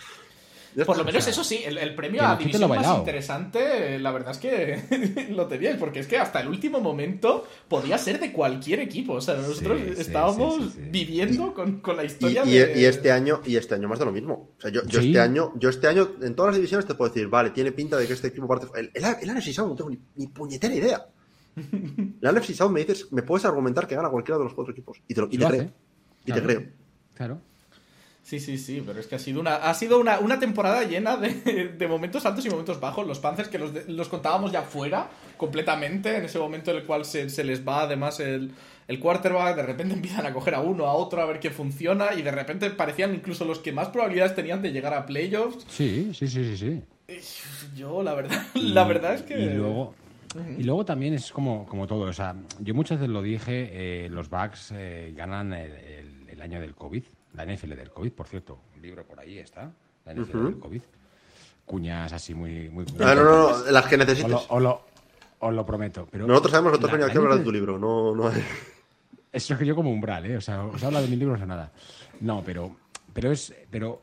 Ya 0.76 0.84
Por 0.84 0.96
lo 0.98 1.04
menos 1.04 1.20
o 1.20 1.24
sea, 1.24 1.32
eso 1.32 1.42
sí, 1.42 1.60
el, 1.66 1.78
el 1.78 1.94
premio 1.96 2.22
a 2.24 2.36
división 2.36 2.60
lo 2.62 2.68
más 2.68 2.76
bailado. 2.78 2.98
interesante, 2.98 3.98
la 3.98 4.12
verdad 4.12 4.30
es 4.32 4.38
que 4.38 5.26
lo 5.30 5.46
teníais, 5.48 5.76
porque 5.76 5.98
es 5.98 6.06
que 6.06 6.16
hasta 6.16 6.40
el 6.40 6.48
último 6.48 6.80
momento 6.80 7.44
podía 7.68 7.98
ser 7.98 8.20
de 8.20 8.32
cualquier 8.32 8.78
equipo. 8.80 9.14
O 9.14 9.20
sea, 9.20 9.34
nosotros 9.34 9.80
Sí, 9.84 9.94
estábamos 10.00 10.54
sí, 10.56 10.62
sí, 10.62 10.70
sí. 10.84 10.88
viviendo 10.90 11.52
con, 11.54 11.80
con 11.80 11.96
la 11.96 12.04
historia 12.04 12.44
y- 12.44 12.52
de... 12.58 12.80
y 12.80 12.84
este 12.84 13.10
año 13.10 13.40
y 13.44 13.56
este 13.56 13.74
año 13.74 13.88
más 13.88 13.98
de 13.98 14.04
lo 14.04 14.12
mismo. 14.12 14.50
O 14.58 14.60
sea, 14.60 14.70
yo, 14.70 14.82
yo 14.86 15.00
Sí. 15.00 15.08
este 15.08 15.20
año, 15.20 15.52
yo 15.56 15.68
este 15.70 15.88
año 15.88 16.08
en 16.22 16.34
todas 16.36 16.50
las 16.50 16.56
divisiones 16.56 16.86
te 16.86 16.94
puedo 16.94 17.12
decir, 17.12 17.26
vale, 17.28 17.50
tiene 17.50 17.72
pinta 17.72 17.96
de 17.96 18.06
que 18.06 18.12
este 18.12 18.28
equipo 18.28 18.46
parte. 18.46 18.66
El, 18.78 18.90
el, 18.94 19.04
el 19.22 19.36
NFC 19.36 19.58
no 19.58 19.74
tengo 19.74 19.90
ni, 19.90 19.98
ni 20.16 20.26
puñetera 20.28 20.72
idea. 20.74 21.04
La 22.20 22.30
NFC 22.32 22.54
South 22.54 22.70
me 22.70 22.80
dices, 22.80 23.10
me 23.12 23.22
puedes 23.22 23.44
argumentar 23.44 23.86
que 23.88 23.96
gana 23.96 24.08
cualquiera 24.08 24.38
de 24.38 24.44
los 24.44 24.54
cuatro 24.54 24.72
equipos. 24.72 24.98
Y 25.08 25.14
te, 25.14 25.20
lo, 25.20 25.26
y 25.26 25.30
te 25.36 25.38
Lo 25.38 25.48
creo. 25.48 25.62
Y 25.62 26.26
Claro. 26.26 26.40
te 26.40 26.46
creo. 26.46 26.68
Claro. 27.14 27.40
Sí, 28.22 28.38
sí, 28.38 28.58
sí, 28.58 28.82
pero 28.86 29.00
es 29.00 29.06
que 29.06 29.16
ha 29.16 29.18
sido 29.18 29.40
una, 29.40 29.56
ha 29.56 29.74
sido 29.74 29.98
una, 29.98 30.20
una 30.20 30.38
temporada 30.38 30.84
llena 30.84 31.16
de, 31.16 31.72
de 31.76 31.88
momentos 31.88 32.24
altos 32.26 32.44
y 32.46 32.50
momentos 32.50 32.78
bajos. 32.78 33.06
Los 33.06 33.18
Panthers 33.18 33.48
que 33.48 33.58
los, 33.58 33.72
los 33.88 34.08
contábamos 34.08 34.52
ya 34.52 34.62
fuera 34.62 35.08
completamente, 35.36 36.16
en 36.16 36.24
ese 36.24 36.38
momento 36.38 36.70
en 36.70 36.76
el 36.78 36.84
cual 36.84 37.04
se, 37.04 37.28
se 37.30 37.42
les 37.44 37.66
va 37.66 37.82
además 37.82 38.20
el, 38.20 38.52
el 38.86 39.00
quarterback, 39.00 39.56
de 39.56 39.62
repente 39.62 39.94
empiezan 39.94 40.26
a 40.26 40.32
coger 40.32 40.54
a 40.54 40.60
uno, 40.60 40.86
a 40.86 40.92
otro, 40.92 41.20
a 41.22 41.24
ver 41.26 41.40
qué 41.40 41.50
funciona 41.50 42.14
y 42.14 42.22
de 42.22 42.30
repente 42.30 42.70
parecían 42.70 43.14
incluso 43.14 43.44
los 43.44 43.58
que 43.58 43.72
más 43.72 43.88
probabilidades 43.88 44.34
tenían 44.36 44.62
de 44.62 44.70
llegar 44.70 44.94
a 44.94 45.06
playoffs. 45.06 45.64
Sí, 45.68 46.10
sí, 46.14 46.28
sí, 46.28 46.56
sí, 46.56 46.56
sí. 46.56 46.82
Yo, 47.74 48.02
la 48.02 48.14
verdad, 48.14 48.40
la 48.54 48.84
verdad 48.84 49.14
es 49.14 49.22
que... 49.22 49.34
Y 49.38 49.48
luego, 49.54 49.94
y 50.58 50.62
luego 50.62 50.84
también 50.84 51.14
es 51.14 51.32
como, 51.32 51.66
como 51.66 51.86
todo. 51.88 52.02
O 52.02 52.12
sea, 52.12 52.36
yo 52.60 52.74
muchas 52.74 52.98
veces 53.00 53.10
lo 53.12 53.22
dije, 53.22 53.70
eh, 54.04 54.08
los 54.10 54.28
Bucks 54.30 54.72
eh, 54.76 55.12
ganan 55.16 55.52
el, 55.52 55.72
el- 55.72 56.20
el 56.30 56.40
año 56.42 56.60
del 56.60 56.74
COVID, 56.74 57.02
la 57.34 57.44
NFL 57.46 57.70
del 57.74 57.90
COVID, 57.90 58.12
por 58.12 58.26
cierto. 58.26 58.60
Un 58.76 58.82
libro 58.82 59.04
por 59.04 59.18
ahí 59.20 59.38
está, 59.38 59.70
la 60.04 60.14
NFL 60.14 60.44
del 60.44 60.58
COVID. 60.58 60.82
Cuñas 61.64 62.12
así 62.12 62.34
muy... 62.34 62.68
muy 62.68 62.84
Ah, 63.00 63.14
no, 63.14 63.24
no, 63.24 63.50
no, 63.64 63.70
las 63.70 63.86
que 63.86 63.96
necesites. 63.96 64.30
lo, 64.30 64.42
os 64.48 64.62
lo- 64.62 64.84
os 65.38 65.54
lo 65.54 65.64
prometo. 65.64 66.08
Pero 66.10 66.26
Nosotros 66.26 66.50
sabemos 66.52 66.72
venido 66.72 66.98
la 66.98 67.06
aquí 67.06 67.16
a 67.16 67.20
hablar 67.20 67.38
de 67.38 67.44
tu 67.44 67.52
libro. 67.52 67.78
No, 67.78 68.14
no 68.14 68.28
hay- 68.28 68.42
Eso 69.32 69.54
es 69.54 69.58
que 69.58 69.64
yo 69.66 69.74
como 69.76 69.90
umbral, 69.92 70.26
¿eh? 70.26 70.36
O 70.36 70.40
sea, 70.40 70.64
os 70.64 70.82
habla 70.82 71.00
de 71.00 71.06
mis 71.08 71.18
libros 71.18 71.40
o 71.40 71.46
nada. 71.46 71.72
No, 72.20 72.42
pero, 72.44 72.76
pero, 73.12 73.30
es, 73.30 73.54
pero 73.70 74.02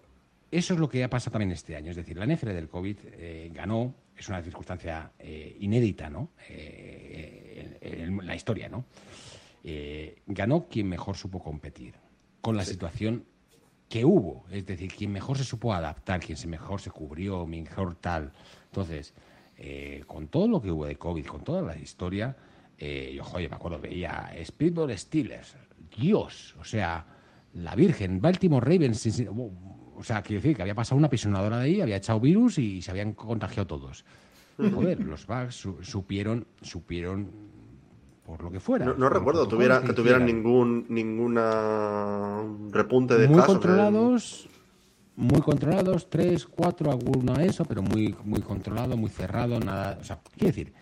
eso 0.49 0.73
es 0.73 0.80
lo 0.80 0.88
que 0.88 1.03
ha 1.03 1.09
pasado 1.09 1.34
también 1.34 1.51
este 1.51 1.75
año. 1.75 1.91
Es 1.91 1.97
decir, 1.97 2.17
la 2.17 2.25
NFL 2.25 2.47
del 2.53 2.69
COVID 2.69 2.97
eh, 3.03 3.51
ganó, 3.53 3.93
es 4.15 4.28
una 4.30 4.41
circunstancia 4.41 5.11
eh, 5.19 5.57
inédita, 5.59 6.09
¿no? 6.09 6.30
Eh, 6.49 7.78
en, 7.82 8.19
en 8.19 8.25
la 8.25 8.34
historia, 8.36 8.69
¿no? 8.69 8.86
Eh, 9.63 10.21
ganó 10.28 10.67
quien 10.69 10.88
mejor 10.88 11.17
supo 11.17 11.43
competir 11.43 11.93
con 12.41 12.55
la 12.57 12.63
situación 12.65 13.25
que 13.89 14.03
hubo. 14.05 14.45
Es 14.51 14.65
decir, 14.65 14.93
quien 14.93 15.11
mejor 15.11 15.38
se 15.38 15.43
supo 15.43 15.73
adaptar, 15.73 16.19
quien 16.19 16.38
se 16.38 16.47
mejor 16.47 16.81
se 16.81 16.91
cubrió, 16.91 17.45
mejor 17.45 17.95
tal. 17.95 18.31
Entonces, 18.65 19.13
eh, 19.57 20.03
con 20.07 20.27
todo 20.27 20.47
lo 20.47 20.61
que 20.61 20.71
hubo 20.71 20.85
de 20.85 20.95
COVID, 20.97 21.25
con 21.25 21.43
toda 21.43 21.61
la 21.61 21.77
historia, 21.77 22.35
eh, 22.77 23.13
yo, 23.15 23.23
joder, 23.23 23.49
me 23.49 23.55
acuerdo, 23.55 23.79
veía 23.79 24.31
Speedball 24.43 24.95
Steelers, 24.97 25.55
Dios, 25.97 26.55
o 26.59 26.63
sea, 26.63 27.05
la 27.53 27.73
Virgen, 27.75 28.21
Baltimore 28.21 28.63
Ravens, 28.65 28.99
sin- 28.99 29.13
sin- 29.13 29.29
o 29.29 30.03
sea, 30.03 30.21
quiero 30.21 30.41
decir 30.43 30.55
que 30.55 30.61
había 30.61 30.75
pasado 30.75 30.97
una 30.97 31.09
pisonadora 31.09 31.57
de 31.59 31.65
ahí, 31.65 31.81
había 31.81 31.95
echado 31.95 32.19
virus 32.19 32.59
y 32.59 32.81
se 32.83 32.91
habían 32.91 33.13
contagiado 33.13 33.65
todos. 33.65 34.05
Joder, 34.57 34.99
los 35.03 35.25
Bucks 35.25 35.55
su- 35.55 35.83
supieron, 35.83 36.45
supieron 36.61 37.31
por 38.28 38.43
lo 38.43 38.51
que 38.51 38.59
fuera. 38.59 38.86
no, 38.86 39.07
recuerdo 39.09 39.47
tuviera, 39.47 39.82
que 39.82 39.93
tuvieran 39.93 40.25
ningún 40.25 40.86
ninguna 40.89 42.43
repunte 42.71 43.17
de 43.17 43.28
muy 43.28 43.38
casos. 43.38 43.55
en- 43.55 43.61
controlados, 43.61 44.49
muy 45.15 45.41
controlados, 45.41 46.09
tres, 46.09 46.45
cuatro, 46.45 46.91
alguno 46.91 47.34
a 47.36 47.43
eso, 47.43 47.63
pero 47.63 47.82
muy, 47.82 48.13
muy 48.25 48.41
controlado, 48.41 48.97
muy 48.97 49.09
cerrado, 49.09 49.59
nada. 49.61 49.97
O 50.01 50.03
sea, 50.03 50.19
quiero 50.34 50.47
decir, 50.47 50.73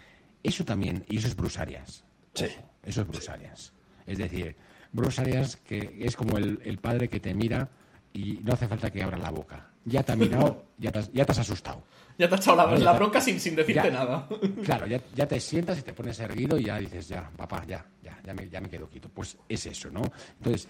eso 0.42 0.66
también, 0.66 1.06
y 1.08 1.18
eso 1.18 1.28
es 1.28 1.36
Bruce 1.36 1.60
Arias. 1.62 2.04
Sí. 2.34 2.48
Eso 2.84 3.02
es 3.02 3.08
Bruce 3.08 3.32
Arias. 3.32 3.72
Es 4.08 4.18
decir, 4.18 4.56
Bruce 4.92 5.22
Arias 5.22 5.56
que 5.58 6.00
es 6.02 6.16
como 6.16 6.38
el, 6.38 6.60
el 6.66 6.80
padre 6.80 7.10
que 7.10 7.20
te 7.20 7.34
mira 7.36 7.70
y 8.12 8.40
no 8.44 8.54
hace 8.54 8.68
falta 8.68 8.90
que 8.90 9.04
abra 9.04 9.18
la 9.20 9.30
boca. 9.30 9.70
Ya 9.86 10.04
te 10.04 10.12
ha 10.14 10.16
mirado, 10.16 10.64
ya 10.78 10.92
te 10.92 11.00
has, 11.00 11.12
ya 11.14 11.26
te 11.26 11.32
has 11.32 11.40
asustado. 11.40 11.84
Ya 12.18 12.28
te 12.28 12.36
ha 12.36 12.38
echado 12.38 12.58
la, 12.58 12.66
Vale, 12.66 12.80
la 12.84 12.94
bronca 12.94 13.22
sin, 13.22 13.40
sin 13.40 13.56
decirte 13.56 13.84
Ya. 13.88 13.92
nada. 13.92 14.28
Claro, 14.64 14.88
ya, 14.88 15.00
ya 15.14 15.28
te 15.28 15.40
sientas 15.40 15.80
y 15.80 15.82
te 15.84 15.94
pones 15.94 16.20
erguido 16.20 16.58
y 16.58 16.64
ya 16.66 16.78
dices, 16.80 17.08
ya, 17.08 17.30
papá, 17.36 17.64
ya, 17.68 17.86
ya, 18.02 18.18
ya 18.26 18.34
me, 18.34 18.50
ya 18.50 18.62
me 18.62 18.70
quedo 18.70 18.88
quieto. 18.90 19.10
Pues 19.14 19.38
es 19.48 19.66
eso, 19.68 19.90
¿no? 19.92 20.02
Entonces, 20.38 20.68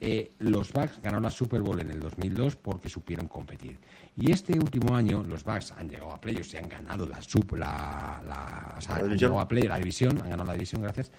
eh, 0.00 0.32
los 0.38 0.72
Bucks 0.72 1.00
ganaron 1.02 1.22
la 1.24 1.30
Super 1.30 1.60
Bowl 1.60 1.78
en 1.80 1.90
el 1.90 2.00
2002 2.00 2.56
porque 2.56 2.88
supieron 2.88 3.28
competir. 3.28 3.78
Y 4.16 4.32
este 4.32 4.54
último 4.58 4.96
año, 4.96 5.22
los 5.22 5.44
Bucks 5.44 5.72
han 5.76 5.88
llegado 5.88 6.12
a 6.12 6.20
playoffs 6.20 6.54
y 6.54 6.56
han 6.56 6.68
ganado 6.68 7.06
la, 7.06 7.20
sub, 7.22 7.54
la, 7.56 8.20
la, 8.26 8.74
o 8.78 8.80
sea, 8.80 8.94
La 8.94 9.00
han 9.02 9.06
división. 9.08 9.38
a 9.38 9.46
play, 9.46 9.62
la 9.64 9.76
división, 9.78 10.18
han 10.22 10.30
ganado 10.30 10.46
la 10.46 10.52
división, 10.54 10.82
gracias, 10.82 11.10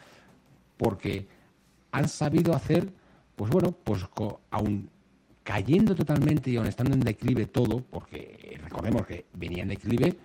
porque 0.77 1.27
han 1.91 2.07
sabido 2.07 2.53
hacer, 2.55 2.91
pues 3.35 3.51
bueno, 3.51 3.71
pues 3.71 4.05
aún 4.51 4.89
cayendo 5.49 5.95
totalmente 5.95 6.51
y 6.51 6.57
aún 6.57 6.67
estando 6.67 6.93
en 6.93 6.99
declive 6.99 7.47
todo, 7.47 7.81
porque 7.81 8.55
recordemos 8.61 9.07
que 9.07 9.25
venía 9.33 9.63
en 9.63 9.69
declive, 9.69 10.15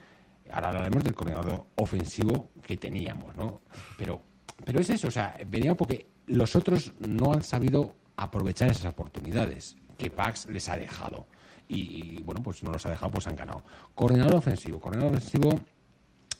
ahora 0.52 0.68
hablaremos 0.68 1.02
del 1.02 1.14
coordinador 1.14 1.64
ofensivo 1.76 2.50
que 2.62 2.76
teníamos, 2.76 3.34
¿no? 3.34 3.62
Pero, 3.96 4.20
pero 4.66 4.80
es 4.80 4.90
eso, 4.90 5.08
o 5.08 5.10
sea, 5.10 5.34
venía 5.46 5.74
porque 5.74 6.08
los 6.26 6.54
otros 6.54 6.92
no 6.98 7.32
han 7.32 7.42
sabido 7.42 7.94
aprovechar 8.16 8.68
esas 8.70 8.84
oportunidades 8.84 9.76
que 9.96 10.10
Pax 10.10 10.46
les 10.50 10.68
ha 10.68 10.76
dejado. 10.76 11.26
Y, 11.68 12.22
bueno, 12.22 12.42
pues 12.42 12.62
no 12.62 12.70
los 12.70 12.84
ha 12.84 12.90
dejado, 12.90 13.10
pues 13.10 13.26
han 13.26 13.36
ganado. 13.36 13.62
Coordinador 13.94 14.34
ofensivo, 14.34 14.78
coordinador 14.78 15.16
ofensivo 15.16 15.58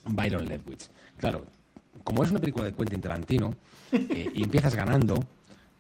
Byron 0.05 0.45
Leftwich. 0.45 0.91
Claro, 1.17 1.47
como 2.03 2.23
es 2.23 2.31
una 2.31 2.39
película 2.39 2.67
de 2.67 2.75
Quentin 2.75 3.01
Tarantino 3.01 3.55
eh, 3.93 4.31
y 4.35 4.43
empiezas 4.43 4.75
ganando, 4.75 5.19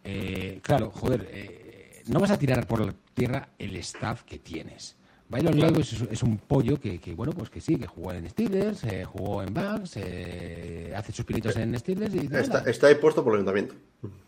eh, 0.02 0.60
claro, 0.62 0.90
joder, 0.90 1.28
eh, 1.30 1.63
no 2.08 2.20
vas 2.20 2.30
a 2.30 2.38
tirar 2.38 2.66
por 2.66 2.84
la 2.84 2.94
tierra 3.14 3.48
el 3.58 3.76
staff 3.76 4.22
que 4.22 4.38
tienes. 4.38 4.96
Byron 5.28 5.58
Leftwich 5.58 5.94
es, 5.94 6.02
es 6.10 6.22
un 6.22 6.36
pollo 6.36 6.78
que, 6.78 7.00
que, 7.00 7.14
bueno, 7.14 7.32
pues 7.32 7.48
que 7.48 7.60
sí, 7.60 7.76
que 7.76 7.86
jugó 7.86 8.12
en 8.12 8.28
Steelers, 8.28 8.84
eh, 8.84 9.04
jugó 9.04 9.42
en 9.42 9.54
Bucks, 9.54 9.96
eh, 9.96 10.92
hace 10.94 11.12
sus 11.12 11.24
pinitos 11.24 11.56
en 11.56 11.76
Steelers 11.78 12.14
y 12.14 12.28
Está, 12.30 12.58
está 12.70 12.88
ahí 12.88 12.96
puesto 12.96 13.24
por 13.24 13.32
el 13.32 13.38
ayuntamiento. 13.38 13.74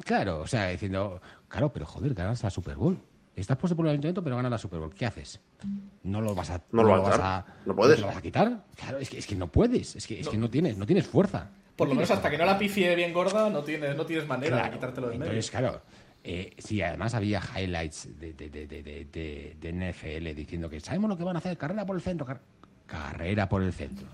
Claro, 0.05 0.41
o 0.41 0.47
sea, 0.47 0.69
diciendo, 0.69 1.21
claro, 1.49 1.71
pero 1.73 1.85
joder, 1.87 2.15
ganas 2.15 2.43
la 2.43 2.51
Super 2.51 2.77
Bowl. 2.77 2.99
Estás 3.37 3.59
puesto 3.59 3.77
por 3.77 3.85
el 3.85 3.91
ayuntamiento, 3.91 4.25
pero 4.25 4.37
ganas 4.37 4.51
la 4.51 4.57
Super 4.59 4.81
Bowl. 4.81 4.95
¿Qué 4.95 5.05
haces? 5.05 5.39
No 6.03 6.23
lo 6.23 6.35
vas 6.35 6.49
a. 6.49 6.63
No 6.73 6.83
lo 6.83 7.03
vas 7.03 7.19
a. 7.21 7.45
No 7.67 7.77
puedes. 7.77 7.97
¿Te 7.97 8.01
lo 8.01 8.07
vas 8.07 8.17
a 8.17 8.23
quitar? 8.23 8.65
Claro, 8.75 8.97
es 8.99 9.11
que, 9.11 9.19
es 9.19 9.27
que 9.27 9.37
no 9.37 9.49
puedes. 9.49 9.95
Es 9.95 10.07
que, 10.07 10.21
es 10.21 10.29
que 10.29 10.39
no 10.39 10.49
tienes, 10.49 10.79
no 10.79 10.87
tienes 10.87 11.07
fuerza. 11.07 11.51
Por 11.77 11.89
lo 11.89 11.93
No 11.93 12.01
menos 12.01 12.11
hasta 12.11 12.31
que 12.31 12.39
no 12.39 12.47
la 12.47 12.59
pifie 12.59 12.95
bien 12.95 13.13
gorda, 13.13 13.51
no 13.51 13.63
tienes, 13.63 13.95
no 13.95 14.07
tienes 14.07 14.27
manera 14.27 14.57
Claro, 14.57 14.71
de 14.71 14.75
quitártelo 14.79 15.09
de 15.09 15.19
medio. 15.19 15.33
Entonces, 15.33 15.51
claro, 15.51 15.83
eh, 16.29 16.55
sí, 16.59 16.83
además 16.83 17.15
había 17.15 17.41
highlights 17.41 18.19
de, 18.19 18.33
de, 18.33 18.51
de, 18.51 18.67
de, 18.67 19.55
de, 19.61 19.73
NFL 19.73 20.35
diciendo 20.35 20.69
que 20.69 20.81
sabemos 20.81 21.09
lo 21.09 21.17
que 21.17 21.23
van 21.23 21.37
a 21.37 21.39
hacer, 21.39 21.57
carrera 21.57 21.87
por 21.87 21.95
el 21.95 22.03
centro, 22.03 22.27
car- 22.27 22.41
carrera 22.87 23.49
por 23.49 23.63
el 23.63 23.73
centro. 23.73 24.07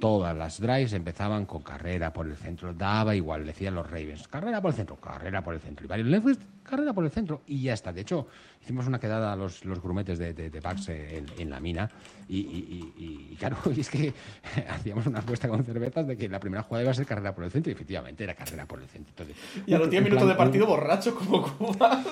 Todas 0.00 0.36
las 0.36 0.60
drives 0.60 0.92
empezaban 0.92 1.46
con 1.46 1.62
carrera 1.62 2.12
por 2.12 2.26
el 2.26 2.36
centro, 2.36 2.72
daba 2.74 3.14
igual, 3.14 3.46
decían 3.46 3.74
los 3.74 3.86
Ravens, 3.88 4.26
carrera 4.28 4.60
por 4.60 4.70
el 4.70 4.76
centro, 4.76 4.96
carrera 4.96 5.42
por 5.42 5.54
el 5.54 5.60
centro. 5.60 5.84
Y 5.84 5.88
varios 5.88 6.08
Leftwich, 6.08 6.38
carrera 6.64 6.92
por 6.92 7.04
el 7.04 7.10
centro, 7.10 7.42
y 7.46 7.62
ya 7.62 7.74
está. 7.74 7.92
De 7.92 8.00
hecho, 8.00 8.26
hicimos 8.62 8.86
una 8.86 8.98
quedada 8.98 9.32
a 9.32 9.36
los, 9.36 9.64
los 9.64 9.80
grumetes 9.80 10.18
de, 10.18 10.32
de, 10.34 10.46
eh, 10.48 11.18
en, 11.18 11.26
en 11.42 11.50
la 11.50 11.60
mina, 11.60 11.90
y, 12.28 12.38
y- 12.38 12.92
y- 12.98 13.28
y, 13.32 13.36
claro, 13.36 13.56
y 13.76 13.80
es 13.80 13.88
que 13.90 14.12
hacíamos 14.68 15.06
una 15.06 15.20
apuesta 15.20 15.48
con 15.48 15.64
cervezas 15.64 16.06
de 16.08 16.16
que 16.16 16.28
la 16.28 16.40
primera 16.40 16.62
jugada 16.64 16.82
iba 16.82 16.90
a 16.90 16.94
ser 16.94 17.06
carrera 17.06 17.34
por 17.34 17.44
el 17.44 17.50
centro, 17.50 17.70
y 17.70 17.74
efectivamente 17.74 18.24
era 18.24 18.34
carrera 18.34 18.66
por 18.66 18.80
el 18.80 18.88
centro. 18.88 19.10
Entonces, 19.16 19.36
Y 19.66 19.74
a 19.74 19.78
los 19.78 19.86
un- 19.86 19.90
10 19.90 20.00
un 20.00 20.04
minutos 20.04 20.24
plan- 20.24 20.34
de 20.34 20.38
partido 20.38 20.64
un- 20.64 20.70
borracho 20.70 21.14
como 21.14 21.42
Cuba. 21.56 22.02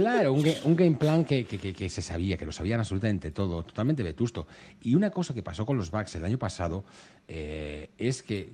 Claro, 0.00 0.32
un, 0.34 0.42
ga- 0.44 0.60
un 0.64 0.76
game 0.76 0.96
plan 0.96 1.24
que, 1.24 1.44
que- 1.46 1.58
que- 1.58 1.72
que 1.72 1.88
se 1.88 2.02
sabía, 2.02 2.36
que 2.36 2.44
lo 2.44 2.52
sabían 2.52 2.80
absolutamente 2.80 3.30
todo, 3.30 3.62
totalmente 3.64 4.02
vetusto. 4.02 4.46
Y 4.82 4.94
una 4.94 5.10
cosa 5.10 5.32
que 5.34 5.42
pasó 5.42 5.64
con 5.64 5.76
los 5.78 5.90
Bucks 5.90 6.14
el 6.16 6.24
año 6.24 6.38
pasado 6.38 6.84
eh, 7.28 7.90
es 7.96 8.22
que, 8.22 8.52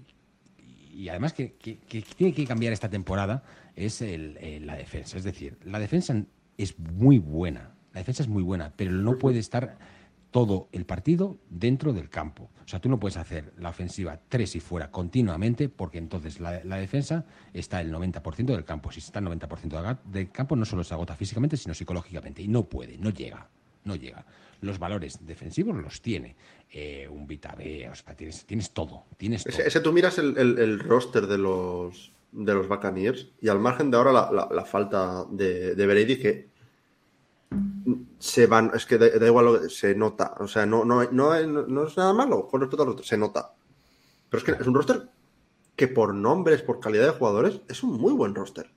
y 0.95 1.09
además 1.09 1.33
que, 1.33 1.55
tiene 2.17 2.33
que 2.33 2.47
cambiar 2.47 2.73
esta 2.73 2.89
temporada, 2.89 3.43
es 3.75 4.03
el- 4.03 4.39
la 4.67 4.77
defensa. 4.77 5.17
Es 5.19 5.25
decir, 5.25 5.57
la 5.65 5.79
defensa 5.79 6.23
es 6.57 6.79
muy 6.79 7.19
buena, 7.19 7.75
la 7.93 8.01
defensa 8.01 8.23
es 8.23 8.29
muy 8.29 8.43
buena, 8.43 8.73
pero 8.77 8.93
no 8.93 9.19
puede 9.19 9.39
estar 9.41 9.79
todo 10.33 10.69
el 10.73 10.85
partido 10.87 11.39
dentro 11.49 11.93
del 11.93 12.09
campo. 12.09 12.51
O 12.65 12.69
sea, 12.69 12.81
tú 12.81 12.89
no 12.89 12.99
puedes 12.99 13.17
hacer 13.19 13.53
la 13.59 13.69
ofensiva 13.69 14.19
tres 14.29 14.57
y 14.57 14.61
fuera 14.61 14.91
continuamente 14.91 15.69
porque 15.69 15.99
entonces 15.99 16.41
la, 16.41 16.65
la 16.65 16.77
defensa 16.79 17.25
está 17.53 17.81
el 17.81 17.93
90% 17.93 18.47
del 18.47 18.65
campo. 18.65 18.91
Si 18.91 18.99
está 18.99 19.21
el 19.21 19.27
90% 19.27 19.99
del 20.07 20.31
campo 20.33 20.57
no 20.57 20.65
solo 20.65 20.83
se 20.83 20.95
agota 20.95 21.15
físicamente, 21.15 21.57
sino 21.57 21.75
psicológicamente. 21.75 22.43
Y 22.43 22.49
no 22.49 22.65
puede, 22.65 22.99
no 22.99 23.11
llega, 23.11 23.49
no 23.85 23.95
llega. 23.95 24.27
Los 24.63 24.79
valores 24.79 25.19
defensivos 25.27 25.77
los 25.77 26.01
tiene. 26.03 26.35
Eh, 26.71 27.07
un 27.11 27.27
Vita 27.27 27.55
B, 27.55 27.89
o 27.91 27.95
sea, 27.95 28.15
tienes, 28.17 28.47
tienes 28.47 28.71
todo, 28.73 29.05
tienes 29.19 29.45
todo. 29.45 29.53
Ese, 29.53 29.69
ese 29.69 29.81
tú 29.81 29.93
miras 29.93 30.17
el, 30.19 30.37
el- 30.39 30.59
el 30.59 30.79
roster 30.81 31.27
de 31.27 31.37
los 31.39 32.13
de 32.33 32.55
los 32.55 32.67
Buccaneers 32.67 33.29
y 33.43 33.49
al 33.49 33.59
margen 33.59 33.91
de 33.91 33.99
ahora 33.99 34.11
la, 34.11 34.33
la- 34.33 34.49
la 34.51 34.65
falta 34.65 35.27
de, 35.31 35.75
de 35.75 35.87
Brady 35.87 36.17
que 36.19 36.49
se 38.19 38.47
van, 38.47 38.71
es 38.75 38.87
que 38.87 38.99
da, 38.99 39.09
da 39.09 39.27
igual, 39.27 39.45
lo 39.47 39.61
que- 39.61 39.69
se 39.69 39.95
nota, 39.95 40.35
o 40.39 40.47
sea, 40.49 40.67
no, 40.67 40.85
no, 40.85 41.03
no, 41.11 41.41
no 41.45 41.87
es 41.87 41.97
nada 41.97 42.13
malo 42.13 42.47
con 42.49 42.61
respecto 42.61 42.83
al 42.83 42.89
roster, 42.89 43.05
se 43.07 43.17
nota. 43.19 43.53
Pero 44.29 44.39
es 44.39 44.45
que 44.45 44.53
es 44.63 44.67
un 44.67 44.75
roster 44.75 45.09
que 45.77 45.89
por 45.89 46.15
nombres, 46.15 46.63
por 46.63 46.81
calidad 46.81 47.05
de 47.07 47.11
jugadores, 47.19 47.61
es 47.69 47.83
un 47.83 48.01
muy 48.01 48.13
buen 48.13 48.35
roster. 48.35 48.71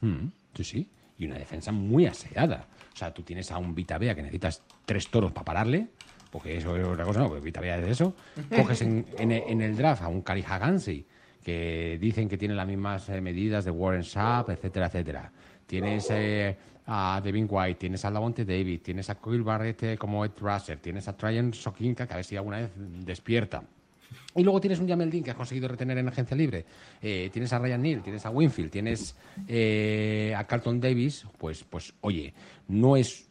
Mm, 0.00 0.26
sí, 0.54 0.64
sí. 0.64 0.90
Y 1.18 1.26
una 1.26 1.38
defensa 1.38 1.70
muy 1.72 2.06
aseada. 2.06 2.66
O 2.92 2.96
sea, 2.96 3.12
tú 3.14 3.22
tienes 3.22 3.50
a 3.52 3.58
un 3.58 3.74
Vita 3.74 3.98
Bea 3.98 4.14
que 4.14 4.22
necesitas 4.22 4.62
tres 4.84 5.08
toros 5.08 5.32
para 5.32 5.44
pararle, 5.44 5.88
porque 6.30 6.56
eso 6.56 6.76
es 6.76 6.84
otra 6.84 7.04
cosa, 7.04 7.20
no, 7.20 7.28
porque 7.28 7.44
Vita 7.44 7.60
Bea 7.60 7.78
es 7.78 7.88
eso. 7.88 8.14
Coges 8.54 8.82
en, 8.82 9.06
en- 9.18 9.32
en 9.32 9.60
el 9.62 9.76
draft 9.76 10.02
a 10.02 10.08
un 10.08 10.22
Kari 10.22 10.44
Hagansi, 10.46 11.06
que 11.42 11.98
dicen 12.00 12.28
que 12.28 12.36
tienen 12.38 12.56
las 12.56 12.66
mismas 12.66 13.08
eh, 13.08 13.20
medidas 13.20 13.64
de 13.64 13.70
Warren 13.70 14.02
Sapp, 14.04 14.50
etcétera, 14.50 14.86
etcétera. 14.86 15.30
Tienes 15.74 16.06
eh, 16.10 16.56
a 16.86 17.20
Devin 17.20 17.48
White, 17.50 17.80
tienes 17.80 18.04
a 18.04 18.10
Lavonte 18.12 18.44
David, 18.44 18.80
tienes 18.80 19.10
a 19.10 19.16
Coil 19.16 19.42
Barrett 19.42 19.82
eh, 19.82 19.98
como 19.98 20.24
Ed 20.24 20.30
Russer, 20.40 20.78
tienes 20.78 21.08
a 21.08 21.16
Tryon 21.16 21.52
Sokinka, 21.52 22.06
que 22.06 22.12
a 22.12 22.16
ver 22.16 22.24
si 22.24 22.36
alguna 22.36 22.58
vez 22.58 22.70
despierta. 22.76 23.60
Y 24.36 24.44
luego 24.44 24.60
tienes 24.60 24.78
un 24.78 24.88
Jamel 24.88 25.10
Dean 25.10 25.24
que 25.24 25.32
has 25.32 25.36
conseguido 25.36 25.66
retener 25.66 25.98
en 25.98 26.06
agencia 26.06 26.36
libre. 26.36 26.64
Eh, 27.02 27.28
tienes 27.32 27.52
a 27.52 27.58
Ryan 27.58 27.82
Neal, 27.82 28.02
tienes 28.04 28.24
a 28.24 28.30
Winfield, 28.30 28.70
tienes 28.70 29.16
a 30.36 30.44
Carlton 30.46 30.80
Davis. 30.80 31.26
Pues, 31.38 31.64
pues, 31.64 31.92
oye, 32.02 32.32
no 32.68 32.96
es, 32.96 33.28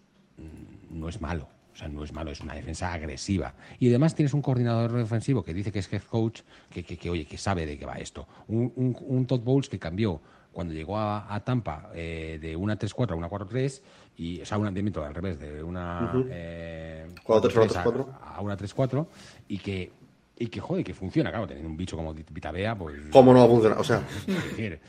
no 0.89 1.07
es 1.07 1.21
malo. 1.21 1.47
O 1.71 1.75
sea, 1.77 1.87
no 1.87 2.03
es 2.03 2.11
malo, 2.11 2.31
es 2.31 2.41
una 2.41 2.55
defensa 2.55 2.91
agresiva. 2.91 3.53
Y 3.79 3.87
además 3.87 4.15
tienes 4.15 4.33
un 4.33 4.41
coordinador 4.41 4.91
defensivo 4.91 5.43
que 5.43 5.53
dice 5.53 5.71
que 5.71 5.79
es 5.79 5.91
head 5.93 6.03
coach, 6.03 6.41
que, 6.69 6.83
que, 6.83 6.97
que, 6.97 7.09
oye, 7.09 7.23
que 7.23 7.37
sabe 7.37 7.65
de 7.65 7.77
qué 7.77 7.85
va 7.85 7.93
esto. 7.93 8.27
Un, 8.49 8.73
un, 8.75 8.97
un 8.99 9.25
Todd 9.25 9.39
Bowles 9.39 9.69
que 9.69 9.79
cambió 9.79 10.21
cuando 10.53 10.73
llegó 10.73 10.97
a, 10.97 11.33
a 11.33 11.43
Tampa 11.43 11.89
eh, 11.93 12.37
de 12.41 12.55
una 12.55 12.77
3-4 12.77 13.11
a 13.11 13.15
una 13.15 13.29
4-3, 13.29 13.81
y, 14.17 14.41
o 14.41 14.45
sea, 14.45 14.57
una, 14.57 14.71
de 14.71 14.79
al 15.03 15.13
revés, 15.15 15.39
de 15.39 15.61
una 15.63 16.11
Ujú. 16.13 16.27
eh, 16.29 17.07
4-3 17.25 17.75
a, 18.21 18.35
a 18.35 18.41
una 18.41 18.55
3-4, 18.57 19.07
y 19.49 19.57
que, 19.57 19.91
y 20.37 20.47
que, 20.47 20.59
joder, 20.61 20.83
que 20.85 20.93
funciona, 20.93 21.31
claro, 21.31 21.47
teniendo 21.47 21.69
un 21.69 21.75
bicho 21.77 21.97
como 21.97 22.13
Vitabea, 22.13 22.75
pues... 22.77 22.95
¿Cómo 23.11 23.33
no 23.33 23.39
va 23.39 23.45
a 23.45 23.49
funcionar? 23.49 23.79
O 23.79 23.83
sea, 23.83 24.03
¿Qué? 24.55 24.79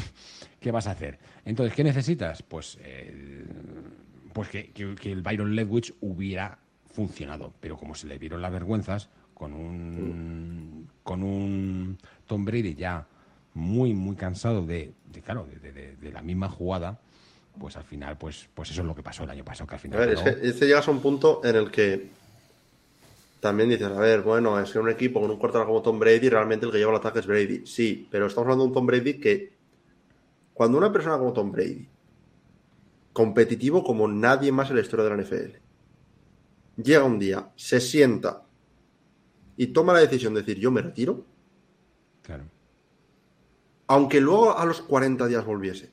¿Qué 0.60 0.70
vas 0.70 0.86
a 0.86 0.92
hacer? 0.92 1.18
Entonces, 1.44 1.74
¿qué 1.74 1.84
necesitas? 1.84 2.42
Pues, 2.42 2.78
eh, 2.80 3.44
pues 4.32 4.48
que, 4.48 4.70
que- 4.72 4.94
que 4.96 5.12
el 5.12 5.22
Byron 5.22 5.54
Ledwich 5.54 5.94
hubiera 6.00 6.58
funcionado. 6.86 7.52
Pero 7.60 7.76
como 7.76 7.94
se 7.94 8.06
le 8.08 8.18
vieron 8.18 8.42
las 8.42 8.50
vergüenzas 8.52 9.08
con 9.34 9.52
un, 9.52 10.88
con 11.04 11.22
un 11.22 11.96
Tom 12.26 12.44
Brady 12.44 12.74
ya 12.74 13.06
muy, 13.58 13.92
muy 13.94 14.16
cansado 14.16 14.64
de, 14.64 14.92
de, 15.12 15.20
claro, 15.22 15.44
de, 15.46 15.58
de- 15.58 15.72
de- 15.72 15.96
de 15.96 16.12
la 16.12 16.22
misma 16.22 16.48
jugada, 16.48 16.98
pues 17.58 17.76
al 17.76 17.84
final, 17.84 18.16
pues, 18.16 18.48
pues 18.54 18.70
eso 18.70 18.80
es 18.82 18.86
lo 18.86 18.94
que 18.94 19.02
pasó 19.02 19.24
el 19.24 19.30
año 19.30 19.44
pasado, 19.44 19.66
que 19.66 19.74
al 19.74 19.78
a 19.78 19.82
final... 19.82 19.98
ver, 20.00 20.10
es 20.10 20.20
quedó- 20.20 20.40
que 20.40 20.48
este 20.48 20.66
llegas 20.66 20.86
a 20.88 20.90
un 20.90 21.00
punto 21.00 21.40
en 21.44 21.56
el 21.56 21.70
que 21.70 22.08
también 23.40 23.68
dices, 23.68 23.86
a 23.86 24.00
ver, 24.00 24.22
bueno, 24.22 24.58
es 24.60 24.70
que 24.72 24.78
un 24.78 24.88
equipo 24.90 25.20
con 25.20 25.30
un 25.30 25.38
quarterback 25.38 25.66
como 25.68 25.82
Tom 25.82 25.98
Brady, 25.98 26.28
realmente 26.28 26.66
el 26.66 26.72
que 26.72 26.78
lleva 26.78 26.92
el 26.92 26.98
ataque 26.98 27.18
es 27.20 27.26
Brady. 27.26 27.66
Sí, 27.66 28.08
pero 28.10 28.26
estamos 28.26 28.46
hablando 28.46 28.64
de 28.64 28.68
un 28.68 28.74
Tom 28.74 28.86
Brady 28.86 29.14
que 29.20 29.52
cuando 30.54 30.76
una 30.78 30.92
persona 30.92 31.18
como 31.18 31.32
Tom 31.32 31.52
Brady, 31.52 31.86
competitivo 33.12 33.82
como 33.84 34.06
nadie 34.08 34.52
más 34.52 34.70
en 34.70 34.76
la 34.76 34.82
historia 34.82 35.04
de 35.04 35.10
la 35.10 35.22
NFL, 35.22 35.56
llega 36.82 37.04
un 37.04 37.18
día, 37.18 37.48
se 37.56 37.80
sienta 37.80 38.42
y 39.56 39.68
toma 39.68 39.92
la 39.92 40.00
decisión 40.00 40.34
de 40.34 40.40
decir, 40.42 40.58
yo 40.58 40.70
me 40.70 40.82
retiro, 40.82 41.24
Claro. 42.22 42.44
Aunque 43.88 44.20
luego 44.20 44.56
a 44.56 44.64
los 44.64 44.80
40 44.82 45.26
días 45.26 45.44
volviese. 45.44 45.86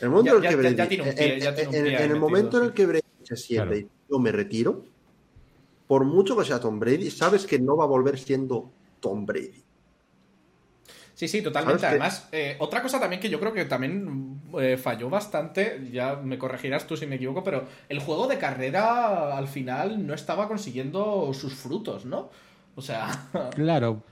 En 0.00 0.04
el 0.04 0.10
momento 0.10 0.32
Ya- 0.32 0.36
en 0.38 0.44
el 0.44 0.48
que 0.50 0.50
ya- 0.50 0.56
Brady, 0.56 0.76
ya 0.76 0.88
tiene 0.88 1.02
un 1.04 1.08
en- 1.08 1.14
pie, 1.14 1.34
en- 1.34 1.40
ya 1.40 1.54
tiene 1.54 1.68
un 1.70 1.74
en- 1.76 1.82
pie 1.84 1.90
en 1.92 1.96
ahí 1.96 2.02
el 2.02 2.08
metido, 2.10 2.20
momento 2.28 2.58
en 2.58 2.62
el 2.64 2.68
sí. 2.70 2.74
que 2.74 2.86
Brady 2.86 3.02
se 3.22 3.36
siente 3.36 3.66
Claro. 3.80 3.88
y 4.08 4.12
yo 4.12 4.18
me 4.18 4.32
retiro, 4.32 4.82
por 5.86 6.04
mucho 6.04 6.36
que 6.36 6.44
sea 6.44 6.60
Tom 6.60 6.78
Brady, 6.80 7.10
sabes 7.10 7.46
que 7.46 7.58
no 7.58 7.76
va 7.76 7.84
a 7.84 7.86
volver 7.88 8.18
siendo 8.18 8.70
Tom 9.00 9.24
Brady. 9.26 9.62
Sí, 11.14 11.28
sí, 11.28 11.42
totalmente. 11.42 11.86
Además, 11.86 12.28
eh, 12.32 12.56
otra 12.58 12.82
cosa 12.82 12.98
también 12.98 13.20
que 13.22 13.30
yo 13.30 13.38
creo 13.38 13.52
que 13.52 13.64
también 13.66 14.40
eh, 14.58 14.76
falló 14.76 15.08
bastante, 15.08 15.88
ya 15.92 16.16
me 16.16 16.38
corregirás 16.38 16.88
tú 16.88 16.96
si 16.96 17.06
me 17.06 17.14
equivoco, 17.16 17.44
pero 17.44 17.66
el 17.88 18.00
juego 18.00 18.26
de 18.26 18.36
carrera 18.38 19.36
al 19.36 19.46
final 19.46 20.04
no 20.04 20.12
estaba 20.14 20.48
consiguiendo 20.48 21.32
sus 21.32 21.54
frutos, 21.54 22.04
¿no? 22.04 22.30
O 22.74 22.82
sea, 22.82 23.06
Claro. 23.54 24.02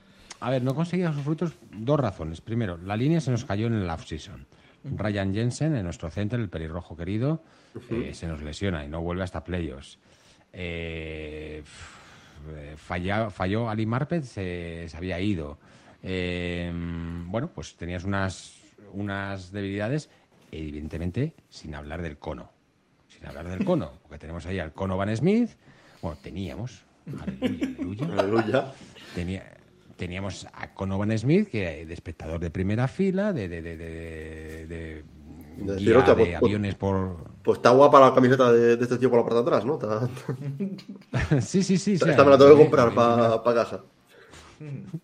A 0.43 0.49
ver, 0.49 0.61
no 0.63 0.75
conseguía 0.75 1.13
sus 1.13 1.23
frutos 1.23 1.53
dos 1.71 1.99
razones. 1.99 2.41
Primero, 2.41 2.77
la 2.77 2.97
línea 2.97 3.21
se 3.21 3.31
nos 3.31 3.45
cayó 3.45 3.67
en 3.67 3.73
el 3.73 3.89
off-season. 3.89 4.45
Ryan 4.83 5.33
Jensen, 5.33 5.75
en 5.75 5.83
nuestro 5.85 6.09
center, 6.09 6.39
el 6.39 6.49
pelirrojo 6.49 6.97
querido, 6.97 7.41
eh, 7.89 8.11
se 8.13 8.27
nos 8.27 8.41
lesiona 8.41 8.83
y 8.83 8.89
no 8.89 9.01
vuelve 9.01 9.23
hasta 9.23 9.43
playoffs. 9.43 9.97
Eh, 10.51 11.63
eh, 12.55 12.75
falla- 12.77 13.29
falló 13.29 13.69
Ali 13.69 13.85
Marpet, 13.85 14.23
se, 14.23 14.85
se 14.89 14.97
había 14.97 15.19
ido. 15.21 15.57
Eh, 16.03 16.71
bueno, 17.27 17.49
pues 17.55 17.75
tenías 17.75 18.03
unas, 18.03 18.55
unas 18.91 19.51
debilidades, 19.53 20.09
evidentemente, 20.51 21.33
sin 21.49 21.73
hablar 21.75 22.01
del 22.01 22.17
cono. 22.17 22.51
Sin 23.07 23.25
hablar 23.25 23.47
del 23.47 23.63
cono, 23.63 23.91
porque 24.03 24.17
tenemos 24.19 24.45
ahí 24.45 24.59
al 24.59 24.73
cono 24.73 24.97
Van 24.97 25.15
Smith. 25.15 25.51
Bueno, 26.01 26.17
teníamos. 26.21 26.83
Aleluya, 27.21 27.65
aleluya. 27.67 28.05
Aleluya. 28.19 28.73
Tenía- 29.15 29.53
teníamos 30.03 30.45
a 30.53 30.73
Conovan 30.73 31.17
Smith, 31.17 31.47
que 31.49 31.85
de 31.85 31.93
espectador 31.93 32.39
de 32.39 32.49
primera 32.49 32.87
fila, 32.89 33.31
de, 33.31 33.47
de, 33.47 33.61
de, 33.61 33.77
de- 33.77 34.65
de 34.67 35.03
De 35.55 35.63
guía 35.63 35.73
decir, 35.75 35.95
"Hostia, 35.97 36.13
de 36.15 36.19
pues- 36.25 36.29
pues- 36.39 36.43
aviones 36.49 36.75
por... 36.75 37.17
Pues 37.43 37.57
está 37.59 37.69
guapa 37.71 37.99
la 37.99 38.13
camiseta 38.13 38.51
de, 38.51 38.75
de 38.77 38.83
este 38.83 38.97
tío 38.97 39.09
por 39.09 39.19
la 39.19 39.23
parte 39.25 39.35
de 39.35 39.41
atrás, 39.41 39.65
¿no? 39.65 39.73
Está- 39.75 40.09
sí, 41.41 41.63
sí, 41.63 41.77
sí. 41.77 41.97
sí, 41.97 42.09
esta 42.09 42.23
me 42.23 42.31
la 42.31 42.37
tengo 42.37 42.51
que 42.55 42.61
comprar 42.63 42.93
para 42.93 43.53
casa. 43.55 43.81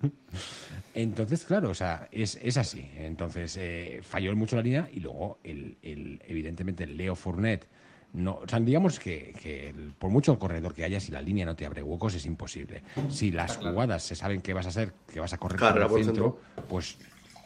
Entonces, 0.93 1.45
claro, 1.45 1.69
o 1.69 1.73
sea, 1.73 2.07
es, 2.11 2.37
es 2.41 2.57
así. 2.57 2.89
Entonces, 2.97 3.55
eh, 3.57 3.99
falló 4.03 4.35
mucho 4.35 4.55
la 4.55 4.61
línea 4.63 4.89
y 4.91 4.99
luego, 4.99 5.39
el, 5.43 5.77
el- 5.81 6.21
evidentemente, 6.27 6.83
el 6.83 6.97
Leo 6.97 7.15
Fournette. 7.15 7.67
No, 8.13 8.39
o 8.43 8.47
sea, 8.47 8.59
digamos 8.59 8.99
que, 8.99 9.33
que 9.41 9.69
el- 9.69 9.93
por 9.97 10.09
mucho 10.09 10.37
corredor 10.39 10.73
que 10.73 10.83
haya, 10.83 10.99
si 10.99 11.11
la 11.11 11.21
línea 11.21 11.45
no 11.45 11.55
te 11.55 11.65
abre 11.65 11.83
huecos, 11.83 12.15
es 12.15 12.25
imposible. 12.25 12.81
Si 13.09 13.31
las 13.31 13.57
jugadas 13.71 14.03
se 14.03 14.15
saben 14.15 14.41
que 14.41 14.53
vas 14.53 14.65
a 14.65 14.69
hacer, 14.69 14.93
que 15.13 15.19
vas 15.19 15.31
a 15.33 15.37
correr 15.37 15.59
por 15.59 15.67
el 15.83 15.89
centro, 16.05 16.39
pues 16.67 16.97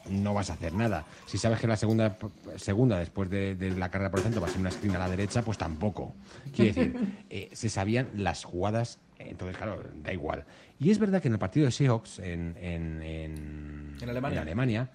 no 0.09 0.33
vas 0.33 0.49
a 0.49 0.53
hacer 0.53 0.73
nada. 0.73 1.05
Si 1.25 1.37
sabes 1.37 1.59
que 1.59 1.67
la 1.67 1.75
segunda, 1.77 2.17
segunda 2.57 2.97
después 2.99 3.29
de, 3.29 3.55
de 3.55 3.71
la 3.71 3.89
carrera 3.89 4.09
por 4.09 4.19
el 4.19 4.23
centro 4.23 4.41
va 4.41 4.47
a 4.47 4.51
ser 4.51 4.59
una 4.61 4.69
esquina 4.69 4.95
a 4.95 4.99
la 4.99 5.09
derecha, 5.09 5.41
pues 5.43 5.57
tampoco. 5.57 6.15
Quiere 6.53 6.71
decir, 6.73 7.15
eh, 7.29 7.49
se 7.53 7.69
sabían 7.69 8.09
las 8.15 8.43
jugadas, 8.45 8.99
entonces, 9.19 9.57
claro, 9.57 9.81
da 9.95 10.11
igual. 10.13 10.45
Y 10.79 10.91
es 10.91 10.99
verdad 10.99 11.21
que 11.21 11.27
en 11.29 11.33
el 11.33 11.39
partido 11.39 11.65
de 11.65 11.71
Seahawks 11.71 12.19
en, 12.19 12.55
en, 12.59 13.01
en- 13.01 13.97
En 14.01 14.09
Alemania. 14.09 14.37
en 14.37 14.41
Alemania, 14.47 14.91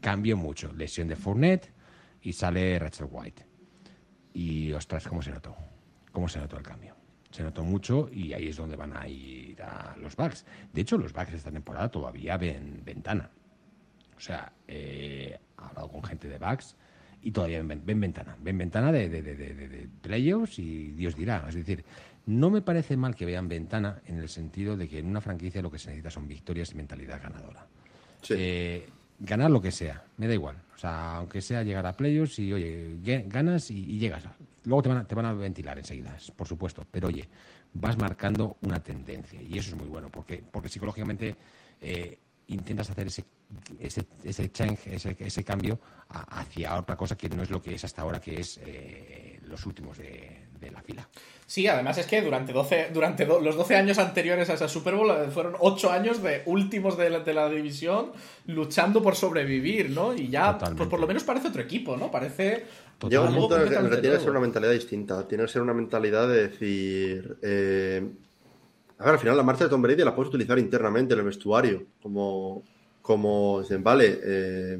cambió 0.00 0.36
mucho. 0.36 0.72
Lesión 0.72 1.08
de 1.08 1.16
Fournette 1.16 1.72
y 2.22 2.32
sale 2.32 2.78
Rachel 2.78 3.06
White. 3.10 3.44
Y 4.34 4.72
ostras, 4.72 5.06
¿cómo 5.08 5.22
se 5.22 5.30
notó? 5.30 5.56
¿Cómo 6.12 6.28
se 6.28 6.38
notó 6.40 6.56
el 6.58 6.62
cambio? 6.62 6.94
Se 7.30 7.42
notó 7.42 7.64
mucho 7.64 8.08
y 8.12 8.32
ahí 8.32 8.48
es 8.48 8.56
donde 8.56 8.76
van 8.76 8.96
a 8.96 9.08
ir 9.08 9.60
a 9.62 9.96
los 9.96 10.14
Bucks. 10.14 10.44
De 10.72 10.82
hecho, 10.82 10.98
los 10.98 11.12
Bucks 11.12 11.32
esta 11.32 11.50
temporada 11.50 11.88
todavía 11.88 12.36
ven 12.36 12.82
ventana. 12.84 13.30
O 14.16 14.20
sea, 14.20 14.52
eh, 14.68 15.38
he 15.58 15.62
hablado 15.64 15.88
con 15.88 16.02
gente 16.04 16.28
de 16.28 16.38
Bucks 16.38 16.76
y 17.22 17.30
todavía 17.32 17.62
ven, 17.62 17.82
ven 17.84 18.00
ventana. 18.00 18.36
Ven 18.40 18.58
ventana 18.58 18.92
de, 18.92 19.08
de, 19.08 19.22
de, 19.22 19.34
de- 19.34 19.54
de- 19.54 19.68
de 19.68 19.88
playoffs 20.02 20.58
y 20.58 20.90
Dios 20.92 21.16
dirá. 21.16 21.44
Es 21.48 21.54
decir, 21.54 21.84
no 22.26 22.50
me 22.50 22.62
parece 22.62 22.96
mal 22.96 23.14
que 23.16 23.26
vean 23.26 23.48
ventana 23.48 24.00
en 24.06 24.18
el 24.18 24.28
sentido 24.28 24.76
de 24.76 24.88
que 24.88 24.98
en 25.00 25.06
una 25.06 25.20
franquicia 25.20 25.60
lo 25.62 25.70
que 25.70 25.78
se 25.78 25.88
necesita 25.88 26.10
son 26.10 26.28
victorias 26.28 26.72
y 26.72 26.76
mentalidad 26.76 27.20
ganadora. 27.22 27.66
Sí. 28.22 28.34
Eh, 28.36 28.88
ganar 29.18 29.50
lo 29.50 29.60
que 29.60 29.72
sea, 29.72 30.04
me 30.16 30.26
da 30.28 30.34
igual. 30.34 30.56
O 30.74 30.78
sea, 30.78 31.16
aunque 31.16 31.40
sea 31.40 31.62
llegar 31.62 31.86
a 31.86 31.92
playoffs 31.96 32.38
y, 32.38 32.52
oye, 32.52 32.96
ganas 33.28 33.70
y, 33.70 33.78
y 33.78 33.98
llegas. 33.98 34.24
Luego 34.64 34.82
te 34.82 34.88
van, 34.88 34.98
a, 34.98 35.04
te 35.06 35.14
van 35.14 35.26
a 35.26 35.32
ventilar 35.32 35.78
enseguida, 35.78 36.16
por 36.36 36.48
supuesto. 36.48 36.86
Pero, 36.90 37.08
oye, 37.08 37.28
vas 37.74 37.96
marcando 37.98 38.56
una 38.62 38.82
tendencia 38.82 39.40
y 39.40 39.58
eso 39.58 39.70
es 39.70 39.76
muy 39.76 39.88
bueno 39.88 40.10
porque, 40.10 40.42
porque 40.50 40.68
psicológicamente 40.68 41.36
eh, 41.80 42.18
intentas 42.48 42.90
hacer 42.90 43.06
ese, 43.06 43.24
ese, 43.78 44.06
ese 44.22 44.50
change, 44.50 44.94
ese, 44.94 45.16
ese 45.18 45.44
cambio 45.44 45.78
a- 46.08 46.40
hacia 46.40 46.76
otra 46.78 46.96
cosa 46.96 47.16
que 47.16 47.28
no 47.28 47.42
es 47.42 47.50
lo 47.50 47.62
que 47.62 47.74
es 47.74 47.84
hasta 47.84 48.02
ahora, 48.02 48.20
que 48.20 48.40
es 48.40 48.58
eh, 48.62 49.40
los 49.46 49.64
últimos 49.66 49.98
de, 49.98 50.43
de 50.64 50.70
la 50.72 50.82
fila. 50.82 51.08
sí, 51.46 51.66
además 51.68 51.98
es 51.98 52.06
que 52.06 52.20
durante, 52.22 52.52
12, 52.52 52.88
durante 52.92 53.24
do- 53.26 53.40
los 53.40 53.56
12 53.56 53.76
años 53.76 53.98
anteriores 53.98 54.48
a 54.50 54.54
esa 54.54 54.66
Super 54.68 54.94
Bowl 54.94 55.10
eh, 55.10 55.30
fueron 55.30 55.54
8 55.60 55.90
años 55.90 56.22
de 56.22 56.42
últimos 56.46 56.96
de 56.98 57.10
la, 57.10 57.20
de 57.20 57.34
la 57.34 57.48
división 57.48 58.12
luchando 58.46 59.02
por 59.02 59.14
sobrevivir, 59.16 59.90
¿no? 59.90 60.14
Y 60.14 60.28
ya, 60.28 60.52
Totalmente. 60.54 60.76
pues 60.78 60.88
por 60.90 61.00
lo 61.00 61.06
menos 61.06 61.24
parece 61.24 61.48
otro 61.48 61.62
equipo, 61.62 61.96
¿no? 61.96 62.10
Parece... 62.10 62.64
Llega 63.08 63.22
un 63.22 63.34
Totalmente. 63.34 63.40
punto 63.40 63.56
en 63.56 63.84
el 63.84 63.90
que, 63.90 63.96
tiene 64.00 64.16
que 64.16 64.20
ser 64.22 64.30
una 64.30 64.40
mentalidad 64.40 64.72
distinta. 64.72 65.28
Tiene 65.28 65.44
que 65.44 65.48
ser 65.50 65.60
una 65.62 65.74
mentalidad 65.74 66.28
de 66.28 66.48
decir. 66.48 67.36
eh, 67.42 68.02
a 68.98 69.04
ver, 69.04 69.14
al 69.14 69.18
final 69.18 69.36
la 69.36 69.42
marcha 69.42 69.64
de 69.64 69.70
Tom 69.70 69.82
Brady 69.82 70.02
la 70.04 70.14
puedes 70.14 70.28
utilizar 70.28 70.58
internamente 70.58 71.12
en 71.12 71.20
el 71.20 71.26
vestuario. 71.26 71.84
Como. 72.02 72.62
Como 73.02 73.60
dicen, 73.60 73.82
vale. 73.84 74.18
eh, 74.24 74.78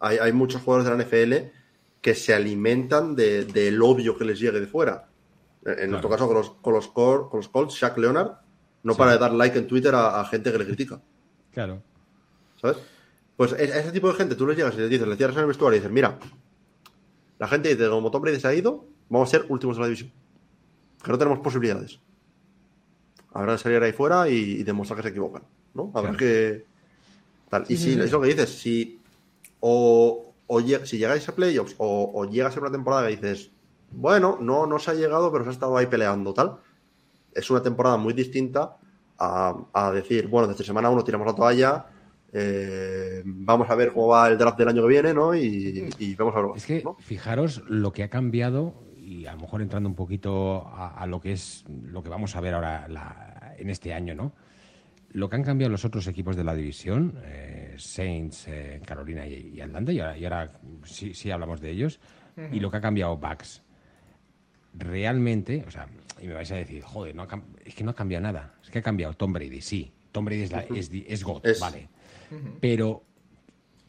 hay, 0.00 0.18
hay 0.18 0.32
muchos 0.32 0.60
jugadores 0.60 0.90
de 0.90 0.96
la 0.96 1.02
NFL 1.04 1.57
que 2.00 2.14
se 2.14 2.34
alimentan 2.34 3.14
de- 3.16 3.44
del 3.44 3.80
odio 3.82 4.16
que 4.16 4.24
les 4.24 4.38
llegue 4.38 4.60
de 4.60 4.66
fuera. 4.66 5.08
En, 5.64 5.78
en 5.80 5.90
nuestro 5.90 6.08
caso, 6.10 6.26
con 6.26 6.36
los, 6.36 6.50
con, 6.50 6.72
los, 6.74 6.88
con 6.88 7.28
los 7.34 7.48
Colts, 7.48 7.74
Shaq 7.74 7.98
Leonard 7.98 8.32
no 8.84 8.92
Sí. 8.92 8.98
para 8.98 9.12
de 9.12 9.18
dar 9.18 9.32
like 9.32 9.58
en 9.58 9.66
Twitter 9.66 9.94
a, 9.94 10.20
a 10.20 10.24
gente 10.26 10.52
que 10.52 10.58
le 10.58 10.64
critica. 10.66 11.00
Claro. 11.52 11.82
¿Sabes? 12.60 12.76
Pues 13.36 13.52
es- 13.52 13.72
a 13.72 13.80
ese 13.80 13.92
tipo 13.92 14.08
de 14.08 14.14
gente 14.14 14.34
tú 14.36 14.46
les 14.46 14.56
llegas 14.56 14.74
y 14.74 14.78
les 14.78 14.90
dices, 14.90 15.06
le 15.06 15.16
cierras 15.16 15.36
en 15.36 15.42
el 15.42 15.48
vestuario 15.48 15.76
y 15.76 15.80
dices, 15.80 15.92
mira, 15.92 16.18
la 17.38 17.48
gente 17.48 17.68
dice, 17.74 17.88
como 17.88 18.10
Tom 18.10 18.22
Brady 18.22 18.40
se 18.40 18.48
ha 18.48 18.54
ido, 18.54 18.84
vamos 19.08 19.28
a 19.28 19.30
ser 19.38 19.46
últimos 19.48 19.76
de 19.76 19.80
la 19.82 19.86
división. 19.88 20.12
Que 21.02 21.10
no 21.12 21.18
tenemos 21.18 21.38
posibilidades. 21.40 22.00
Habrá 23.32 23.52
que 23.52 23.58
salir 23.62 23.82
ahí 23.82 23.92
fuera 23.92 24.28
y, 24.28 24.34
y 24.34 24.62
demostrar 24.64 24.96
que 24.98 25.02
se 25.04 25.08
equivocan, 25.10 25.42
¿no? 25.74 25.90
Habrá 25.94 26.10
Claro. 26.12 26.16
que... 26.18 26.64
Tal. 27.48 27.64
Y 27.68 27.76
si 27.76 27.92
es 27.98 28.10
lo 28.12 28.20
que 28.20 28.28
dices, 28.28 28.50
si 28.58 29.00
o, 29.60 30.27
o 30.48 30.60
si 30.60 30.98
llegáis 30.98 31.28
a 31.28 31.34
playoffs 31.34 31.74
o, 31.78 32.10
o 32.14 32.24
llegas 32.24 32.56
a 32.56 32.60
una 32.60 32.70
temporada 32.72 33.06
que 33.08 33.16
dices, 33.16 33.52
bueno, 33.92 34.36
no, 34.40 34.66
no 34.66 34.78
se 34.80 34.90
ha 34.90 34.94
llegado, 34.94 35.30
pero 35.30 35.44
se 35.44 35.50
ha 35.50 35.52
estado 35.52 35.76
ahí 35.76 35.86
peleando, 35.86 36.34
tal. 36.34 36.56
Es 37.32 37.48
una 37.50 37.62
temporada 37.62 37.96
muy 37.96 38.12
distinta 38.14 38.76
a, 39.18 39.54
a 39.72 39.92
decir, 39.92 40.26
bueno, 40.26 40.48
desde 40.48 40.64
semana 40.64 40.90
uno 40.90 41.04
tiramos 41.04 41.26
la 41.26 41.34
toalla, 41.34 41.86
eh, 42.32 43.22
vamos 43.24 43.70
a 43.70 43.74
ver 43.74 43.92
cómo 43.92 44.08
va 44.08 44.28
el 44.28 44.36
draft 44.38 44.58
del 44.58 44.68
año 44.68 44.82
que 44.82 44.88
viene, 44.88 45.14
¿no? 45.14 45.34
Y, 45.34 45.88
y 45.98 46.14
vamos 46.14 46.34
a 46.36 46.40
ver. 46.42 46.50
Es 46.56 46.66
que 46.66 46.82
¿no? 46.82 46.96
fijaros 47.00 47.62
lo 47.68 47.92
que 47.92 48.02
ha 48.02 48.10
cambiado 48.10 48.74
y 48.96 49.26
a 49.26 49.34
lo 49.34 49.40
mejor 49.40 49.62
entrando 49.62 49.88
un 49.88 49.94
poquito 49.94 50.66
a, 50.66 50.90
a 51.00 51.06
lo 51.06 51.20
que 51.20 51.32
es 51.32 51.64
lo 51.68 52.02
que 52.02 52.08
vamos 52.10 52.36
a 52.36 52.40
ver 52.40 52.54
ahora 52.54 52.86
la- 52.88 53.54
en 53.58 53.70
este 53.70 53.92
año, 53.94 54.14
¿no? 54.14 54.32
Lo 55.10 55.28
que 55.30 55.36
han 55.36 55.42
cambiado 55.42 55.70
los 55.70 55.84
otros 55.84 56.06
equipos 56.06 56.36
de 56.36 56.44
la 56.44 56.54
división, 56.54 57.18
eh, 57.24 57.74
Saints, 57.78 58.46
eh, 58.48 58.80
Carolina 58.84 59.26
y, 59.26 59.52
y 59.54 59.60
Atlanta, 59.60 59.90
y 59.92 60.00
ahora, 60.00 60.18
y 60.18 60.24
ahora 60.24 60.52
sí, 60.84 61.14
sí 61.14 61.30
hablamos 61.30 61.60
de 61.60 61.70
ellos, 61.70 61.98
y 62.52 62.60
lo 62.60 62.70
que 62.70 62.76
ha 62.76 62.80
cambiado 62.80 63.16
Bucks. 63.16 63.62
Realmente, 64.74 65.64
o 65.66 65.70
sea, 65.70 65.88
y 66.22 66.26
me 66.26 66.34
vais 66.34 66.50
a 66.52 66.56
decir, 66.56 66.82
joder, 66.82 67.14
no 67.14 67.22
ha 67.22 67.42
es 67.64 67.74
que 67.74 67.82
no 67.82 67.90
ha 67.90 67.94
cambiado 67.94 68.22
nada. 68.22 68.54
Es 68.62 68.70
que 68.70 68.78
ha 68.78 68.82
cambiado 68.82 69.14
Tom 69.14 69.32
Brady, 69.32 69.60
sí. 69.60 69.92
Tom 70.12 70.24
Brady 70.24 70.42
es, 70.42 70.52
la, 70.52 70.60
es, 70.62 71.24
God, 71.24 71.44
Es- 71.44 71.58
vale. 71.58 71.88
Pero 72.60 73.02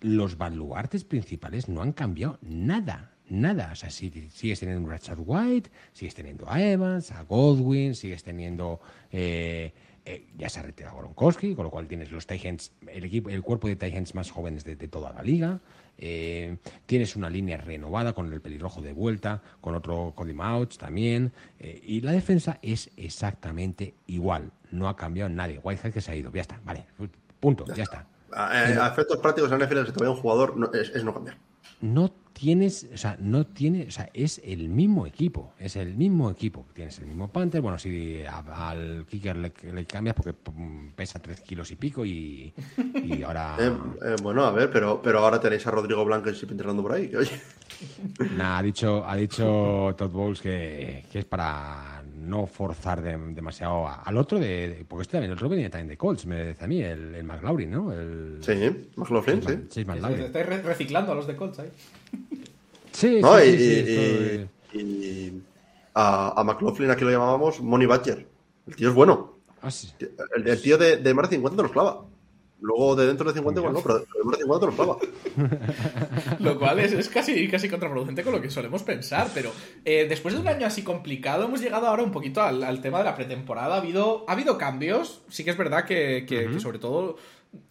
los 0.01 0.37
baluartes 0.37 1.03
principales 1.03 1.67
no 1.67 1.81
han 1.81 1.91
cambiado 1.91 2.39
nada, 2.41 3.11
nada. 3.29 3.69
O 3.73 3.75
sea, 3.75 3.89
si, 3.91 4.09
sigues 4.31 4.61
teniendo 4.61 4.83
un 4.87 4.91
Richard 4.91 5.19
White, 5.19 5.69
sigues 5.93 6.15
teniendo 6.15 6.49
a 6.49 6.59
Evans, 6.63 7.11
a 7.11 7.23
Godwin, 7.23 7.93
sigues 7.93 8.23
teniendo... 8.23 8.79
eh, 9.11 9.73
eh, 10.05 10.27
ya 10.37 10.49
se 10.49 10.59
ha 10.59 10.63
retirado 10.63 10.97
Gronkowski, 10.97 11.55
con 11.55 11.65
lo 11.65 11.71
cual 11.71 11.87
tienes 11.87 12.11
los 12.11 12.25
Titans, 12.27 12.71
el, 12.87 13.05
equipo, 13.05 13.29
el 13.29 13.41
cuerpo 13.41 13.67
de 13.67 13.75
Titans 13.75 14.15
más 14.15 14.31
jóvenes 14.31 14.63
de, 14.63 14.75
de 14.75 14.87
toda 14.87 15.11
la 15.13 15.21
liga. 15.23 15.59
Eh, 16.01 16.57
tienes 16.85 17.15
una 17.17 17.29
línea 17.29 17.57
renovada 17.57 18.13
con 18.13 18.31
el 18.31 18.39
pelirrojo 18.39 18.81
de 18.81 18.93
vuelta, 18.93 19.41
con 19.59 19.75
otro 19.75 20.13
Cody 20.15 20.33
Mouch 20.33 20.77
también. 20.77 21.31
eh, 21.59 21.81
y 21.83 22.01
la 22.01 22.11
defensa 22.13 22.57
es 22.61 22.89
exactamente 22.95 23.93
igual. 24.07 24.51
No 24.71 24.87
ha 24.87 24.95
cambiado 24.95 25.29
nadie. 25.29 25.59
Whitehead 25.61 25.91
que 25.93 26.01
se 26.01 26.11
ha 26.11 26.15
ido. 26.15 26.31
Ya 26.31 26.41
está, 26.41 26.59
vale. 26.63 26.85
Punto, 27.39 27.65
ya 27.73 27.83
está. 27.83 28.05
A- 28.31 28.51
a 28.51 28.87
efectos 28.87 29.17
prácticos 29.17 29.51
en 29.51 29.59
NFL, 29.59 29.85
si 29.87 29.91
te 29.91 29.99
vaya 29.99 30.11
un 30.11 30.17
jugador, 30.17 30.55
no- 30.55 30.71
es, 30.73 30.89
es 30.89 31.03
no 31.03 31.13
cambiar. 31.13 31.37
no 31.81 32.13
tienes, 32.39 32.87
o 32.93 32.97
sea, 32.97 33.17
no 33.19 33.45
tiene, 33.45 33.87
o 33.87 33.91
sea, 33.91 34.09
es 34.13 34.39
el 34.45 34.69
mismo 34.69 35.05
equipo, 35.05 35.51
es 35.59 35.75
el 35.75 35.93
mismo 35.95 36.29
equipo. 36.31 36.65
Tienes 36.73 36.97
el 36.99 37.07
mismo 37.07 37.27
Panther, 37.27 37.59
bueno, 37.61 37.77
si 37.77 38.23
a- 38.23 38.69
al 38.69 39.05
kicker 39.09 39.35
le, 39.35 39.51
le 39.73 39.85
cambias 39.85 40.15
porque 40.15 40.33
pesa 40.95 41.19
tres 41.19 41.41
kilos 41.41 41.69
y 41.71 41.75
pico 41.75 42.05
y, 42.05 42.53
y 43.03 43.23
ahora... 43.23 43.57
Eh, 43.59 43.71
eh, 44.05 44.15
bueno, 44.23 44.45
a 44.45 44.51
ver, 44.51 44.71
pero, 44.71 45.01
pero 45.01 45.19
ahora 45.19 45.39
tenéis 45.41 45.67
a 45.67 45.71
Rodrigo 45.71 46.05
Blanco 46.05 46.29
entrenando 46.29 46.81
por 46.81 46.93
ahí. 46.93 47.09
Que, 47.09 47.17
oye, 47.17 47.31
Nah, 48.37 48.57
ha 48.57 48.63
dicho, 48.63 49.05
ha 49.05 49.15
dicho 49.17 49.93
Todd 49.97 50.09
Bowles 50.11 50.41
que, 50.41 51.05
que 51.11 51.19
es 51.19 51.25
para 51.25 52.03
no 52.15 52.45
forzar 52.47 53.01
de- 53.01 53.17
demasiado 53.33 53.85
a- 53.87 53.95
al 54.03 54.17
otro, 54.17 54.39
de, 54.39 54.47
de- 54.69 54.85
porque 54.85 55.01
este 55.03 55.13
también, 55.13 55.31
el 55.31 55.37
otro 55.37 55.49
venía 55.49 55.69
también 55.69 55.89
de 55.89 55.97
Colts, 55.97 56.25
me 56.25 56.35
decía 56.35 56.63
a 56.65 56.67
mí, 56.67 56.81
el, 56.81 57.15
el 57.15 57.23
McLaurin, 57.25 57.69
¿no? 57.71 57.91
El, 57.91 58.37
sí, 58.41 58.53
McLaughlin, 58.95 59.41
sí. 59.69 59.81
Es- 59.81 59.87
McLaurin. 59.87 60.21
Estáis 60.21 60.45
re- 60.45 60.61
reciclando 60.61 61.11
a 61.11 61.15
los 61.15 61.27
de 61.27 61.35
Colts 61.35 61.59
ahí. 61.59 61.69
Sí, 62.91 63.19
No, 63.21 63.37
sí, 63.37 63.45
y, 63.47 63.51
sí, 63.51 63.57
sí, 63.57 63.73
y- 63.73 63.91
estoy- 63.91 64.49
y- 64.73 64.79
y 64.79 65.43
a, 65.93 66.39
a 66.39 66.43
McLaughlin 66.43 66.91
aquí 66.91 67.03
lo 67.03 67.11
llamábamos 67.11 67.61
Money 67.61 67.87
Badger. 67.87 68.25
El 68.67 68.75
tío 68.75 68.89
es 68.89 68.95
bueno. 68.95 69.35
Ah, 69.61 69.71
sí. 69.71 69.89
El, 70.35 70.47
el 70.47 70.61
tío 70.61 70.77
de, 70.77 70.97
de 70.97 71.13
más 71.13 71.29
de 71.29 71.35
50 71.35 71.55
te 71.57 71.63
los 71.63 71.71
clava. 71.71 72.05
Luego 72.61 72.93
de 72.95 73.07
dentro 73.07 73.25
de 73.31 73.33
50 73.39 73.61
igual 73.61 73.73
no, 73.73 73.81
pero 73.81 73.99
de 73.99 74.05
más 74.25 74.37
de 74.37 74.43
50 74.43 74.59
te 74.59 74.65
los 74.65 74.75
clava. 74.75 74.97
Lo 76.39 76.59
cual 76.59 76.79
es, 76.79 76.91
es 76.91 77.07
casi, 77.09 77.47
casi 77.47 77.69
contraproducente 77.69 78.23
con 78.23 78.33
lo 78.33 78.41
que 78.41 78.49
solemos 78.49 78.83
pensar. 78.83 79.29
Pero 79.33 79.51
eh, 79.85 80.05
después 80.09 80.33
de 80.35 80.41
un 80.41 80.47
año 80.47 80.65
así 80.67 80.83
complicado, 80.83 81.45
hemos 81.45 81.61
llegado 81.61 81.87
ahora 81.87 82.03
un 82.03 82.11
poquito 82.11 82.41
al, 82.41 82.63
al 82.63 82.81
tema 82.81 82.99
de 82.99 83.05
la 83.05 83.15
pretemporada. 83.15 83.75
Ha 83.75 83.79
habido, 83.79 84.25
ha 84.27 84.33
habido 84.33 84.57
cambios. 84.57 85.21
Sí 85.29 85.43
que 85.43 85.51
es 85.51 85.57
verdad 85.57 85.85
que, 85.85 86.25
que- 86.27 86.49
que 86.51 86.59
sobre 86.59 86.79
todo. 86.79 87.17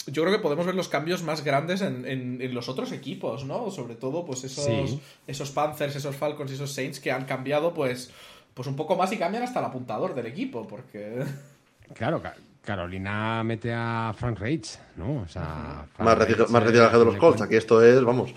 Yo 0.07 0.23
creo 0.23 0.35
que 0.35 0.43
podemos 0.43 0.67
ver 0.67 0.75
los 0.75 0.89
cambios 0.89 1.23
más 1.23 1.45
grandes 1.45 1.83
en, 1.83 2.05
en- 2.07 2.41
en 2.43 2.55
los 2.55 2.69
otros 2.69 2.91
equipos, 2.93 3.45
¿no? 3.45 3.71
Sobre 3.71 3.95
todo, 3.95 4.25
pues 4.25 4.43
esos, 4.45 4.65
Sí. 4.65 5.01
esos 5.27 5.51
Panthers, 5.51 5.95
esos 5.97 6.17
Falcons 6.17 6.51
y 6.51 6.55
esos 6.55 6.73
Saints 6.73 6.99
que 6.99 7.13
han 7.13 7.27
cambiado, 7.27 7.75
pues, 7.75 8.11
pues 8.55 8.67
un 8.67 8.75
poco 8.77 8.97
más 8.97 9.13
y 9.13 9.19
cambian 9.19 9.43
hasta 9.45 9.61
el 9.61 9.67
apuntador 9.67 10.15
del 10.15 10.27
equipo, 10.27 10.67
porque. 10.67 11.23
Claro, 11.95 12.21
Ca- 12.21 12.35
Carolina 12.65 13.43
mete 13.45 13.73
a 13.73 14.13
Frank 14.19 14.39
Reich, 14.41 14.79
¿no? 14.97 15.23
O 15.23 15.29
sea, 15.29 15.87
Frank 15.95 16.07
Más, 16.07 16.19
recicla- 16.19 16.49
más 16.49 16.63
reciclaje 16.63 16.99
de 16.99 17.05
los 17.05 17.17
Colts. 17.17 17.41
Aquí 17.43 17.57
esto 17.57 17.83
es, 17.83 18.03
vamos. 18.05 18.35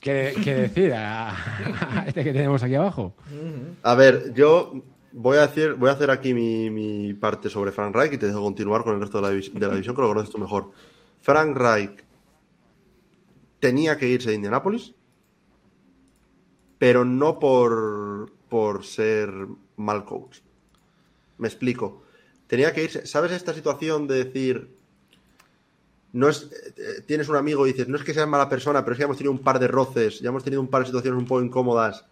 ¿Qué, 0.00 0.34
qué 0.44 0.54
decir 0.54 0.92
a, 0.94 1.30
a 2.00 2.04
este 2.06 2.22
que 2.22 2.32
tenemos 2.32 2.62
aquí 2.62 2.74
abajo? 2.74 3.14
A 3.82 3.94
ver, 3.94 4.32
yo 4.34 4.74
voy 5.18 5.38
a 5.38 5.46
decir, 5.46 5.74
voy 5.74 5.88
a 5.88 5.92
hacer 5.92 6.10
aquí 6.10 6.34
mi, 6.34 6.68
mi 6.68 7.14
parte 7.14 7.48
sobre 7.48 7.72
Frank 7.72 7.94
Reich 7.94 8.12
y 8.12 8.18
te 8.18 8.26
dejo 8.26 8.42
continuar 8.42 8.84
con 8.84 8.94
el 8.94 9.00
resto 9.00 9.20
de 9.20 9.22
la, 9.22 9.30
de 9.30 9.66
la 9.66 9.80
que 9.80 9.86
lo 9.86 10.08
conoces 10.08 10.30
tú 10.30 10.38
mejor. 10.38 10.70
Frank 11.22 11.56
Reich 11.56 12.04
tenía 13.58 13.96
que 13.96 14.08
irse 14.08 14.28
de 14.28 14.34
Indianapolis, 14.34 14.94
pero 16.76 17.06
no 17.06 17.38
por, 17.38 18.30
por 18.50 18.84
ser 18.84 19.32
mal 19.76 20.04
coach. 20.04 20.40
Me 21.38 21.48
explico. 21.48 22.02
Tenía 22.46 22.74
que 22.74 22.84
irse. 22.84 23.06
¿Sabes 23.06 23.32
esta 23.32 23.54
situación 23.54 24.06
de 24.06 24.22
decir, 24.22 24.76
no 26.12 26.28
es, 26.28 26.50
eh, 26.76 27.02
tienes 27.06 27.30
un 27.30 27.36
amigo 27.36 27.66
y 27.66 27.72
dices, 27.72 27.88
no 27.88 27.96
es 27.96 28.04
que 28.04 28.12
seas 28.12 28.28
mala 28.28 28.50
persona, 28.50 28.84
pero 28.84 28.92
es 28.92 28.98
que 28.98 29.04
hemos 29.04 29.16
tenido 29.16 29.32
un 29.32 29.42
par 29.42 29.58
de 29.58 29.66
roces, 29.66 30.20
ya 30.20 30.28
hemos 30.28 30.44
tenido 30.44 30.60
un 30.60 30.68
par 30.68 30.82
de 30.82 30.88
situaciones 30.88 31.18
un 31.18 31.26
poco 31.26 31.40
incómodas 31.40 32.04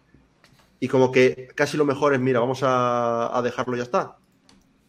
y 0.79 0.87
como 0.87 1.11
que 1.11 1.49
casi 1.55 1.77
lo 1.77 1.85
mejor 1.85 2.13
es, 2.13 2.19
mira, 2.19 2.39
vamos 2.39 2.61
a, 2.63 3.37
a 3.37 3.41
dejarlo 3.41 3.75
y 3.75 3.77
ya 3.77 3.83
está. 3.83 4.17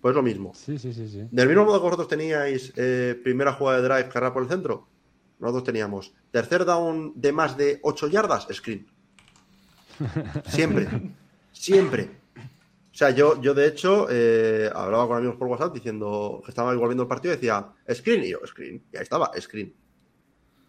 Pues 0.01 0.15
lo 0.15 0.23
mismo. 0.23 0.55
Sí, 0.55 0.79
sí, 0.79 0.93
sí, 0.93 1.09
sí. 1.09 1.27
Del 1.31 1.49
mismo 1.49 1.65
modo 1.65 1.79
que 1.79 1.85
vosotros 1.85 2.09
teníais 2.09 2.73
eh, 2.77 3.21
primera 3.25 3.53
jugada 3.53 3.81
de 3.81 3.89
drive, 3.89 4.09
carrera 4.09 4.33
por 4.33 4.45
el 4.45 4.49
centro, 4.49 4.87
nosotros 5.41 5.65
teníamos 5.65 6.15
tercer 6.31 6.65
down 6.65 7.13
de 7.17 7.33
más 7.33 7.57
de 7.57 7.81
8 7.83 8.09
yardas, 8.09 8.47
screen. 8.53 8.87
Siempre. 10.47 10.89
Siempre. 11.51 12.11
O 12.93 12.99
sea, 12.99 13.11
yo, 13.11 13.41
yo 13.43 13.53
de 13.53 13.67
hecho 13.67 14.07
eh, 14.09 14.71
hablaba 14.75 15.09
con 15.09 15.17
amigos 15.19 15.37
por 15.37 15.49
WhatsApp 15.49 15.75
diciendo 15.75 16.41
que 16.45 16.51
estaba 16.51 16.73
igual 16.73 16.91
viendo 16.91 17.03
el 17.03 17.09
partido 17.09 17.35
y 17.35 17.37
decía, 17.37 17.67
screen, 17.93 18.25
y 18.25 18.31
yo, 18.31 18.39
screen. 18.47 18.83
Y 18.93 18.97
ahí 18.97 19.03
estaba, 19.03 19.33
screen. 19.41 19.75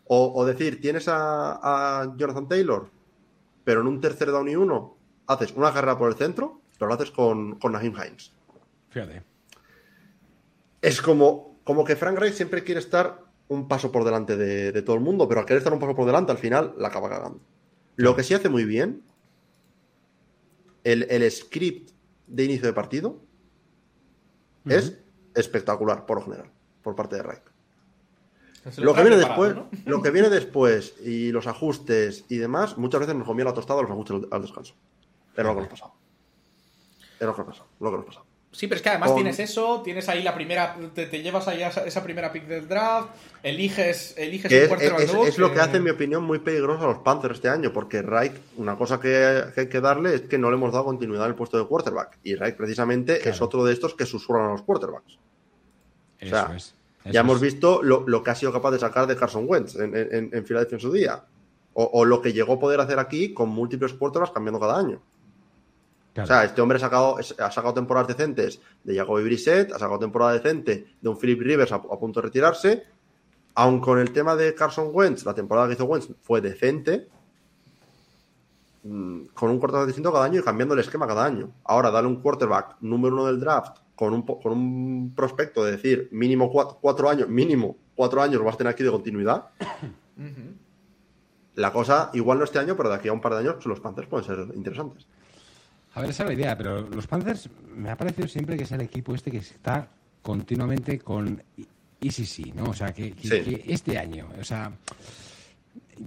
O, 0.06 0.34
o 0.35 0.45
decir, 0.45 0.81
tienes 0.81 1.07
a, 1.07 2.02
a 2.02 2.18
Jonathan 2.18 2.48
Taylor, 2.48 2.89
pero 3.64 3.81
en 3.81 3.88
un 3.88 4.02
tercer 4.02 4.31
down 4.31 4.49
y 4.49 4.56
uno, 4.56 4.97
haces 5.28 5.54
una 5.56 5.74
carrera 5.74 5.98
por 5.98 6.10
el 6.10 6.16
centro, 6.18 6.62
pero 6.78 6.88
lo 6.90 6.94
haces 6.95 7.12
con, 7.12 7.60
con 7.60 7.72
Naheem 7.74 7.94
Hines. 7.94 8.34
Fíjate. 8.90 9.24
Es 10.82 11.02
como, 11.02 11.60
como 11.64 11.84
que 11.84 11.95
Frank 11.95 12.18
Reich 12.18 12.34
siempre 12.36 12.64
quiere 12.64 12.80
estar 12.80 13.26
un 13.49 13.68
paso 13.68 13.91
por 13.91 14.04
delante 14.04 14.36
de, 14.38 14.72
de 14.72 14.82
todo 14.82 14.95
el 14.95 15.02
mundo, 15.02 15.28
pero 15.28 15.40
al 15.41 15.45
querer 15.45 15.60
estar 15.60 15.74
un 15.74 15.80
paso 15.80 15.95
por 15.95 16.06
delante, 16.06 16.32
al 16.32 16.38
final 16.38 16.74
la 16.78 16.90
acaba 16.90 17.10
cagando. 17.10 17.40
Lo 17.95 18.16
que 18.16 18.24
sí 18.24 18.34
hace 18.34 18.49
muy 18.49 18.64
bien, 18.66 19.02
el, 20.84 21.04
el 21.10 21.30
script 21.32 21.91
de 22.28 22.44
inicio 22.44 22.68
de 22.68 22.74
partido 22.74 23.22
es 24.66 24.98
espectacular, 25.34 26.06
por 26.06 26.18
lo 26.18 26.24
general, 26.24 26.52
por 26.84 26.95
parte 26.95 27.16
de 27.16 27.24
Reich. 27.24 27.41
Lo 28.78 28.94
que 28.94 29.02
viene 29.02 29.16
después, 29.18 29.56
¿no? 29.56 29.70
lo 29.86 30.02
que 30.02 30.12
viene 30.12 30.30
después 30.30 30.95
y 31.04 31.32
los 31.32 31.48
ajustes 31.48 32.26
y 32.28 32.38
demás, 32.38 32.78
muchas 32.78 32.99
veces 32.99 33.16
nos 33.16 33.26
comía 33.26 33.45
la 33.45 33.54
tostada 33.54 33.82
los 33.82 33.90
ajustes 33.91 34.18
al- 34.18 34.28
al 34.32 34.41
descanso. 34.41 34.74
Era 35.38 35.50
lo 35.50 35.56
que 35.56 35.62
nos 35.62 35.70
pasaba. 35.70 35.94
Era 37.20 37.28
lo 37.30 37.36
que 37.36 37.42
nos 37.42 37.48
pasaba. 37.50 37.68
Lo 37.80 37.92
que 37.92 37.98
nos 37.98 38.06
pasaba. 38.06 38.26
Sí, 38.50 38.66
pero 38.66 38.78
es 38.78 38.82
que 38.82 38.90
además 38.90 39.10
Con- 39.10 39.18
tienes 39.18 39.40
eso, 39.40 39.82
tienes 39.84 40.08
ahí 40.10 40.24
la 40.24 40.34
primera, 40.34 40.76
te, 40.96 41.06
te 41.06 41.22
llevas 41.22 41.48
ahí 41.48 41.62
esa, 41.62 41.86
esa 41.86 42.02
primera 42.02 42.32
pick 42.32 42.48
del 42.48 42.68
draft, 42.68 43.10
eliges, 43.44 44.16
eliges 44.18 44.50
Que 44.50 44.58
un 44.58 44.64
es, 44.64 44.68
quarterback 44.70 45.00
es- 45.02 45.08
nuevo 45.14 45.28
es 45.28 45.38
lo 45.38 45.54
que 45.54 45.60
hace, 45.60 45.78
en 45.78 45.84
mi 45.84 45.90
opinión, 45.92 46.24
muy 46.24 46.40
peligroso 46.40 46.84
a 46.86 46.88
los 46.88 46.98
Panthers 47.00 47.36
este 47.36 47.50
año, 47.50 47.72
porque 47.72 48.02
Reich, 48.02 48.34
una 48.56 48.76
cosa 48.78 49.00
que, 49.00 49.44
que 49.54 49.62
hay 49.62 49.70
que 49.70 49.82
darle 49.82 50.16
es 50.16 50.22
que 50.22 50.38
no 50.40 50.50
le 50.50 50.56
hemos 50.56 50.72
dado 50.72 50.86
continuidad 50.86 51.26
en 51.26 51.32
el 51.32 51.36
puesto 51.36 51.58
de 51.60 51.68
quarterback. 51.68 52.18
Y 52.24 52.36
Reich, 52.36 52.56
precisamente, 52.56 53.18
Claro. 53.20 53.32
es 53.36 53.42
otro 53.42 53.64
de 53.64 53.74
estos 53.74 53.94
que 53.94 54.06
susurran 54.08 54.46
a 54.48 54.52
los 54.54 54.64
quarterbacks. 54.64 55.20
Eso 56.20 56.30
sea, 56.36 56.54
es. 56.56 56.74
ya 57.06 57.20
hemos 57.20 57.40
visto 57.42 57.84
lo, 57.84 58.06
lo 58.08 58.24
que 58.24 58.32
ha 58.32 58.36
sido 58.36 58.52
capaz 58.54 58.72
de 58.72 58.80
sacar 58.80 59.06
de 59.06 59.16
Carson 59.18 59.44
Wentz 59.48 59.76
en, 59.76 59.96
en, 59.96 60.30
en 60.34 60.46
Filadelfia 60.46 60.78
en 60.78 60.82
su 60.82 60.92
día. 60.92 61.24
O, 61.74 61.84
o 61.94 62.06
lo 62.06 62.22
que 62.24 62.34
llegó 62.34 62.54
a 62.54 62.60
poder 62.60 62.80
hacer 62.80 62.98
aquí 62.98 63.34
con 63.36 63.50
múltiples 63.50 63.94
quarterbacks 63.94 64.34
cambiando 64.34 64.60
cada 64.60 64.80
año. 64.80 65.00
Claro. 66.18 66.26
O 66.26 66.27
sea, 66.34 66.45
este 66.45 66.61
hombre 66.61 66.77
ha 66.77 66.80
sacado, 66.80 67.18
ha 67.18 67.52
sacado 67.52 67.76
temporadas 67.76 68.07
decentes 68.07 68.60
de 68.84 68.95
Jacoby 68.95 69.23
Brissett, 69.23 69.72
ha 69.72 69.77
sacado 69.77 69.99
temporada 69.99 70.34
decente 70.34 70.95
de 70.99 71.10
un 71.10 71.15
Philip 71.15 71.39
Rivers 71.39 71.72
a, 71.72 71.76
a 71.76 71.99
punto 71.99 72.22
de 72.22 72.26
retirarse. 72.26 72.84
Aun 73.53 73.80
con 73.80 73.99
el 73.99 74.11
tema 74.11 74.35
de 74.35 74.56
Carson 74.56 74.89
Wentz, 74.91 75.26
la 75.26 75.35
temporada 75.35 75.68
que 75.68 75.73
hizo 75.73 75.85
Wentz 75.85 76.10
fue 76.23 76.41
decente, 76.41 77.07
mm, 78.81 79.26
con 79.35 79.52
un 79.52 79.60
quarterback 79.60 79.85
distinto 79.85 80.11
cada 80.11 80.26
año 80.26 80.39
y 80.39 80.44
cambiando 80.44 80.73
el 80.73 80.80
esquema 80.80 81.06
cada 81.06 81.23
año. 81.23 81.52
Ahora, 81.65 81.91
dale 81.91 82.07
un 82.07 82.19
quarterback 82.19 82.77
número 82.81 83.14
uno 83.14 83.27
del 83.27 83.39
draft 83.39 83.77
con 83.95 84.14
un, 84.14 84.23
con 84.23 84.53
un 84.53 85.14
prospecto 85.15 85.64
de 85.64 85.73
decir 85.73 86.10
mínimo 86.11 86.52
cuatro, 86.52 87.10
años, 87.11 87.30
mínimo 87.30 87.77
cuatro 87.95 88.23
años 88.23 88.44
vas 88.44 88.56
a 88.56 88.57
tener 88.57 88.73
aquí 88.73 88.84
de 88.84 88.89
continuidad. 88.89 89.49
La 91.53 91.72
cosa, 91.72 92.10
igual 92.14 92.39
no 92.39 92.44
este 92.44 92.57
año, 92.57 92.76
pero 92.76 92.89
de 92.89 92.95
aquí 92.95 93.07
a 93.07 93.14
un 93.14 93.22
par 93.22 93.34
de 93.34 93.39
años, 93.39 93.53
pues, 93.56 93.68
los 93.68 93.80
Panthers 93.80 94.07
pueden 94.07 94.26
ser 94.26 94.56
interesantes. 94.56 95.07
A 95.98 96.02
ver, 96.02 96.11
esa 96.11 96.24
es 96.24 96.28
la 96.30 96.36
idea, 96.36 96.56
pero 96.56 96.82
los 96.82 97.07
Panthers 97.07 97.49
me 97.76 97.90
ha 97.90 97.98
parecido 97.98 98.28
siempre 98.28 98.56
que 98.56 98.65
es 98.65 98.72
el 98.72 98.82
equipo 98.82 99.15
este 99.15 99.32
que 99.32 99.40
está 99.40 99.90
continuamente 100.22 100.99
con 100.99 101.41
ECC, 101.99 102.53
¿no? 102.53 102.65
O 102.65 102.74
sea, 102.74 102.94
que, 102.94 103.15
este 103.65 103.98
año, 103.98 104.30
o 104.40 104.44
sea, 104.44 104.72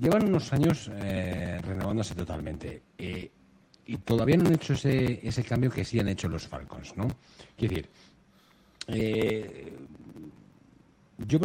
llevan 0.01 0.29
unos 0.29 0.53
años 0.53 0.89
eh, 0.95 1.59
renovándose 1.67 2.15
totalmente. 2.15 2.83
Eh, 2.99 3.33
y 3.87 3.97
todavía 3.97 4.37
no 4.37 4.47
han 4.47 4.55
hecho 4.55 4.75
ese, 4.75 5.27
ese 5.27 5.43
cambio 5.43 5.73
que 5.73 5.85
sí 5.85 5.99
han 5.99 6.07
hecho 6.07 6.29
los 6.29 6.47
Falcons, 6.47 6.97
¿no? 6.97 7.09
Quiero 7.57 7.75
decir, 7.75 7.91
eh, 8.87 9.73
yo, 11.19 11.41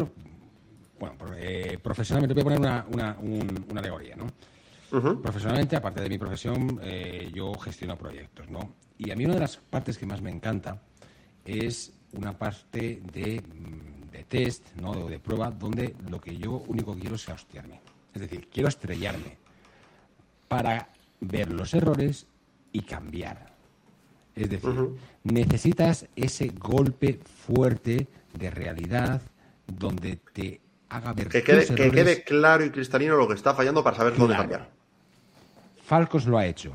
bueno, 0.99 1.15
eh, 1.35 1.79
profesionalmente 1.81 2.35
voy 2.35 2.41
a 2.41 2.43
poner 2.43 2.59
una, 2.59 2.85
una, 2.91 3.17
una 3.71 3.79
alegoría, 3.79 4.15
¿no? 4.15 4.27
Profesionalmente, 4.89 5.75
aparte 5.75 6.01
de 6.01 6.09
mi 6.09 6.17
profesión, 6.17 6.79
eh, 6.83 7.31
yo 7.33 7.53
gestiono 7.55 7.97
proyectos, 7.97 8.49
¿no? 8.49 8.75
Y 8.97 9.11
a 9.11 9.15
mí 9.15 9.25
una 9.25 9.35
de 9.35 9.41
las 9.41 9.57
partes 9.57 9.97
que 9.97 10.05
más 10.05 10.21
me 10.21 10.29
encanta 10.29 10.81
es 11.43 11.93
una 12.13 12.37
parte 12.37 13.01
de, 13.13 13.41
mm, 13.41 14.11
de 14.11 14.23
test, 14.23 14.75
¿no? 14.75 14.91
O 14.91 15.09
de 15.09 15.19
prueba, 15.19 15.51
donde 15.51 15.95
lo 16.09 16.19
que 16.21 16.37
yo 16.37 16.63
único 16.67 16.95
quiero 16.95 17.15
es 17.15 17.27
hostiarme. 17.27 17.81
Es 18.13 18.21
decir, 18.21 18.47
quiero 18.51 18.69
estrellarme 18.69 19.37
para 20.47 20.89
ver 21.19 21.51
los 21.51 21.73
errores 21.73 22.27
y 22.71 22.81
cambiar. 22.81 23.53
Es 24.35 24.49
decir, 24.49 24.89
necesitas 25.23 26.07
ese 26.15 26.49
golpe 26.49 27.19
fuerte 27.23 28.07
de 28.37 28.51
realidad 28.51 29.21
donde 29.65 30.17
te 30.33 30.61
haga 30.89 31.13
ver 31.13 31.29
que 31.29 31.41
quede, 31.41 31.65
que 31.73 31.91
quede 31.91 32.23
claro 32.23 32.65
y 32.65 32.69
cristalino 32.69 33.15
lo 33.15 33.27
que 33.27 33.33
está 33.33 33.53
fallando 33.53 33.83
para 33.83 33.95
saber 33.95 34.17
dónde 34.17 34.35
cambiar. 34.35 34.74
Falcos 35.85 36.25
lo 36.25 36.39
ha 36.39 36.47
hecho 36.47 36.73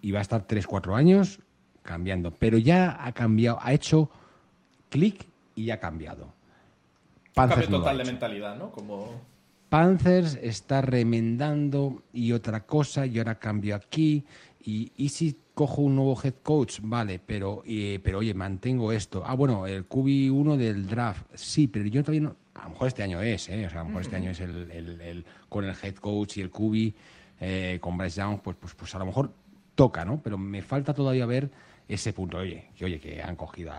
y 0.00 0.12
va 0.12 0.20
a 0.20 0.22
estar 0.22 0.46
3-4 0.46 0.96
años 0.96 1.40
cambiando, 1.82 2.30
pero 2.30 2.58
ya 2.58 3.04
ha 3.04 3.10
cambiado, 3.10 3.58
ha 3.60 3.72
hecho 3.72 4.08
clic 4.88 5.26
y 5.56 5.70
ha 5.70 5.80
cambiado. 5.80 6.32
Panthers 7.34 7.62
Cambio 7.62 7.78
total 7.80 7.98
de 7.98 8.04
mentalidad, 8.04 8.56
¿no? 8.56 8.70
Como... 8.70 9.20
Panthers 9.68 10.38
está 10.40 10.80
remendando 10.80 12.04
y 12.12 12.30
otra 12.30 12.66
cosa, 12.66 13.04
y 13.04 13.18
ahora 13.18 13.36
cambio 13.40 13.74
aquí, 13.74 14.24
y, 14.64 14.92
y 14.96 15.08
si 15.08 15.36
cojo 15.52 15.82
un 15.82 15.96
nuevo 15.96 16.16
head 16.22 16.34
coach, 16.44 16.78
vale, 16.82 17.20
pero, 17.24 17.64
pero 18.02 18.18
oye, 18.18 18.32
mantengo 18.34 18.92
esto. 18.92 19.24
Ah, 19.26 19.34
bueno, 19.34 19.66
el 19.66 19.88
QB1 19.88 20.56
del 20.56 20.86
draft, 20.86 21.26
sí, 21.34 21.66
pero 21.66 21.86
yo 21.86 22.02
todavía 22.02 22.28
no. 22.28 22.36
A 22.54 22.64
lo 22.64 22.70
mejor 22.70 22.88
este 22.88 23.02
año 23.02 23.20
es, 23.20 23.48
¿eh? 23.48 23.66
O 23.66 23.70
sea, 23.70 23.80
a 23.80 23.82
lo 23.82 23.88
mejor 23.88 24.02
este 24.02 24.16
año 24.16 24.30
es 24.30 24.40
el, 24.40 24.70
el, 24.70 25.24
con 25.48 25.64
el 25.64 25.74
head 25.82 25.96
coach 25.96 26.36
y 26.36 26.42
el 26.42 26.50
QB, 26.50 26.94
eh, 27.40 27.78
con 27.80 27.96
Bryce 27.96 28.20
Young, 28.20 28.40
pues, 28.40 28.56
pues, 28.60 28.74
pues 28.74 28.94
a 28.94 28.98
lo 28.98 29.06
mejor 29.06 29.32
toca, 29.74 30.04
¿no? 30.04 30.20
Pero 30.22 30.38
me 30.38 30.62
falta 30.62 30.94
todavía 30.94 31.26
ver 31.26 31.50
ese 31.88 32.12
punto. 32.12 32.38
Oye, 32.38 32.68
que 32.76 32.84
oye, 32.84 33.00
que 33.00 33.22
han 33.22 33.36
cogido 33.36 33.72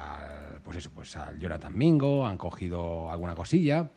pues 0.63 0.77
eso, 0.77 0.91
pues 0.93 1.15
al 1.15 1.39
Jonathan 1.39 1.77
Mingo, 1.77 2.25
han 2.25 2.38
cogido 2.38 3.09
alguna 3.09 3.35
cosilla. 3.35 3.89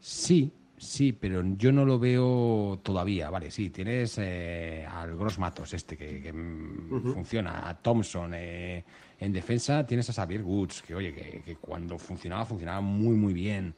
Sí, 0.00 0.52
Sí, 0.78 1.12
pero 1.12 1.42
yo 1.56 1.72
no 1.72 1.84
lo 1.84 1.98
veo 1.98 2.78
todavía. 2.84 3.30
Vale, 3.30 3.50
sí, 3.50 3.70
tienes 3.70 4.16
eh, 4.18 4.86
al 4.88 5.16
Gross 5.16 5.38
Matos, 5.38 5.74
este 5.74 5.96
que, 5.96 6.32
mm, 6.32 7.12
funciona, 7.14 7.68
a 7.68 7.76
Thompson 7.76 8.32
eh, 8.34 8.84
en 9.18 9.32
defensa, 9.32 9.84
tienes 9.84 10.08
a 10.10 10.12
Xavier 10.12 10.42
Woods, 10.42 10.82
que 10.82 10.94
oye, 10.94 11.12
que, 11.12 11.56
cuando 11.56 11.98
funcionaba, 11.98 12.44
funcionaba 12.44 12.80
muy, 12.80 13.16
muy 13.16 13.32
bien. 13.32 13.74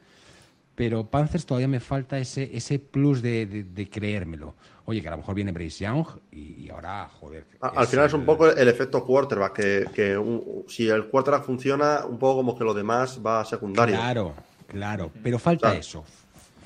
Pero 0.75 1.09
Panthers 1.09 1.47
todavía 1.47 1.69
me 1.69 1.81
falta 1.81 2.19
ese, 2.19 2.51
ese 2.55 2.79
plus 2.79 3.23
de, 3.23 3.89
creérmelo. 3.91 4.55
Oye, 4.91 5.01
que 5.01 5.09
a 5.09 5.13
lo 5.13 5.19
mejor 5.19 5.35
viene 5.35 5.53
Bryce 5.53 5.85
Young 5.85 6.05
y, 6.33 6.69
ahora, 6.69 7.09
joder. 7.21 7.47
Al 7.61 7.87
final 7.87 8.07
es 8.07 8.13
un 8.13 8.25
poco 8.25 8.51
el 8.51 8.69
efecto 8.69 9.05
quarterback, 9.05 9.53
que, 9.53 9.87
que 9.95 10.65
si 10.69 10.89
el 10.89 11.07
quarterback 11.07 11.45
funciona, 11.45 12.05
un 12.07 12.19
poco 12.19 12.39
como 12.39 12.59
que 12.59 12.65
lo 12.65 12.75
demás 12.75 13.21
va 13.25 13.41
a 13.41 13.45
secundario. 13.45 13.97
Claro, 13.97 14.35
claro, 14.67 15.13
pero 15.23 15.39
falta 15.39 15.75
eso 15.75 16.05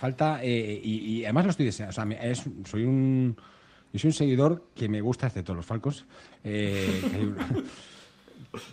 falta, 0.05 0.41
eh, 0.43 0.81
y, 0.85 1.25
además 1.25 1.45
lo 1.47 1.51
estoy 1.53 1.67
deseando, 1.67 1.91
o 1.91 1.93
sea, 1.95 2.35
soy 2.65 2.85
un... 2.85 3.37
Yo 3.91 3.99
soy 4.01 4.09
un 4.09 4.15
seguidor 4.15 4.65
que 4.75 4.89
me 4.89 5.01
gusta, 5.01 5.29
excepto 5.29 5.55
los 5.55 5.65
Falcos, 5.65 6.05
eh, 6.43 7.01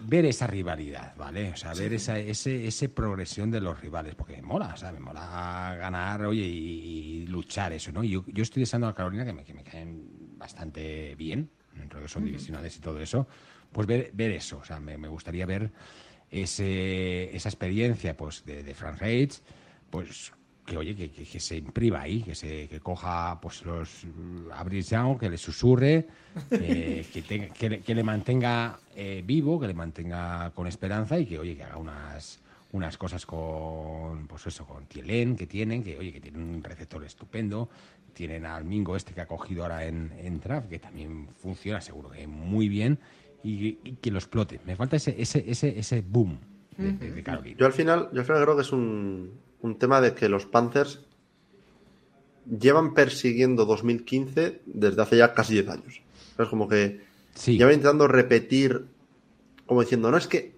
ver 0.04 0.26
esa 0.26 0.48
rivalidad, 0.48 1.16
¿vale? 1.16 1.52
O 1.52 1.58
sea, 1.58 1.74
ver 1.74 1.94
esa 1.94 2.20
ese, 2.20 2.68
ese 2.68 2.90
progresión 2.90 3.52
de 3.52 3.62
los 3.62 3.80
rivales, 3.80 4.16
porque 4.16 4.36
me 4.38 4.42
mola, 4.44 4.76
o 4.76 4.92
me 4.94 5.00
mola 5.00 5.76
ganar, 5.80 6.26
oye, 6.26 6.44
y, 6.44 7.26
luchar 7.28 7.74
eso, 7.74 7.92
¿no? 7.92 8.04
Yo, 8.04 8.26
yo 8.28 8.44
estoy 8.44 8.62
deseando 8.62 8.88
a 8.88 8.96
Carolina 8.96 9.24
que 9.26 9.34
me, 9.34 9.44
que 9.44 9.54
me 9.54 9.64
caen 9.64 10.38
bastante 10.38 11.16
bien, 11.16 11.50
dentro 11.74 12.00
de 12.00 12.06
que 12.06 12.12
son 12.12 12.26
divisionales 12.26 12.76
y 12.76 12.80
todo 12.80 13.00
eso, 13.00 13.28
pues 13.72 13.88
ver, 13.88 14.12
ver 14.14 14.32
eso, 14.32 14.58
o 14.58 14.66
sea, 14.66 14.80
me, 14.80 14.96
gustaría 15.08 15.46
ver 15.46 15.72
ese, 16.30 17.36
esa 17.36 17.50
experiencia, 17.50 18.18
pues, 18.18 18.44
de, 18.46 18.64
de 18.64 18.74
Frank 18.74 19.00
Reitz, 19.00 19.42
pues 19.90 20.34
que 20.66 20.78
oye, 20.78 20.96
que, 20.96 21.40
se 21.40 21.58
imprima 21.58 22.02
ahí, 22.02 22.22
que 22.22 22.36
se 22.36 22.68
que 22.68 22.80
coja 22.80 23.40
pues 23.42 23.64
los 23.66 24.06
Young, 24.90 25.20
que 25.20 25.30
le 25.30 25.38
susurre, 25.38 26.08
eh, 26.52 27.06
que, 27.12 27.82
que, 27.82 27.96
le 27.96 28.04
mantenga 28.04 28.80
eh, 28.96 29.24
vivo, 29.26 29.60
que 29.60 29.68
le 29.68 29.74
mantenga 29.74 30.52
con 30.52 30.68
esperanza 30.68 31.18
y 31.20 31.26
que 31.26 31.40
oye, 31.40 31.56
que 31.56 31.64
haga 31.64 31.78
unas 31.78 32.40
unas 32.74 32.98
cosas 32.98 33.26
con 33.26 34.28
pues 34.28 34.48
eso, 34.48 34.66
con 34.66 34.86
Tielen 34.86 35.36
que 35.36 35.46
tienen, 35.46 35.84
que 35.84 35.98
oye, 35.98 36.14
que 36.14 36.22
tienen 36.22 36.42
un 36.42 36.64
receptor 36.64 37.04
estupendo, 37.04 37.70
tienen 38.14 38.46
al 38.46 38.64
Mingo 38.64 38.96
este 38.96 39.14
que 39.14 39.22
ha 39.22 39.28
cogido 39.28 39.64
ahora 39.64 39.86
en, 39.86 40.14
en 40.20 40.40
Draft, 40.40 40.70
que 40.70 40.80
también 40.80 41.28
funciona 41.42 41.82
seguro 41.82 42.12
que 42.12 42.28
muy 42.28 42.70
bien, 42.70 43.00
y, 43.44 43.74
que 43.74 44.12
lo 44.12 44.20
explote. 44.20 44.62
Me 44.66 44.76
falta 44.76 44.96
ese, 44.96 45.16
ese, 45.20 45.44
ese, 45.48 45.78
ese 45.78 46.02
boom 46.02 46.51
de, 46.82 47.24
Carolina. 47.24 47.58
Yo 47.60 47.66
al 47.66 47.74
final, 47.74 48.10
yo 48.12 48.20
al 48.20 48.26
final 48.26 48.42
creo 48.44 48.56
que 48.56 48.62
es 48.62 48.72
un 48.72 49.32
un 49.62 49.78
tema 49.78 50.02
de 50.02 50.14
que 50.14 50.30
los 50.30 50.46
Panthers 50.46 51.00
llevan 52.46 52.94
persiguiendo 52.94 53.66
2015 53.66 54.62
desde 54.66 55.02
hace 55.02 55.18
ya 55.18 55.34
casi 55.34 55.54
10 55.54 55.70
años. 55.70 56.02
Es 56.38 56.48
como 56.48 56.68
que 56.68 57.02
llevan 57.46 57.74
intentando 57.74 58.08
repetir, 58.08 58.86
como 59.66 59.82
diciendo, 59.82 60.10
no 60.10 60.18
es 60.18 60.28
que, 60.28 60.54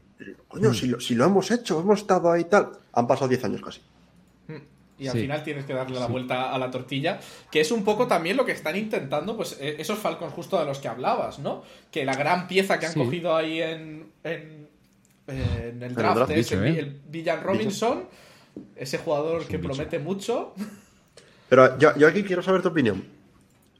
coño, 0.47 0.71
mm. 0.71 0.99
si, 0.99 1.15
lo, 1.15 1.25
hemos 1.25 1.51
hecho, 1.51 1.79
hemos 1.79 1.99
estado 1.99 2.31
ahí 2.31 2.41
y 2.41 2.45
tal. 2.45 2.71
Han 2.93 3.07
pasado 3.07 3.27
10 3.27 3.43
años 3.45 3.61
casi. 3.61 3.81
Mm. 4.47 4.53
Y 4.99 5.07
al 5.07 5.17
final 5.17 5.43
tienes 5.43 5.65
que 5.65 5.73
darle 5.73 5.99
la 5.99 6.07
vuelta 6.07 6.53
a 6.53 6.57
la 6.57 6.71
tortilla, 6.71 7.19
que 7.51 7.59
es 7.59 7.71
un 7.71 7.83
poco 7.83 8.07
también 8.07 8.37
lo 8.37 8.45
que 8.45 8.53
están 8.53 8.77
intentando, 8.77 9.35
pues 9.35 9.57
e, 9.59 9.81
esos 9.81 9.99
Falcons 9.99 10.31
justo 10.31 10.57
de 10.57 10.65
los 10.65 10.79
que 10.79 10.87
hablabas, 10.87 11.39
¿no? 11.39 11.63
Que 11.91 12.05
la 12.05 12.15
gran 12.15 12.47
pieza 12.47 12.79
que 12.79 12.85
han 12.85 12.93
cogido 12.93 13.35
ahí 13.35 13.61
en, 13.61 14.11
en, 14.23 14.62
el 15.27 15.95
draft, 15.95 16.31
es 16.31 16.51
el, 16.51 16.65
¿eh? 16.65 17.01
Villan 17.07 17.43
Robinson. 17.43 18.07
Ese 18.75 18.97
jugador 18.99 19.47
que 19.47 19.57
promete 19.57 19.99
mucho. 19.99 20.53
Pero 21.49 21.77
yo, 21.77 22.07
aquí 22.07 22.23
quiero 22.23 22.43
saber 22.43 22.61
tu 22.61 22.69
opinión. 22.69 23.03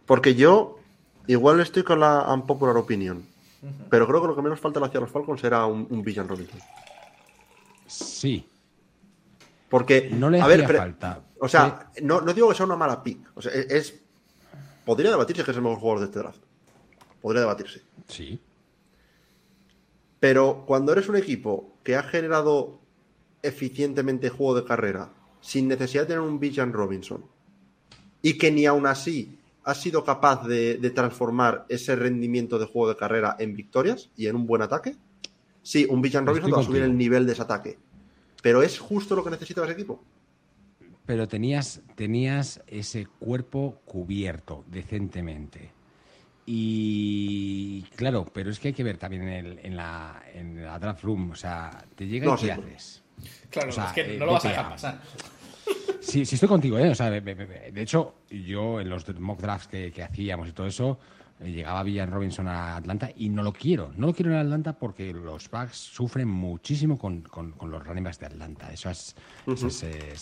Porque 0.06 0.36
yo 0.36 0.80
igual 1.28 1.60
estoy 1.60 1.84
con 1.84 2.00
la 2.00 2.32
unpopular 2.34 2.76
opinion. 2.78 3.26
Pero 3.90 4.08
creo 4.08 4.22
que 4.22 4.28
lo 4.28 4.36
que 4.36 4.42
menos 4.42 4.60
falta 4.60 4.84
hacia 4.84 5.00
los 5.00 5.10
Falcons 5.10 5.44
era 5.44 5.66
un, 5.66 5.88
un 5.90 6.02
Villan 6.04 6.28
Robinson. 6.28 6.60
Sí. 7.88 8.46
Porque. 9.70 10.10
No 10.12 10.30
le 10.30 10.42
a 10.42 10.48
ver, 10.48 10.68
falta. 10.68 11.22
O 11.40 11.48
sea, 11.48 11.90
no, 12.02 12.22
digo 12.22 12.50
que 12.50 12.56
sea 12.56 12.66
una 12.66 12.76
mala 12.76 13.02
pick. 13.02 13.32
O 13.36 13.42
sea, 13.42 13.52
es. 13.54 14.02
Podría 14.86 15.10
debatirse 15.12 15.44
que 15.44 15.52
es 15.52 15.58
el 15.58 15.64
mejor 15.64 15.80
jugador 15.80 16.00
de 16.02 16.06
este 16.06 16.20
draft. 16.20 16.44
Podría 17.22 17.42
debatirse. 17.42 17.82
Sí. 18.08 18.40
Pero 20.24 20.64
cuando 20.66 20.94
eres 20.94 21.10
un 21.10 21.18
equipo 21.18 21.74
que 21.84 21.98
ha 21.98 22.04
generado 22.04 22.80
eficientemente 23.42 24.30
juego 24.30 24.56
de 24.56 24.64
carrera 24.64 25.12
sin 25.42 25.68
necesidad 25.68 26.04
de 26.04 26.08
tener 26.08 26.22
un 26.22 26.40
Bijan 26.40 26.72
Robinson 26.72 27.26
y 28.22 28.38
que 28.38 28.50
ni 28.50 28.66
aún 28.66 28.88
así 28.88 29.38
ha 29.66 29.76
sido 29.76 30.06
capaz 30.06 30.48
de, 30.48 30.78
transformar 30.96 31.66
ese 31.68 31.98
rendimiento 31.98 32.58
de 32.58 32.68
juego 32.68 32.88
de 32.88 32.96
carrera 32.96 33.36
en 33.38 33.54
victorias 33.54 34.12
y 34.16 34.28
en 34.28 34.38
un 34.38 34.48
buen 34.48 34.62
ataque, 34.62 34.96
sí, 35.62 35.86
un 35.90 36.02
Bijan 36.02 36.26
Robinson 36.26 36.54
va 36.54 36.62
a 36.62 36.64
subir 36.64 36.84
el 36.84 36.98
nivel 36.98 37.26
de 37.26 37.34
ese 37.34 37.42
ataque. 37.42 37.78
Pero 38.42 38.64
es 38.64 38.80
justo 38.80 39.18
lo 39.18 39.26
que 39.26 39.30
necesita 39.30 39.62
ese 39.66 39.74
equipo. 39.74 40.02
Pero 41.06 41.28
tenías, 41.28 41.82
tenías 41.96 42.62
ese 42.68 43.08
cuerpo 43.20 43.82
cubierto 43.84 44.64
decentemente. 44.68 45.73
Y 46.46 47.84
claro, 47.96 48.26
pero 48.34 48.50
es 48.50 48.60
que 48.60 48.70
hay 48.70 48.74
que 48.74 48.84
ver 48.84 48.98
también 48.98 49.28
en, 49.28 49.76
la, 49.76 50.24
en 50.34 50.64
la 50.64 50.78
draft 50.78 51.04
room. 51.04 51.32
O 51.32 51.36
sea, 51.36 51.86
te 51.96 52.06
llega 52.06 52.34
y 52.34 52.38
¿qué 52.38 52.52
haces? 52.52 53.04
Claro, 53.50 53.70
es 53.70 53.94
que 53.94 54.16
eh, 54.16 54.20
no 54.20 54.26
lo 54.26 54.34
vas 54.34 54.46
a 54.46 54.50
dejar 54.50 54.70
pasar. 54.70 55.02
Sí, 56.02 56.26
sí, 56.26 56.36
estoy 56.36 56.50
contigo, 56.50 56.78
¿eh? 56.78 56.90
O 56.90 56.96
sea, 56.96 57.10
de, 57.10 57.82
hecho, 57.82 58.16
yo 58.30 58.82
en 58.82 58.90
los 58.90 59.08
mock 59.20 59.40
drafts 59.40 59.68
que, 59.68 60.04
hacíamos 60.04 60.50
y 60.50 60.52
todo 60.52 60.68
eso, 60.68 61.00
eh, 61.40 61.50
llegaba 61.50 61.82
Villan 61.84 62.12
Robinson 62.12 62.48
a 62.48 62.76
Atlanta 62.76 63.10
y 63.16 63.30
no 63.30 63.42
lo 63.42 63.54
quiero. 63.54 63.94
No 63.96 64.08
lo 64.08 64.14
quiero 64.14 64.32
en 64.32 64.38
Atlanta 64.38 64.74
porque 64.74 65.14
los 65.14 65.50
Bucks 65.50 65.78
sufren 65.78 66.28
muchísimo 66.28 66.98
con, 66.98 67.22
con, 67.22 67.54
con 67.54 67.72
los 67.72 67.86
running 67.86 68.04
backs 68.04 68.20
de 68.20 68.26
Atlanta. 68.26 68.72
Esas, 68.72 69.16
esas, 69.48 69.84
eh, 69.84 70.14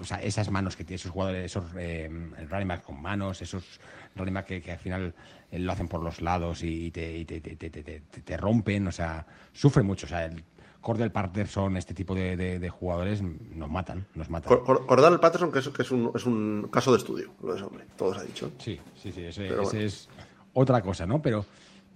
o 0.00 0.04
sea, 0.04 0.22
esas 0.22 0.50
manos 0.50 0.76
que 0.76 0.84
tienen 0.84 0.96
esos 0.96 1.12
jugadores, 1.12 1.44
esos 1.44 1.64
eh, 1.76 2.08
running 2.48 2.68
backs 2.68 2.84
con 2.84 3.00
manos, 3.00 3.42
esos 3.42 3.78
backs 4.16 4.48
que, 4.48 4.62
que 4.62 4.72
al 4.72 4.78
final 4.78 5.14
eh, 5.50 5.58
lo 5.58 5.72
hacen 5.72 5.88
por 5.88 6.02
los 6.02 6.20
lados 6.20 6.62
y 6.62 6.90
te, 6.90 7.16
y 7.18 7.24
te, 7.24 7.40
te, 7.40 7.56
te, 7.56 7.70
te- 7.70 7.82
te- 7.82 8.00
te 8.22 8.36
rompen. 8.36 8.86
O 8.86 8.92
sea, 8.92 9.26
sufren 9.52 9.86
mucho. 9.86 10.06
O 10.06 10.08
sea, 10.08 10.24
el 10.24 10.42
Cordell 10.80 11.10
Patterson, 11.10 11.76
este 11.76 11.94
tipo 11.94 12.14
de, 12.14 12.36
de- 12.36 12.58
de 12.58 12.70
jugadores 12.70 13.20
nos 13.22 13.68
matan, 13.70 14.06
nos 14.14 14.30
matan. 14.30 14.48
Cor- 14.48 14.64
Cor- 14.64 14.86
Cordell 14.86 15.18
Patterson, 15.20 15.50
que 15.50 15.58
es, 15.58 15.68
que 15.68 15.82
es, 15.82 15.90
un, 15.90 16.12
es 16.14 16.24
un 16.26 16.68
caso 16.70 16.92
de 16.92 16.98
estudio, 16.98 17.32
lo 17.42 17.54
de 17.54 17.62
hombre, 17.62 17.84
todo 17.96 18.14
se 18.14 18.20
ha 18.20 18.24
dicho. 18.24 18.52
Sí, 18.58 18.78
sí, 18.94 19.10
sí, 19.12 19.22
ese, 19.24 19.46
ese 19.48 19.54
bueno. 19.54 19.78
es 19.80 20.08
otra 20.52 20.80
cosa, 20.82 21.04
¿no? 21.06 21.20
Pero, 21.20 21.44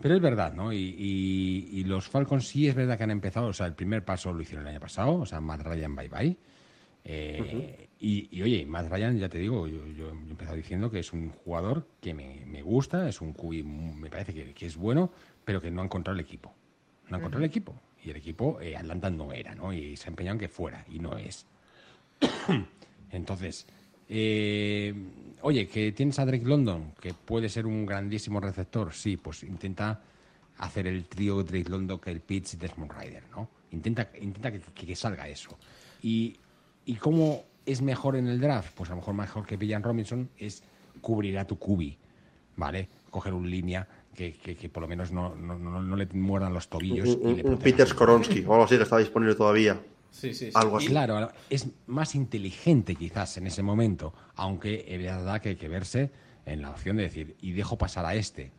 pero 0.02 0.16
es 0.16 0.20
verdad, 0.20 0.52
¿no? 0.54 0.72
Y, 0.72 0.78
y- 0.98 1.68
y 1.78 1.84
los 1.84 2.08
Falcons 2.08 2.48
sí 2.48 2.66
es 2.66 2.74
verdad 2.74 2.96
que 2.98 3.04
han 3.04 3.10
empezado, 3.12 3.46
o 3.46 3.52
sea, 3.52 3.66
el 3.66 3.74
primer 3.74 4.04
paso 4.04 4.32
lo 4.32 4.42
hicieron 4.42 4.66
el 4.66 4.72
año 4.72 4.80
pasado, 4.80 5.14
o 5.20 5.26
sea, 5.26 5.40
Matt 5.40 5.62
Ryan, 5.62 5.94
bye 5.94 6.08
bye. 6.08 6.36
Eh, 7.04 7.88
y, 8.00 8.28
y, 8.30 8.42
oye, 8.42 8.64
Matt 8.66 8.90
Ryan, 8.90 9.18
ya 9.18 9.28
te 9.28 9.38
digo, 9.38 9.66
yo, 9.68 9.86
yo 9.88 10.08
he 10.08 10.12
empezado 10.12 10.56
diciendo 10.56 10.90
que 10.90 11.00
es 11.00 11.12
un 11.12 11.30
jugador 11.30 11.86
que 12.00 12.14
me, 12.14 12.44
me 12.46 12.62
gusta, 12.62 13.08
es 13.08 13.20
un 13.20 13.34
me 14.00 14.08
parece 14.08 14.32
que, 14.32 14.52
que 14.54 14.66
es 14.66 14.76
bueno, 14.76 15.10
pero 15.44 15.60
que 15.60 15.70
no 15.70 15.82
ha 15.82 15.84
encontrado 15.84 16.18
el 16.18 16.24
equipo. 16.24 16.52
No 17.08 17.16
ha 17.16 17.18
encontrado 17.18 17.44
el 17.44 17.50
equipo. 17.50 17.74
Y 18.02 18.10
el 18.10 18.16
equipo, 18.16 18.58
eh, 18.60 18.76
Atlanta 18.76 19.10
no 19.10 19.32
era, 19.32 19.54
¿no? 19.54 19.72
Y 19.74 19.96
se 19.96 20.06
ha 20.06 20.10
empeñado 20.10 20.34
en 20.36 20.40
que 20.40 20.48
fuera, 20.48 20.84
y 20.90 20.98
no 20.98 21.18
es. 21.18 21.44
Entonces, 23.12 23.66
eh, 24.08 24.94
oye, 25.42 25.66
que 25.68 25.92
tienes 25.92 26.18
a 26.18 26.24
Drake 26.26 26.44
London, 26.44 26.92
que 27.00 27.12
puede 27.14 27.48
ser 27.48 27.66
un 27.66 27.86
grandísimo 27.86 28.40
receptor, 28.40 28.92
sí, 28.94 29.16
pues 29.16 29.42
intenta 29.42 30.00
hacer 30.58 30.86
el 30.86 31.04
trío 31.04 31.42
Drake 31.42 31.68
London, 31.68 31.98
que 31.98 32.10
el 32.10 32.20
Pitts 32.20 32.54
y 32.54 32.56
Desmond 32.56 32.92
Ryder, 32.92 33.24
¿no? 33.30 33.48
Intenta, 33.72 34.10
intenta 34.20 34.52
que, 34.52 34.60
que- 34.74 34.86
que 34.86 34.96
salga 34.96 35.28
eso. 35.28 35.58
Y, 36.02 36.36
y 36.86 36.94
cómo 36.94 37.44
es 37.70 37.82
mejor 37.82 38.16
en 38.16 38.26
el 38.26 38.40
draft, 38.40 38.72
pues 38.74 38.90
a 38.90 38.92
lo 38.92 38.96
mejor 38.96 39.14
mejor 39.14 39.46
que 39.46 39.56
Villan 39.56 39.82
Robinson 39.82 40.28
es 40.38 40.62
cubrir 41.00 41.38
a 41.38 41.46
tu 41.46 41.58
cubi, 41.58 41.96
¿vale? 42.56 42.88
Coger 43.10 43.32
un 43.34 43.50
línea 43.50 43.86
que, 44.14 44.32
que- 44.34 44.56
que 44.56 44.68
por 44.68 44.82
lo 44.82 44.88
menos 44.88 45.12
no, 45.12 45.34
no, 45.34 45.58
no- 45.58 45.80
no 45.82 45.96
le 45.96 46.06
muerdan 46.12 46.52
los 46.52 46.68
tobillos. 46.68 47.16
Un, 47.16 47.30
y 47.30 47.34
le 47.36 47.42
un. 47.48 47.58
Peter 47.58 47.86
Skoronsky 47.86 48.44
o 48.46 48.52
algo 48.52 48.64
así 48.64 48.76
que 48.76 48.82
está 48.82 48.98
disponible 48.98 49.34
todavía. 49.34 49.80
Sí, 50.10 50.34
sí, 50.34 50.46
sí. 50.46 50.52
Algo 50.54 50.78
así. 50.78 50.88
Claro, 50.88 51.30
es 51.48 51.68
más 51.86 52.14
inteligente 52.14 52.96
quizás 52.96 53.36
en 53.36 53.46
ese 53.46 53.62
momento, 53.62 54.12
aunque 54.34 54.84
es 54.88 54.98
verdad 55.00 55.40
que 55.40 55.50
hay 55.50 55.56
que 55.56 55.68
verse 55.68 56.10
en 56.46 56.62
la 56.62 56.70
opción 56.70 56.96
de 56.96 57.04
decir, 57.04 57.36
y 57.40 57.52
dejo 57.52 57.78
pasar 57.78 58.04
a 58.06 58.14
este. 58.14 58.50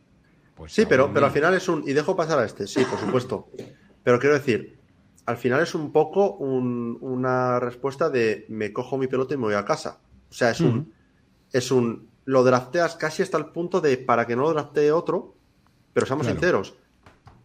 Pues 0.54 0.72
Sí, 0.72 0.84
pero, 0.88 1.12
pero 1.12 1.26
al 1.26 1.32
final 1.32 1.54
es 1.54 1.68
un. 1.68 1.82
Y 1.86 1.92
dejo 1.92 2.16
pasar 2.16 2.38
a 2.38 2.44
este, 2.44 2.66
sí, 2.66 2.82
por 2.84 2.98
supuesto. 2.98 3.48
Pero 4.04 4.18
quiero 4.18 4.34
decir, 4.34 4.78
al 5.26 5.36
final 5.36 5.62
es 5.62 5.74
un 5.74 5.92
poco 5.92 6.32
un- 6.34 6.98
una 7.00 7.60
respuesta 7.60 8.10
de 8.10 8.44
me 8.48 8.72
cojo 8.72 8.98
mi 8.98 9.06
pelota 9.06 9.34
y 9.34 9.36
me 9.36 9.44
voy 9.44 9.54
a 9.54 9.64
casa. 9.64 10.00
O 10.30 10.34
sea, 10.34 10.50
es 10.50 10.60
un. 10.60 10.92
Es 11.52 11.70
un. 11.70 12.08
Lo 12.24 12.42
drafteas 12.44 12.96
casi 12.96 13.22
hasta 13.22 13.38
el 13.38 13.46
punto 13.46 13.80
de 13.80 13.98
para 13.98 14.26
que 14.26 14.34
no 14.36 14.42
lo 14.42 14.52
draftee 14.52 14.90
otro, 14.92 15.34
pero 15.92 16.06
seamos 16.06 16.26
Claro. 16.26 16.38
sinceros. 16.40 16.74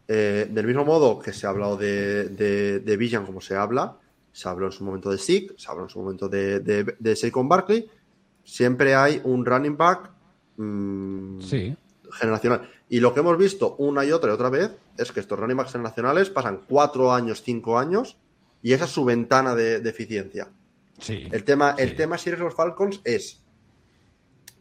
eh, 0.09 0.47
del 0.49 0.65
mismo 0.65 0.85
modo 0.85 1.19
que 1.19 1.33
se 1.33 1.45
ha 1.45 1.49
hablado 1.49 1.75
de, 1.75 2.29
de, 2.29 2.79
de 2.79 2.95
Villan 2.97 3.25
como 3.25 3.41
se 3.41 3.57
habla, 3.57 3.97
se 4.31 4.47
habló 4.47 4.67
en 4.67 4.71
su 4.71 4.85
momento 4.85 5.09
de 5.11 5.17
Zeke, 5.17 5.53
se 5.57 5.69
habló 5.69 5.83
en 5.83 5.89
su 5.89 5.99
momento 5.99 6.29
de, 6.29 6.61
de, 6.61 6.95
de 6.97 7.15
Saquon 7.17 7.49
Barkley, 7.49 7.89
siempre 8.41 8.95
hay 8.95 9.19
un 9.25 9.45
running 9.45 9.75
back 9.75 10.09
mm, 10.55 11.41
Sí, 11.41 11.75
generacional. 12.13 12.69
Y 12.89 12.99
lo 12.99 13.13
que 13.13 13.19
hemos 13.19 13.37
visto 13.37 13.75
una 13.77 14.05
y 14.05 14.11
otra 14.11 14.31
y 14.31 14.33
otra 14.33 14.49
vez 14.49 14.71
es 14.97 15.11
que 15.11 15.19
estos 15.19 15.37
running 15.37 15.57
backs 15.57 15.73
generacionales 15.73 16.29
pasan 16.29 16.61
cuatro 16.67 17.13
años, 17.13 17.41
cinco 17.43 17.77
años, 17.77 18.17
y 18.61 18.73
esa 18.73 18.85
es 18.85 18.91
su 18.91 19.03
ventana 19.03 19.55
de, 19.55 19.79
de 19.79 19.89
eficiencia. 19.89 20.49
sí. 20.99 21.27
El 21.31 21.43
tema, 21.43 21.75
el 21.77 21.89
sí. 21.89 21.95
tema 21.95 22.17
si 22.17 22.29
eres 22.29 22.39
los 22.39 22.55
Falcons 22.55 23.01
es 23.03 23.41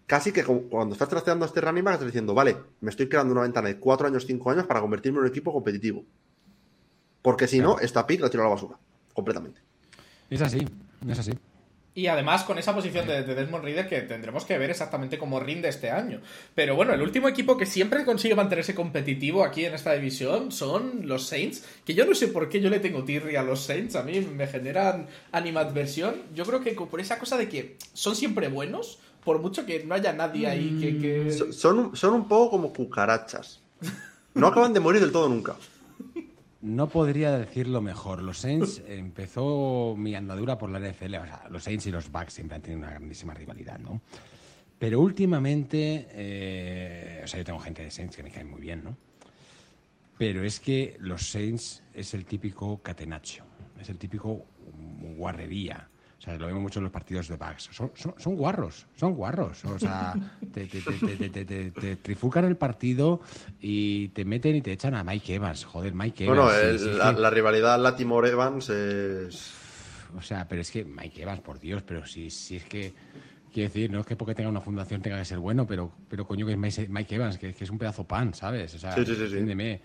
casi 0.07 0.33
que 0.33 0.45
cuando 0.45 0.93
estás 0.93 1.09
trasteando 1.09 1.45
a 1.45 1.49
este 1.49 1.61
running 1.61 1.85
back 1.85 1.95
estás 1.95 2.07
diciendo, 2.07 2.35
vale, 2.35 2.57
me 2.81 2.91
estoy 2.91 3.09
creando 3.09 3.33
una 3.33 3.43
ventana 3.43 3.69
de 3.69 3.79
cuatro 3.79 4.07
años, 4.07 4.25
cinco 4.27 4.51
años 4.51 4.67
para 4.67 4.81
convertirme 4.81 5.19
en 5.19 5.25
un 5.25 5.29
equipo 5.29 5.53
competitivo. 5.53 6.05
Porque 7.23 7.49
si 7.49 7.59
no, 7.59 7.79
esta 7.81 8.07
pick 8.07 8.21
la 8.21 8.31
tiro 8.31 8.45
a 8.45 8.47
la 8.47 8.55
basura. 8.55 8.79
Completamente. 9.13 9.61
Es 10.31 10.43
así, 10.43 10.65
es 11.09 11.19
así. 11.19 11.33
Y 11.97 12.09
además 12.09 12.45
con 12.45 12.59
esa 12.59 12.75
posición 12.75 13.07
de, 13.09 13.23
de 13.23 13.35
Desmond 13.35 13.65
Reader 13.65 13.89
que 13.89 14.03
tendremos 14.03 14.45
que 14.45 14.59
ver 14.59 14.69
exactamente 14.71 15.17
cómo 15.19 15.41
rinde 15.41 15.69
este 15.71 15.91
año. 15.91 16.21
Pero 16.55 16.77
bueno, 16.77 16.93
el 16.93 17.01
último 17.01 17.27
equipo 17.27 17.57
que 17.57 17.65
siempre 17.65 18.05
consigue 18.05 18.35
mantenerse 18.35 18.75
competitivo 18.75 19.43
aquí 19.43 19.65
en 19.65 19.73
esta 19.75 19.95
división 19.95 20.53
son 20.53 21.09
los 21.09 21.27
Saints, 21.27 21.65
que 21.87 21.95
yo 21.95 22.05
no 22.05 22.15
sé 22.15 22.29
por 22.29 22.51
qué 22.51 22.61
yo 22.61 22.69
le 22.69 22.81
tengo 22.81 23.03
tirria 23.03 23.41
a 23.41 23.43
los 23.45 23.63
Saints, 23.63 23.97
a 23.97 24.03
mí 24.03 24.21
me 24.21 24.47
generan 24.47 25.07
animadversión. 25.33 26.17
Yo 26.35 26.45
creo 26.45 26.61
que 26.61 26.73
por 26.73 27.01
esa 27.01 27.19
cosa 27.19 27.39
de 27.39 27.49
que 27.49 27.77
son 27.95 28.15
siempre 28.15 28.49
buenos, 28.49 28.99
por 29.25 29.39
mucho 29.41 29.65
que 29.65 29.83
no 29.85 29.95
haya 29.95 30.13
nadie 30.13 30.47
ahí 30.49 30.79
que... 30.81 30.99
que- 30.99 31.33
So- 31.33 31.53
Son, 31.53 31.97
son 31.97 32.13
un 32.15 32.29
poco 32.29 32.51
como 32.51 32.73
cucarachas. 32.75 33.61
No 34.35 34.49
acaban 34.49 34.75
de 34.75 34.81
morir 34.81 35.01
del 35.01 35.13
todo 35.13 35.31
nunca. 35.31 35.57
No 36.67 36.89
podría 36.89 37.39
decirlo 37.39 37.81
mejor. 37.81 38.25
Los 38.25 38.39
Saints 38.39 38.83
empezó 38.89 39.95
mi 39.97 40.17
andadura 40.17 40.59
por 40.59 40.69
la 40.69 40.81
NFL. 40.81 41.15
O 41.15 41.25
sea, 41.25 41.47
los 41.49 41.63
Saints 41.63 41.87
y 41.87 41.93
los 41.93 42.11
Bucks 42.11 42.33
siempre 42.33 42.57
han 42.57 42.63
tenido 42.63 42.81
una 42.81 42.91
grandísima 42.91 43.35
rivalidad, 43.35 43.79
¿no? 43.79 44.01
Pero 44.77 45.01
últimamente, 45.01 46.09
eh, 46.11 47.21
o 47.23 47.27
sea, 47.29 47.39
yo 47.39 47.45
tengo 47.45 47.61
gente 47.61 47.85
de 47.85 47.91
Saints 47.93 48.17
que 48.17 48.25
me 48.25 48.33
caen 48.33 48.51
muy 48.51 48.61
bien, 48.61 48.83
¿no? 48.83 48.97
Pero 50.19 50.43
es 50.43 50.59
que 50.59 50.97
los 50.99 51.31
Saints 51.31 51.85
es 51.95 52.15
el 52.15 52.25
típico 52.25 52.79
catenaccio, 52.83 53.45
es 53.81 53.89
el 53.89 53.99
típico 53.99 54.45
guarrería. 55.17 55.89
Sea, 56.27 56.37
lo 56.39 56.47
vemos 56.49 56.61
mucho 56.61 56.81
en 56.81 56.85
los 56.85 56.93
partidos 56.93 57.29
de 57.29 57.37
Bucks. 57.37 57.69
Son, 57.71 57.93
son- 57.95 58.15
son 58.19 58.35
guarros, 58.35 58.87
son 58.97 59.15
guarros. 59.15 59.65
O 59.65 59.79
sea, 59.79 60.13
te, 60.53 60.67
te- 60.67 60.83
el 62.45 62.57
partido 62.57 63.21
y 63.61 64.09
te 64.09 64.25
meten 64.25 64.57
y 64.57 64.61
te 64.61 64.73
echan 64.73 64.95
a 64.97 65.05
Mike 65.05 65.37
Evans. 65.37 65.65
Joder, 65.65 65.95
Mike 65.95 66.25
Evans. 66.25 66.41
Bueno, 66.43 66.59
el- 66.59 66.79
sí, 66.81 66.91
la, 66.99 67.13
rivalidad 67.31 67.81
Latimore 67.81 68.31
Evans 68.31 68.69
es. 68.71 69.53
o 70.17 70.21
sea, 70.21 70.49
pero 70.49 70.63
es 70.63 70.71
que 70.73 70.85
Mike 70.85 71.23
Evans, 71.23 71.41
por 71.43 71.61
Dios, 71.61 71.83
pero 71.85 72.05
si, 72.05 72.29
si 72.31 72.57
es 72.57 72.65
que. 72.65 72.93
Quiero 73.55 73.69
decir, 73.71 73.91
no 73.91 74.01
es 74.01 74.07
que 74.07 74.17
porque 74.17 74.35
tenga 74.35 74.51
una 74.51 74.61
fundación 74.61 75.01
tenga 75.01 75.17
que 75.19 75.25
ser 75.25 75.39
bueno, 75.39 75.67
pero, 75.67 75.91
pero 76.11 76.27
coño 76.27 76.45
que 76.45 76.53
es 76.53 76.89
Mike 76.91 77.15
Evans, 77.15 77.39
que, 77.39 77.55
que 77.55 77.65
es 77.65 77.71
un 77.71 77.79
pedazo 77.79 78.05
pan, 78.05 78.35
¿sabes? 78.35 78.75
O 78.75 78.79
sea, 78.79 78.93
Sí, 78.97 79.07
sí, 79.07 79.13
sí, 79.13 79.17
sí. 79.17 79.23
entiéndeme. 79.25 79.81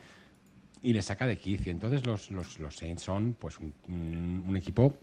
Y 0.82 0.92
le 0.92 1.02
saca 1.04 1.26
de 1.28 1.38
quicio. 1.38 1.72
Entonces 1.72 2.06
los, 2.06 2.32
los, 2.32 2.60
los 2.60 2.76
Saints 2.76 3.04
son 3.04 3.34
pues 3.40 3.60
un, 3.60 3.72
un- 3.88 4.44
un 4.46 4.58
equipo 4.58 4.98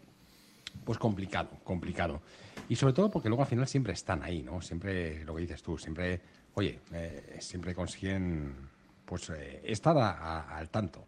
pues 0.85 0.99
complicado, 0.99 1.51
complicado. 1.65 2.21
Y 2.69 2.77
sobre 2.77 2.93
todo 2.93 3.11
porque 3.11 3.29
luego 3.29 3.43
al 3.43 3.49
final 3.49 3.67
siempre 3.67 3.93
están 3.93 4.23
ahí, 4.23 4.43
¿no? 4.43 4.61
Siempre, 4.61 5.25
lo 5.25 5.35
que 5.35 5.43
dices 5.43 5.63
tú, 5.63 5.79
siempre, 5.79 6.21
oye, 6.55 6.81
eh, 6.93 7.37
siempre 7.41 7.75
consiguen 7.75 8.55
pues 9.05 9.31
eh, 9.31 9.63
estar 9.65 9.97
a- 9.97 10.11
a- 10.11 10.57
al 10.59 10.69
tanto. 10.69 11.07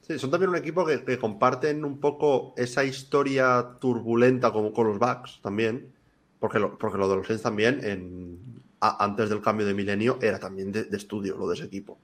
Sí, 0.00 0.18
son 0.18 0.30
también 0.30 0.50
un 0.50 0.56
equipo 0.56 0.84
que, 0.84 1.04
que 1.04 1.18
comparten 1.18 1.84
un 1.84 1.98
poco 1.98 2.54
esa 2.56 2.84
historia 2.84 3.76
turbulenta 3.80 4.52
como 4.52 4.72
con 4.72 4.88
los 4.88 4.98
Bucks 4.98 5.40
también. 5.42 5.92
Porque 6.40 6.58
lo, 6.58 6.76
porque 6.76 6.98
lo 6.98 7.08
de 7.08 7.16
los 7.16 7.26
Saints 7.26 7.42
también, 7.42 7.80
en, 7.82 8.38
a- 8.80 9.02
antes 9.02 9.30
del 9.30 9.40
cambio 9.40 9.64
de 9.66 9.72
milenio, 9.72 10.18
era 10.20 10.38
también 10.38 10.72
de, 10.72 10.84
de 10.84 10.96
estudio 10.96 11.36
lo 11.38 11.48
de 11.48 11.54
ese 11.54 11.64
equipo. 11.64 11.98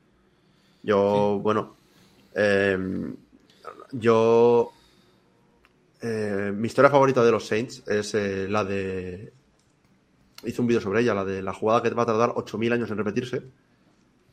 Yo, 0.82 1.38
bueno, 1.42 1.76
eh, 2.34 2.78
yo. 3.92 4.72
Eh, 6.02 6.52
mi 6.54 6.66
historia 6.66 6.90
favorita 6.90 7.22
de 7.24 7.30
los 7.30 7.46
Saints 7.46 7.82
es 7.86 8.14
eh, 8.14 8.46
la 8.48 8.64
de. 8.64 9.32
Hice 10.44 10.60
un 10.60 10.66
vídeo 10.66 10.80
sobre 10.80 11.00
ella, 11.02 11.14
la 11.14 11.24
de 11.24 11.42
la 11.42 11.52
jugada 11.52 11.82
que 11.82 11.90
va 11.90 12.04
a 12.04 12.06
tardar 12.06 12.30
8.000 12.30 12.72
años 12.72 12.90
en 12.90 12.96
repetirse. 12.96 13.42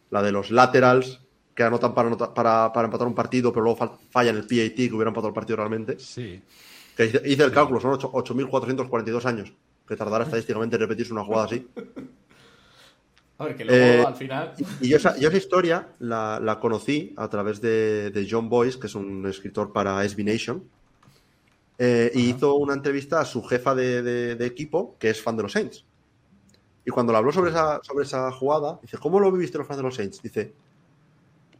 La 0.10 0.22
de 0.22 0.32
los 0.32 0.52
laterals 0.52 1.20
que 1.54 1.64
anotan 1.64 1.94
para, 1.94 2.16
para, 2.34 2.72
para 2.72 2.86
empatar 2.86 3.08
un 3.08 3.16
partido, 3.16 3.52
pero 3.52 3.64
luego 3.66 3.80
fal- 3.80 3.92
fallan 4.10 4.36
el 4.38 4.44
PAT 4.44 4.76
que 4.76 4.90
hubiera 4.94 5.10
empatado 5.10 5.28
el 5.30 5.34
partido 5.34 5.58
realmente. 5.58 6.00
Sí, 6.00 6.42
Que 6.96 7.08
hice, 7.08 7.22
hice 7.26 7.44
el 7.44 7.52
cálculo, 7.52 7.80
son 7.82 7.92
ocho- 7.94 8.12
8.442 8.14 9.26
años 9.26 9.52
que 9.88 9.96
tardará 9.98 10.24
estadísticamente 10.26 10.76
en 10.78 10.82
repetirse 10.84 11.12
una 11.12 11.24
jugada 11.26 11.46
así. 11.46 11.68
A 13.40 13.46
ver, 13.46 13.56
que 13.56 13.66
luego 13.66 13.86
Eh, 13.86 14.06
al 14.06 14.16
final... 14.16 14.54
Y 14.82 14.90
yo 14.90 14.98
esa, 14.98 15.18
yo 15.18 15.28
esa 15.30 15.38
historia 15.38 15.90
la, 16.00 16.40
la 16.42 16.60
conocí 16.60 17.14
a 17.18 17.28
través 17.28 17.60
de, 17.62 18.12
de 18.12 18.28
John 18.30 18.50
Boyce, 18.50 18.80
que 18.80 18.88
es 18.88 18.96
un 18.96 19.26
escritor 19.28 19.74
para 19.74 20.04
SB 20.08 20.24
Nation. 20.24 20.64
Eh, 21.80 22.12
y 22.14 22.30
hizo 22.32 22.56
una 22.56 22.74
entrevista 22.74 23.20
a 23.22 23.26
su 23.26 23.44
jefa 23.44 23.76
de, 23.76 24.02
de- 24.02 24.36
de 24.36 24.46
equipo, 24.46 24.96
que 25.00 25.10
es 25.10 25.22
fan 25.22 25.38
de 25.38 25.44
los 25.44 25.52
Saints. 25.52 25.86
Y 26.86 26.90
cuando 26.92 27.12
le 27.12 27.18
habló 27.20 27.32
sobre 27.32 27.52
esa, 27.52 27.80
sobre 27.84 28.06
esa 28.06 28.32
jugada, 28.32 28.80
dice, 28.82 28.98
¿cómo 28.98 29.20
lo 29.20 29.32
viviste 29.32 29.58
los 29.58 29.68
fans 29.68 29.78
de 29.78 29.84
los 29.84 29.96
Saints? 29.96 30.22
Dice, 30.22 30.54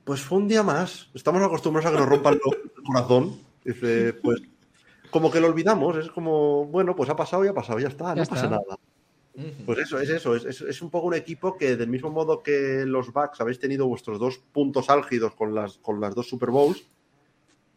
pues 0.04 0.22
fue 0.22 0.38
un 0.38 0.48
día 0.48 0.64
más. 0.64 1.10
Estamos 1.14 1.42
acostumbrados 1.42 1.90
a 1.92 1.94
que 1.94 2.00
nos 2.00 2.10
rompan 2.10 2.36
el 2.36 2.84
corazón. 2.86 3.38
Dice, 3.66 4.14
pues 4.14 4.42
como 5.12 5.30
que 5.30 5.40
lo 5.42 5.48
olvidamos. 5.48 5.98
Es 5.98 6.10
como, 6.12 6.66
bueno, 6.66 6.96
pues 6.96 7.10
ha 7.10 7.16
pasado 7.16 7.44
y 7.44 7.50
ha 7.50 7.54
pasado, 7.54 7.78
ya 7.80 7.90
está, 7.90 8.06
Ya 8.10 8.16
no 8.16 8.22
está. 8.24 8.36
pasa 8.36 8.50
nada. 8.50 8.80
Pues 9.66 9.80
eso, 9.80 10.00
es 10.00 10.10
eso. 10.10 10.34
Es, 10.36 10.46
es- 10.46 10.62
es 10.62 10.82
un 10.82 10.90
poco 10.90 11.08
un 11.08 11.14
equipo 11.14 11.58
que, 11.58 11.76
del 11.76 11.90
mismo 11.90 12.10
modo 12.10 12.42
que 12.42 12.86
los 12.88 13.12
Bucks 13.12 13.40
habéis 13.42 13.60
tenido 13.60 13.86
vuestros 13.86 14.20
dos 14.20 14.38
puntos 14.52 14.90
álgidos 14.90 15.36
con 15.36 15.54
las, 15.54 15.78
con 15.78 16.00
las 16.00 16.16
dos 16.16 16.28
Super 16.30 16.50
Bowls, 16.52 16.88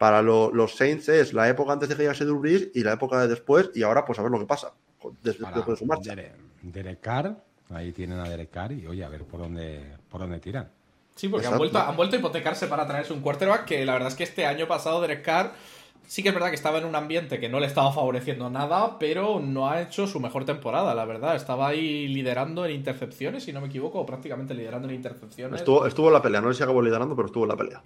para 0.01 0.23
lo- 0.23 0.51
los 0.51 0.75
Saints 0.75 1.07
es 1.09 1.31
la 1.31 1.47
época 1.47 1.73
antes 1.73 1.87
de 1.87 1.95
que 1.95 2.01
llegase 2.01 2.25
Drew 2.25 2.39
Brees 2.39 2.69
y 2.73 2.83
la 2.83 2.93
época 2.93 3.21
de 3.21 3.27
después, 3.27 3.69
y 3.75 3.83
ahora 3.83 4.03
pues 4.03 4.17
a 4.17 4.23
ver 4.23 4.31
lo 4.31 4.39
que 4.39 4.47
pasa 4.47 4.73
desde 5.21 5.45
después 5.45 5.65
de 5.67 5.75
su 5.77 5.85
marcha. 5.85 6.15
Derek, 6.15 6.33
Derek 6.63 6.99
Carr, 7.01 7.35
ahí 7.69 7.91
tienen 7.91 8.17
a 8.19 8.27
Derek 8.27 8.49
Carr 8.49 8.71
y 8.71 8.87
oye, 8.87 9.05
a 9.05 9.09
ver 9.09 9.23
por 9.25 9.39
dónde, 9.41 9.95
por 10.09 10.21
dónde 10.21 10.39
tiran. 10.39 10.69
Sí, 11.15 11.27
porque 11.29 11.45
han 11.45 11.57
vuelto, 11.57 11.77
han 11.77 11.95
vuelto 11.95 12.15
a 12.15 12.19
hipotecarse 12.19 12.65
para 12.65 12.87
traerse 12.87 13.13
un 13.13 13.21
quarterback 13.21 13.65
que 13.65 13.85
la 13.85 13.93
verdad 13.93 14.07
es 14.09 14.15
que 14.15 14.23
este 14.23 14.45
año 14.47 14.67
pasado 14.67 15.01
Derek 15.01 15.21
Carr 15.23 15.51
sí 16.07 16.21
que 16.23 16.29
es 16.29 16.33
verdad 16.35 16.49
que 16.49 16.55
estaba 16.55 16.77
en 16.77 16.85
un 16.85 16.95
ambiente 16.95 17.39
que 17.39 17.47
no 17.49 17.59
le 17.59 17.67
estaba 17.67 17.91
favoreciendo 17.93 18.49
nada, 18.49 18.97
pero 18.99 19.39
no 19.39 19.69
ha 19.69 19.81
hecho 19.81 20.07
su 20.07 20.19
mejor 20.19 20.43
temporada, 20.45 20.93
la 20.93 21.05
verdad. 21.05 21.35
Estaba 21.35 21.67
ahí 21.69 22.07
liderando 22.09 22.65
en 22.65 22.71
intercepciones, 22.75 23.43
si 23.43 23.53
no 23.53 23.61
me 23.61 23.67
equivoco, 23.67 23.99
o 23.99 24.05
prácticamente 24.05 24.53
liderando 24.53 24.87
en 24.89 24.95
intercepciones. 24.95 25.61
Estuvo, 25.61 25.85
estuvo 25.85 26.07
en 26.07 26.13
la 26.13 26.21
pelea, 26.21 26.41
no 26.41 26.51
sé 26.51 26.57
si 26.57 26.63
acabó 26.63 26.81
liderando, 26.81 27.15
pero 27.15 27.27
estuvo 27.27 27.43
en 27.45 27.49
la 27.49 27.55
pelea. 27.57 27.81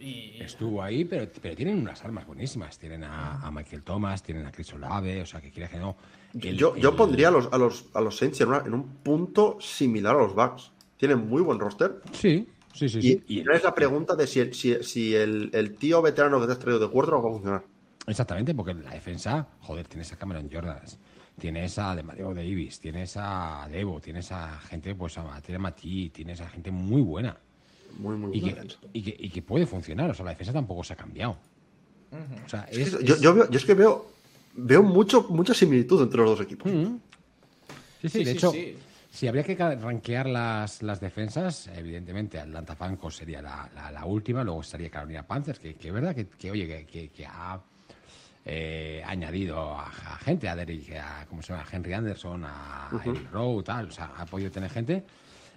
Y 0.00 0.40
Estuvo 0.42 0.82
ahí, 0.82 1.04
pero, 1.04 1.26
pero 1.40 1.56
tienen 1.56 1.78
unas 1.78 2.04
armas 2.04 2.26
buenísimas. 2.26 2.78
Tienen 2.78 3.04
a, 3.04 3.40
a 3.40 3.50
Michael 3.50 3.82
Thomas, 3.82 4.22
tienen 4.22 4.46
a 4.46 4.52
Chris 4.52 4.72
Olave, 4.74 5.22
o 5.22 5.26
sea, 5.26 5.40
que 5.40 5.50
quiera 5.50 5.68
que 5.68 5.78
no. 5.78 5.96
el- 6.34 6.56
yo, 6.56 6.76
yo 6.76 6.90
el- 6.90 6.96
pondría 6.96 7.28
a 7.28 7.30
los, 7.30 7.50
a 7.52 7.58
los, 7.58 7.86
a 7.94 8.00
los 8.00 8.16
Saints 8.16 8.40
en, 8.42 8.48
una- 8.48 8.62
en 8.66 8.74
un 8.74 8.84
punto 9.02 9.56
similar 9.60 10.14
a 10.14 10.18
los 10.18 10.34
Bucks. 10.34 10.70
Tienen 10.96 11.26
muy 11.28 11.42
buen 11.42 11.58
roster. 11.58 11.96
Sí, 12.12 12.46
sí, 12.74 12.88
sí. 12.88 12.98
Y, 12.98 13.02
sí. 13.02 13.22
y 13.28 13.42
no 13.42 13.52
es 13.54 13.62
la 13.62 13.74
pregunta 13.74 14.14
de 14.16 14.26
si, 14.26 14.40
el, 14.40 14.54
si, 14.54 14.74
si 14.82 15.14
el, 15.14 15.50
el 15.52 15.74
tío 15.76 16.02
veterano 16.02 16.40
que 16.40 16.46
te 16.46 16.52
has 16.52 16.58
traído 16.58 16.78
de 16.80 16.88
cuatro 16.88 17.22
va 17.22 17.28
a 17.28 17.32
funcionar. 17.32 17.64
Exactamente, 18.06 18.54
porque 18.54 18.74
la 18.74 18.90
defensa, 18.90 19.46
joder, 19.60 19.86
tienes 19.88 20.12
a 20.12 20.16
Cameron 20.16 20.50
Jordans, 20.52 20.98
tienes 21.38 21.78
a 21.78 21.96
Demario 21.96 22.34
Davis, 22.34 22.78
tienes 22.78 23.14
a 23.16 23.66
Devo, 23.70 24.00
tienes 24.00 24.30
a 24.30 24.58
gente, 24.60 24.94
pues 24.94 25.16
a 25.16 25.40
Tere 25.40 25.58
Matí, 25.58 26.10
tienes 26.10 26.40
a 26.42 26.48
gente 26.48 26.70
muy 26.70 27.00
buena 27.00 27.36
Muy, 27.98 28.16
muy 28.16 28.36
y 28.36 28.40
buena 28.42 28.60
que, 28.62 28.68
y, 28.92 29.02
que, 29.02 29.16
y 29.18 29.30
que 29.30 29.40
puede 29.42 29.66
funcionar. 29.66 30.10
O 30.10 30.14
sea, 30.14 30.24
la 30.26 30.32
defensa 30.32 30.52
tampoco 30.52 30.84
se 30.84 30.92
ha 30.92 30.96
cambiado. 30.96 31.36
O 32.44 32.48
sea, 32.48 32.64
es, 32.70 32.78
Es 32.78 32.96
que 32.96 33.04
yo, 33.04 33.14
es- 33.14 33.20
yo 33.20 33.34
veo- 33.34 33.50
yo 33.50 33.56
es 33.58 33.64
que 33.64 33.74
veo, 33.74 34.06
veo 34.54 34.82
mucho, 34.82 35.26
mucha 35.30 35.54
similitud 35.54 36.00
entre 36.02 36.20
los 36.20 36.30
dos 36.36 36.40
equipos. 36.46 36.70
Mm. 36.70 36.96
Sí, 38.02 38.08
sí, 38.08 38.18
Sí, 38.18 38.18
de 38.18 38.30
sí, 38.32 38.36
hecho, 38.36 38.50
sí. 38.52 38.76
Si 39.14 39.28
habría 39.28 39.44
que 39.44 39.54
rankear 39.56 40.26
las, 40.26 40.82
las 40.82 40.98
defensas, 41.00 41.68
evidentemente 41.68 42.40
Atlanta 42.40 42.74
Falcons 42.74 43.14
sería 43.14 43.40
la, 43.40 43.68
la- 43.74 43.92
la 43.92 44.04
última, 44.04 44.42
luego 44.42 44.60
estaría 44.60 44.90
Carolina 44.90 45.22
Panthers, 45.22 45.60
que, 45.60 45.76
que 45.76 45.88
es 45.88 45.94
verdad 45.94 46.14
que, 46.14 46.26
que, 46.26 46.50
oye, 46.50 46.84
que, 46.84 47.08
que- 47.08 47.24
ha 47.26 47.60
eh, 48.44 49.02
añadido 49.06 49.58
a, 49.78 49.86
a 49.86 50.16
gente, 50.18 50.48
a 50.48 50.56
Derrick, 50.56 50.92
a, 50.96 51.26
¿cómo 51.28 51.42
se 51.42 51.52
llama? 51.52 51.64
a 51.70 51.76
Henry 51.76 51.92
Anderson, 51.92 52.44
a 52.44 52.88
Eric 53.04 53.30
Rowe, 53.32 53.62
tal, 53.62 53.86
o 53.88 53.92
sea, 53.92 54.10
ha 54.18 54.26
podido 54.26 54.50
tener 54.50 54.68
gente. 54.70 55.04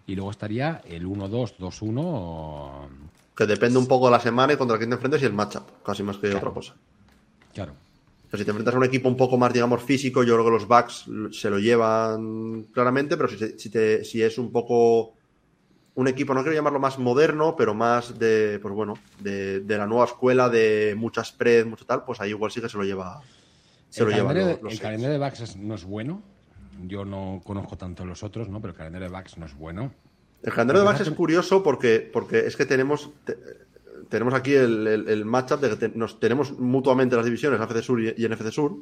Y 0.06 0.16
luego 0.16 0.32
estaría 0.32 0.82
el 0.86 1.06
1-2, 1.06 1.58
2-1, 1.58 2.88
Que 3.36 3.46
depende 3.46 3.78
un 3.80 3.88
poco 3.88 4.06
de 4.06 4.12
la 4.12 4.20
semana 4.22 4.54
y 4.54 4.58
contra 4.58 4.78
quién 4.78 4.90
te 4.92 4.96
enfrentes 4.96 5.22
y 5.22 5.26
el 5.26 5.34
matchup, 5.34 5.84
casi 5.84 6.04
más 6.04 6.18
que 6.18 6.34
otra 6.34 6.52
cosa. 6.52 6.76
claro. 7.54 7.74
Sea, 8.30 8.38
si 8.40 8.44
te 8.46 8.52
enfrentas 8.52 8.76
a 8.76 8.78
un 8.78 8.84
equipo 8.84 9.08
un 9.08 9.16
poco 9.18 9.38
más, 9.38 9.54
digamos, 9.54 9.82
físico, 9.84 10.24
yo 10.24 10.34
creo 10.34 10.46
que 10.46 10.52
los 10.52 10.68
Bucks 10.68 11.06
se 11.32 11.50
lo 11.50 11.60
llevan 11.60 12.64
claramente, 12.74 13.16
pero 13.16 13.30
si, 13.30 13.38
si, 13.58 13.70
te- 13.70 14.04
si 14.04 14.22
es 14.22 14.38
un 14.38 14.52
poco 14.52 15.14
un 15.96 16.08
equipo, 16.08 16.34
no 16.34 16.42
quiero 16.42 16.56
llamarlo 16.56 16.80
más 16.80 17.00
moderno, 17.00 17.56
pero 17.58 17.74
más 17.74 18.20
de, 18.20 18.60
pues 18.62 18.74
bueno, 18.74 18.96
de, 19.20 19.62
de 19.62 19.78
la 19.78 19.88
nueva 19.88 20.06
escuela, 20.06 20.50
de 20.50 20.94
mucha 20.98 21.24
spread, 21.24 21.66
mucho 21.66 21.86
tal, 21.86 22.04
pues 22.06 22.20
ahí 22.22 22.30
igual 22.32 22.52
sí 22.52 22.62
que 22.62 22.70
se 22.70 22.78
lo 22.78 22.84
lleva. 22.84 23.22
Se 23.90 24.04
el 24.04 24.10
lo 24.10 24.12
calendario, 24.16 24.60
los 24.62 24.74
el 24.74 24.80
calendario 24.80 25.18
de 25.18 25.26
Bucks 25.26 25.40
es- 25.40 25.56
no 25.56 25.74
es 25.76 25.86
bueno. 25.86 26.22
Yo 26.86 27.06
no 27.06 27.42
conozco 27.44 27.78
tanto 27.78 28.06
los 28.06 28.22
otros, 28.22 28.50
¿no? 28.50 28.60
Pero 28.62 28.72
el 28.74 28.78
calendario 28.78 29.10
de 29.10 29.16
Bucks 29.18 29.38
no 29.38 29.46
es 29.48 29.56
bueno. 29.58 29.92
El 30.44 30.52
calendario 30.54 30.82
de 30.82 30.86
Bucks 30.88 31.00
Empezar 31.00 31.14
es 31.14 31.18
curioso 31.18 31.64
porque, 31.64 32.08
porque 32.14 32.40
es 32.46 32.56
que 32.56 32.66
tenemos, 32.68 33.10
te- 33.26 33.38
tenemos 34.10 34.34
aquí 34.34 34.54
el, 34.54 34.88
el- 34.88 35.10
el 35.10 35.26
matchup 35.26 35.60
de 35.62 35.70
que 35.70 35.76
te- 35.76 35.90
nos 35.98 36.20
tenemos 36.20 36.58
mutuamente 36.58 37.16
las 37.16 37.26
divisiones 37.26 37.60
AFC 37.60 37.82
Sur 37.82 38.02
y, 38.02 38.14
y 38.18 38.28
NFC 38.28 38.52
Sur. 38.52 38.76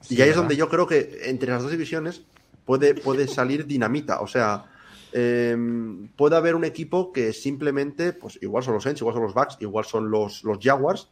Sí, 0.00 0.16
y 0.16 0.22
ahí 0.22 0.30
es 0.30 0.36
donde 0.36 0.56
yo 0.56 0.68
creo 0.68 0.86
que 0.86 1.20
entre 1.24 1.50
las 1.50 1.62
dos 1.62 1.70
divisiones 1.70 2.22
puede, 2.64 2.94
puede 2.94 3.26
salir 3.28 3.66
dinamita. 3.66 4.20
O 4.20 4.26
sea, 4.26 4.66
em, 5.12 6.08
puede 6.08 6.36
haber 6.36 6.54
un 6.54 6.64
equipo 6.64 7.12
que 7.12 7.32
simplemente, 7.32 8.12
pues 8.12 8.38
igual 8.42 8.62
son 8.62 8.74
los 8.74 8.82
Saints, 8.82 9.00
igual 9.00 9.14
son 9.14 9.22
los 9.24 9.34
Bucks, 9.34 9.56
igual 9.60 9.84
son 9.84 10.10
los, 10.10 10.44
los 10.44 10.58
Jaguars, 10.60 11.08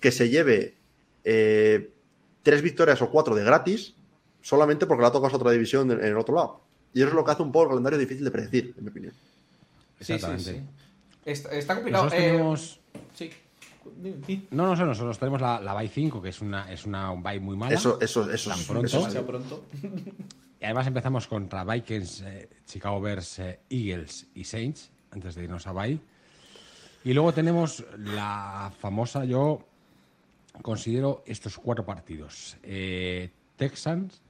que 0.00 0.12
se 0.12 0.28
lleve 0.28 0.76
eh, 1.24 1.90
tres 2.42 2.62
victorias 2.62 3.00
o 3.02 3.10
cuatro 3.10 3.34
de 3.34 3.42
gratis 3.44 3.94
solamente 4.42 4.86
porque 4.86 5.02
la 5.02 5.10
tocas 5.10 5.32
otra 5.34 5.50
división 5.50 5.90
en, 5.90 5.98
en 6.00 6.06
el 6.06 6.16
otro 6.18 6.34
lado. 6.34 6.60
Y 6.92 7.00
eso 7.00 7.08
es 7.08 7.14
lo 7.14 7.24
que 7.24 7.30
hace 7.32 7.42
un 7.42 7.50
poco 7.50 7.64
el 7.64 7.68
calendario 7.70 7.98
difícil 7.98 8.24
de 8.24 8.30
predecir, 8.30 8.74
en 8.78 8.84
mi 8.84 8.90
opinión. 8.90 9.12
Sí, 9.98 10.04
sí, 10.04 10.12
Exactamente. 10.12 10.52
sí. 10.52 10.60
Está, 11.24 11.50
está 11.52 11.74
complicado. 11.74 12.04
Nosotros 12.04 12.24
Eh, 12.26 12.30
tenemos... 12.32 12.80
Sí. 13.14 13.30
No, 14.50 14.66
no 14.66 14.76
sé, 14.76 14.84
nosotros 14.84 15.18
tenemos 15.18 15.40
la, 15.40 15.60
la 15.60 15.74
Bye 15.74 15.88
5, 15.88 16.22
que 16.22 16.30
es 16.30 16.40
una, 16.40 16.72
es 16.72 16.86
una 16.86 17.12
bye 17.12 17.38
muy 17.40 17.56
mala. 17.56 17.74
Eso, 17.74 18.00
eso, 18.00 18.30
eso, 18.30 18.50
Tan 18.50 18.58
es- 18.58 18.66
pronto. 18.66 18.86
eso 18.86 19.06
es- 19.08 19.14
pronto. 19.18 19.64
Y 20.60 20.64
además 20.64 20.86
empezamos 20.86 21.26
contra 21.26 21.64
Vikings, 21.64 22.22
eh, 22.22 22.48
Chicago 22.64 23.00
Bears, 23.00 23.38
eh, 23.40 23.60
Eagles 23.68 24.26
y 24.34 24.44
Saints, 24.44 24.90
antes 25.10 25.34
de 25.34 25.44
irnos 25.44 25.66
a 25.66 25.72
bye. 25.72 25.98
Y 27.04 27.12
luego 27.12 27.34
tenemos 27.34 27.84
la 27.98 28.72
famosa, 28.80 29.24
yo 29.26 29.66
considero 30.62 31.22
estos 31.26 31.58
cuatro 31.58 31.84
partidos. 31.84 32.56
eh, 32.62 33.30
Texans, 33.56 34.22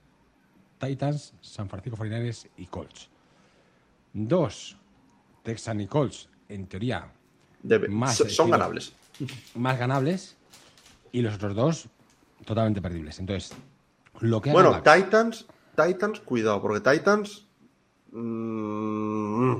Titans, 0.79 1.35
San 1.41 1.69
Francisco 1.69 1.97
49ers 1.97 2.49
y 2.57 2.67
Colts. 2.67 3.09
Dos, 4.13 4.77
Texans 5.45 5.83
y 5.83 5.87
Colts, 5.87 6.29
en 6.55 6.67
teoría, 6.67 7.09
debe- 7.63 7.89
más 7.89 8.17
son- 8.17 8.51
ganables. 8.51 8.93
más 9.55 9.79
ganables. 9.79 10.37
Y 11.13 11.23
los 11.23 11.35
otros 11.35 11.55
dos, 11.55 11.87
totalmente 12.45 12.81
perdibles. 12.83 13.19
Entonces, 13.19 13.53
lo 14.21 14.41
que 14.41 14.53
Bueno, 14.53 14.83
Titans, 14.83 15.47
Titans, 15.77 16.21
cuidado, 16.21 16.61
porque 16.63 16.81
Titans. 16.81 17.47
mm, 18.13 19.55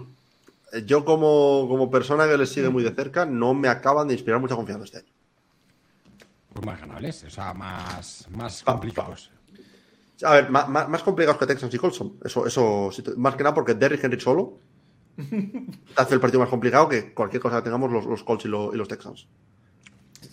yo, 0.87 1.05
como, 1.05 1.67
como 1.69 1.91
persona 1.91 2.27
que 2.27 2.37
les 2.37 2.49
sigue 2.51 2.69
muy 2.69 2.83
de 2.83 2.91
cerca, 2.95 3.25
no 3.27 3.55
me 3.55 3.69
acaban 3.69 4.09
de 4.09 4.15
inspirar 4.15 4.41
mucha 4.41 4.57
confianza 4.57 4.85
este 4.85 4.99
año. 4.99 5.09
Pues 6.53 6.65
más 6.67 6.81
ganables, 6.81 7.25
o 7.25 7.31
sea, 7.31 7.53
más, 7.55 8.27
más 8.31 8.63
complicados. 8.63 9.31
A 10.23 10.35
ver, 10.35 10.51
ma- 10.51 10.67
más, 10.67 11.03
complicados 11.03 11.39
que 11.39 11.47
Texans 11.47 11.75
y 11.75 11.79
Colts 11.79 11.97
son. 11.97 12.15
Eso, 12.25 12.47
eso, 12.47 12.91
más 13.17 13.35
que 13.35 13.43
nada 13.43 13.55
porque 13.55 13.75
Derrick 13.75 14.03
Henry 14.05 14.21
solo 14.21 14.59
hace 15.97 16.15
el 16.15 16.21
partido 16.21 16.41
más 16.41 16.49
complicado 16.49 16.89
que 16.89 17.13
cualquier 17.15 17.41
cosa 17.43 17.57
que 17.59 17.63
tengamos 17.65 17.91
los, 17.91 18.05
los 18.07 18.23
Colts 18.25 18.45
y, 18.45 18.49
lo- 18.49 18.75
y 18.75 18.77
los 18.77 18.89
Texans. 18.89 19.27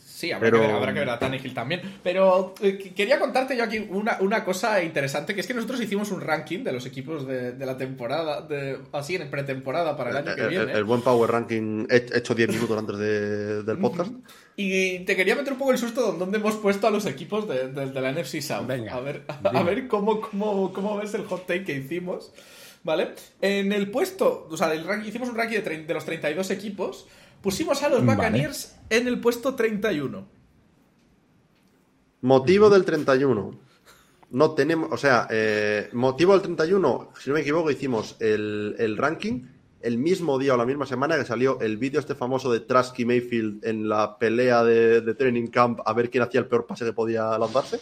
Sí, 0.05 0.31
habrá, 0.31 0.51
Pero- 0.51 0.61
que 0.61 0.67
ver, 0.67 0.75
habrá 0.75 0.93
que 0.93 0.99
ver 0.99 1.09
a 1.09 1.17
Tannehill 1.17 1.53
también. 1.55 1.81
Pero 2.03 2.53
eh, 2.61 2.77
qu- 2.77 2.93
quería 2.93 3.19
contarte 3.19 3.57
yo 3.57 3.63
aquí 3.63 3.79
una, 3.89 4.17
una 4.21 4.45
cosa 4.45 4.83
interesante, 4.83 5.33
que 5.33 5.41
es 5.41 5.47
que 5.47 5.55
nosotros 5.55 5.81
hicimos 5.81 6.11
un 6.11 6.21
ranking 6.21 6.63
de 6.63 6.71
los 6.71 6.85
equipos 6.85 7.25
de, 7.25 7.53
de 7.53 7.65
la 7.65 7.75
temporada, 7.75 8.41
de, 8.43 8.77
así 8.91 9.15
en 9.15 9.31
pretemporada 9.31 9.97
para 9.97 10.11
el 10.11 10.17
año 10.17 10.35
que 10.35 10.41
El, 10.43 10.49
viene. 10.49 10.71
el- 10.73 10.77
el 10.77 10.83
buen 10.83 11.01
Power 11.01 11.31
Ranking 11.31 11.87
he- 11.89 12.05
hecho 12.13 12.35
10 12.35 12.49
minutos 12.49 12.77
antes 12.77 12.97
de- 12.99 13.63
del 13.63 13.79
podcast. 13.79 14.11
Y 14.55 14.99
te 15.05 15.15
quería 15.15 15.35
meter 15.35 15.53
un 15.53 15.59
poco 15.59 15.71
el 15.71 15.79
susto 15.79 16.11
de 16.11 16.19
dónde 16.19 16.37
hemos 16.37 16.55
puesto 16.57 16.85
a 16.85 16.91
los 16.91 17.07
equipos 17.07 17.47
de, 17.47 17.69
de- 17.69 17.89
de 17.89 18.01
la 18.01 18.11
NFC 18.11 18.41
South. 18.41 18.67
Venga, 18.67 18.93
a 18.93 18.99
ver, 18.99 19.23
a, 19.27 19.49
dime. 19.51 19.63
ver 19.63 19.87
cómo, 19.87 20.21
cómo, 20.21 20.71
cómo 20.71 20.97
ves 20.97 21.15
el 21.15 21.25
hot 21.25 21.47
take 21.47 21.63
que 21.63 21.73
hicimos. 21.77 22.31
¿Vale? 22.83 23.13
En 23.41 23.71
el 23.73 23.91
puesto, 23.91 24.47
o 24.49 24.57
sea, 24.57 24.73
el 24.73 24.85
ranking- 24.85 25.07
hicimos 25.09 25.29
un 25.29 25.35
ranking 25.35 25.59
de, 25.61 25.83
de 25.85 25.93
los 25.93 26.03
32 26.05 26.49
equipos. 26.51 27.07
Pusimos 27.41 27.81
a 27.83 27.89
los 27.89 28.05
Vale. 28.05 28.15
Buccaneers 28.15 28.75
en 28.89 29.07
el 29.07 29.19
puesto 29.19 29.55
31. 29.55 30.25
Motivo 32.21 32.69
del 32.69 32.85
31. 32.85 33.59
No 34.31 34.51
tenemos, 34.51 34.89
o 34.91 34.97
sea, 34.97 35.27
eh, 35.29 35.89
motivo 35.93 36.33
del 36.33 36.41
31, 36.41 37.09
si 37.19 37.29
no 37.29 37.33
me 37.35 37.41
equivoco, 37.41 37.69
hicimos 37.69 38.15
el, 38.19 38.75
el 38.79 38.95
ranking 38.97 39.45
el 39.81 39.97
mismo 39.97 40.37
día 40.37 40.53
o 40.53 40.57
la 40.57 40.65
misma 40.65 40.85
semana 40.85 41.17
que 41.17 41.25
salió 41.25 41.59
el 41.59 41.77
vídeo 41.77 41.99
este 41.99 42.13
famoso 42.13 42.51
de 42.51 42.59
Trasky 42.59 43.03
Mayfield 43.03 43.65
en 43.65 43.89
la 43.89 44.19
pelea 44.19 44.63
de, 44.63 45.01
de 45.01 45.13
training 45.15 45.47
camp 45.47 45.79
a 45.83 45.91
ver 45.93 46.11
quién 46.11 46.23
hacía 46.23 46.39
el 46.39 46.45
peor 46.45 46.67
pase 46.67 46.85
que 46.85 46.93
podía 46.93 47.35
lanzarse. 47.39 47.79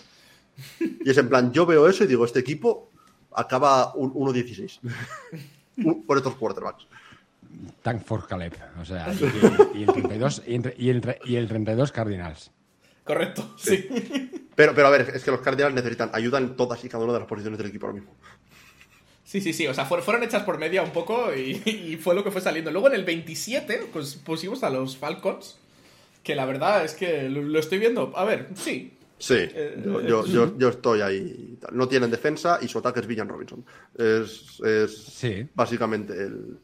Y 0.79 1.09
es 1.09 1.17
en 1.17 1.27
plan, 1.27 1.51
yo 1.51 1.65
veo 1.65 1.87
eso 1.89 2.05
y 2.05 2.07
digo, 2.07 2.23
este 2.23 2.39
equipo 2.39 2.88
acaba 3.33 3.93
un 3.95 4.13
1-16 4.13 4.79
Un- 5.77 6.03
por 6.05 6.17
estos 6.17 6.35
quarterbacks. 6.35 6.85
Tank 7.81 8.03
for 8.03 8.27
Caleb. 8.27 8.53
O 8.81 8.85
sea, 8.85 9.13
y, 9.13 9.77
y 9.79 9.83
el 9.83 9.91
32, 9.93 10.43
y, 10.47 10.55
entre- 10.55 10.75
y 10.77 10.89
el, 10.89 11.01
tre- 11.01 11.17
y 11.25 11.35
el 11.35 11.47
32 11.47 11.91
Cardinals. 11.91 12.51
Correcto, 13.03 13.55
sí. 13.57 13.87
Pero, 14.55 14.75
pero 14.75 14.87
a 14.87 14.91
ver, 14.91 15.11
es 15.15 15.23
que 15.23 15.31
los 15.31 15.41
Cardinals 15.41 15.73
necesitan 15.73 16.11
ayuda 16.13 16.37
en 16.37 16.55
todas 16.55 16.83
y 16.85 16.89
cada 16.89 17.03
una 17.03 17.13
de 17.13 17.19
las 17.19 17.27
posiciones 17.27 17.57
del 17.57 17.67
equipo 17.69 17.87
ahora 17.87 17.99
mismo. 17.99 18.13
Sí, 19.23 19.41
sí, 19.41 19.53
sí. 19.53 19.65
O 19.67 19.73
sea, 19.73 19.87
fuer- 19.89 20.01
fueron 20.01 20.23
hechas 20.23 20.43
por 20.43 20.57
media 20.59 20.83
un 20.83 20.91
poco 20.91 21.33
y, 21.33 21.61
y 21.65 21.97
fue 21.97 22.13
lo 22.13 22.23
que 22.23 22.29
fue 22.31 22.41
saliendo. 22.41 22.71
Luego 22.71 22.87
en 22.87 22.95
el 22.95 23.05
27 23.05 23.89
pues, 23.93 24.15
pusimos 24.15 24.63
a 24.63 24.69
los 24.69 24.97
Falcons. 24.97 25.57
Que 26.23 26.35
la 26.35 26.45
verdad 26.45 26.83
es 26.83 26.93
que 26.93 27.29
lo, 27.29 27.41
lo 27.41 27.59
estoy 27.59 27.79
viendo. 27.79 28.11
A 28.15 28.25
ver, 28.25 28.49
sí. 28.55 28.93
Sí, 29.19 29.35
Eh, 29.37 29.81
yo, 29.85 30.01
yo, 30.01 30.25
yo, 30.25 30.57
yo 30.57 30.69
estoy 30.69 31.01
ahí. 31.01 31.57
No 31.73 31.87
tienen 31.87 32.09
defensa 32.09 32.57
y 32.61 32.67
su 32.69 32.79
ataque 32.79 33.01
es 33.01 33.07
Villan 33.07 33.27
Robinson. 33.27 33.63
Es, 33.97 34.59
es 34.63 34.95
Sí. 34.97 35.45
básicamente 35.53 36.13
el. 36.13 36.57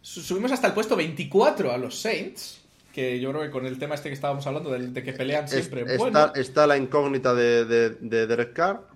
Su- 0.00 0.20
Subimos 0.22 0.52
hasta 0.52 0.68
el 0.68 0.74
puesto 0.74 0.94
24 0.96 1.72
a 1.72 1.76
los 1.78 1.98
Saints. 2.00 2.60
Que 2.94 3.18
yo 3.18 3.30
creo 3.30 3.42
que 3.42 3.50
con 3.50 3.64
el 3.66 3.78
tema 3.78 3.94
este 3.94 4.10
que 4.10 4.14
estábamos 4.14 4.46
hablando, 4.46 4.70
de, 4.70 5.02
que 5.02 5.12
pelean 5.14 5.46
es- 5.46 5.50
siempre. 5.50 5.80
está, 5.82 5.96
bueno. 5.96 6.32
está 6.34 6.66
la 6.66 6.76
incógnita 6.76 7.34
de, 7.34 7.64
de, 7.64 7.90
de 8.00 8.26
Derek 8.26 8.52
Carr, 8.52 8.86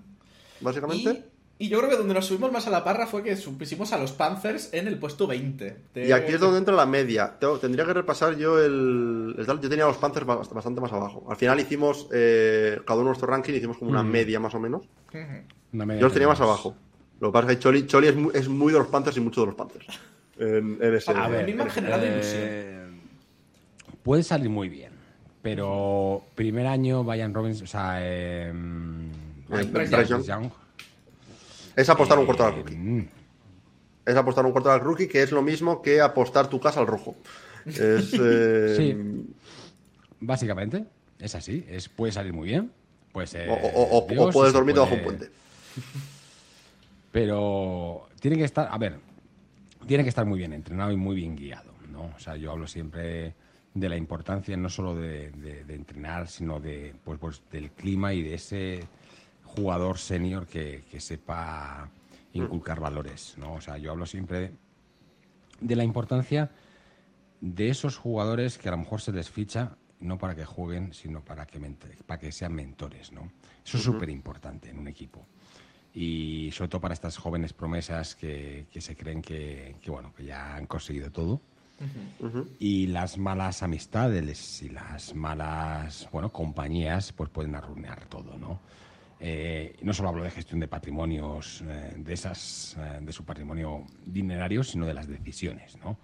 básicamente. 0.61 1.11
Y, 1.11 1.25
y 1.59 1.69
yo 1.69 1.79
creo 1.79 1.91
que 1.91 1.97
donde 1.97 2.13
nos 2.15 2.27
subimos 2.27 2.53
más 2.53 2.67
a 2.67 2.71
la 2.71 2.85
parra 2.85 3.07
fue 3.07 3.23
que 3.23 3.35
pusimos 3.37 3.93
a 3.93 3.99
los 3.99 4.13
Panthers 4.13 4.69
en 4.75 4.89
el 4.89 4.99
puesto 4.99 5.27
20. 5.27 5.77
de- 5.95 6.07
Y 6.07 6.13
aquí 6.13 6.33
es 6.33 6.41
donde 6.41 6.59
entra 6.59 6.75
la 6.75 6.85
media. 6.87 7.35
Tengo- 7.39 7.59
tendría 7.59 7.85
que 7.87 7.95
repasar 7.95 8.37
yo 8.37 8.63
el, 8.63 9.35
el 9.39 9.47
tal. 9.47 9.61
Yo 9.61 9.69
tenía 9.69 9.87
los 9.87 9.97
Panthers 9.97 10.27
ba- 10.27 10.37
bastante 10.37 10.81
más 10.81 10.93
abajo. 10.93 11.27
Al 11.31 11.37
final 11.37 11.59
hicimos, 11.59 12.09
eh, 12.13 12.79
cada 12.87 12.99
uno 13.01 13.09
nuestro 13.09 13.27
ranking, 13.29 13.55
hicimos 13.55 13.79
como 13.79 13.91
una 13.91 14.03
Mm. 14.03 14.11
media 14.11 14.39
más 14.41 14.55
o 14.55 14.61
menos. 14.61 14.83
Una 15.73 15.87
media 15.87 16.01
Yo 16.01 16.07
los 16.07 16.13
tenía 16.13 16.29
más 16.29 16.41
abajo. 16.41 16.77
Lo 17.21 17.29
que 17.29 17.33
pasa 17.33 17.51
es 17.53 17.57
que 17.57 17.63
Choli, 17.63 17.87
Choli 17.87 18.09
es, 18.09 18.17
muy, 18.17 18.31
es 18.35 18.49
muy 18.49 18.73
de 18.73 18.79
los 18.79 18.89
Panthers 18.89 19.17
y 19.17 19.21
mucho 19.21 19.41
de 19.41 19.47
los 19.47 19.55
Panthers. 19.57 19.87
En, 20.39 20.77
en 20.83 20.95
ese, 20.95 21.11
A 21.13 21.29
ver, 21.29 21.45
a 21.45 21.47
mí 21.47 21.55
me 21.55 21.63
han 21.63 21.69
en 21.69 21.69
ese- 21.69 21.75
generado 21.81 22.03
Eh, 22.05 22.13
ilusión. 22.13 23.01
Puede 24.03 24.23
salir 24.23 24.51
muy 24.51 24.69
bien, 24.69 24.93
pero 25.41 26.23
primer 26.35 26.67
año 26.67 27.03
Brian 27.03 27.33
Robbins, 27.33 27.63
o 27.63 27.67
sea, 27.67 27.97
eh, 28.01 28.53
Bryce 29.49 29.71
Bryce 29.71 30.23
Young. 30.27 30.51
Es 31.77 31.89
apostar 31.91 32.19
un 32.19 32.25
cuarto 32.25 32.45
al 32.45 32.53
eh, 32.55 32.57
rookie. 32.57 32.75
mm, 32.77 33.09
Es 34.07 34.17
apostar 34.17 34.45
un 34.47 34.53
cuarto 34.53 34.71
al 34.73 34.81
rookie, 34.81 35.07
que 35.07 35.23
es 35.23 35.31
lo 35.31 35.43
mismo 35.43 35.83
que 35.83 36.01
apostar 36.01 36.49
tu 36.49 36.59
casa 36.59 36.81
al 36.81 36.87
rojo. 36.87 37.15
Es, 37.67 37.77
eh, 38.21 38.75
Sí. 38.77 39.27
Básicamente, 40.19 40.85
es 41.19 41.35
así, 41.35 41.65
es, 41.69 41.89
puede 41.91 42.13
salir 42.13 42.33
muy 42.33 42.49
bien. 42.49 42.73
Puede 43.13 43.27
ser 43.27 43.49
o, 43.51 43.55
o- 43.55 43.99
o- 43.99 44.07
Dios, 44.09 44.27
o 44.27 44.31
puedes 44.31 44.53
dormir 44.53 44.75
debajo 44.75 44.95
de 44.97 45.03
puede- 45.03 45.15
un 45.17 45.19
puente. 45.21 45.37
Pero 47.13 48.09
tiene 48.21 48.37
que 48.37 48.45
estar, 48.45 48.69
a 48.71 48.79
ver, 48.79 48.97
tiene 49.87 50.03
que 50.03 50.09
estar 50.09 50.27
muy 50.27 50.39
bien 50.39 50.53
entrenado 50.53 50.93
y 50.93 50.97
muy 50.97 51.17
bien 51.17 51.37
guiado, 51.37 51.73
¿no? 51.91 52.11
O 52.15 52.19
sea, 52.19 52.37
yo 52.37 52.51
hablo 52.53 52.67
siempre 52.67 53.35
de 53.75 53.89
la 53.89 53.97
importancia 53.97 54.57
no 54.57 54.69
solo 54.69 54.95
de, 54.95 55.31
de- 55.33 55.65
de 55.65 55.75
entrenar, 55.75 56.29
sino 56.29 56.61
de, 56.61 56.95
pues, 57.05 57.19
pues, 57.19 57.43
del 57.51 57.71
clima 57.71 58.13
y 58.15 58.23
de 58.23 58.35
ese 58.35 58.81
jugador 59.57 59.99
senior 59.99 60.47
que, 60.47 60.85
que 60.91 61.01
sepa 61.01 61.89
inculcar 62.33 62.79
valores, 62.81 63.35
¿no? 63.39 63.55
O 63.55 63.61
sea, 63.61 63.79
yo 63.79 63.91
hablo 63.91 64.05
siempre 64.07 64.53
de 65.61 65.77
la 65.77 65.85
importancia 65.85 66.51
de 67.41 67.69
esos 67.71 67.97
jugadores 67.97 68.59
que 68.59 68.69
a 68.69 68.73
lo 68.73 68.79
mejor 68.79 69.01
se 69.01 69.13
les 69.13 69.31
ficha 69.31 69.77
no 70.01 70.19
para 70.19 70.35
que 70.35 70.45
jueguen, 70.45 70.93
sino 70.93 71.23
para 71.25 71.47
que, 71.47 71.59
mente- 71.59 71.97
para 72.07 72.21
que 72.21 72.31
sean 72.31 72.53
mentores, 72.53 73.13
¿no? 73.13 73.31
Eso 73.65 73.79
es 73.79 73.83
súper 73.83 74.11
importante 74.11 74.69
en 74.69 74.79
un 74.79 74.89
equipo. 74.89 75.27
Y 75.95 76.51
sobre 76.53 76.69
todo 76.69 76.83
para 76.83 76.93
estas 76.93 77.17
jóvenes 77.17 77.55
promesas 77.55 78.15
que, 78.15 78.67
que 78.71 78.81
se 78.83 78.95
creen 78.95 79.23
que, 79.23 79.77
que, 79.81 79.91
bueno, 79.91 80.13
que 80.15 80.27
ya 80.27 80.55
han 80.55 80.67
conseguido 80.67 81.11
todo. 81.11 81.41
Y 82.61 82.87
las 82.89 83.17
malas 83.17 83.63
amistades 83.63 84.61
y 84.63 84.69
las 84.69 85.15
malas, 85.15 86.07
bueno, 86.13 86.31
compañías, 86.31 87.13
pues 87.13 87.31
pueden 87.31 87.55
arruinar 87.55 88.05
todo, 88.07 88.37
¿no? 88.39 88.61
Eh, 89.19 89.77
no 89.83 89.95
solo 89.95 90.11
hablo 90.11 90.23
de 90.25 90.31
gestión 90.31 90.61
de 90.61 90.69
patrimonios, 90.69 91.63
eh, 91.67 91.95
de 91.97 92.13
esas, 92.13 92.77
eh, 92.79 92.99
de 93.01 93.13
su 93.13 93.25
patrimonio 93.25 93.85
dinerario, 94.05 94.63
sino 94.63 94.87
de 94.87 94.95
las 94.95 95.09
decisiones, 95.09 95.77
¿no? 95.83 95.97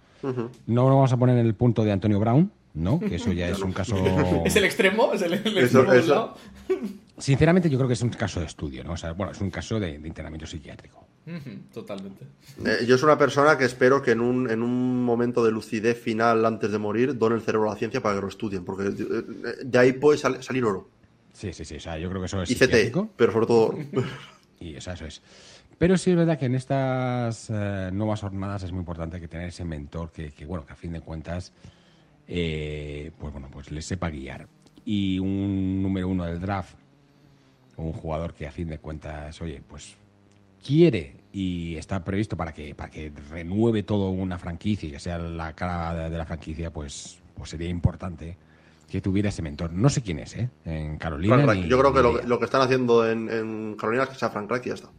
No 0.67 0.83
lo 0.89 0.95
vamos 0.95 1.11
a 1.13 1.17
poner 1.17 1.37
en 1.37 1.45
el 1.45 1.53
punto 1.53 1.83
de 1.83 1.91
Antonio 1.91 2.19
Brown, 2.19 2.49
¿no? 2.73 2.99
Que 2.99 3.15
eso 3.15 3.31
ya 3.33 3.49
es 3.49 3.59
un 3.59 3.73
caso. 3.73 3.95
¿Es 4.45 4.55
el 4.55 4.63
extremo? 4.63 5.13
¿Es 5.13 5.21
el, 5.21 5.33
el 5.33 5.45
Eso- 5.45 5.59
extremo 5.59 5.91
del 5.91 5.99
eso- 6.03 6.13
lado? 6.15 6.37
Sinceramente, 7.17 7.69
yo 7.69 7.77
creo 7.77 7.87
que 7.87 7.93
es 7.93 8.01
un 8.01 8.09
caso 8.09 8.39
de 8.39 8.47
estudio, 8.47 8.83
¿no? 8.83 8.93
O 8.93 8.97
sea, 8.97 9.11
bueno, 9.13 9.31
es 9.33 9.39
un 9.41 9.51
caso 9.51 9.79
de, 9.79 9.99
de 9.99 10.07
internamiento 10.07 10.47
psiquiátrico. 10.47 11.05
Totalmente. 11.73 12.25
Eh, 12.65 12.85
yo 12.85 12.97
soy 12.97 13.07
una 13.07 13.17
persona 13.17 13.57
que 13.57 13.65
espero 13.65 14.01
que 14.01 14.11
en 14.11 14.19
un, 14.21 14.49
en 14.49 14.61
un 14.63 15.03
momento 15.05 15.45
de 15.45 15.51
lucidez 15.51 15.97
final 16.01 16.45
antes 16.45 16.71
de 16.71 16.77
morir 16.79 17.17
done 17.17 17.35
el 17.35 17.41
cerebro 17.41 17.69
a 17.69 17.73
la 17.73 17.79
ciencia 17.79 18.01
para 18.01 18.15
que 18.15 18.21
lo 18.21 18.27
estudien, 18.27 18.65
porque 18.65 18.83
de 19.63 19.77
ahí 19.79 19.93
puede 19.93 20.17
sal- 20.17 20.41
salir 20.43 20.65
oro. 20.65 20.89
Sí, 21.33 21.51
sí, 21.51 21.65
sí. 21.65 21.75
O 21.75 21.79
sea, 21.79 21.97
yo 21.97 22.09
creo 22.09 22.21
que 22.21 22.27
eso 22.27 22.41
es 22.41 22.49
Y 22.51 22.55
CT, 22.55 22.61
psiquiátrico. 22.63 23.09
pero 23.17 23.31
sobre 23.33 23.47
todo. 23.47 23.77
Y 24.59 24.77
o 24.77 24.81
sea, 24.81 24.93
eso 24.93 25.05
es. 25.05 25.21
Pero 25.77 25.97
sí 25.97 26.11
es 26.11 26.15
verdad 26.15 26.39
que 26.39 26.45
en 26.45 26.55
estas 26.55 27.49
eh, 27.49 27.89
nuevas 27.91 28.21
jornadas 28.21 28.63
es 28.63 28.71
muy 28.71 28.79
importante 28.79 29.19
que 29.19 29.27
tener 29.27 29.49
ese 29.49 29.65
mentor 29.65 30.11
que, 30.11 30.31
que, 30.31 30.45
bueno, 30.45 30.65
que 30.65 30.71
a 30.71 30.75
fin 30.77 30.93
de 30.93 31.01
cuentas, 31.01 31.51
eh, 32.27 33.11
pues 33.19 33.33
bueno, 33.33 33.49
pues 33.51 33.71
les 33.71 33.85
sepa 33.85 34.09
guiar. 34.09 34.47
Y 34.85 35.19
un 35.19 35.81
número 35.81 36.07
uno 36.07 36.23
del 36.23 36.39
draft, 36.39 36.75
un 37.75 37.91
jugador 37.91 38.33
que 38.33 38.47
a 38.47 38.51
fin 38.51 38.69
de 38.69 38.77
cuentas, 38.77 39.41
oye, 39.41 39.61
pues 39.67 39.95
quiere 40.65 41.15
y 41.33 41.75
está 41.75 42.03
previsto 42.05 42.37
para 42.37 42.53
que, 42.53 42.73
para 42.75 42.89
que 42.89 43.11
renueve 43.29 43.83
todo 43.83 44.11
una 44.11 44.37
franquicia 44.37 44.87
y 44.87 44.91
que 44.93 44.99
sea 44.99 45.17
la 45.17 45.53
cara 45.53 45.93
de, 45.95 46.09
de 46.09 46.17
la 46.17 46.25
franquicia, 46.25 46.71
pues, 46.71 47.19
pues 47.35 47.49
sería 47.49 47.67
importante 47.67 48.37
que 48.93 49.01
tuviera 49.01 49.29
ese 49.29 49.41
mentor. 49.41 49.73
No 49.73 49.89
sé 49.89 50.03
quién 50.03 50.19
es, 50.19 50.35
¿eh? 50.35 50.49
En 50.65 50.97
Carolina. 50.99 51.33
Frank 51.33 51.47
Reich. 51.49 51.63
ni- 51.63 51.67
Yo 51.69 51.79
creo 51.79 51.93
que 51.93 52.27
lo, 52.27 52.37
que 52.37 52.45
están 52.45 52.61
haciendo 52.61 53.09
en, 53.09 53.27
en 53.27 53.75
Carolina 53.75 54.03
es 54.03 54.09
que 54.09 54.15
sea 54.17 54.29
Frank 54.29 54.47
Reich 54.51 54.67
y 54.67 54.69
ya 54.69 54.75
está. 54.75 54.89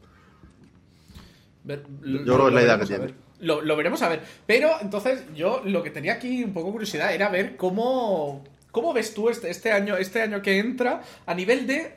Ver- 1.63 1.85
Yo 2.03 2.09
lo- 2.19 2.25
creo 2.25 2.39
que 2.43 2.49
es 2.49 2.55
la 2.55 2.63
idea 2.63 2.79
que 2.81 2.87
tiene. 2.87 3.15
Lo, 3.39 3.63
lo 3.63 3.77
veremos 3.77 4.03
a 4.03 4.09
ver. 4.09 4.21
Pero 4.47 4.71
entonces, 4.81 5.23
yo 5.37 5.63
lo 5.65 5.83
que 5.85 5.91
tenía 5.91 6.15
aquí 6.15 6.43
un 6.43 6.53
poco 6.53 6.73
curiosidad 6.73 7.15
era 7.15 7.29
ver 7.29 7.57
cómo. 7.57 8.43
¿Cómo 8.73 8.93
ves 8.93 9.15
tú 9.15 9.29
este, 9.29 9.49
este 9.49 9.71
año, 9.71 9.97
este 9.97 10.21
año 10.23 10.43
que 10.43 10.59
entra 10.59 11.01
a 11.25 11.33
nivel 11.35 11.65
de. 11.69 11.95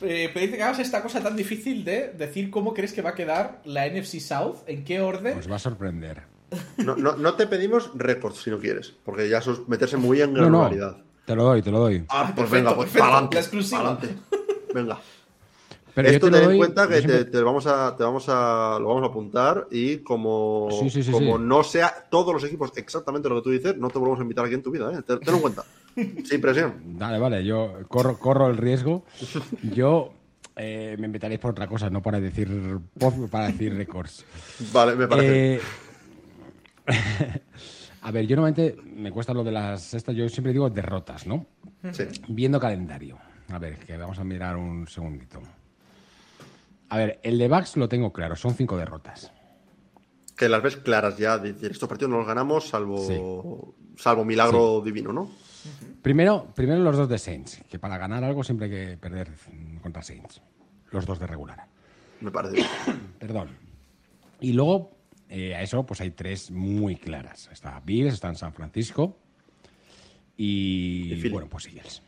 Eh, 0.00 0.30
pedirte 0.32 0.56
que 0.56 0.62
hagas 0.62 0.78
esta 0.78 1.02
cosa 1.02 1.22
tan 1.22 1.36
difícil 1.36 1.84
de 1.84 2.12
decir 2.16 2.50
cómo 2.50 2.72
crees 2.72 2.94
que 2.94 3.02
va 3.02 3.10
a 3.10 3.14
quedar 3.14 3.60
la 3.66 3.86
NFC 3.86 4.20
South, 4.20 4.60
en 4.66 4.84
qué 4.84 5.00
orden. 5.02 5.36
Os 5.38 5.50
va 5.50 5.56
a 5.56 5.58
sorprender. 5.58 6.22
No, 6.78 6.96
no, 6.96 7.14
no 7.16 7.34
te 7.34 7.46
pedimos 7.46 7.90
récords 7.94 8.38
si 8.42 8.48
no 8.50 8.58
quieres, 8.58 8.94
porque 9.04 9.28
ya 9.28 9.38
eso 9.38 9.52
es 9.52 9.68
meterse 9.68 9.96
muy 9.98 10.20
en 10.22 10.32
No, 10.32 10.40
no. 10.48 10.60
granularidad. 10.60 10.96
Te 11.26 11.34
lo 11.34 11.42
doy, 11.44 11.60
te 11.60 11.70
lo 11.70 11.80
doy. 11.80 12.04
Ah, 12.08 12.32
pues 12.34 12.48
perfecto, 12.48 12.54
venga, 12.54 12.74
pues 12.76 12.90
perfecto, 12.90 13.28
la 13.32 13.40
exclusiva. 13.40 13.98
Venga. 14.72 14.98
Pero 15.94 16.08
Esto 16.10 16.30
ten 16.30 16.40
en 16.40 16.44
doy, 16.44 16.56
cuenta 16.58 16.88
que 16.88 17.00
te, 17.24 17.42
vamos 17.42 17.66
a, 17.66 17.96
te 17.96 18.04
vamos 18.04 18.26
a, 18.28 18.76
lo 18.78 18.88
vamos 18.88 19.02
a 19.02 19.06
apuntar 19.06 19.66
y 19.70 19.98
como, 19.98 20.68
Sí, 20.70 20.90
sí, 20.90 21.02
sí, 21.02 21.10
como 21.10 21.38
sí. 21.38 21.44
no 21.44 21.62
sea 21.64 22.06
todos 22.10 22.34
los 22.34 22.44
equipos 22.44 22.70
exactamente 22.76 23.28
lo 23.28 23.36
que 23.36 23.42
tú 23.42 23.50
dices, 23.50 23.76
no 23.78 23.88
te 23.88 23.98
volvemos 23.98 24.20
a 24.20 24.22
invitar 24.22 24.44
aquí 24.44 24.54
en 24.54 24.62
tu 24.62 24.70
vida, 24.70 24.92
¿eh? 24.92 25.02
Ten- 25.02 25.18
Tenlo 25.20 25.36
en 25.36 25.40
cuenta. 25.40 25.64
Sin 26.24 26.40
presión. 26.40 26.74
Vale, 26.98 27.18
vale, 27.18 27.44
yo 27.44 27.72
corro, 27.88 28.18
corro 28.18 28.48
el 28.48 28.58
riesgo. 28.58 29.04
Yo 29.74 30.10
eh, 30.54 30.96
me 30.98 31.06
invitaréis 31.06 31.40
por 31.40 31.52
otra 31.52 31.66
cosa, 31.66 31.88
no 31.90 32.02
para 32.02 32.20
decir 32.20 32.48
para 33.30 33.46
decir 33.48 33.74
récords. 33.74 34.24
Vale, 34.72 34.94
me 34.96 35.08
parece. 35.08 35.54
Eh, 35.56 35.60
a 38.06 38.12
ver, 38.12 38.24
yo 38.24 38.36
normalmente 38.36 38.80
me 38.84 39.10
cuesta 39.10 39.34
lo 39.34 39.42
de 39.42 39.50
las 39.50 39.92
estas, 39.92 40.14
yo 40.14 40.28
siempre 40.28 40.52
digo 40.52 40.70
derrotas, 40.70 41.26
¿no? 41.26 41.44
Sí. 41.90 42.04
Viendo 42.28 42.60
calendario. 42.60 43.18
A 43.48 43.58
ver, 43.58 43.78
que 43.80 43.96
vamos 43.96 44.16
a 44.20 44.22
mirar 44.22 44.56
un 44.56 44.86
segundito. 44.86 45.42
A 46.88 46.98
ver, 46.98 47.18
el 47.24 47.36
de 47.36 47.48
Bucks 47.48 47.76
lo 47.76 47.88
tengo 47.88 48.12
claro, 48.12 48.36
son 48.36 48.54
cinco 48.54 48.76
derrotas. 48.76 49.32
Que 50.36 50.48
las 50.48 50.62
ves 50.62 50.76
claras 50.76 51.18
ya, 51.18 51.36
de 51.36 51.52
decir, 51.52 51.72
estos 51.72 51.88
partidos 51.88 52.12
no 52.12 52.18
los 52.18 52.28
ganamos 52.28 52.68
salvo, 52.68 53.74
salvo 53.96 54.24
milagro 54.24 54.80
divino, 54.82 55.12
¿no? 55.12 55.28
Primero, 56.00 56.46
primero 56.54 56.78
los 56.84 56.96
dos 56.96 57.08
de 57.08 57.18
Saints, 57.18 57.60
que 57.68 57.80
para 57.80 57.98
ganar 57.98 58.22
algo 58.22 58.44
siempre 58.44 58.66
hay 58.66 58.70
que 58.70 58.96
perder 58.98 59.32
contra 59.82 60.04
Saints. 60.04 60.40
Los 60.92 61.06
dos 61.06 61.18
de 61.18 61.26
regular. 61.26 61.66
Me 62.20 62.30
parece. 62.30 62.64
Perdón. 63.18 63.48
Y 64.40 64.52
luego, 64.52 64.95
eh, 65.28 65.54
a 65.54 65.62
eso, 65.62 65.84
pues 65.84 66.00
hay 66.00 66.10
tres 66.10 66.50
muy 66.50 66.96
claras. 66.96 67.48
Está 67.52 67.80
Bills, 67.80 68.14
está 68.14 68.28
en 68.28 68.36
San 68.36 68.52
Francisco 68.52 69.16
y, 70.36 71.28
bueno, 71.30 71.48
pues 71.48 71.66
Eagles. 71.66 72.02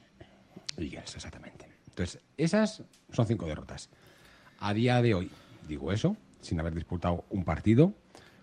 Eagles, 0.76 1.14
exactamente. 1.14 1.66
Entonces, 1.88 2.20
esas 2.36 2.82
son 3.12 3.26
cinco 3.26 3.46
derrotas. 3.46 3.90
A 4.60 4.74
día 4.74 5.02
de 5.02 5.14
hoy, 5.14 5.30
digo 5.66 5.92
eso, 5.92 6.16
sin 6.40 6.60
haber 6.60 6.74
disputado 6.74 7.24
un 7.30 7.44
partido, 7.44 7.94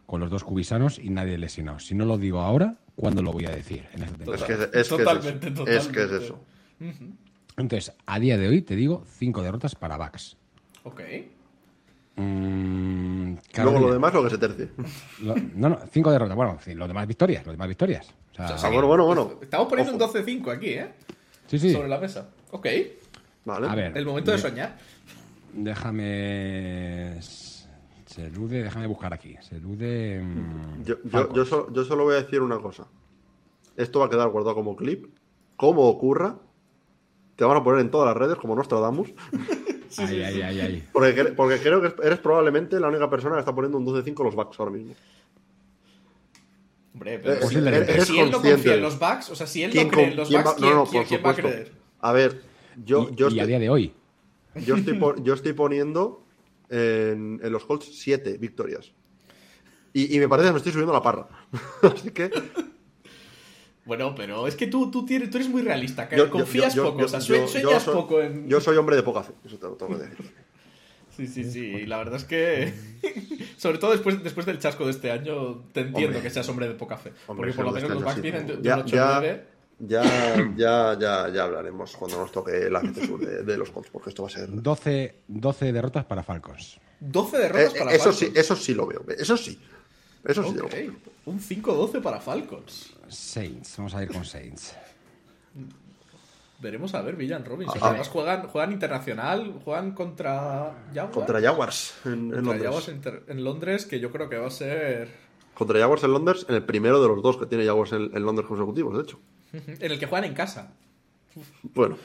con 0.05 0.19
los 0.19 0.29
dos 0.29 0.43
cubisanos 0.43 0.99
y 0.99 1.09
nadie 1.09 1.37
lesionado. 1.37 1.79
Si 1.79 1.95
no 1.95 2.05
lo 2.05 2.17
digo 2.17 2.41
ahora, 2.41 2.77
¿cuándo 2.95 3.21
lo 3.21 3.31
voy 3.31 3.45
a 3.45 3.51
decir? 3.51 3.87
En 3.93 4.03
esta 4.03 4.17
temporada? 4.17 4.45
Es 4.45 4.47
que 4.47 4.53
es, 4.53 4.59
es 4.59 4.69
que 4.71 4.79
es 4.79 4.89
Totalmente, 4.89 5.47
eso. 5.47 5.67
Es 5.67 5.87
que 5.87 6.03
es 6.03 6.09
totalmente. 6.09 6.25
eso. 6.25 6.39
Entonces, 7.57 7.93
a 8.05 8.19
día 8.19 8.37
de 8.37 8.47
hoy, 8.47 8.61
te 8.61 8.75
digo, 8.75 9.03
cinco 9.07 9.41
derrotas 9.41 9.75
para 9.75 9.97
Bucks. 9.97 10.37
Ok. 10.83 11.01
Mm, 12.17 13.35
Luego 13.57 13.79
lo 13.79 13.93
demás 13.93 14.13
lo 14.13 14.23
que 14.23 14.29
se 14.29 14.37
tercie. 14.37 14.69
Lo- 15.21 15.35
no, 15.55 15.69
no, 15.69 15.79
cinco 15.91 16.11
derrotas. 16.11 16.35
Bueno, 16.35 16.57
sí, 16.63 16.73
los 16.73 16.87
demás 16.87 17.07
victorias, 17.07 17.45
los 17.45 17.53
demás 17.53 17.67
victorias. 17.67 18.07
O 18.39 18.57
sea, 18.57 18.69
bueno, 18.69 18.87
bueno, 18.87 19.05
bueno. 19.05 19.31
Estamos 19.41 19.67
poniendo 19.67 19.93
Ojo. 19.95 20.13
un 20.17 20.25
12-5 20.25 20.51
aquí, 20.51 20.69
¿eh? 20.69 20.91
sí, 21.47 21.57
sí. 21.59 21.71
Sobre 21.73 21.87
la 21.89 21.99
mesa. 21.99 22.29
Ok. 22.51 22.67
Vale. 23.45 23.67
A 23.67 23.75
ver, 23.75 23.97
El 23.97 24.05
momento 24.05 24.31
de 24.31 24.37
de- 24.37 24.43
soñar. 24.43 24.77
déjame. 25.53 27.19
Selude, 28.05 28.63
déjame 28.63 28.87
buscar 28.87 29.13
aquí. 29.13 29.35
Selude. 29.41 30.21
mm, 30.23 30.83
Yo, 30.83 30.95
yo, 31.03 31.33
yo, 31.33 31.45
so- 31.45 31.71
yo 31.73 31.83
solo 31.83 32.03
voy 32.05 32.15
a 32.15 32.21
decir 32.21 32.41
una 32.41 32.59
cosa. 32.59 32.87
Esto 33.75 33.99
va 33.99 34.05
a 34.05 34.09
quedar 34.09 34.29
guardado 34.29 34.55
como 34.55 34.75
clip. 34.75 35.05
Como 35.57 35.81
ocurra, 35.89 36.37
te 37.35 37.43
van 37.43 37.57
a 37.57 37.63
poner 37.63 37.81
en 37.81 37.91
todas 37.91 38.07
las 38.07 38.15
redes 38.17 38.37
como 38.37 38.55
Nostradamus. 38.55 39.09
ay, 39.99 40.21
ay, 40.23 40.41
ay, 40.41 40.59
ay. 40.59 40.83
Porque, 40.91 41.23
porque 41.35 41.59
creo 41.59 41.81
que 41.81 41.93
eres 42.05 42.19
probablemente 42.19 42.79
la 42.79 42.87
única 42.89 43.09
persona 43.09 43.35
que 43.35 43.39
está 43.39 43.53
poniendo 43.53 43.77
un 43.77 43.85
12-5 43.85 44.23
los 44.23 44.35
backs 44.35 44.59
ahora 44.59 44.71
mismo. 44.71 44.93
Hombre, 46.93 47.19
pero 47.19 47.33
Eh, 47.35 47.47
si, 47.47 47.55
eres 47.57 48.05
si 48.07 48.19
él 48.19 48.31
no 48.31 48.41
confía 48.41 48.75
en 48.75 48.81
los 48.81 48.97
backs, 48.99 49.29
o 49.29 49.35
sea, 49.35 49.47
si 49.47 49.63
él 49.63 49.71
¿Quién 49.71 49.87
no 49.87 49.93
cree 49.93 50.07
en 50.11 50.15
los 50.15 50.27
quién 50.29 50.43
backs, 50.43 50.55
va- 50.55 50.59
¿quién, 50.59 50.69
no, 50.69 50.75
no, 50.77 50.85
quién- 50.89 51.03
quién 51.03 51.21
va 51.25 51.29
a 51.31 51.35
creer? 51.35 51.71
A 51.99 52.11
ver, 52.13 52.41
yo, 52.85 53.09
Y- 53.11 53.15
yo, 53.15 53.27
y 53.27 53.39
a 53.39 53.43
estoy, 53.43 53.47
día 53.47 53.59
de 53.59 53.69
hoy. 53.69 53.93
yo, 54.65 54.75
estoy, 54.75 54.99
yo 55.23 55.33
estoy 55.33 55.53
poniendo 55.53 56.23
en, 56.69 57.39
en 57.43 57.51
los 57.51 57.65
Colts 57.65 57.89
7 57.99 58.37
victorias. 58.37 58.93
Y, 59.93 60.15
y 60.15 60.19
me 60.19 60.27
parece 60.29 60.47
que 60.49 60.53
me 60.53 60.57
estoy 60.57 60.71
subiendo 60.71 60.93
la 60.93 61.01
parra. 61.01 61.27
Así 61.81 62.11
que. 62.11 62.29
Bueno, 63.85 64.15
pero 64.15 64.47
es 64.47 64.55
que 64.55 64.67
tú, 64.67 64.89
tú, 64.89 65.05
tienes, 65.05 65.29
tú 65.29 65.37
eres 65.37 65.49
muy 65.49 65.61
realista, 65.61 66.09
yo- 66.09 66.29
confías 66.29 66.73
yo- 66.73 66.85
poco, 66.85 66.99
yo- 66.99 67.05
o 67.05 67.07
sea, 67.07 67.19
yo- 67.19 67.25
sue- 67.25 67.39
yo 67.41 67.47
sueñas 67.47 67.83
soy- 67.83 67.93
poco 67.93 68.21
en... 68.21 68.47
Yo 68.49 68.59
soy 68.59 68.77
hombre 68.77 68.95
de 68.95 69.03
poca 69.03 69.21
fe, 69.23 69.33
eso 69.45 69.57
te 69.57 69.67
lo 69.67 69.73
tengo 69.73 69.97
que 69.97 70.03
decir. 70.07 70.31
Sí, 71.15 71.27
sí, 71.27 71.43
sí, 71.49 71.85
la 71.85 71.97
verdad 71.97 72.15
es 72.15 72.25
que, 72.25 72.73
sobre 73.57 73.77
todo 73.77 73.91
después, 73.91 74.21
después 74.23 74.45
del 74.45 74.59
chasco 74.59 74.85
de 74.85 74.91
este 74.91 75.11
año, 75.11 75.63
te 75.71 75.81
entiendo 75.81 76.17
Hombre. 76.17 76.21
que 76.23 76.29
seas 76.29 76.49
hombre 76.49 76.67
de 76.67 76.73
poca 76.73 76.97
fe. 76.97 77.11
Hombre, 77.27 77.51
porque 77.51 77.53
por 77.53 77.65
lo 77.65 77.71
menos 77.71 77.89
los 77.91 78.03
backs 78.03 78.21
vienen 78.21 78.47
de, 78.47 78.53
pero 78.57 78.61
de 78.83 78.89
ya, 78.91 79.17
un 79.19 79.21
8-9. 79.23 79.41
ya, 79.79 80.03
ya, 80.57 80.97
ya, 80.99 81.29
ya, 81.33 81.43
hablaremos 81.43 81.95
cuando 81.95 82.17
nos 82.17 82.31
toque 82.31 82.69
la 82.69 82.81
gente 82.81 83.05
sur 83.05 83.19
de, 83.19 83.43
de 83.43 83.57
los 83.57 83.69
Colts, 83.69 83.89
porque 83.91 84.09
esto 84.09 84.23
va 84.23 84.29
a 84.29 84.31
ser. 84.31 84.49
12, 84.61 85.15
12 85.27 85.71
derrotas 85.71 86.05
para 86.05 86.23
Falcons. 86.23 86.79
12 86.99 87.37
Eh, 87.37 87.39
derrotas 87.39 87.73
para 87.75 87.93
eso 87.93 88.03
Falcons. 88.11 88.17
sí, 88.19 88.31
eso 88.35 88.55
sí 88.55 88.73
lo 88.73 88.87
veo. 88.87 89.05
Eso 89.17 89.37
sí. 89.37 89.59
Eso 90.23 90.43
sí 90.43 90.55
lo 90.55 90.65
Ok, 90.65 90.71
veo. 90.73 90.93
un 91.27 91.39
5-12 91.39 92.01
para 92.01 92.19
Falcons. 92.19 92.93
Saints, 93.07 93.77
vamos 93.77 93.93
a 93.95 94.03
ir 94.03 94.09
con 94.09 94.25
Saints. 94.25 94.75
Veremos 96.59 96.93
a 96.95 97.01
ver, 97.01 97.15
Villan 97.15 97.43
Robinson. 97.43 97.77
Ah, 97.81 97.89
Además 97.89 98.07
juegan, 98.09 98.47
juegan 98.47 98.71
internacional, 98.71 99.59
juegan 99.63 99.91
contra 99.91 100.73
Jaguars. 100.93 101.13
Contra 101.13 101.41
Jaguars 101.41 101.95
en, 102.05 102.11
en 102.11 102.19
Contra 102.29 102.41
Londres. 102.41 102.63
Jaguars 102.63 103.27
en, 103.27 103.43
Londres, 103.43 103.85
que 103.85 103.99
yo 103.99 104.11
creo 104.11 104.29
que 104.29 104.37
va 104.37 104.47
a 104.47 104.51
ser... 104.51 105.09
Contra 105.53 105.79
Jaguars 105.79 106.03
en 106.03 106.11
Londres, 106.13 106.45
en 106.49 106.55
el 106.55 106.63
primero 106.63 107.01
de 107.01 107.07
los 107.09 107.21
dos 107.21 107.37
que 107.37 107.45
tiene 107.45 107.65
Jaguars 107.65 107.91
en, 107.91 108.09
en 108.15 108.23
Londres 108.23 108.47
consecutivos, 108.47 108.95
de 108.95 109.03
hecho. 109.03 109.19
En 109.53 109.91
el 109.91 109.99
que 109.99 110.05
juegan 110.07 110.29
en 110.29 110.33
casa. 110.33 110.73
Bueno, 111.73 111.97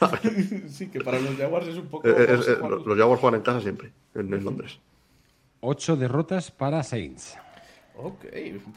Sí, 0.68 0.88
que 0.88 1.00
para 1.00 1.20
los 1.20 1.36
Jaguars 1.36 1.68
es 1.68 1.76
un 1.76 1.88
poco... 1.88 2.08
eh, 2.08 2.14
eh, 2.18 2.40
eh, 2.48 2.56
los 2.86 2.98
Jaguars 2.98 3.20
juegan 3.20 3.38
en 3.38 3.44
casa 3.44 3.60
siempre, 3.60 3.92
en, 4.14 4.32
en 4.32 4.44
Londres. 4.44 4.78
8 5.60 5.96
derrotas 5.96 6.50
para 6.50 6.82
Saints. 6.82 7.36
Ok, 8.00 8.26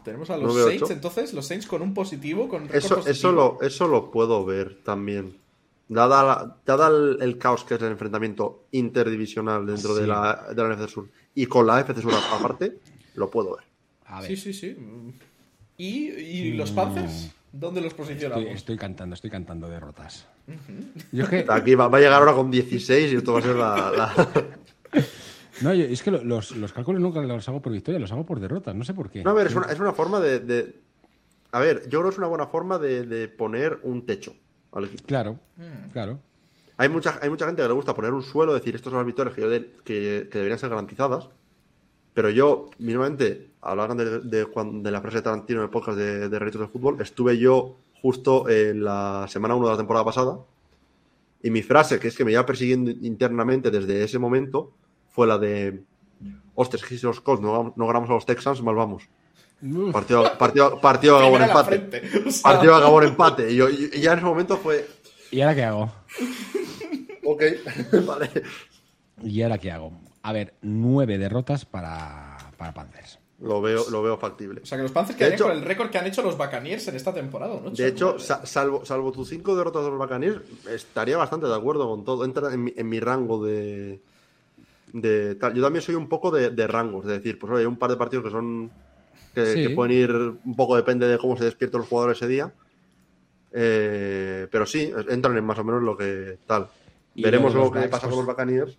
tenemos 0.04 0.32
a 0.32 0.38
los 0.38 0.56
Saints, 0.56 0.90
entonces, 0.90 1.32
los 1.34 1.46
Saints 1.46 1.68
con 1.68 1.82
un 1.84 1.94
positivo, 1.94 2.50
con 2.50 2.64
Eso, 2.74 2.96
positivo. 2.96 3.06
eso, 3.12 3.32
lo, 3.32 3.62
eso 3.62 3.88
lo 3.88 4.10
puedo 4.10 4.44
ver 4.46 4.82
también. 4.84 5.38
Dada, 5.88 6.24
la- 6.24 6.58
dada 6.66 6.88
el, 6.88 7.18
el 7.22 7.38
caos 7.38 7.64
que 7.64 7.76
es 7.76 7.82
el 7.82 7.92
enfrentamiento 7.92 8.66
interdivisional 8.72 9.66
dentro 9.68 9.94
de, 9.94 10.08
la, 10.08 10.48
de 10.56 10.64
la 10.64 10.76
NFC 10.76 10.90
Sur 10.90 11.10
y 11.36 11.46
con 11.46 11.68
la 11.68 11.82
NFC 11.84 12.02
Sur 12.02 12.14
aparte, 12.34 12.80
lo 13.14 13.30
puedo 13.30 13.58
ver. 13.58 13.66
A 14.06 14.22
ver, 14.22 14.30
Sí, 14.30 14.38
sí, 14.38 14.54
sí. 14.54 14.76
¿Y, 15.78 16.10
y 16.10 16.54
los 16.54 16.72
Panthers? 16.72 17.30
¿Dónde 17.52 17.82
los 17.82 17.94
posicionamos? 17.94 18.42
estoy, 18.44 18.56
estoy 18.56 18.78
cantando, 18.78 19.14
estoy 19.14 19.30
cantando 19.30 19.68
derrotas. 19.70 20.26
Yo 21.12 21.24
es 21.26 21.30
que, 21.30 21.46
Aquí 21.48 21.76
va, 21.76 21.90
va 21.90 21.98
a 21.98 22.02
llegar 22.02 22.20
ahora 22.22 22.34
con 22.34 22.50
16 22.50 23.12
y 23.14 23.16
esto 23.18 23.34
va 23.34 23.40
a 23.40 23.42
ser 23.44 23.56
la. 23.56 23.92
la- 23.92 24.48
no, 25.64 25.74
yo- 25.74 25.86
es 25.86 26.02
que 26.04 26.12
lo- 26.12 26.24
los, 26.24 26.56
los 26.56 26.74
cálculos 26.74 27.02
nunca 27.02 27.22
los 27.22 27.48
hago 27.50 27.62
por 27.62 27.72
victoria, 27.72 28.00
los 28.00 28.12
hago 28.12 28.26
por 28.26 28.40
derrotas, 28.40 28.76
no 28.76 28.84
sé 28.84 28.94
por 28.94 29.10
qué. 29.10 29.24
No, 29.24 29.32
a 29.32 29.34
ver, 29.34 29.48
es 29.48 29.56
una, 29.56 29.68
es 29.68 29.80
una 29.80 29.94
forma 29.94 30.20
de, 30.20 30.40
de- 30.40 30.76
A 31.52 31.60
ver, 31.60 31.84
yo 31.90 32.00
creo 32.00 32.04
que 32.04 32.10
es 32.10 32.18
una 32.18 32.28
buena 32.28 32.48
forma 32.48 32.78
de, 32.80 33.06
de 33.06 33.28
poner 33.28 33.80
un 33.84 34.06
techo 34.06 34.34
al 34.72 34.86
equipo. 34.86 35.04
Claro, 35.06 35.40
Mm. 35.58 35.90
claro. 35.92 36.20
Hay 36.78 36.90
mucha, 36.90 37.20
hay 37.22 37.30
mucha 37.30 37.46
gente 37.46 37.62
que 37.62 37.68
le 37.68 37.74
gusta 37.74 37.94
poner 37.94 38.12
un 38.14 38.24
suelo, 38.24 38.54
decir, 38.54 38.74
estas 38.76 38.90
son 38.90 38.98
las 39.00 39.06
victorias 39.06 39.36
que, 39.36 39.42
yo 39.42 39.50
de- 39.50 39.72
que, 39.84 40.28
que 40.32 40.38
deberían 40.38 40.58
ser 40.60 40.70
garantizadas. 40.70 41.30
Pero 42.14 42.30
yo, 42.30 42.70
mínimamente, 42.80 43.52
hablaban 43.62 43.96
de, 43.98 44.20
de, 44.22 44.46
de 44.46 44.92
la 44.92 45.02
frase 45.02 45.18
de 45.18 45.22
Tarantino 45.24 45.60
en 45.60 45.66
el 45.66 45.70
podcast 45.70 45.98
de, 45.98 46.28
de 46.30 46.40
Retos 46.40 46.60
de 46.62 46.68
Fútbol, 46.68 47.00
estuve 47.02 47.38
yo 47.38 47.76
justo 48.02 48.50
en 48.50 48.84
la 48.84 49.26
semana 49.30 49.56
1 49.56 49.66
de 49.68 49.72
la 49.72 49.78
temporada 49.78 50.04
pasada. 50.06 50.40
Y 51.44 51.52
mi 51.52 51.62
frase, 51.62 52.00
que 52.00 52.08
es 52.10 52.16
que 52.18 52.26
me 52.26 52.32
iba 52.32 52.46
persiguiendo 52.46 52.92
internamente 52.92 53.72
desde 53.72 54.04
ese 54.04 54.20
momento, 54.20 54.74
fue 55.12 55.28
la 55.28 55.38
de: 55.38 55.82
Ostras, 56.56 56.84
que 56.84 56.98
si 56.98 57.06
los 57.06 57.22
Colts 57.22 57.42
no, 57.42 57.74
no 57.76 57.88
ganamos 57.88 58.10
a 58.10 58.14
los 58.14 58.26
Texans, 58.26 58.62
mal 58.62 58.76
vamos. 58.76 59.04
Partido, 59.92 60.38
partido, 60.40 60.82
partido 60.82 61.18
acabó 61.18 61.36
en 61.38 61.44
empate. 61.44 61.80
frente. 61.80 62.02
O 62.28 62.32
sea, 62.32 62.52
Partido 62.52 62.76
acabó 62.76 63.02
en 63.04 63.10
empate. 63.10 63.52
Y, 63.52 63.56
yo- 63.58 63.70
y 63.70 63.90
ya 64.02 64.14
en 64.14 64.18
ese 64.18 64.26
momento 64.26 64.58
fue: 64.58 64.88
¿Y 65.30 65.42
ahora 65.42 65.56
qué 65.56 65.64
hago? 65.64 65.92
Ok, 67.24 67.44
vale. 68.06 68.30
¿Y 69.24 69.42
ahora 69.44 69.58
qué 69.60 69.72
hago? 69.72 69.92
A 70.24 70.34
ver, 70.34 70.56
nueve 70.62 71.18
derrotas 71.18 71.66
para, 71.66 72.38
para 72.58 72.74
Panthers. 72.74 73.20
Lo 73.40 73.60
veo, 73.62 73.90
lo 73.90 74.04
veo 74.04 74.18
factible. 74.18 74.62
O 74.62 74.66
sea, 74.66 74.78
que 74.78 74.84
los 74.84 74.92
Panthers 74.92 75.18
quedarían 75.18 75.36
hecho- 75.36 75.48
con 75.48 75.54
el 75.58 75.64
récord 75.64 75.90
que 75.90 75.98
han 75.98 76.06
hecho 76.08 76.22
los 76.22 76.38
Buccaneers 76.38 76.88
en 76.88 76.96
esta 76.96 77.14
temporada, 77.14 77.60
¿no? 77.64 77.72
De 77.72 77.88
hecho, 77.88 78.20
sa- 78.20 78.46
salvo, 78.46 78.86
salvo 78.86 79.12
tus 79.12 79.30
cinco 79.30 79.56
derrotas 79.56 79.84
de 79.84 79.90
los 79.90 79.98
Buccaneers, 80.00 80.42
estaría 80.70 81.18
bastante 81.18 81.48
de 81.48 81.56
acuerdo 81.56 81.88
con 81.90 82.04
todo. 82.06 82.24
Entra 82.26 82.54
en 82.54 82.64
mi, 82.66 82.74
en 82.76 82.88
mi 82.90 83.00
rango 83.00 83.44
de, 83.44 84.00
de 84.94 85.36
tal. 85.36 85.54
Yo 85.54 85.62
también 85.64 85.82
soy 85.82 85.96
un 85.96 86.08
poco 86.10 86.32
de, 86.32 86.50
de 86.50 86.68
rangos, 86.68 87.06
es 87.06 87.12
decir, 87.12 87.38
pues 87.40 87.52
oye, 87.52 87.62
hay 87.62 87.66
un 87.68 87.78
par 87.78 87.90
de 87.92 87.98
partidos 87.98 88.26
que 88.26 88.32
son 88.32 88.72
que, 89.34 89.46
Sí. 89.46 89.68
que 89.68 89.70
pueden 89.76 89.98
ir 89.98 90.12
un 90.12 90.56
poco 90.56 90.76
depende 90.76 91.08
de 91.08 91.18
cómo 91.18 91.38
se 91.38 91.46
despierten 91.46 91.80
los 91.80 91.88
jugadores 91.90 92.18
ese 92.18 92.28
día. 92.28 92.54
Eh, 93.54 94.48
pero 94.52 94.66
sí, 94.66 94.92
entran 95.10 95.38
en 95.38 95.44
más 95.46 95.58
o 95.60 95.64
menos 95.64 95.82
lo 95.82 95.96
que 95.98 96.38
tal. 96.46 96.68
Y 97.16 97.24
Veremos 97.24 97.54
lo 97.54 97.70
de 97.70 97.82
que 97.84 97.88
pasa 97.88 98.08
con 98.08 98.18
los 98.18 98.26
Buccaneers. 98.26 98.78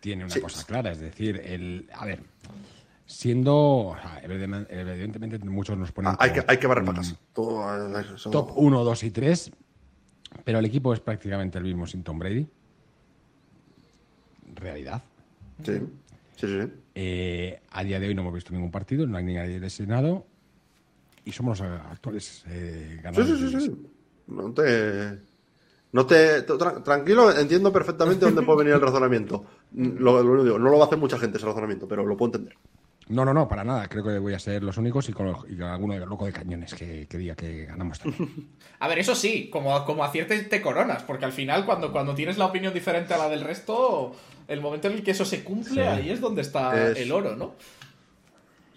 Tiene 0.00 0.24
una 0.24 0.32
Sí. 0.34 0.40
cosa 0.40 0.64
clara, 0.64 0.92
es 0.92 1.00
decir, 1.00 1.40
el. 1.44 1.88
A 1.94 2.06
ver, 2.06 2.20
siendo. 3.06 3.54
o 3.88 3.96
sea, 4.00 4.20
evidentemente, 4.22 5.38
muchos 5.40 5.76
nos 5.76 5.92
ponen. 5.92 6.12
Ah, 6.12 6.16
hay, 6.20 6.32
que, 6.32 6.44
hay 6.46 6.56
que 6.58 6.66
barrer 6.66 6.84
para 6.84 6.98
casa. 6.98 7.16
Todo, 7.32 7.98
eh, 7.98 8.04
eso- 8.14 8.30
Top 8.30 8.52
1, 8.56 8.82
2 8.84 9.04
y 9.04 9.10
3. 9.10 9.50
Pero 10.44 10.58
el 10.60 10.64
equipo 10.64 10.94
es 10.94 11.00
prácticamente 11.00 11.58
el 11.58 11.64
mismo 11.64 11.86
sin 11.86 12.02
Tom 12.04 12.18
Brady. 12.18 12.46
Realidad. 14.54 15.02
Sí, 15.64 15.72
sí, 16.36 16.46
sí. 16.46 16.60
sí. 16.62 16.68
Eh, 16.94 17.60
a 17.70 17.84
día 17.84 18.00
de 18.00 18.08
hoy 18.08 18.14
no 18.14 18.22
hemos 18.22 18.34
visto 18.34 18.52
ningún 18.52 18.70
partido, 18.70 19.06
no 19.06 19.16
hay 19.16 19.24
ni 19.24 19.34
nadie 19.34 19.58
lesionado. 19.60 20.26
Y 21.24 21.32
somos 21.32 21.60
los 21.60 21.68
actuales 21.70 22.44
eh, 22.48 22.88
Sí, 22.96 23.02
ganadores. 23.02 23.38
sí, 23.38 23.48
sí, 23.50 23.60
sí. 23.60 23.86
No 24.28 24.52
te. 24.52 25.18
No 25.92 26.06
te. 26.06 26.46
tra- 26.46 26.82
tranquilo, 26.82 27.36
entiendo 27.36 27.72
perfectamente 27.72 28.24
dónde 28.24 28.42
puede 28.42 28.58
venir 28.60 28.74
el 28.74 28.80
razonamiento. 28.80 29.44
Lo, 29.74 30.22
lo 30.22 30.44
digo, 30.44 30.58
no 30.58 30.70
lo 30.70 30.78
va 30.78 30.84
a 30.84 30.86
hacer 30.86 30.98
mucha 30.98 31.18
gente 31.18 31.36
ese 31.38 31.46
razonamiento, 31.46 31.86
pero 31.88 32.04
lo 32.06 32.16
puedo 32.16 32.32
entender. 32.32 32.54
No, 33.08 33.24
no, 33.24 33.34
no, 33.34 33.48
para 33.48 33.64
nada. 33.64 33.88
Creo 33.88 34.04
que 34.04 34.18
voy 34.20 34.34
a 34.34 34.38
ser 34.38 34.62
los 34.62 34.76
únicos 34.76 35.08
y 35.08 35.12
con, 35.12 35.28
y 35.48 35.56
con 35.56 35.64
alguno 35.64 35.94
de 35.94 36.00
loco 36.06 36.26
de 36.26 36.32
cañones 36.32 36.72
que, 36.74 37.08
que 37.08 37.18
diga 37.18 37.34
que 37.34 37.66
ganamos 37.66 37.98
también. 37.98 38.48
A 38.78 38.86
ver, 38.86 39.00
eso 39.00 39.16
sí, 39.16 39.50
como, 39.50 39.84
como 39.84 40.04
aciertes 40.04 40.48
te 40.48 40.62
coronas, 40.62 41.02
porque 41.02 41.24
al 41.24 41.32
final 41.32 41.66
cuando, 41.66 41.90
cuando 41.90 42.14
tienes 42.14 42.38
la 42.38 42.46
opinión 42.46 42.72
diferente 42.72 43.12
a 43.12 43.18
la 43.18 43.28
del 43.28 43.40
resto, 43.40 44.14
el 44.50 44.60
momento 44.60 44.88
en 44.88 44.94
el 44.94 45.02
que 45.02 45.12
eso 45.12 45.24
se 45.24 45.42
cumple, 45.42 45.74
Sí. 45.74 45.80
ahí 45.80 46.10
es 46.10 46.20
donde 46.20 46.42
está 46.42 46.90
Es- 46.90 46.98
el 46.98 47.10
oro, 47.12 47.34
¿no? 47.36 47.54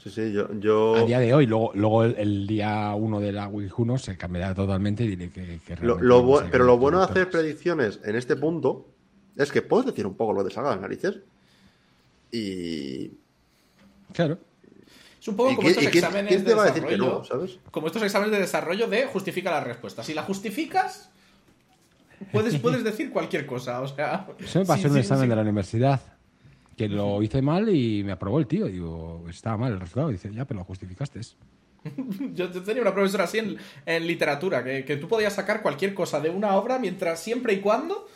Sí, 0.01 0.09
sí, 0.09 0.31
yo. 0.33 0.47
yo 0.59 0.95
A 0.95 1.05
día 1.05 1.19
de 1.19 1.33
hoy, 1.33 1.45
luego, 1.47 1.71
luego 1.75 2.03
el, 2.03 2.15
el 2.17 2.45
día 2.47 2.93
1 2.93 3.19
de 3.21 3.31
la 3.31 3.47
Week 3.47 3.77
1 3.79 3.97
se 3.97 4.17
cambiará 4.17 4.53
totalmente 4.53 5.03
y 5.03 5.07
diré 5.15 5.29
que, 5.31 5.59
que 5.65 5.75
lo- 5.77 5.95
realmente 5.97 6.05
lo 6.05 6.21
no 6.23 6.37
sé 6.39 6.45
pero 6.51 6.63
qué 6.65 6.67
lo 6.67 6.77
bueno 6.77 6.97
de 6.99 7.05
hacer 7.05 7.29
predicciones 7.29 7.99
en 8.03 8.15
este 8.17 8.35
punto 8.35 8.85
es 9.37 9.51
que 9.51 9.61
puedes 9.61 9.85
decir 9.85 10.05
un 10.05 10.15
poco 10.15 10.33
lo 10.33 10.43
de 10.43 10.51
saga 10.51 10.69
de 10.69 10.75
las 10.75 10.81
narices. 10.81 11.19
Y. 12.31 13.11
Claro. 14.13 14.37
Es 15.21 15.27
un 15.29 15.37
poco 15.37 15.51
¿Y 15.51 15.55
como 15.55 15.69
estos 15.69 15.83
y 15.83 15.87
quién- 15.87 16.03
exámenes 16.03 16.29
quién 16.29 16.43
te 16.43 16.49
de 16.49 16.55
va 16.55 16.63
a 16.63 16.65
decir 16.65 16.83
que 16.83 16.89
desarrollo. 16.91 17.19
no, 17.19 17.23
sabes? 17.23 17.57
Como 17.71 17.87
estos 17.87 18.03
exámenes 18.03 18.33
de 18.33 18.39
desarrollo 18.39 18.87
de 18.87 19.05
justifica 19.05 19.51
la 19.51 19.61
respuesta. 19.63 20.03
Si 20.03 20.13
la 20.13 20.23
justificas, 20.23 21.09
puedes, 22.31 22.57
puedes 22.59 22.83
decir 22.83 23.09
cualquier 23.11 23.45
cosa. 23.45 23.81
O 23.81 23.87
sea, 23.87 24.27
Eso 24.39 24.59
me 24.59 24.65
pasó 24.65 24.81
sí, 24.81 24.85
en 24.87 24.91
un 24.91 24.95
sí, 24.97 25.01
examen 25.01 25.23
sí. 25.25 25.29
de 25.29 25.35
la 25.35 25.41
universidad. 25.41 26.01
Que 26.75 26.89
lo 26.89 27.21
hice 27.21 27.41
mal 27.43 27.69
y 27.69 28.03
me 28.03 28.13
aprobó 28.13 28.39
el 28.39 28.47
tío. 28.47 28.65
Digo, 28.65 29.25
estaba 29.29 29.57
mal 29.57 29.73
el 29.73 29.79
resultado. 29.79 30.09
Dice, 30.09 30.31
ya, 30.33 30.45
pero 30.45 30.59
lo 30.61 30.63
justificaste. 30.65 31.19
Yo 32.33 32.49
yo 32.51 32.63
tenía 32.63 32.81
una 32.81 32.93
profesora 32.93 33.25
así 33.25 33.37
en, 33.37 33.57
en 33.85 34.07
literatura, 34.07 34.63
que, 34.63 34.83
que 34.85 34.97
tú 34.97 35.07
podías 35.07 35.33
sacar 35.33 35.61
cualquier 35.61 35.93
cosa 35.93 36.19
de 36.19 36.29
una 36.29 36.55
obra 36.55 36.79
mientras 36.79 37.19
siempre 37.19 37.53
y 37.53 37.59
cuando 37.59 38.07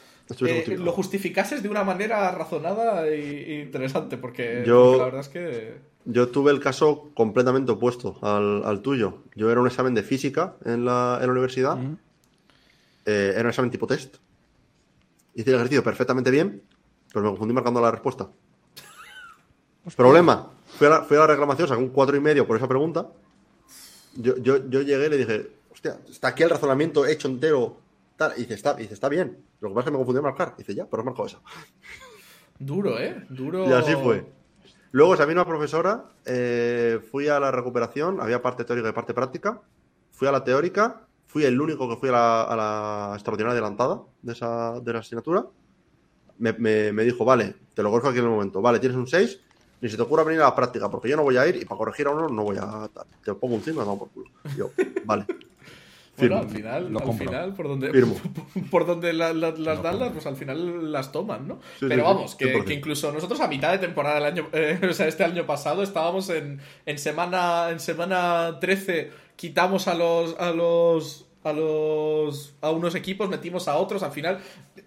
eh, 0.41 0.75
lo 0.77 0.91
justificases 0.91 1.61
de 1.63 1.69
una 1.69 1.83
manera 1.83 2.31
razonada 2.31 3.07
e 3.07 3.61
interesante, 3.65 4.17
porque, 4.17 4.63
Yo- 4.65 4.83
porque 4.83 4.97
la 4.97 5.05
verdad 5.05 5.21
es 5.21 5.29
que... 5.29 5.97
Yo 6.09 6.29
tuve 6.29 6.51
el 6.51 6.61
caso 6.61 7.09
completamente 7.13 7.73
opuesto 7.73 8.17
al, 8.21 8.63
al 8.63 8.81
tuyo. 8.81 9.23
Yo 9.35 9.51
era 9.51 9.59
un 9.59 9.67
examen 9.67 9.93
de 9.93 10.03
física 10.03 10.55
en 10.63 10.85
la, 10.85 11.17
en 11.19 11.27
la 11.27 11.31
universidad. 11.33 11.77
Eh, 13.07 13.31
era 13.33 13.43
un 13.43 13.49
examen 13.49 13.71
tipo 13.71 13.87
test. 13.87 14.17
Hice 15.33 15.49
el 15.51 15.55
ejercicio 15.55 15.81
perfectamente 15.81 16.29
bien, 16.29 16.61
pero 17.13 17.23
me 17.23 17.29
confundí 17.29 17.53
marcando 17.53 17.79
la 17.79 17.89
respuesta. 17.89 18.29
Problema. 19.95 20.51
Fui 20.77 20.87
a, 20.87 20.89
la, 20.89 21.01
fui 21.03 21.15
a 21.15 21.21
la 21.21 21.27
reclamación, 21.27 21.69
saqué 21.69 21.81
un 21.81 21.89
cuatro 21.89 22.17
y 22.17 22.19
medio 22.19 22.45
por 22.45 22.57
esa 22.57 22.67
pregunta. 22.67 23.07
Yo, 24.15 24.35
yo, 24.37 24.67
yo 24.67 24.81
llegué 24.81 25.05
y 25.05 25.09
le 25.09 25.17
dije, 25.17 25.51
hostia, 25.71 25.97
está 26.09 26.27
aquí 26.27 26.43
el 26.43 26.49
razonamiento 26.49 27.05
hecho 27.05 27.29
entero 27.29 27.77
tal. 28.17 28.33
Y 28.35 28.41
dice, 28.41 28.55
está, 28.55 28.75
y 28.77 28.81
dice, 28.81 28.95
está 28.95 29.07
bien. 29.07 29.37
Lo 29.61 29.69
que 29.69 29.75
pasa 29.75 29.83
es 29.83 29.85
que 29.85 29.91
me 29.91 29.97
confundí 29.99 30.17
en 30.17 30.25
marcar. 30.25 30.55
Y 30.57 30.63
dice, 30.63 30.75
ya, 30.75 30.85
pero 30.85 31.01
has 31.01 31.05
marcado 31.05 31.27
eso. 31.27 31.41
Duro, 32.59 32.99
¿eh? 32.99 33.25
Duro. 33.29 33.69
Y 33.69 33.71
así 33.71 33.95
fue. 33.95 34.25
Luego, 34.91 35.13
esa 35.13 35.25
misma 35.25 35.45
profesora, 35.45 36.11
eh, 36.25 36.99
fui 37.09 37.29
a 37.29 37.39
la 37.39 37.51
recuperación, 37.51 38.19
había 38.19 38.41
parte 38.41 38.65
teórica 38.65 38.89
y 38.89 38.91
parte 38.91 39.13
práctica. 39.13 39.61
Fui 40.11 40.27
a 40.27 40.31
la 40.33 40.43
teórica, 40.43 41.06
fui 41.37 41.45
el 41.45 41.61
único 41.61 41.87
que 41.87 41.97
fui 41.97 42.09
a 42.09 42.13
la, 42.13 42.41
a 42.43 42.55
la 42.55 43.11
extraordinaria 43.13 43.51
adelantada 43.59 44.01
de, 44.23 44.33
esa, 44.33 44.79
de 44.79 44.91
la 44.93 44.99
asignatura. 44.99 45.45
Me, 46.39 46.53
me- 46.53 46.91
me 46.91 47.03
dijo, 47.03 47.23
vale, 47.25 47.53
te 47.75 47.83
lo 47.83 47.91
corrijo 47.91 48.09
aquí 48.09 48.17
en 48.19 48.25
el 48.25 48.31
momento. 48.31 48.59
Vale, 48.59 48.79
tienes 48.79 48.97
un 48.97 49.05
6, 49.05 49.39
ni 49.81 49.87
se 49.89 49.97
te 49.97 50.01
ocurra 50.01 50.23
venir 50.23 50.41
a 50.41 50.45
la 50.45 50.55
práctica, 50.55 50.89
porque 50.89 51.09
yo 51.09 51.15
no 51.15 51.21
voy 51.23 51.37
a 51.37 51.45
ir 51.47 51.57
y 51.57 51.65
para 51.65 51.77
corregir 51.77 52.07
a 52.07 52.09
uno 52.11 52.27
no 52.27 52.43
voy 52.43 52.57
a. 52.59 52.89
Te 53.23 53.33
pongo 53.35 53.53
un 53.55 53.61
5 53.61 53.69
y 53.69 53.73
me 53.73 53.79
damos 53.85 53.99
por 53.99 54.09
culo. 54.09 54.29
Yo, 54.57 54.71
vale. 55.05 55.25
Bueno, 55.27 55.37
Firmo. 56.17 56.37
al 56.37 56.49
final, 56.49 56.91
Lo 56.93 56.99
al 56.99 57.13
final 57.13 57.53
por 57.53 57.67
donde, 57.67 57.91
Firmo. 57.91 58.15
por 58.71 58.87
donde 58.87 59.13
la- 59.13 59.33
la- 59.33 59.51
las 59.51 59.83
dan, 59.83 59.93
compro. 59.99 60.13
pues 60.13 60.25
al 60.25 60.35
final 60.35 60.91
las 60.91 61.11
toman, 61.11 61.47
¿no? 61.47 61.59
Sí, 61.79 61.85
Pero 61.87 61.91
sí, 61.93 61.95
sí, 61.95 62.01
vamos, 62.01 62.35
que, 62.35 62.55
100%. 62.55 62.65
que 62.65 62.73
incluso 62.73 63.11
nosotros 63.11 63.39
a 63.41 63.47
mitad 63.47 63.71
de 63.71 63.77
temporada 63.77 64.15
del 64.15 64.25
año, 64.25 64.47
eh, 64.53 64.79
o 64.89 64.93
sea, 64.93 65.07
este 65.07 65.23
año 65.23 65.45
pasado 65.45 65.83
estábamos 65.83 66.29
en, 66.31 66.59
en 66.87 66.97
semana 66.97 67.69
en 67.69 67.79
semana 67.79 68.57
13 68.59 69.11
quitamos 69.35 69.87
a 69.87 69.93
los 69.93 70.35
a 70.39 70.49
los 70.51 71.26
a 71.47 71.53
los 71.53 72.55
a 72.61 72.71
unos 72.71 72.93
equipos, 72.95 73.29
metimos 73.29 73.67
a 73.67 73.77
otros, 73.77 74.03
al 74.03 74.11
final 74.11 74.39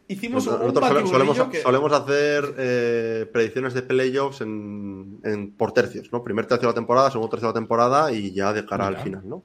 hicimos 0.09 0.47
un, 0.47 0.55
un 0.55 0.61
Nosotros 0.75 1.11
solemos, 1.11 1.39
que- 1.49 1.63
solemos 1.63 1.93
hacer 1.93 2.55
eh, 2.59 3.27
predicciones 3.33 3.75
de 3.75 3.83
playoffs 3.83 4.41
en, 4.43 5.19
en- 5.25 5.53
por 5.53 5.73
tercios, 5.73 6.13
¿no? 6.13 6.23
Primer 6.23 6.47
tercio 6.47 6.69
de 6.69 6.73
la 6.73 6.75
temporada, 6.75 7.11
segundo 7.11 7.31
tercio 7.31 7.49
de 7.49 7.55
la 7.55 7.61
temporada 7.61 8.13
y 8.13 8.33
ya 8.33 8.53
de 8.53 8.65
cara 8.65 8.87
Mira. 8.89 8.99
al 8.99 9.05
final, 9.05 9.23
¿no? 9.29 9.43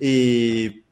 Y 0.00 0.82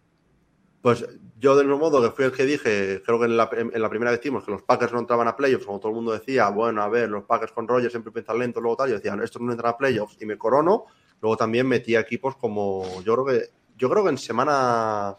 pues 0.81 1.05
yo 1.39 1.57
del 1.57 1.67
mismo 1.67 1.81
modo 1.81 2.03
que 2.03 2.11
fui 2.15 2.25
el 2.25 2.33
que 2.33 2.45
dije, 2.45 3.03
creo 3.05 3.19
que 3.19 3.25
en 3.27 3.37
la, 3.37 3.49
en 3.53 3.81
la 3.83 3.89
primera 3.91 4.11
decimos 4.11 4.45
que 4.45 4.51
los 4.51 4.63
Packers 4.63 4.93
no 4.93 4.99
entraban 5.01 5.27
a 5.29 5.37
playoffs, 5.37 5.67
como 5.67 5.79
todo 5.81 5.89
el 5.91 5.97
mundo 5.97 6.13
decía, 6.13 6.49
bueno, 6.49 6.83
a 6.83 6.89
ver, 6.89 7.09
los 7.09 7.25
Packers 7.25 7.53
con 7.53 7.67
Rogers 7.69 7.93
siempre 7.93 8.13
piensan 8.13 8.39
lento, 8.39 8.61
luego 8.61 8.77
tal, 8.77 8.89
yo 8.91 8.95
decía, 8.97 9.17
estos 9.23 9.41
no 9.43 9.53
entran 9.53 9.73
a 9.73 9.77
playoffs 9.79 10.17
y 10.21 10.27
me 10.27 10.37
corono, 10.39 10.85
luego 11.21 11.37
también 11.37 11.67
metí 11.67 11.97
a 11.97 12.01
equipos 12.01 12.37
como, 12.37 13.03
yo 13.03 13.15
creo 13.15 13.25
que, 13.27 13.49
yo 13.77 13.89
creo 13.91 14.05
que 14.05 14.11
en 14.11 14.19
semana, 14.19 15.17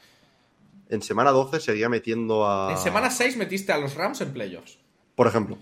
en 0.92 1.02
semana 1.02 1.32
12 1.32 1.60
seguía 1.60 1.90
metiendo 1.90 2.48
a... 2.48 2.72
En 2.74 2.78
semana 2.78 3.10
6 3.10 3.38
metiste 3.38 3.72
a 3.72 3.78
los 3.80 3.96
Rams 3.96 4.22
en 4.22 4.32
playoffs. 4.34 4.78
Por 5.16 5.26
ejemplo. 5.28 5.58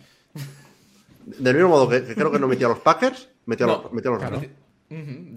Del 1.25 1.55
mismo 1.55 1.69
modo 1.69 1.87
que, 1.87 2.03
que 2.03 2.15
creo 2.15 2.31
que 2.31 2.39
no 2.39 2.47
metí 2.47 2.63
a 2.63 2.67
los 2.67 2.79
Packers, 2.79 3.29
metí 3.45 3.63
a 3.63 3.67
No, 3.67 3.81
los, 3.83 3.93
metí 3.93 4.07
a 4.07 4.11
los 4.11 4.19
claro. 4.19 4.35
Rams. 4.37 4.47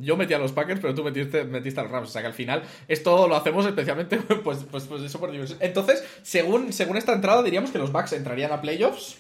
Yo 0.01 0.17
metí 0.17 0.33
a 0.33 0.39
los 0.39 0.51
Packers, 0.53 0.81
pero 0.81 0.95
tú 0.95 1.05
metiste, 1.05 1.45
metiste 1.45 1.79
a 1.79 1.83
los 1.83 1.93
Rams. 1.93 2.09
O 2.09 2.13
sea 2.13 2.23
que 2.23 2.29
al 2.29 2.33
final 2.35 2.63
esto 2.89 3.29
lo 3.29 3.37
hacemos 3.37 3.67
especialmente 3.67 4.17
pues, 4.45 4.61
pues, 4.71 4.85
pues 4.85 5.03
eso 5.03 5.21
por 5.21 5.31
diversión. 5.31 5.59
Entonces, 5.61 6.03
según, 6.23 6.73
según 6.73 6.97
esta 6.97 7.13
entrada, 7.13 7.43
diríamos 7.43 7.71
que 7.71 7.79
los 7.79 7.93
Bucks 7.93 8.13
entrarían 8.15 8.51
a 8.53 8.61
playoffs. 8.63 9.19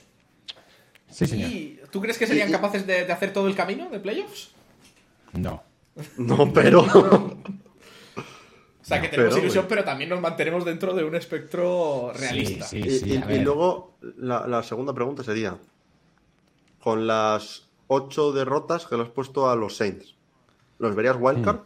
Sí, 1.11 1.27
señor. 1.27 1.51
¿Y 1.51 1.81
tú 1.91 2.01
crees 2.01 2.17
que 2.17 2.27
serían 2.27 2.49
Y- 2.49 2.51
y- 2.51 2.55
capaces 2.55 2.87
de, 2.87 3.05
de 3.05 3.13
hacer 3.13 3.35
todo 3.35 3.47
el 3.47 3.55
camino 3.55 3.91
de 3.91 4.01
playoffs? 4.01 4.53
No. 5.35 5.63
No, 6.17 6.51
pero... 6.55 7.37
O 8.83 8.85
sea 8.85 9.01
que 9.01 9.09
tenemos 9.09 9.35
pero, 9.35 9.45
ilusión, 9.45 9.67
pero 9.69 9.85
también 9.85 10.11
nos 10.11 10.21
mantenemos 10.21 10.65
dentro 10.65 10.93
de 10.93 11.05
un 11.05 11.15
espectro 11.15 12.13
realista. 12.13 12.67
Sí, 12.67 12.79
y, 12.79 12.91
sí, 12.91 13.11
y- 13.11 13.17
a 13.17 13.25
y 13.25 13.29
ver. 13.29 13.43
luego 13.43 13.97
la, 14.19 14.47
la 14.49 14.63
segunda 14.65 14.93
pregunta 14.93 15.23
sería, 15.23 15.57
con 16.81 17.07
las 17.07 17.69
ocho 17.87 18.33
derrotas 18.33 18.87
que 18.87 18.97
le 18.97 19.03
has 19.05 19.09
puesto 19.11 19.49
a 19.49 19.55
los 19.55 19.77
Saints, 19.77 20.17
¿los 20.81 20.95
verías 20.97 21.17
wildcard? 21.19 21.61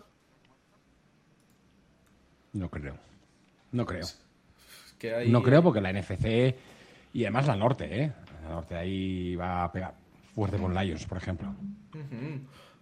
No 2.53 2.71
creo. 2.71 2.97
No 3.73 3.87
creo. 3.87 4.07
Que 4.99 5.15
hay- 5.15 5.31
No 5.31 5.43
creo 5.43 5.63
porque 5.63 5.81
la 5.81 5.91
NFC 5.93 6.55
y 7.13 7.25
además 7.25 7.47
la 7.47 7.57
norte, 7.57 8.03
¿eh? 8.03 8.13
La 8.45 8.51
norte 8.51 8.75
ahí 8.77 9.37
va 9.37 9.65
a 9.65 9.73
pegar 9.73 9.95
fuerte 10.35 10.59
con 10.59 10.75
Lions, 10.75 11.07
por 11.07 11.19
ejemplo. 11.19 11.55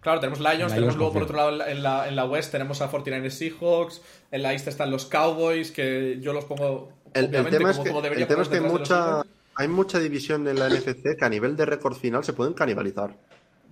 Claro, 0.04 0.20
tenemos 0.20 0.38
Lions, 0.38 0.56
Lions 0.58 0.74
tenemos 0.74 0.96
luego 0.96 1.12
por 1.14 1.22
otro 1.22 1.36
lado 1.36 1.66
en 1.66 1.82
la, 1.82 2.06
en 2.06 2.14
la 2.14 2.26
West 2.26 2.52
tenemos 2.52 2.80
a 2.82 2.90
49ers 2.92 3.30
Seahawks, 3.30 4.02
en 4.30 4.42
la 4.42 4.52
East 4.52 4.68
están 4.68 4.90
los 4.90 5.06
Cowboys, 5.06 5.72
que 5.72 6.18
yo 6.20 6.32
los 6.34 6.44
pongo 6.44 6.90
El, 7.14 7.30
tema 7.30 7.48
es 7.70 7.76
como, 7.78 7.84
que, 7.84 7.90
como 7.90 8.02
debería 8.02 8.24
el 8.24 8.28
tema 8.28 8.42
es 8.42 8.48
que 8.48 8.56
hay 8.56 8.60
mucha, 8.60 9.22
hay 9.56 9.66
mucha 9.68 9.98
división 9.98 10.46
en 10.46 10.58
la 10.58 10.68
NFC 10.68 11.16
que 11.18 11.24
a 11.24 11.28
nivel 11.30 11.56
de 11.56 11.64
récord 11.64 11.96
final 11.96 12.22
se 12.22 12.34
pueden 12.34 12.52
canibalizar. 12.52 13.16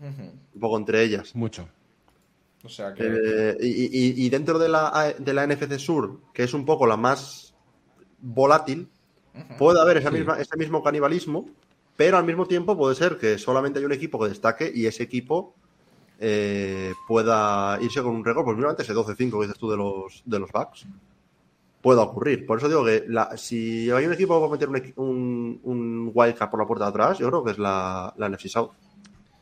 Un 0.01 0.61
poco 0.61 0.79
entre 0.79 1.03
ellas. 1.03 1.35
Mucho. 1.37 1.69
O 2.65 2.69
sea 2.69 2.95
que... 2.95 3.05
Eh, 3.07 3.57
y, 3.61 3.69
y- 4.23 4.25
y 4.27 4.31
dentro 4.31 4.59
de 4.59 4.69
la, 4.69 5.15
de 5.19 5.35
la 5.35 5.47
NFC 5.47 5.79
Sur, 5.79 6.19
que 6.33 6.45
es 6.45 6.55
un 6.55 6.65
poco 6.65 6.87
la 6.87 6.97
más 6.97 7.55
volátil, 8.21 8.89
puede 9.59 9.81
haber 9.81 9.99
esa 9.99 10.09
Sí. 10.11 10.17
misma, 10.17 10.41
ese 10.41 10.57
mismo 10.57 10.83
canibalismo, 10.83 11.49
pero 11.97 12.17
al 12.17 12.25
mismo 12.25 12.47
tiempo 12.47 12.77
puede 12.77 12.95
ser 12.95 13.19
que 13.19 13.37
solamente 13.39 13.79
hay 13.81 13.85
un 13.85 13.93
equipo 13.93 14.19
que 14.19 14.29
destaque 14.31 14.73
y 14.75 14.87
ese 14.87 15.03
equipo 15.03 15.55
eh, 16.25 16.93
pueda 17.09 17.79
irse 17.83 18.01
con 18.01 18.15
un 18.15 18.25
récord, 18.25 18.45
pues 18.45 18.57
mírate 18.57 18.83
ese 18.85 18.95
12-5 18.95 19.17
que 19.41 19.47
dices 19.47 19.59
tú 19.59 19.69
de 19.71 19.77
los, 19.77 20.23
de 20.25 20.39
los 20.39 20.51
Bucks. 20.53 20.87
Pueda 21.81 22.03
ocurrir. 22.03 22.47
Por 22.47 22.59
eso 22.59 22.69
digo 22.69 22.85
que 22.85 23.05
la- 23.09 23.37
si 23.37 23.91
hay 23.91 24.07
un 24.07 24.13
equipo 24.13 24.35
que 24.37 24.41
va 24.41 24.47
a 24.47 24.51
meter 24.71 24.95
un, 24.97 25.05
un, 25.05 25.61
un 25.65 26.11
wildcard 26.15 26.49
por 26.49 26.61
la 26.61 26.67
puerta 26.67 26.85
de 26.85 26.91
atrás, 26.91 27.19
yo 27.19 27.29
creo 27.29 27.43
que 27.43 27.51
es 27.51 27.59
la, 27.59 28.15
la 28.17 28.29
NFC 28.29 28.47
South. 28.47 28.71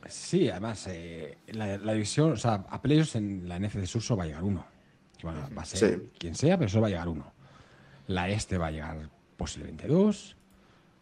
Sí, 0.08 0.48
además, 0.48 0.86
eh, 0.88 1.36
la, 1.48 1.76
la 1.76 1.92
división, 1.92 2.32
o 2.32 2.36
sea, 2.36 2.64
a 2.68 2.80
playoffs 2.80 3.14
en 3.16 3.46
la 3.46 3.58
NFC 3.60 3.84
Sur 3.84 4.00
solo 4.02 4.18
va 4.18 4.24
a 4.24 4.26
llegar 4.28 4.42
uno. 4.42 4.64
Va, 5.24 5.32
va 5.56 5.62
a 5.62 5.64
ser 5.66 5.98
Sí. 6.00 6.08
quien 6.18 6.34
sea, 6.34 6.56
pero 6.56 6.70
solo 6.70 6.82
va 6.82 6.86
a 6.86 6.90
llegar 6.90 7.08
uno. 7.08 7.30
La 8.06 8.30
este 8.30 8.56
va 8.56 8.68
a 8.68 8.70
llegar 8.70 9.10
posiblemente 9.36 9.86
dos. 9.86 10.34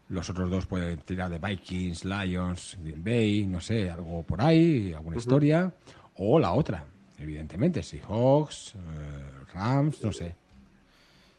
Los 0.08 0.30
otros 0.30 0.50
dos 0.50 0.66
pueden 0.66 0.98
tirar 1.00 1.28
de 1.30 1.38
Vikings, 1.38 2.04
Lions, 2.04 2.78
Green 2.82 3.04
Bay, 3.04 3.44
no 3.46 3.60
sé, 3.60 3.90
algo 3.90 4.22
por 4.22 4.40
ahí, 4.40 4.92
alguna 4.94 5.16
historia. 5.18 5.72
O 6.16 6.38
la 6.38 6.52
otra, 6.52 6.84
evidentemente, 7.18 7.82
Seahawks, 7.82 8.74
eh, 8.74 9.44
Rams, 9.54 10.02
no 10.02 10.12
sé. 10.12 10.34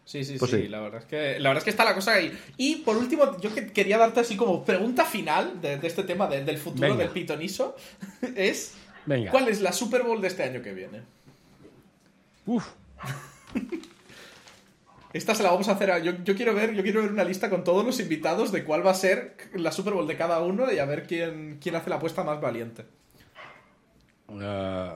Sí, 0.05 0.23
sí, 0.23 0.37
Pues 0.39 0.49
sí, 0.51 0.61
sí. 0.63 0.67
La, 0.69 0.79
verdad 0.81 1.01
es 1.01 1.05
que, 1.05 1.39
la 1.39 1.49
verdad 1.49 1.57
es 1.59 1.63
que 1.65 1.69
está 1.71 1.83
la 1.85 1.93
cosa 1.95 2.13
ahí. 2.13 2.31
Y 2.57 2.77
por 2.77 2.97
último, 2.97 3.39
yo 3.41 3.53
que- 3.53 3.67
quería 3.71 3.97
darte 3.97 4.19
así 4.21 4.35
como 4.35 4.63
pregunta 4.65 5.05
final 5.05 5.59
de, 5.61 5.77
de 5.77 5.87
este 5.87 6.03
tema 6.03 6.27
de- 6.27 6.43
del 6.43 6.57
futuro 6.57 6.87
Venga. 6.89 7.03
del 7.03 7.09
pitoniso. 7.09 7.75
Es, 8.35 8.73
Venga. 9.05 9.31
¿cuál 9.31 9.47
es 9.49 9.61
la 9.61 9.71
Super 9.73 10.03
Bowl 10.03 10.21
de 10.21 10.27
este 10.27 10.43
año 10.43 10.61
que 10.61 10.73
viene? 10.73 11.01
Uf, 12.45 12.67
Esta 15.11 15.33
se 15.33 15.41
la 15.43 15.51
vamos 15.51 15.67
a 15.69 15.71
hacer 15.71 15.89
a... 15.91 15.99
Yo, 15.99 16.11
yo 16.23 16.35
quiero 16.35 16.53
ver 16.53 16.73
yo 16.73 16.83
quiero 16.83 17.01
ver 17.01 17.11
una 17.11 17.23
lista 17.23 17.49
con 17.49 17.63
todos 17.63 17.83
los 17.85 17.99
invitados 17.99 18.51
de 18.51 18.63
cuál 18.63 18.85
va 18.85 18.91
a 18.91 18.95
ser 18.95 19.35
la 19.55 19.71
Super 19.71 19.93
Bowl 19.93 20.07
de 20.07 20.15
cada 20.15 20.39
uno 20.41 20.71
y 20.71 20.77
a 20.79 20.85
ver 20.85 21.07
quién, 21.07 21.57
quién 21.61 21.75
hace 21.75 21.89
la 21.89 21.95
apuesta 21.95 22.23
más 22.23 22.39
valiente. 22.39 22.83
eh, 24.29 24.35
eh, 24.39 24.93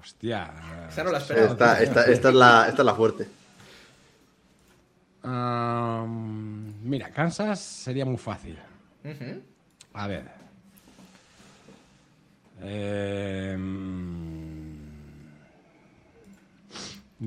hostia. 0.00 0.44
eh, 0.84 0.86
Esa 0.90 1.02
no 1.04 1.10
la 1.10 1.18
esperaba. 1.18 1.48
Esta, 1.50 1.82
esta- 1.82 2.04
esta 2.06 2.28
es, 2.28 2.34
la, 2.34 2.66
esta 2.68 2.82
es 2.82 2.86
la 2.86 2.94
fuerte. 2.94 3.26
Am, 5.24 6.72
mira, 6.88 7.10
Kansas 7.10 7.60
sería 7.60 8.04
muy 8.04 8.16
fácil. 8.16 8.58
A 9.94 10.06
ver. 10.06 10.24
Em, 12.64 14.21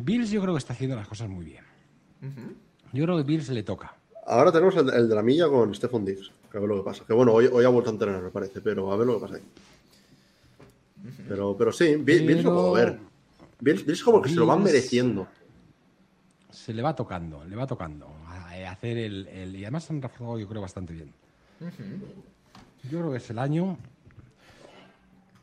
Bills 0.04 0.30
yo 0.30 0.42
creo 0.42 0.54
que 0.54 0.58
está 0.60 0.74
haciendo 0.74 0.96
las 0.96 1.08
cosas 1.08 1.30
muy 1.30 1.46
bien. 1.46 1.64
Yo 2.92 3.04
creo 3.06 3.18
que 3.18 3.24
Bills 3.24 3.50
le 3.50 3.64
toca. 3.64 3.96
Ahora 4.28 4.52
tenemos 4.52 4.76
el, 4.76 4.90
el 4.90 5.08
de 5.08 5.16
la 5.16 5.22
milla 5.22 5.48
con 5.48 5.74
Stephen 5.74 6.04
Diggs. 6.04 6.32
Que 6.52 6.58
a 6.58 6.60
ver 6.62 6.70
lo 6.70 6.78
que 6.78 6.84
pasa. 6.84 7.04
Que 7.06 7.14
bueno, 7.14 7.32
hoy, 7.34 7.46
hoy 7.52 7.64
ha 7.64 7.70
vuelto 7.70 7.90
a 7.90 7.94
entrenar, 7.94 8.22
me 8.22 8.30
parece, 8.32 8.60
pero 8.62 8.92
a 8.92 8.98
ver 8.98 9.08
lo 9.08 9.16
que 9.16 9.22
pasa 9.22 9.36
ahí. 9.36 9.44
Pero, 11.28 11.56
pero 11.58 11.72
sí, 11.72 11.96
Bill- 11.98 12.26
Bills 12.26 12.44
lo 12.44 12.54
puedo 12.54 12.72
ver. 12.74 13.00
Bills, 13.60 13.86
Bills 13.86 14.04
como 14.04 14.22
que 14.22 14.30
se 14.30 14.36
lo 14.36 14.46
van 14.46 14.60
Bills- 14.60 14.66
mereciendo. 14.66 15.28
Se 16.50 16.74
le 16.74 16.82
va 16.82 16.96
tocando, 16.96 17.44
le 17.46 17.56
va 17.56 17.68
tocando. 17.68 18.08
a- 18.28 18.50
a 18.50 18.72
hacer 18.72 18.98
el, 18.98 19.28
el- 19.28 19.56
y 19.56 19.64
además 19.64 19.90
han 19.92 20.02
reforzado 20.02 20.40
yo 20.40 20.48
creo 20.48 20.62
bastante 20.62 20.94
bien. 20.94 21.14
Yo 22.90 23.00
creo 23.00 23.12
que 23.12 23.18
es 23.18 23.30
el 23.30 23.38
año. 23.40 23.78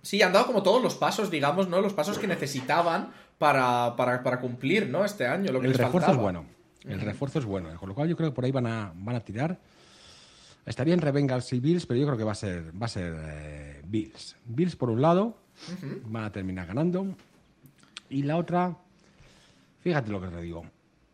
Sí, 0.03 0.21
han 0.23 0.33
dado 0.33 0.47
como 0.47 0.63
todos 0.63 0.83
los 0.83 0.97
pasos, 0.97 1.31
digamos, 1.31 1.69
¿no? 1.69 1.81
Los 1.81 1.93
pasos 1.95 2.19
que 2.19 2.27
necesitaban 2.27 3.13
para, 3.43 3.97
para, 3.97 4.23
para 4.23 4.39
cumplir, 4.39 4.89
¿no? 4.89 5.05
Este 5.05 5.27
año, 5.27 5.51
lo 5.51 5.59
que 5.59 5.67
El 5.67 5.73
les 5.73 5.81
refuerzo 5.81 6.07
faltaba. 6.13 6.13
es 6.13 6.23
bueno. 6.23 6.47
El 6.85 7.01
refuerzo 7.01 7.41
es 7.41 7.45
bueno. 7.45 7.77
Con 7.77 7.89
lo 7.89 7.95
cual 7.97 8.09
yo 8.09 8.17
creo 8.17 8.31
que 8.31 8.35
por 8.37 8.45
ahí 8.45 8.53
van 8.53 8.69
a, 8.69 8.93
van 8.95 9.17
a 9.17 9.21
tirar. 9.21 9.59
Está 10.65 10.85
bien 10.85 11.01
Rebengals 11.01 11.53
y 11.53 11.59
Bills, 11.59 11.85
pero 11.87 11.99
yo 11.99 12.07
creo 12.07 12.17
que 12.17 12.23
va 12.23 12.31
a 12.33 12.37
ser, 12.37 12.71
va 12.81 12.87
a 12.87 12.89
ser 12.89 13.17
eh, 13.19 13.83
Bills. 13.85 14.37
Bills 14.45 14.77
por 14.77 14.91
un 14.91 15.03
lado, 15.03 15.37
van 16.05 16.23
a 16.23 16.31
terminar 16.31 16.69
ganando. 16.69 17.17
Y 18.11 18.23
la 18.23 18.37
otra, 18.37 18.77
fíjate 19.81 20.13
lo 20.13 20.21
que 20.21 20.29
te 20.29 20.41
digo, 20.41 20.65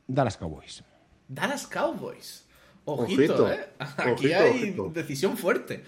Dallas 0.06 0.36
Cowboys. 0.36 0.84
Dallas 1.28 1.66
Cowboys. 1.66 2.44
Ojito, 2.84 3.46
Ojito, 3.46 3.50
¿eh? 3.52 3.68
Aquí 3.78 4.10
ojito, 4.26 4.36
hay 4.38 4.50
ojito. 4.50 4.90
decisión 4.94 5.38
fuerte. 5.38 5.82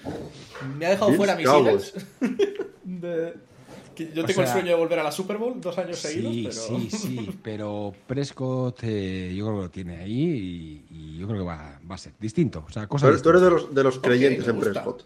Me 0.78 0.86
ha 0.86 0.90
dejado 0.90 1.08
Bills 1.10 1.16
fuera 1.18 1.36
mis 1.36 1.46
Cowboys. 1.46 1.94
Eagles. 2.22 2.70
De- 2.84 3.49
Yo 3.96 4.22
O 4.22 4.26
tengo 4.26 4.40
el 4.42 4.48
sueño 4.48 4.68
de 4.68 4.74
volver 4.74 4.98
a 4.98 5.02
la 5.02 5.12
Super 5.12 5.36
Bowl 5.38 5.60
dos 5.60 5.76
años 5.78 5.98
seguidos, 5.98 6.54
Sí, 6.54 6.68
pero... 6.70 6.80
sí, 6.80 6.90
sí, 6.96 7.38
pero 7.42 7.94
Prescott 8.06 8.80
eh, 8.84 9.34
yo 9.36 9.44
creo 9.46 9.56
que 9.58 9.62
lo 9.64 9.70
tiene 9.70 9.96
ahí 9.98 10.84
y, 10.90 10.94
y 10.94 11.18
yo 11.18 11.26
creo 11.26 11.40
que 11.40 11.46
va, 11.46 11.80
va 11.90 11.94
a 11.94 11.98
ser 11.98 12.12
distinto. 12.18 12.64
O 12.68 12.72
sea, 12.72 12.88
eres, 13.08 13.22
tú 13.22 13.30
eres 13.30 13.42
de 13.42 13.50
los, 13.50 13.74
de 13.74 13.82
los 13.82 13.98
creyentes 13.98 14.46
en 14.48 14.56
gusta. 14.56 14.72
Prescott. 14.72 15.04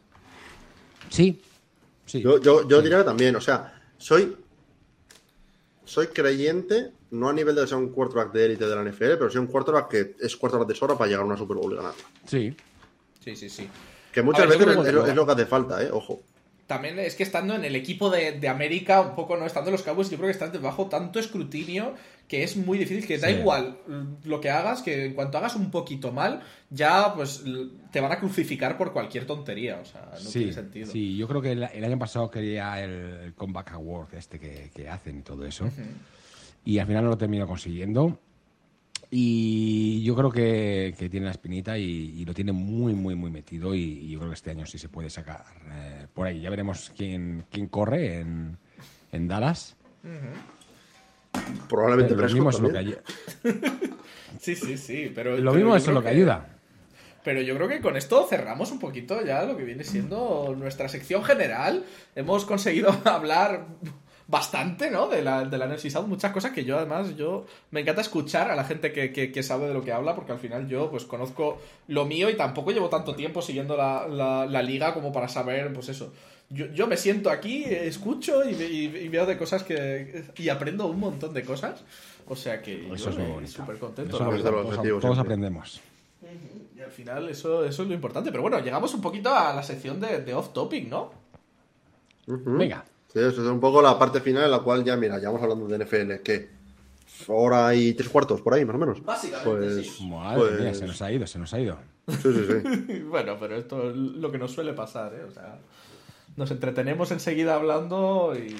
Sí, 1.10 1.40
sí. 2.06 2.20
Yo, 2.22 2.40
yo, 2.40 2.68
yo 2.68 2.80
diría 2.82 2.98
que 2.98 3.04
también, 3.04 3.34
o 3.36 3.40
sea, 3.40 3.80
soy. 3.98 4.36
Soy 5.86 6.06
creyente, 6.08 6.92
no 7.10 7.28
a 7.28 7.32
nivel 7.34 7.54
de 7.54 7.66
ser 7.66 7.76
un 7.76 7.90
quarterback 7.90 8.32
de 8.32 8.46
élite 8.46 8.66
de 8.66 8.74
la 8.74 8.82
NFL, 8.82 9.18
pero 9.18 9.30
soy 9.30 9.40
un 9.42 9.46
quarterback 9.48 9.88
que 9.90 10.16
es 10.18 10.34
quarterback 10.34 10.66
de 10.68 10.74
sobra 10.74 10.96
para 10.96 11.08
llegar 11.08 11.22
a 11.22 11.26
una 11.26 11.36
Super 11.36 11.58
Bowl 11.58 11.72
y 11.72 11.76
ganarla. 11.76 12.02
Sí. 12.26 12.56
Sí, 13.22 13.36
sí, 13.36 13.50
sí. 13.50 13.68
Que 14.10 14.22
muchas 14.22 14.48
ver, 14.48 14.58
veces 14.58 14.76
es- 14.86 15.08
es 15.08 15.14
lo 15.14 15.26
que 15.26 15.32
hace 15.32 15.44
falta, 15.46 15.82
¿eh? 15.82 15.90
Ojo. 15.92 16.22
También 16.66 16.98
es 16.98 17.14
que 17.14 17.22
estando 17.22 17.54
en 17.54 17.64
el 17.64 17.76
equipo 17.76 18.08
de, 18.08 18.32
de 18.40 18.48
América, 18.48 19.00
un 19.02 19.14
poco 19.14 19.36
no 19.36 19.44
estando 19.44 19.68
en 19.68 19.72
los 19.72 19.82
Cowboys, 19.82 20.08
yo 20.10 20.16
creo 20.16 20.28
que 20.28 20.32
estás 20.32 20.52
debajo 20.52 20.86
tanto 20.86 21.18
escrutinio 21.20 21.94
que 22.26 22.42
es 22.42 22.56
muy 22.56 22.78
difícil, 22.78 23.06
que 23.06 23.18
da 23.18 23.28
Sí. 23.28 23.34
igual 23.34 23.76
lo 24.24 24.40
que 24.40 24.48
hagas, 24.48 24.80
que 24.80 25.04
en 25.04 25.12
cuanto 25.12 25.36
hagas 25.36 25.56
un 25.56 25.70
poquito 25.70 26.10
mal, 26.10 26.40
ya 26.70 27.12
pues 27.14 27.44
te 27.92 28.00
van 28.00 28.12
a 28.12 28.18
crucificar 28.18 28.78
por 28.78 28.94
cualquier 28.94 29.26
tontería, 29.26 29.78
o 29.78 29.84
sea, 29.84 30.08
no 30.12 30.18
sí, 30.30 30.38
tiene 30.38 30.52
sentido. 30.54 30.86
sí, 30.90 31.16
yo 31.18 31.28
creo 31.28 31.42
que 31.42 31.52
el, 31.52 31.64
el 31.64 31.84
año 31.84 31.98
pasado 31.98 32.30
quería 32.30 32.82
el, 32.82 32.90
el 33.24 33.34
Comeback 33.34 33.72
Award 33.72 34.14
este 34.14 34.40
que, 34.40 34.70
que 34.74 34.88
hacen 34.88 35.18
y 35.18 35.22
todo 35.22 35.44
eso. 35.44 35.68
Y 36.64 36.78
al 36.78 36.86
final 36.86 37.04
no 37.04 37.10
lo 37.10 37.18
terminó 37.18 37.46
consiguiendo. 37.46 38.18
Y 39.16 40.02
yo 40.02 40.16
creo 40.16 40.28
que, 40.32 40.92
que 40.98 41.08
tiene 41.08 41.26
la 41.26 41.30
espinita 41.30 41.78
y, 41.78 41.84
y 42.18 42.24
lo 42.24 42.34
tiene 42.34 42.50
muy, 42.50 42.94
muy, 42.94 43.14
muy 43.14 43.30
metido. 43.30 43.72
Y, 43.72 43.78
y 43.80 44.10
yo 44.10 44.18
creo 44.18 44.30
que 44.30 44.34
este 44.34 44.50
año 44.50 44.66
sí 44.66 44.76
se 44.76 44.88
puede 44.88 45.08
sacar 45.08 45.44
eh, 45.70 46.06
por 46.12 46.26
ahí. 46.26 46.40
Ya 46.40 46.50
veremos 46.50 46.90
quién, 46.96 47.44
quién 47.48 47.68
corre 47.68 48.18
en, 48.18 48.56
en 49.12 49.28
Dallas. 49.28 49.76
Probablemente 51.68 52.14
Pero 52.16 52.26
lo 52.26 52.34
mismo, 52.34 52.50
es 52.50 52.58
lo, 52.58 52.68
que 52.68 52.74
también. 52.74 52.98
ayu- 53.44 53.94
Sí, 54.40 54.56
sí, 54.56 54.76
sí, 54.76 55.12
pero... 55.14 55.36
lo 55.38 55.54
mismo 55.54 55.76
es 55.76 55.86
lo 55.86 56.02
que 56.02 56.08
ayuda. 56.08 56.48
Pero 57.22 57.40
yo 57.40 57.54
creo 57.54 57.68
que 57.68 57.80
con 57.80 57.96
esto 57.96 58.26
cerramos 58.28 58.72
un 58.72 58.80
poquito 58.80 59.24
ya 59.24 59.44
lo 59.44 59.56
que 59.56 59.62
viene 59.62 59.84
siendo 59.84 60.56
nuestra 60.58 60.88
sección 60.88 61.22
general. 61.22 61.84
Hemos 62.16 62.44
conseguido 62.44 62.90
hablar 63.04 63.66
bastante, 64.26 64.90
¿no? 64.90 65.06
De 65.08 65.22
la, 65.22 65.44
de 65.44 65.58
la 65.58 65.76
South, 65.78 66.06
muchas 66.06 66.32
cosas 66.32 66.52
que 66.52 66.64
yo 66.64 66.76
además, 66.78 67.14
yo 67.16 67.44
me 67.70 67.80
encanta 67.80 68.00
escuchar 68.00 68.50
a 68.50 68.56
la 68.56 68.64
gente 68.64 68.92
que, 68.92 69.12
que- 69.12 69.30
que 69.30 69.42
sabe 69.42 69.68
de 69.68 69.74
lo 69.74 69.82
que 69.84 69.92
habla, 69.92 70.14
porque 70.14 70.32
al 70.32 70.38
final 70.38 70.66
yo 70.66 70.90
pues 70.90 71.04
conozco 71.04 71.58
lo 71.88 72.04
mío 72.06 72.30
y 72.30 72.34
tampoco 72.36 72.70
llevo 72.70 72.88
tanto 72.88 73.14
tiempo 73.14 73.42
siguiendo 73.42 73.76
la, 73.76 74.08
la- 74.08 74.46
la 74.46 74.62
liga 74.62 74.94
como 74.94 75.12
para 75.12 75.28
saber, 75.28 75.72
pues 75.72 75.88
eso. 75.90 76.12
Yo, 76.50 76.66
yo 76.66 76.86
me 76.86 76.96
siento 76.96 77.30
aquí, 77.30 77.64
escucho 77.64 78.44
y, 78.48 78.54
ve- 78.54 78.68
y- 78.70 78.84
y 78.96 79.08
veo 79.08 79.26
de 79.26 79.36
cosas 79.36 79.62
que... 79.62 80.24
y 80.36 80.48
aprendo 80.48 80.86
un 80.86 81.00
montón 81.00 81.32
de 81.34 81.42
cosas. 81.42 81.82
O 82.26 82.36
sea 82.36 82.62
que 82.62 82.86
Eso 82.86 82.96
yo 82.96 83.10
es 83.10 83.16
muy 83.18 83.26
me- 83.26 83.32
bonito. 83.34 83.52
súper 83.52 83.78
contento. 83.78 84.16
Eso 84.16 84.34
es 84.34 84.42
todos, 84.42 84.64
objetivo 84.66 85.00
todos 85.00 85.18
aprendemos. 85.18 85.80
Y 86.76 86.80
al 86.80 86.90
final 86.90 87.28
eso, 87.28 87.64
eso 87.64 87.82
es 87.82 87.88
lo 87.88 87.94
importante. 87.94 88.30
Pero 88.30 88.42
bueno, 88.42 88.58
llegamos 88.60 88.92
un 88.94 89.00
poquito 89.02 89.34
a 89.34 89.52
la 89.54 89.62
sección 89.62 90.00
de, 90.00 90.20
de 90.22 90.34
off 90.34 90.52
topic, 90.52 90.88
¿no? 90.88 91.12
Venga. 92.26 92.84
Sí, 93.14 93.20
eso 93.20 93.30
es 93.42 93.48
un 93.48 93.60
poco 93.60 93.80
la 93.80 93.98
parte 93.98 94.20
final 94.20 94.44
en 94.44 94.50
la 94.50 94.58
cual 94.58 94.84
ya, 94.84 94.96
mira, 94.96 95.18
ya 95.20 95.28
vamos 95.30 95.42
hablando 95.42 95.66
de 95.68 95.78
NFL, 95.84 96.22
que 96.22 96.50
hora 97.28 97.72
y 97.74 97.94
tres 97.94 98.08
cuartos, 98.08 98.40
por 98.42 98.54
ahí, 98.54 98.64
más 98.64 98.74
o 98.74 98.78
menos. 98.78 99.02
Básicamente, 99.04 99.48
Pues, 99.50 99.86
sí. 99.88 100.06
Madre 100.08 100.38
pues- 100.40 100.60
mía, 100.60 100.74
se 100.74 100.86
nos 100.86 101.00
ha 101.00 101.12
ido, 101.12 101.26
se 101.26 101.38
nos 101.38 101.54
ha 101.54 101.60
ido. 101.60 101.78
Sí, 102.08 102.16
sí, 102.22 102.46
sí. 102.86 102.98
bueno, 103.08 103.36
pero 103.38 103.56
esto 103.56 103.88
es 103.90 103.96
lo 103.96 104.30
que 104.32 104.38
nos 104.38 104.50
suele 104.52 104.72
pasar, 104.74 105.14
¿eh? 105.14 105.22
O 105.24 105.30
sea, 105.30 105.58
nos 106.36 106.50
entretenemos 106.50 107.10
enseguida 107.12 107.54
hablando 107.54 108.34
y... 108.36 108.54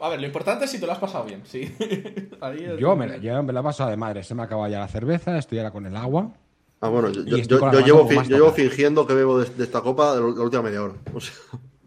A 0.00 0.08
ver, 0.08 0.20
lo 0.20 0.26
importante 0.26 0.64
es 0.64 0.70
si 0.70 0.80
te 0.80 0.86
lo 0.86 0.92
has 0.92 0.98
pasado 0.98 1.24
bien, 1.24 1.42
sí. 1.44 1.72
Ahí 2.40 2.64
es- 2.64 2.78
Yo 2.78 2.96
me, 2.96 3.06
la- 3.06 3.16
yo 3.18 3.42
me 3.42 3.52
la 3.52 3.62
paso 3.62 3.86
de 3.86 3.96
madre. 3.96 4.24
Se 4.24 4.34
me 4.34 4.42
acaba 4.42 4.68
ya 4.70 4.80
la 4.80 4.88
cerveza, 4.88 5.36
estoy 5.38 5.58
ahora 5.58 5.70
con 5.70 5.84
el 5.86 5.94
agua. 5.96 6.32
Ah, 6.80 6.88
bueno, 6.88 7.10
yo, 7.10 7.22
yo- 7.24 7.36
llevo, 7.36 7.64
un 7.66 7.70
poco 8.02 8.08
fi- 8.08 8.16
más 8.16 8.28
yo 8.28 8.36
llevo 8.36 8.52
fingiendo 8.52 9.06
que 9.06 9.14
bebo 9.14 9.38
de, 9.38 9.48
de 9.50 9.64
esta 9.64 9.80
copa 9.82 10.14
de 10.16 10.20
la 10.20 10.26
última 10.26 10.62
media 10.62 10.82
hora. 10.82 10.94
O 11.14 11.20
sea, 11.20 11.34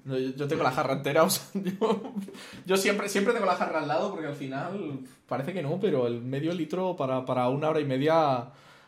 No, 0.07 0.17
yo, 0.17 0.29
yo 0.31 0.47
tengo 0.47 0.63
la 0.63 0.71
jarra 0.71 0.93
entera, 0.93 1.23
o 1.23 1.29
sea, 1.29 1.43
yo, 1.53 2.13
yo 2.65 2.77
siempre, 2.77 3.09
siempre 3.09 3.33
tengo 3.33 3.45
la 3.45 3.55
jarra 3.55 3.79
al 3.81 3.87
lado 3.87 4.09
porque 4.11 4.27
al 4.27 4.35
final 4.35 4.99
parece 5.27 5.53
que 5.53 5.61
no, 5.61 5.79
pero 5.79 6.07
el 6.07 6.21
medio 6.21 6.53
litro 6.53 6.95
para, 6.95 7.25
para 7.25 7.49
una 7.49 7.69
hora 7.69 7.79
y 7.81 7.85
media 7.85 8.45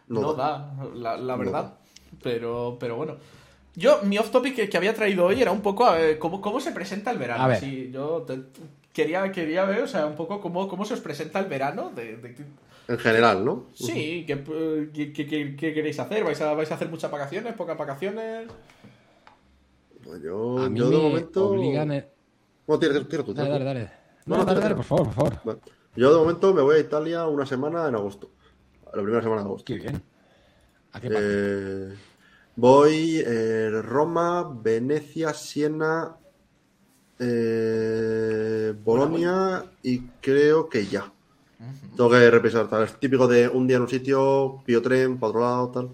no, 0.08 0.22
No 0.22 0.34
da, 0.34 0.74
la, 0.96 1.18
la 1.18 1.34
No 1.34 1.40
verdad. 1.40 1.64
da. 1.64 1.78
Pero, 2.24 2.78
pero 2.80 2.96
bueno. 2.96 3.18
Yo, 3.76 4.00
mi 4.04 4.18
off 4.18 4.32
topic 4.32 4.56
que, 4.56 4.68
que 4.70 4.78
había 4.78 4.94
traído 4.96 5.26
hoy 5.26 5.42
era 5.42 5.52
un 5.52 5.62
poco 5.62 5.94
eh, 5.96 6.18
cómo, 6.18 6.42
cómo 6.42 6.60
se 6.60 6.72
presenta 6.72 7.12
el 7.12 7.18
verano. 7.18 7.44
A 7.44 7.48
ver. 7.48 7.60
Sí, 7.60 7.92
yo 7.94 8.24
te- 8.28 8.42
quería, 8.92 9.32
quería 9.32 9.64
ver, 9.66 9.84
o 9.84 9.88
sea, 9.88 10.06
un 10.08 10.16
poco 10.16 10.42
cómo, 10.42 10.68
cómo 10.68 10.84
se 10.86 10.96
os 10.96 11.00
presenta 11.02 11.40
el 11.40 11.46
verano. 11.46 11.92
De, 11.96 12.18
de- 12.18 12.36
en 12.88 12.98
general, 12.98 13.46
¿no? 13.46 13.66
sí, 13.76 14.24
¿qué, 14.26 14.44
qué, 14.92 15.14
qué- 15.14 15.28
qué- 15.28 15.56
qué 15.56 15.74
queréis 15.76 16.00
hacer? 16.00 16.24
¿Vais 16.24 16.42
a, 16.42 16.54
¿Vais 16.56 16.72
a 16.72 16.76
hacer 16.76 16.90
muchas 16.90 17.12
vacaciones, 17.12 17.54
pocas 17.54 17.78
vacaciones? 17.78 18.48
Pues 20.10 20.24
yo, 20.24 20.58
A 20.58 20.70
mí 20.70 20.80
yo 20.80 20.90
de 20.90 20.98
me 20.98 21.04
momento. 21.04 21.50
obligan... 21.52 21.92
el- 21.92 22.06
Bueno, 22.66 22.80
tira, 22.80 23.08
tira 23.08 23.24
tú, 23.24 23.32
Dale, 23.32 23.50
dale, 23.52 23.64
dale. 23.66 23.92
No, 24.26 24.38
No, 24.38 24.46
dale, 24.46 24.60
dale, 24.60 24.74
por 24.76 24.84
favor, 24.84 25.06
por 25.14 25.14
favor. 25.44 25.60
Yo 25.96 26.12
de 26.12 26.18
momento 26.18 26.52
me 26.52 26.62
voy 26.64 26.78
a 26.78 26.80
Italia 26.80 27.28
una 27.28 27.46
semana 27.46 27.88
en 27.88 27.94
agosto. 27.94 28.32
La 28.88 29.02
primera 29.04 29.22
semana 29.22 29.42
de 29.42 29.48
agosto. 29.48 29.66
Qué 29.66 29.76
bien. 29.76 30.02
¿A 30.94 31.00
qué? 31.00 31.10
Eh, 31.12 31.94
voy 32.56 33.22
eh, 33.24 33.70
Roma, 33.84 34.50
Venecia, 34.52 35.32
Siena, 35.34 36.16
eh, 37.20 38.74
Bolonia 38.84 39.64
y 39.84 40.00
creo 40.22 40.68
que 40.70 40.86
ya. 40.88 41.12
Tengo 41.96 42.10
que 42.10 42.32
repensar, 42.32 42.68
tal. 42.70 42.84
Es 42.86 43.00
típico 43.00 43.28
de 43.28 43.48
un 43.48 43.68
día 43.68 43.76
en 43.78 43.84
un 43.84 43.90
sitio, 43.90 44.62
pillo 44.66 44.82
tren, 44.82 45.20
para 45.20 45.30
otro 45.30 45.42
lado, 45.42 45.70
tal. 45.70 45.90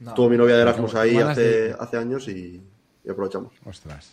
No. 0.00 0.14
Tuvo 0.14 0.28
mi 0.28 0.36
novia 0.36 0.56
de 0.56 0.62
Erasmus 0.62 0.94
ahí 0.94 1.16
hace, 1.16 1.40
de- 1.40 1.76
hace 1.78 1.96
años 1.96 2.28
y, 2.28 2.60
y 3.08 3.10
aprovechamos. 3.10 3.54
Ostras. 3.64 4.12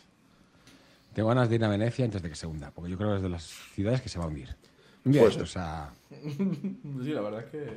Tengo 1.13 1.29
ganas 1.29 1.49
de 1.49 1.55
ir 1.55 1.63
a 1.63 1.67
Venecia 1.67 2.05
antes 2.05 2.21
de 2.21 2.29
que 2.29 2.35
se 2.35 2.47
hunda, 2.47 2.71
porque 2.71 2.89
yo 2.89 2.97
creo 2.97 3.11
que 3.11 3.15
es 3.17 3.21
de 3.21 3.29
las 3.29 3.43
ciudades 3.43 4.01
que 4.01 4.09
se 4.09 4.17
va 4.17 4.25
a 4.25 4.27
hundir. 4.29 4.55
Ser. 5.03 5.15
estos, 5.15 5.41
o 5.41 5.45
sea, 5.45 5.93
Sí, 6.09 7.11
la 7.11 7.21
verdad 7.21 7.41
es 7.41 7.51
que. 7.51 7.73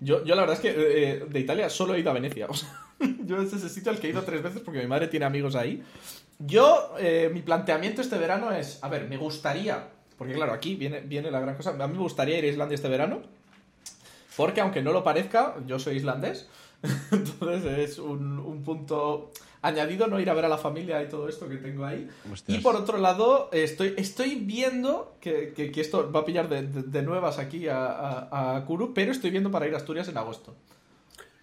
Yo, 0.00 0.24
yo 0.24 0.34
la 0.34 0.42
verdad 0.42 0.56
es 0.56 0.60
que 0.60 0.74
eh, 0.76 1.26
de 1.28 1.40
Italia 1.40 1.68
solo 1.70 1.94
he 1.94 2.00
ido 2.00 2.10
a 2.10 2.14
Venecia. 2.14 2.46
O 2.50 2.54
sea, 2.54 2.68
yo 3.24 3.42
es 3.42 3.52
ese 3.52 3.68
sitio 3.68 3.90
al 3.90 3.98
que 3.98 4.06
he 4.06 4.10
ido 4.10 4.22
tres 4.22 4.42
veces 4.42 4.60
porque 4.60 4.80
mi 4.80 4.86
madre 4.86 5.08
tiene 5.08 5.26
amigos 5.26 5.56
ahí. 5.56 5.82
Yo, 6.38 6.94
eh, 7.00 7.30
mi 7.32 7.40
planteamiento 7.40 8.00
este 8.00 8.16
verano 8.16 8.52
es: 8.52 8.78
a 8.82 8.88
ver, 8.88 9.08
me 9.08 9.16
gustaría. 9.16 9.88
Porque 10.16 10.34
claro, 10.34 10.52
aquí 10.52 10.76
viene, 10.76 11.00
viene 11.00 11.30
la 11.30 11.40
gran 11.40 11.56
cosa. 11.56 11.70
A 11.70 11.88
mí 11.88 11.94
me 11.94 12.02
gustaría 12.02 12.38
ir 12.38 12.44
a 12.44 12.48
Islandia 12.48 12.76
este 12.76 12.88
verano. 12.88 13.22
Porque 14.36 14.60
aunque 14.60 14.82
no 14.82 14.92
lo 14.92 15.02
parezca, 15.02 15.56
yo 15.66 15.78
soy 15.78 15.96
islandés. 15.96 16.48
Entonces 17.10 17.90
es 17.90 17.98
un, 17.98 18.38
un 18.38 18.62
punto 18.62 19.32
añadido 19.62 20.06
no 20.08 20.20
ir 20.20 20.28
a 20.28 20.34
ver 20.34 20.44
a 20.44 20.48
la 20.48 20.58
familia 20.58 21.02
y 21.02 21.08
todo 21.08 21.28
esto 21.28 21.48
que 21.48 21.56
tengo 21.56 21.84
ahí. 21.84 22.08
Y 22.48 22.58
por 22.58 22.74
otro 22.76 22.98
lado, 22.98 23.48
estoy, 23.52 23.94
estoy 23.96 24.34
viendo 24.36 25.14
que, 25.20 25.52
que- 25.54 25.70
que 25.72 25.80
esto 25.80 26.10
va 26.12 26.20
a 26.20 26.24
pillar 26.24 26.48
de, 26.48 26.62
de- 26.66 26.82
de 26.82 27.02
nuevas 27.02 27.38
aquí 27.38 27.68
a, 27.68 27.86
a, 27.86 28.56
a 28.56 28.64
Kuru, 28.66 28.92
pero 28.92 29.12
estoy 29.12 29.30
viendo 29.30 29.50
para 29.50 29.66
ir 29.68 29.74
a 29.74 29.78
Asturias 29.78 30.08
en 30.08 30.18
agosto. 30.18 30.54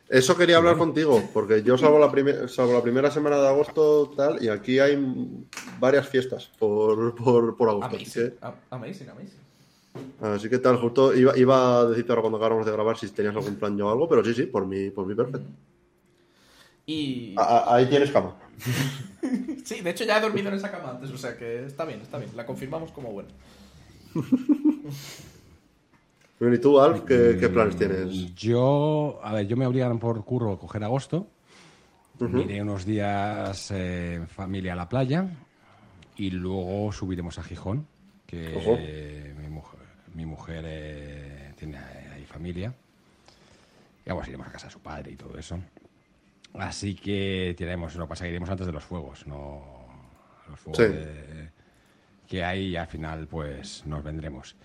Eso 0.09 0.35
quería 0.35 0.57
hablar 0.57 0.75
contigo, 0.75 1.21
porque 1.33 1.61
yo 1.61 1.77
salgo 1.77 1.99
la, 1.99 2.09
primer- 2.11 2.49
salgo 2.49 2.73
la 2.73 2.81
primera 2.81 3.11
semana 3.11 3.37
de 3.39 3.47
agosto 3.47 4.11
tal, 4.17 4.43
y 4.43 4.49
aquí 4.49 4.79
hay 4.79 4.97
varias 5.79 6.09
fiestas 6.09 6.49
por, 6.57 7.13
por, 7.15 7.55
por 7.55 7.69
agosto. 7.69 7.95
Así 7.95 8.05
Amazing, 8.05 8.29
que, 8.31 8.45
a- 8.45 8.55
amazing, 8.71 9.09
amazing. 9.09 9.39
así 10.35 10.49
que 10.49 10.57
tal, 10.57 10.77
justo 10.77 11.13
iba, 11.15 11.37
iba 11.37 11.79
a 11.81 11.85
decirte 11.85 12.11
ahora 12.11 12.21
cuando 12.23 12.37
acabamos 12.39 12.65
de 12.65 12.71
grabar 12.71 12.97
si 12.97 13.07
tenías 13.09 13.35
algún 13.35 13.55
plan 13.55 13.77
yo 13.77 13.87
o 13.87 13.91
algo, 13.91 14.09
pero 14.09 14.25
sí, 14.25 14.33
sí, 14.33 14.43
por 14.47 14.65
mí, 14.65 14.89
por 14.89 15.05
mí 15.05 15.13
perfecto. 15.13 15.47
Y 16.91 17.35
A- 17.37 17.43
a- 17.43 17.75
ahí 17.75 17.85
tienes 17.87 18.09
cama. 18.09 18.33
sí, 19.63 19.81
de 19.81 19.91
hecho 19.91 20.05
ya 20.05 20.17
he 20.17 20.21
dormido 20.21 20.49
en 20.49 20.55
esa 20.55 20.71
cama 20.71 20.89
antes, 20.89 21.11
o 21.11 21.17
sea 21.19 21.37
que 21.37 21.65
está 21.65 21.85
bien, 21.85 22.01
está 22.01 22.17
bien, 22.17 22.35
la 22.35 22.47
confirmamos 22.47 22.91
como 22.91 23.11
buena. 23.11 23.29
Bueno, 26.39 26.55
¿Y 26.55 26.59
tú, 26.59 26.79
Alf, 26.79 27.01
qué, 27.01 27.37
qué 27.39 27.49
planes 27.49 27.75
tienes? 27.77 28.07
Mm, 28.07 28.33
Yo, 28.35 29.19
a 29.21 29.33
ver, 29.33 29.45
yo 29.47 29.55
me 29.55 29.67
obligan 29.67 29.99
por 29.99 30.23
curro 30.23 30.53
a 30.53 30.59
coger 30.59 30.83
agosto. 30.83 31.27
Me 32.19 32.41
Iré 32.43 32.61
unos 32.63 32.85
días 32.85 33.69
eh, 33.71 34.15
en 34.15 34.27
familia 34.27 34.73
a 34.73 34.75
la 34.75 34.89
playa 34.89 35.27
y 36.17 36.31
luego 36.31 36.91
subiremos 36.91 37.37
a 37.37 37.43
Gijón, 37.43 37.87
que 38.25 38.55
eh, 38.79 39.35
mi 39.39 39.47
mujer, 39.47 39.79
mi 40.15 40.25
mujer 40.25 40.63
eh, 40.67 41.53
tiene 41.55 41.77
ahí 41.77 42.25
familia. 42.25 42.73
Y 44.05 44.09
vamos, 44.09 44.27
iremos 44.27 44.47
a 44.47 44.51
casa 44.51 44.67
de 44.67 44.73
su 44.73 44.79
padre 44.79 45.11
y 45.11 45.15
todo 45.15 45.37
eso. 45.37 45.59
Así 46.55 46.95
que 46.95 47.53
tiraremos, 47.57 47.95
lo 47.95 48.05
que 48.05 48.09
pasa 48.09 48.23
es 48.25 48.27
que 48.27 48.31
iremos 48.31 48.49
antes 48.49 48.65
de 48.67 48.73
los 48.73 48.83
fuegos, 48.83 49.25
no 49.27 49.61
los 50.49 50.59
fuegos 50.59 50.77
Sí. 50.77 50.83
de- 50.93 51.49
que 52.27 52.43
hay 52.43 52.75
al 52.75 52.87
final 52.87 53.27
pues 53.27 53.83
nos 53.85 54.03
vendremos. 54.03 54.55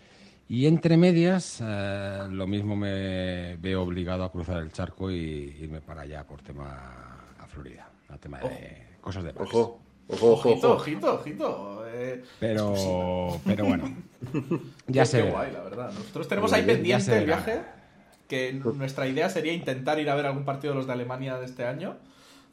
Y 0.48 0.66
entre 0.66 0.96
medias, 0.98 1.62
eh, 1.64 2.26
lo 2.30 2.46
mismo 2.46 2.76
me 2.76 3.56
veo 3.56 3.82
obligado 3.82 4.24
a 4.24 4.30
cruzar 4.30 4.58
el 4.62 4.70
charco 4.72 5.10
y 5.10 5.56
irme 5.60 5.80
para 5.80 6.02
allá 6.02 6.26
por 6.26 6.42
tema 6.42 7.26
a 7.38 7.46
Florida, 7.46 7.88
a 8.10 8.18
tema 8.18 8.40
de 8.40 8.82
cosas 9.00 9.24
de 9.24 9.32
Max. 9.32 9.48
Ojo, 9.52 9.80
Ojo, 10.06 10.32
ojo, 10.32 10.48
Ojito, 10.50 10.66
ojo. 10.72 10.82
ojito, 10.82 11.14
ojito. 11.14 11.84
eh, 11.88 12.22
Pero, 12.38 13.40
pero 13.46 13.64
bueno. 13.64 13.84
Ya 14.86 15.02
qué 15.02 15.06
se 15.06 15.22
guay, 15.30 15.50
la 15.50 15.62
verdad. 15.62 15.92
Nosotros 15.94 16.28
tenemos 16.28 16.52
ahí 16.52 16.62
pendiente 16.62 17.16
el 17.18 17.24
verá. 17.24 17.83
Que 18.28 18.52
nuestra 18.52 19.06
idea 19.06 19.28
sería 19.28 19.52
intentar 19.52 19.98
ir 20.00 20.08
a 20.10 20.14
ver 20.14 20.26
algún 20.26 20.44
partido 20.44 20.72
de 20.72 20.78
los 20.78 20.86
de 20.86 20.92
Alemania 20.94 21.36
de 21.38 21.44
este 21.44 21.64
año. 21.66 21.96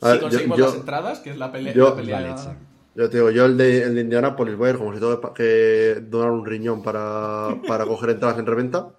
A 0.02 0.06
si 0.07 0.11
ver, 0.14 0.22
conseguimos 0.22 0.57
yo- 0.57 0.65
las 0.65 0.76
entradas, 0.76 1.19
que 1.19 1.30
es 1.31 1.38
la 1.38 1.52
pelea. 1.52 1.73
yo- 1.73 1.89
la 1.89 1.95
pelea- 1.95 2.19
La 2.22 2.35
leche. 2.35 2.49
Yo 2.93 3.10
te 3.10 3.18
digo, 3.18 3.31
yo 3.31 3.45
el 3.45 3.56
de, 3.56 3.84
el 3.84 3.95
de 3.95 4.02
Indianapolis 4.02 4.57
voy 4.57 4.68
a 4.68 4.72
ir 4.72 4.77
como 4.77 4.93
si 4.93 4.99
tengo 4.99 5.34
que- 5.34 6.03
donar 6.10 6.31
un 6.31 6.45
riñón 6.45 6.84
para, 6.84 7.56
para 7.68 7.85
coger 7.85 8.10
entradas 8.11 8.38
en 8.38 8.45
reventa. 8.45 8.89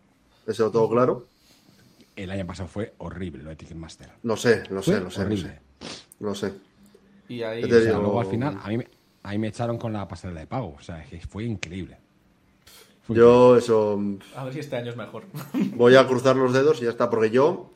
Eso 0.47 0.65
lo 0.65 0.71
tengo 0.71 0.89
claro. 0.91 1.27
El 2.17 2.31
año 2.31 2.47
pasado 2.47 2.69
fue 2.69 2.95
horrible 2.99 3.43
lo 3.43 3.51
de 3.51 3.57
Ticketmaster. 3.57 4.09
Lo 4.23 4.37
sé, 4.37 4.63
lo 4.71 4.83
sé, 4.83 5.01
lo 5.01 5.11
sé, 5.11 5.21
lo 5.21 5.27
horrible. 5.27 5.61
sé. 5.81 6.05
Lo 6.21 6.35
sé. 6.35 6.53
Y 7.29 7.43
ahí. 7.43 7.63
Yo 7.63 7.69
te 7.69 7.75
O 7.77 7.79
sea, 7.81 7.89
digo- 7.91 8.03
luego 8.03 8.21
al 8.21 8.27
final, 8.27 8.59
a 8.63 8.69
mí, 8.69 8.79
me- 8.79 8.89
a 9.23 9.31
mí 9.31 9.39
me 9.39 9.49
echaron 9.49 9.77
con 9.79 9.93
la 9.93 10.09
pasarela 10.09 10.41
de 10.41 10.47
pago. 10.47 10.75
O 10.79 10.83
sea, 10.83 11.03
es 11.03 11.09
que 11.09 11.21
fue 11.27 11.45
increíble. 11.45 11.99
Yo 13.09 13.57
eso 13.57 14.01
A 14.37 14.45
ver 14.45 14.53
si 14.53 14.61
este 14.61 14.77
año 14.77 14.91
es 14.91 14.97
mejor. 14.97 15.25
voy 15.75 15.97
a 15.97 16.07
cruzar 16.07 16.37
los 16.37 16.53
dedos 16.53 16.81
y 16.81 16.85
ya 16.85 16.91
está, 16.91 17.11
porque 17.11 17.31
yo 17.31 17.73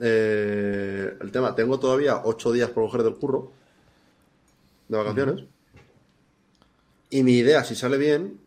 eh, 0.00 1.16
el 1.20 1.32
tema, 1.32 1.54
tengo 1.54 1.78
todavía 1.78 2.22
ocho 2.24 2.52
días 2.52 2.70
por 2.70 2.84
coger 2.84 3.02
del 3.02 3.16
curro 3.16 3.52
de 4.88 4.96
vacaciones. 4.96 5.44
Y 7.10 7.22
mi 7.22 7.34
idea, 7.34 7.64
si 7.64 7.74
sale 7.74 7.96
bien, 7.96 8.40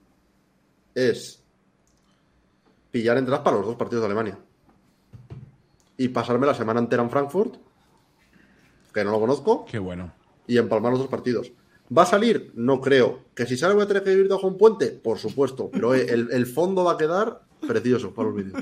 es 0.94 1.42
pillar 2.92 3.18
entradas 3.18 3.44
para 3.44 3.58
los 3.58 3.66
dos 3.66 3.76
partidos 3.76 4.02
de 4.02 4.06
Alemania. 4.08 4.38
Y 5.98 6.10
pasarme 6.10 6.46
la 6.46 6.54
semana 6.54 6.80
entera 6.80 7.04
en 7.04 7.10
Frankfurt, 7.10 7.56
que 8.94 9.04
no 9.04 9.12
lo 9.12 9.20
conozco, 9.20 9.66
Qué 9.66 9.80
bueno. 9.80 10.14
y 10.48 10.58
empalmar 10.58 10.92
los 10.92 11.00
dos 11.02 11.10
partidos. 11.10 11.52
¿Va 11.96 12.04
a 12.04 12.06
salir? 12.06 12.52
No 12.56 12.80
creo. 12.82 13.20
¿Que 13.34 13.46
si 13.46 13.58
sale 13.58 13.74
voy 13.74 13.84
a 13.84 13.88
tener 13.88 14.04
que 14.04 14.12
vivir 14.12 14.28
bajo 14.28 14.48
un 14.48 14.58
puente? 14.58 14.88
Por 14.88 15.18
supuesto. 15.18 15.70
Pero 15.72 15.96
eh, 15.96 16.06
el, 16.10 16.30
el 16.32 16.46
fondo 16.46 16.84
va 16.84 16.94
a 16.94 16.98
quedar 16.98 17.42
precioso 17.68 18.14
para 18.14 18.30
los 18.30 18.38
vídeos. 18.38 18.62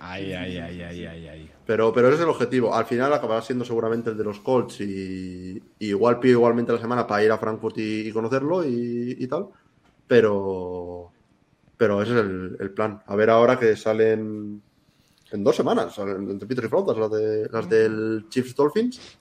Ay, 0.00 0.32
ay, 0.32 0.58
ay, 0.58 0.82
ay, 0.82 1.06
ay, 1.06 1.28
ay. 1.28 1.50
Pero, 1.66 1.92
pero 1.92 2.08
ese 2.08 2.16
es 2.16 2.22
el 2.22 2.28
objetivo. 2.28 2.74
Al 2.74 2.86
final 2.86 3.12
acabará 3.12 3.42
siendo 3.42 3.64
seguramente 3.64 4.10
el 4.10 4.16
de 4.16 4.24
los 4.24 4.40
Colts 4.40 4.80
y, 4.80 5.62
y 5.78 5.86
igual 5.88 6.18
pido 6.18 6.38
igualmente 6.38 6.72
la 6.72 6.80
semana 6.80 7.06
para 7.06 7.24
ir 7.24 7.30
a 7.30 7.38
Frankfurt 7.38 7.78
y, 7.78 8.08
y 8.08 8.12
conocerlo 8.12 8.64
y, 8.64 9.16
y 9.18 9.26
tal. 9.26 9.48
Pero, 10.06 11.12
pero 11.76 12.02
ese 12.02 12.12
es 12.12 12.18
el, 12.20 12.56
el 12.58 12.70
plan. 12.70 13.02
A 13.06 13.14
ver 13.16 13.30
ahora 13.30 13.58
que 13.58 13.76
salen 13.76 14.62
en 15.30 15.44
dos 15.44 15.54
semanas, 15.56 15.94
salen 15.94 16.30
entre 16.30 16.48
Peter 16.48 16.64
y 16.64 16.68
Flautas, 16.68 16.96
las, 16.96 17.10
de, 17.10 17.48
las 17.52 17.68
del 17.68 18.26
Chiefs 18.30 18.54
Dolphins. 18.54 19.18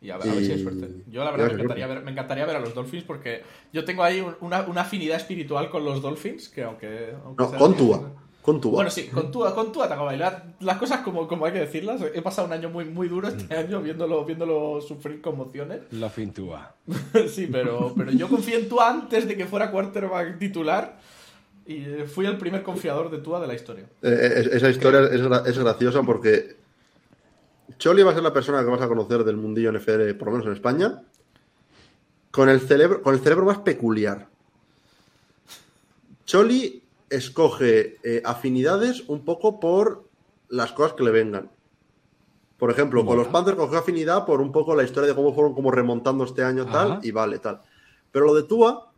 Y 0.00 0.10
a 0.10 0.16
ver, 0.16 0.28
a 0.28 0.34
ver 0.34 0.44
si 0.44 0.52
hay 0.52 0.62
suerte. 0.62 0.88
Yo 1.08 1.24
la 1.24 1.32
verdad 1.32 1.46
ver 1.46 1.54
me 1.56 1.62
encantaría, 1.62 1.86
ver, 1.88 2.02
me 2.04 2.10
encantaría 2.12 2.46
ver 2.46 2.56
a 2.56 2.60
los 2.60 2.74
Dolphins 2.74 3.02
porque 3.04 3.42
yo 3.72 3.84
tengo 3.84 4.04
ahí 4.04 4.20
un- 4.20 4.36
una, 4.40 4.62
una 4.62 4.82
afinidad 4.82 5.16
espiritual 5.16 5.70
con 5.70 5.84
los 5.84 6.00
Dolphins 6.00 6.48
que 6.48 6.62
aunque... 6.62 7.14
aunque 7.24 7.42
No, 7.42 7.50
sea- 7.50 7.58
con 7.58 7.76
Tua. 7.76 8.10
Con 8.40 8.60
Tua. 8.60 8.72
Bueno, 8.72 8.90
sí, 8.90 9.08
con 9.08 9.30
Tua, 9.32 9.54
con 9.54 9.72
Tua 9.72 9.88
te 9.88 9.94
hago 9.94 10.04
bailar. 10.06 10.54
Las 10.60 10.78
cosas 10.78 11.00
como, 11.00 11.26
como 11.28 11.44
hay 11.44 11.52
que 11.52 11.58
decirlas. 11.58 12.00
He 12.14 12.22
pasado 12.22 12.46
un 12.46 12.52
año 12.54 12.70
muy, 12.70 12.84
muy 12.86 13.08
duro 13.08 13.28
este 13.28 13.52
Mm. 13.54 13.58
año 13.58 13.82
viéndolo, 13.82 14.24
viéndolo 14.24 14.80
sufrir 14.80 15.20
conmociones. 15.20 15.80
Lo 15.90 16.08
fintúa. 16.08 16.74
sí, 17.28 17.48
pero, 17.50 17.92
pero 17.96 18.12
yo 18.12 18.28
confié 18.28 18.58
en 18.60 18.68
Tua 18.68 18.88
antes 18.90 19.26
de 19.26 19.36
que 19.36 19.46
fuera 19.46 19.70
quarterback 19.70 20.38
titular 20.38 20.96
y 21.66 21.80
fui 22.06 22.24
el 22.24 22.38
primer 22.38 22.62
confiador 22.62 23.10
de 23.10 23.18
Tua 23.18 23.40
de 23.40 23.46
la 23.48 23.54
historia. 23.54 23.84
Eh, 24.02 24.08
eh, 24.44 24.48
esa 24.52 24.70
historia 24.70 25.00
es 25.44 25.58
graciosa 25.58 26.02
porque 26.04 26.56
Choli 27.76 28.02
va 28.02 28.12
a 28.12 28.14
ser 28.14 28.22
la 28.22 28.32
persona 28.32 28.62
que 28.64 28.70
vas 28.70 28.80
a 28.80 28.88
conocer 28.88 29.24
del 29.24 29.36
mundillo 29.36 29.72
NFL, 29.72 30.14
por 30.14 30.28
lo 30.28 30.32
menos 30.32 30.46
en 30.46 30.52
España, 30.52 31.02
con 32.30 32.48
el 32.48 32.60
cerebro, 32.60 33.02
con 33.02 33.14
el 33.14 33.20
cerebro 33.20 33.44
más 33.44 33.58
peculiar. 33.58 34.28
Choli 36.24 36.82
escoge 37.10 37.98
eh, 38.02 38.22
afinidades 38.24 39.04
un 39.08 39.24
poco 39.24 39.60
por 39.60 40.04
las 40.48 40.72
cosas 40.72 40.94
que 40.94 41.04
le 41.04 41.10
vengan. 41.10 41.50
Por 42.58 42.70
ejemplo, 42.70 43.06
con 43.06 43.16
los 43.16 43.28
Panthers 43.28 43.56
cogió 43.56 43.78
afinidad 43.78 44.26
por 44.26 44.40
un 44.40 44.50
poco 44.50 44.74
la 44.74 44.82
historia 44.82 45.08
de 45.08 45.14
cómo 45.14 45.32
fueron 45.32 45.54
como 45.54 45.70
remontando 45.70 46.24
este 46.24 46.42
año 46.42 46.66
tal, 46.66 46.98
y 47.02 47.12
vale, 47.12 47.38
tal. 47.38 47.62
Pero 48.10 48.26
lo 48.26 48.34
de 48.34 48.42
Tua 48.42 48.90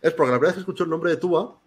es 0.00 0.12
porque 0.14 0.32
la 0.32 0.38
primera 0.38 0.48
vez 0.48 0.54
que 0.54 0.60
escuchó 0.60 0.84
el 0.84 0.90
nombre 0.90 1.10
de 1.10 1.18
Tua, 1.18 1.58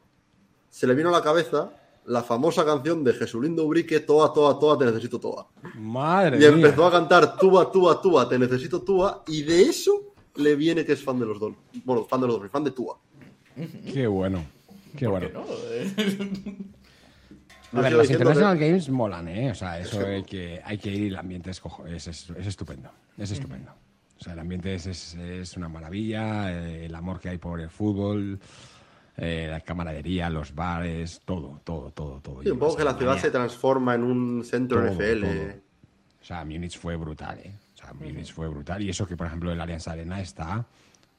se 0.69 0.87
le 0.87 0.95
vino 0.95 1.09
a 1.09 1.11
la 1.11 1.21
cabeza 1.21 1.71
la 2.07 2.23
famosa 2.23 2.65
canción 2.65 3.03
de 3.03 3.13
Jesulindo 3.13 3.63
Ubrique, 3.65 3.99
Toa, 3.99 4.33
Toa, 4.33 4.57
Toa, 4.59 4.77
te 4.77 4.85
necesito 4.85 5.19
Toa. 5.19 5.47
Madre 5.75 6.37
Y 6.37 6.39
mía. 6.39 6.47
empezó 6.49 6.85
a 6.87 6.91
cantar 6.91 7.37
Tua, 7.37 7.71
Tua, 7.71 8.01
Tua, 8.01 8.27
te 8.29 8.39
necesito 8.39 8.81
Tua, 8.81 9.23
y 9.27 9.43
de 9.43 9.61
eso 9.63 10.13
le 10.35 10.55
viene 10.55 10.85
que 10.85 10.93
es 10.93 11.03
fan 11.03 11.19
de 11.19 11.25
los 11.25 11.39
dos. 11.39 11.53
Bueno, 11.85 12.05
fan 12.05 12.21
de 12.21 12.27
los 12.27 12.39
dos, 12.39 12.49
fan 12.51 12.63
de 12.63 12.71
Tua. 12.71 12.97
Qué 13.93 14.07
bueno. 14.07 14.43
Qué 14.97 15.05
¿Por 15.07 15.19
bueno. 15.19 15.27
qué 15.27 15.33
no? 15.33 15.45
Eh, 15.71 16.57
A 17.73 17.81
ver, 17.81 17.91
los 17.93 18.09
International 18.09 18.57
que- 18.57 18.67
Games 18.67 18.89
molan, 18.89 19.27
¿eh? 19.27 19.51
O 19.51 19.55
sea, 19.55 19.79
eso 19.79 19.99
hay 20.05 20.23
que, 20.23 20.61
hay 20.63 20.77
que 20.77 20.89
ir 20.89 21.03
y 21.03 21.07
el 21.07 21.17
ambiente 21.17 21.51
es, 21.51 21.59
cojo- 21.59 21.85
es, 21.85 22.07
es- 22.07 22.29
es 22.37 22.47
estupendo. 22.47 22.89
Es 23.17 23.31
estupendo. 23.31 23.71
O 24.19 24.23
sea, 24.23 24.33
el 24.33 24.39
ambiente 24.39 24.73
es, 24.73 24.87
es, 24.87 25.15
es 25.15 25.57
una 25.57 25.67
maravilla, 25.67 26.51
eh, 26.51 26.85
el 26.85 26.95
amor 26.95 27.19
que 27.19 27.29
hay 27.29 27.37
por 27.37 27.59
el 27.59 27.69
fútbol, 27.69 28.39
eh, 29.17 29.47
la 29.49 29.59
camaradería, 29.61 30.29
los 30.29 30.53
bares, 30.53 31.21
todo, 31.25 31.59
todo, 31.63 31.91
todo, 31.91 32.21
todo. 32.21 32.43
Sí, 32.43 32.49
un 32.51 32.59
poco 32.59 32.77
que 32.77 32.83
la 32.83 32.93
ciudad 32.95 33.17
se 33.17 33.31
transforma 33.31 33.95
en 33.95 34.03
un 34.03 34.43
centro 34.43 34.79
Todo, 34.79 34.91
NFL. 34.93 35.21
todo. 35.21 35.61
O 36.21 36.23
sea, 36.27 36.45
Múnich 36.45 36.77
fue 36.77 36.95
brutal, 36.97 37.39
¿eh? 37.39 37.53
O 37.73 37.77
sea, 37.77 37.93
Múnich 37.93 38.31
fue 38.33 38.47
brutal. 38.47 38.81
Y 38.83 38.89
eso 38.89 39.07
que, 39.07 39.15
por 39.17 39.27
ejemplo, 39.27 39.51
el 39.51 39.59
Allianz 39.61 39.87
Arena 39.87 40.21
está 40.21 40.65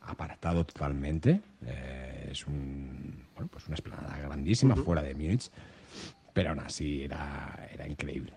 apartado 0.03 0.65
totalmente. 0.65 1.41
Eh, 1.67 2.29
es 2.33 2.47
un, 2.47 3.25
bueno, 3.35 3.49
pues 3.53 3.67
una 3.67 3.75
esplanada 3.75 4.17
grandísima 4.19 4.77
fuera 4.77 5.03
de 5.03 5.15
Múnich. 5.15 5.51
Pero 6.33 6.51
aún 6.51 6.61
así 6.61 7.03
era, 7.03 7.69
era 7.73 7.89
increíble. 7.89 8.33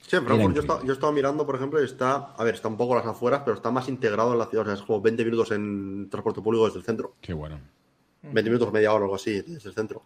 Sí, 0.00 0.16
Frankfurt 0.16 0.54
yo, 0.56 0.60
estaba- 0.62 0.82
yo 0.84 0.92
estaba 0.92 1.12
mirando, 1.12 1.46
por 1.46 1.54
ejemplo, 1.54 1.80
y 1.80 1.84
está, 1.84 2.14
a 2.36 2.42
ver, 2.44 2.54
está 2.54 2.66
un 2.68 2.76
poco 2.76 2.94
a 2.94 2.98
las 2.98 3.06
afueras, 3.06 3.42
pero 3.44 3.56
está 3.56 3.70
más 3.70 3.88
integrado 3.88 4.32
en 4.32 4.38
la 4.40 4.46
ciudad. 4.46 4.64
O 4.64 4.66
sea, 4.66 4.74
es 4.74 4.82
como 4.82 5.00
20 5.00 5.24
minutos 5.24 5.52
en 5.52 6.08
transporte 6.10 6.40
público 6.42 6.64
desde 6.66 6.80
el 6.80 6.84
centro. 6.84 7.14
Qué 7.20 7.32
bueno. 7.32 7.60
20 8.22 8.50
minutos, 8.50 8.72
media 8.72 8.92
hora 8.92 9.02
o 9.02 9.04
algo 9.04 9.16
así, 9.16 9.40
desde 9.42 9.68
el 9.68 9.74
centro. 9.74 10.02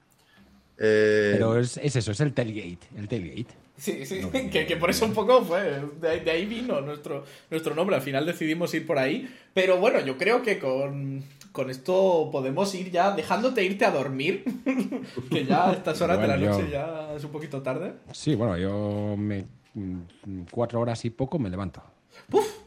Eh, 0.78 1.30
Pero 1.32 1.58
es, 1.58 1.76
es 1.78 1.96
eso, 1.96 2.12
es 2.12 2.20
el 2.20 2.32
tailgate. 2.34 2.86
El 2.96 3.08
tailgate. 3.08 3.54
Sí, 3.78 4.04
sí, 4.06 4.20
que, 4.52 4.66
que 4.66 4.76
por 4.76 4.90
eso 4.90 5.04
un 5.04 5.12
poco 5.14 5.42
fue, 5.44 5.82
de 6.00 6.08
ahí, 6.08 6.20
de 6.20 6.30
ahí 6.30 6.46
vino 6.46 6.80
nuestro, 6.80 7.24
nuestro 7.50 7.74
nombre, 7.74 7.96
al 7.96 8.02
final 8.02 8.24
decidimos 8.26 8.72
ir 8.74 8.86
por 8.86 8.98
ahí, 8.98 9.28
pero 9.52 9.78
bueno, 9.78 10.00
yo 10.00 10.16
creo 10.16 10.42
que 10.42 10.58
con, 10.58 11.22
con 11.52 11.68
esto 11.70 12.28
podemos 12.32 12.74
ir 12.74 12.90
ya 12.90 13.12
dejándote 13.12 13.62
irte 13.64 13.84
a 13.84 13.90
dormir, 13.90 14.44
que 15.30 15.44
ya 15.44 15.70
a 15.70 15.72
estas 15.74 16.00
horas 16.00 16.18
de 16.20 16.26
la 16.26 16.36
noche 16.38 16.64
yo- 16.64 16.70
ya 16.70 17.12
es 17.16 17.24
un 17.24 17.30
poquito 17.32 17.60
tarde. 17.62 17.94
Sí, 18.12 18.34
bueno, 18.34 18.56
yo 18.56 19.14
me, 19.18 19.44
mm, 19.74 20.42
cuatro 20.50 20.80
horas 20.80 21.04
y 21.04 21.10
poco 21.10 21.38
me 21.38 21.50
levanto. 21.50 21.82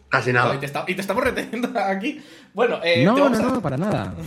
Casi 0.10 0.31
Y 0.31 0.34
nada. 0.34 0.60
te, 0.60 0.65
está- 0.65 0.86
y 0.88 0.95
te 0.95 1.02
estamos 1.02 1.23
reteniendo 1.23 1.69
aquí. 1.80 2.19
Bueno, 2.53 2.80
eh, 2.84 3.03
no, 3.06 3.15
te 3.15 3.22
vamos 3.22 3.40
no, 3.40 3.48
a- 3.48 3.52
no, 3.53 3.61
para 3.61 3.77
nada. 3.77 4.15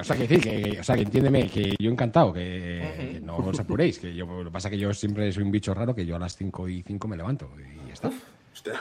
O 0.00 0.02
sea, 0.02 0.16
que 0.16 0.26
decir, 0.26 0.40
que, 0.40 0.80
o 0.80 0.84
sea, 0.84 0.96
que 0.96 1.02
entiéndeme, 1.02 1.48
que 1.48 1.76
yo 1.78 1.90
encantado, 1.90 2.32
que, 2.32 3.12
que 3.12 3.20
no 3.20 3.36
os 3.36 3.60
apuréis, 3.60 3.98
que 4.00 4.12
yo, 4.14 4.26
lo 4.26 4.44
que 4.44 4.50
pasa 4.50 4.68
es 4.68 4.72
que 4.72 4.78
yo 4.78 4.92
siempre 4.92 5.30
soy 5.30 5.44
un 5.44 5.52
bicho 5.52 5.72
raro, 5.72 5.94
que 5.94 6.04
yo 6.04 6.16
a 6.16 6.18
las 6.18 6.36
5 6.36 6.68
y 6.68 6.82
5 6.82 7.06
me 7.08 7.16
levanto 7.16 7.48
y 7.58 7.86
ya 7.88 7.92
está. 7.94 8.10
Hostia. 8.52 8.80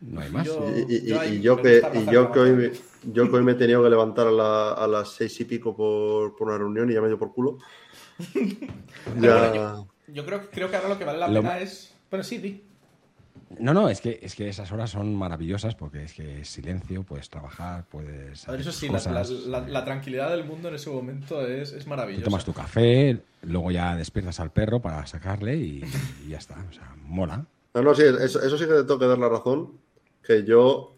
No 0.00 0.20
hay 0.20 0.30
más. 0.30 0.46
Yo- 0.46 0.64
Y, 0.88 1.06
yo 1.06 1.16
y 1.24 1.28
que, 1.28 1.32
y 1.34 1.40
yo 1.42 1.56
que 2.32 2.38
hoy 2.40 2.50
me, 2.52 2.68
batalla. 2.68 2.82
yo 3.12 3.30
que 3.30 3.36
hoy 3.36 3.42
me 3.42 3.52
he 3.52 3.56
tenido 3.56 3.82
que 3.82 3.90
levantar 3.90 4.26
a, 4.28 4.30
la- 4.30 4.72
a 4.72 4.86
las 4.86 5.10
seis 5.12 5.38
y 5.40 5.44
pico 5.44 5.76
por, 5.76 6.34
por 6.36 6.48
una 6.48 6.56
reunión 6.58 6.90
y 6.90 6.94
ya 6.94 7.00
me 7.02 7.08
dio 7.08 7.18
por 7.18 7.32
culo. 7.32 7.58
Pero 8.32 9.20
ya... 9.20 9.48
bueno, 9.50 9.88
yo 10.08 10.24
creo, 10.24 10.50
creo 10.50 10.70
que 10.70 10.76
ahora 10.76 10.88
lo 10.88 10.98
que 10.98 11.04
vale 11.04 11.18
la 11.18 11.28
Lo- 11.28 11.40
pena 11.42 11.58
es... 11.58 11.94
Bueno, 12.10 12.22
sí, 12.24 12.38
di. 12.38 12.62
No, 13.60 13.74
no, 13.74 13.88
es 13.88 14.00
que, 14.00 14.18
es 14.22 14.34
que 14.34 14.48
esas 14.48 14.70
horas 14.72 14.90
son 14.90 15.14
maravillosas 15.14 15.74
porque 15.74 16.04
es 16.04 16.12
que 16.14 16.40
es 16.40 16.48
silencio, 16.48 17.02
puedes 17.02 17.28
trabajar, 17.30 17.84
puedes. 17.90 18.48
A 18.48 18.52
ver, 18.52 18.60
eso 18.60 18.72
sí, 18.72 18.86
la, 18.88 18.92
la- 18.94 18.98
cosas, 18.98 19.30
la- 19.46 19.58
eh, 19.58 19.64
la 19.68 19.84
tranquilidad 19.84 20.30
del 20.30 20.44
mundo 20.44 20.68
en 20.68 20.74
ese 20.74 20.90
momento 20.90 21.46
es, 21.46 21.72
es 21.72 21.84
Te 21.84 21.90
maravillosa. 21.90 22.24
tomas 22.24 22.44
tu 22.44 22.52
café, 22.52 23.20
luego 23.42 23.70
ya 23.70 23.96
despiertas 23.96 24.40
al 24.40 24.50
perro 24.50 24.80
para 24.80 25.06
sacarle 25.06 25.56
y, 25.56 25.84
y 26.26 26.30
ya 26.30 26.38
está. 26.38 26.54
O 26.68 26.72
sea, 26.72 26.94
mola. 27.06 27.44
No, 27.74 27.82
no, 27.82 27.94
sí, 27.94 28.02
eso, 28.02 28.42
eso 28.42 28.56
sí 28.58 28.64
que 28.64 28.72
te 28.72 28.82
tengo 28.84 28.98
que 28.98 29.06
dar 29.06 29.18
la 29.18 29.28
razón. 29.28 29.72
Que 30.22 30.44
yo 30.44 30.94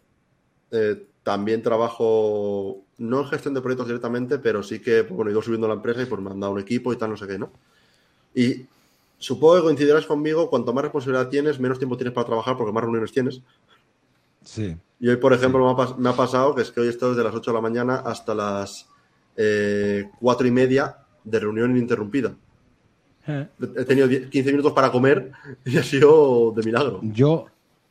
eh, 0.71 1.03
también 1.23 1.63
trabajo, 1.63 2.83
no 2.99 3.21
en 3.23 3.27
gestión 3.29 3.55
de 3.55 3.61
proyectos 3.61 3.87
directamente, 3.89 4.39
pero 4.39 4.63
sí 4.63 4.79
que, 4.81 5.03
pues, 5.05 5.15
bueno, 5.17 5.31
he 5.31 5.33
ido 5.33 5.43
subiendo 5.43 5.67
la 5.69 5.75
empresa 5.75 6.03
y 6.03 6.07
pues 6.07 6.21
me 6.21 6.31
han 6.31 6.39
dado 6.41 6.53
un 6.53 6.61
equipo 6.61 6.93
y 6.93 6.97
tal, 6.97 7.11
no 7.11 7.17
sé 7.17 7.27
qué, 7.27 7.39
¿no? 7.39 7.51
Y 8.35 8.67
supongo 9.19 9.57
que 9.57 9.63
coincidirás 9.63 10.07
conmigo, 10.07 10.49
cuanto 10.51 10.73
más 10.73 10.83
responsabilidad 10.85 11.29
tienes, 11.29 11.59
menos 11.61 11.79
tiempo 11.79 11.97
tienes 11.97 12.15
para 12.15 12.27
trabajar 12.27 12.57
porque 12.57 12.73
más 12.73 12.83
reuniones 12.83 13.13
tienes. 13.13 13.41
Sí. 14.43 14.77
Y 15.01 15.09
hoy, 15.09 15.17
por 15.17 15.33
ejemplo, 15.33 15.59
me, 15.65 15.71
ha, 15.71 15.87
pas- 15.87 15.97
me 15.97 16.09
ha 16.09 16.13
pasado 16.15 16.55
que 16.55 16.63
es 16.63 16.71
que 16.71 16.81
hoy 16.81 16.87
he 16.87 16.91
estado 16.91 17.13
desde 17.13 17.25
las 17.25 17.35
8 17.35 17.51
de 17.51 17.55
la 17.55 17.61
mañana 17.61 17.97
hasta 17.97 18.35
las 18.35 18.89
eh, 19.37 20.09
4 20.21 20.47
y 20.47 20.51
media 20.51 20.99
de 21.25 21.41
reunión 21.41 21.71
ininterrumpida. 21.73 22.35
Eh. 23.27 23.49
He 23.77 23.85
tenido 23.85 24.07
10 24.07 24.29
15 24.31 24.51
minutos 24.53 24.73
para 24.73 24.93
comer 24.93 25.33
y 25.65 25.77
ha 25.77 25.83
sido 25.83 26.53
de 26.53 26.63
milagro. 26.63 27.01
Yo, 27.03 27.47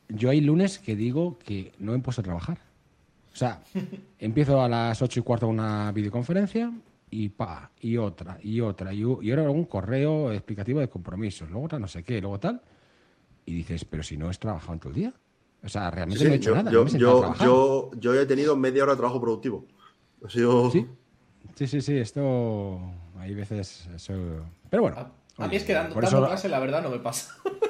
yo 0.07 0.29
hay 0.29 0.39
lunes 0.41 0.79
que 0.79 0.95
digo 0.95 1.37
que 1.39 1.73
no 1.79 1.93
he 1.93 1.99
puesto 1.99 2.21
a 2.21 2.23
trabajar. 2.23 2.57
O 3.33 3.35
sea, 3.35 3.61
empiezo 4.19 4.61
a 4.61 4.69
las 4.69 5.01
ocho 5.01 5.19
y 5.19 5.23
cuarto 5.23 5.47
una 5.47 5.91
videoconferencia 5.91 6.71
y 7.23 7.29
pa, 7.29 7.71
y 7.79 7.97
otra, 7.97 8.37
y 8.41 8.59
otra, 8.61 8.93
y, 8.93 8.99
y 9.21 9.29
ahora 9.31 9.49
un 9.49 9.65
correo 9.65 10.31
explicativo 10.31 10.79
de 10.79 10.89
compromisos, 10.89 11.49
luego 11.49 11.65
otra 11.65 11.79
no 11.79 11.87
sé 11.87 12.03
qué, 12.03 12.19
luego 12.19 12.39
tal. 12.39 12.61
Y 13.45 13.53
dices, 13.53 13.85
pero 13.85 14.03
si 14.03 14.17
no 14.17 14.27
has 14.29 14.39
trabajado 14.39 14.73
en 14.73 14.79
todo 14.79 14.89
el 14.89 14.95
día. 14.95 15.13
O 15.63 15.69
sea, 15.69 15.89
realmente 15.91 16.19
Sí, 16.23 16.27
no 16.27 16.33
he 16.33 16.37
hecho 16.37 16.49
yo, 16.49 16.55
nada. 16.55 16.71
yo, 16.71 16.83
no 16.85 16.89
yo, 16.97 17.35
yo, 17.43 17.91
yo 17.99 18.13
he 18.21 18.25
tenido 18.25 18.55
media 18.55 18.83
hora 18.83 18.93
de 18.93 18.97
trabajo 18.97 19.21
productivo. 19.21 19.65
Ha 20.25 20.29
sido... 20.29 20.69
Sí, 20.71 20.85
sí, 21.55 21.67
sí, 21.67 21.81
sí, 21.81 21.97
esto 21.97 22.79
hay 23.17 23.33
veces 23.33 23.87
eso... 23.95 24.13
Pero 24.69 24.83
bueno. 24.83 24.97
A, 25.37 25.43
a 25.45 25.47
mí 25.47 25.55
es 25.55 25.63
que 25.63 25.73
dando, 25.73 25.95
dando 25.95 26.07
eso- 26.07 26.25
clase, 26.27 26.49
la 26.49 26.59
verdad, 26.59 26.83
no 26.83 26.89
me 26.89 26.99
pasa. 26.99 27.35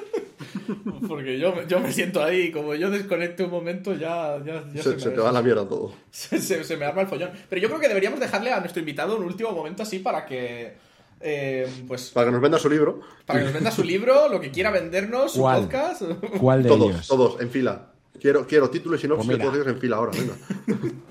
Porque 1.08 1.38
yo, 1.38 1.66
yo 1.66 1.80
me 1.80 1.92
siento 1.92 2.22
ahí, 2.22 2.50
como 2.52 2.74
yo 2.74 2.90
desconecte 2.90 3.44
un 3.44 3.50
momento, 3.50 3.94
ya, 3.94 4.38
ya, 4.44 4.64
ya 4.72 4.82
se, 4.82 4.90
me 4.94 5.00
se 5.00 5.10
te 5.10 5.20
va 5.20 5.32
la 5.32 5.42
mierda 5.42 5.68
todo. 5.68 5.92
se, 6.10 6.40
se- 6.40 6.64
se 6.64 6.76
me 6.76 6.84
arma 6.84 7.02
el 7.02 7.08
follón. 7.08 7.30
Pero 7.48 7.60
yo 7.62 7.68
creo 7.68 7.80
que 7.80 7.88
deberíamos 7.88 8.20
dejarle 8.20 8.52
a 8.52 8.60
nuestro 8.60 8.80
invitado 8.80 9.16
un 9.16 9.24
último 9.24 9.52
momento 9.52 9.82
así 9.82 9.98
para 9.98 10.24
que. 10.26 10.74
eh, 11.20 11.66
pues. 11.88 12.10
Para 12.10 12.26
que 12.26 12.32
nos 12.32 12.40
venda 12.40 12.58
su 12.58 12.68
libro. 12.70 13.00
Para 13.24 13.38
que 13.40 13.44
nos 13.46 13.54
venda 13.54 13.70
su 13.70 13.84
libro, 13.84 14.28
lo 14.28 14.40
que 14.40 14.50
quiera 14.50 14.70
vendernos, 14.70 15.32
su 15.32 15.40
¿Cuál? 15.40 15.62
podcast. 15.62 16.02
¿Cuál 16.40 16.62
de 16.62 16.68
Todos, 16.68 16.90
ellos? 16.90 17.08
todos, 17.08 17.40
en 17.40 17.50
fila. 17.50 17.92
Quiero, 18.18 18.46
quiero 18.46 18.70
título 18.70 18.96
y 18.96 18.98
sinopsis 18.98 19.26
Pues 19.26 19.38
de 19.38 19.44
todos 19.44 19.56
ellos 19.56 19.66
en 19.68 19.78
fila 19.78 19.96
ahora, 19.96 20.12
venga. 20.12 20.34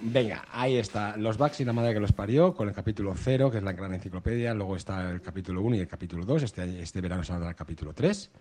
Venga, 0.01 0.45
ahí 0.51 0.77
está. 0.77 1.15
Los 1.17 1.37
Bugs 1.37 1.59
y 1.59 1.65
la 1.65 1.71
madre 1.71 1.93
que 1.93 1.99
los 1.99 2.11
parió, 2.13 2.55
con 2.55 2.67
el 2.67 2.73
capítulo 2.73 3.13
0, 3.15 3.51
que 3.51 3.57
es 3.59 3.63
la 3.63 3.73
gran 3.73 3.93
enciclopedia. 3.93 4.55
Luego 4.55 4.75
está 4.75 5.11
el 5.11 5.21
capítulo 5.21 5.61
1 5.61 5.75
y 5.75 5.79
el 5.81 5.87
capítulo 5.87 6.25
2. 6.25 6.41
Este, 6.41 6.81
este 6.81 7.01
verano 7.01 7.23
se 7.23 7.27
saldrá 7.27 7.49
el 7.49 7.55
capítulo 7.55 7.93
3. 7.93 8.31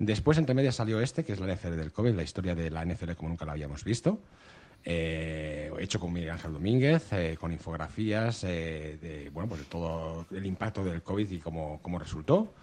Después, 0.00 0.38
entre 0.38 0.54
medias, 0.54 0.76
salió 0.76 0.98
este, 0.98 1.26
que 1.26 1.34
es 1.34 1.40
la 1.40 1.54
NFL 1.54 1.76
del 1.76 1.92
COVID, 1.92 2.14
la 2.14 2.22
historia 2.22 2.54
de 2.54 2.70
la 2.70 2.86
NFL 2.86 3.12
como 3.12 3.28
nunca 3.28 3.44
la 3.44 3.52
habíamos 3.52 3.84
visto. 3.84 4.18
Eh, 4.82 5.70
hecho 5.78 6.00
con 6.00 6.10
Miguel 6.10 6.30
Ángel 6.30 6.54
Domínguez, 6.54 7.12
eh, 7.12 7.36
con 7.38 7.52
infografías 7.52 8.42
eh, 8.44 8.96
de, 8.98 9.28
bueno, 9.28 9.50
pues 9.50 9.66
todo 9.66 10.24
el 10.30 10.46
impacto 10.46 10.82
del 10.82 11.02
COVID 11.02 11.30
y 11.30 11.38
cómo, 11.38 11.80
cómo 11.82 11.98
resultó. 11.98 12.54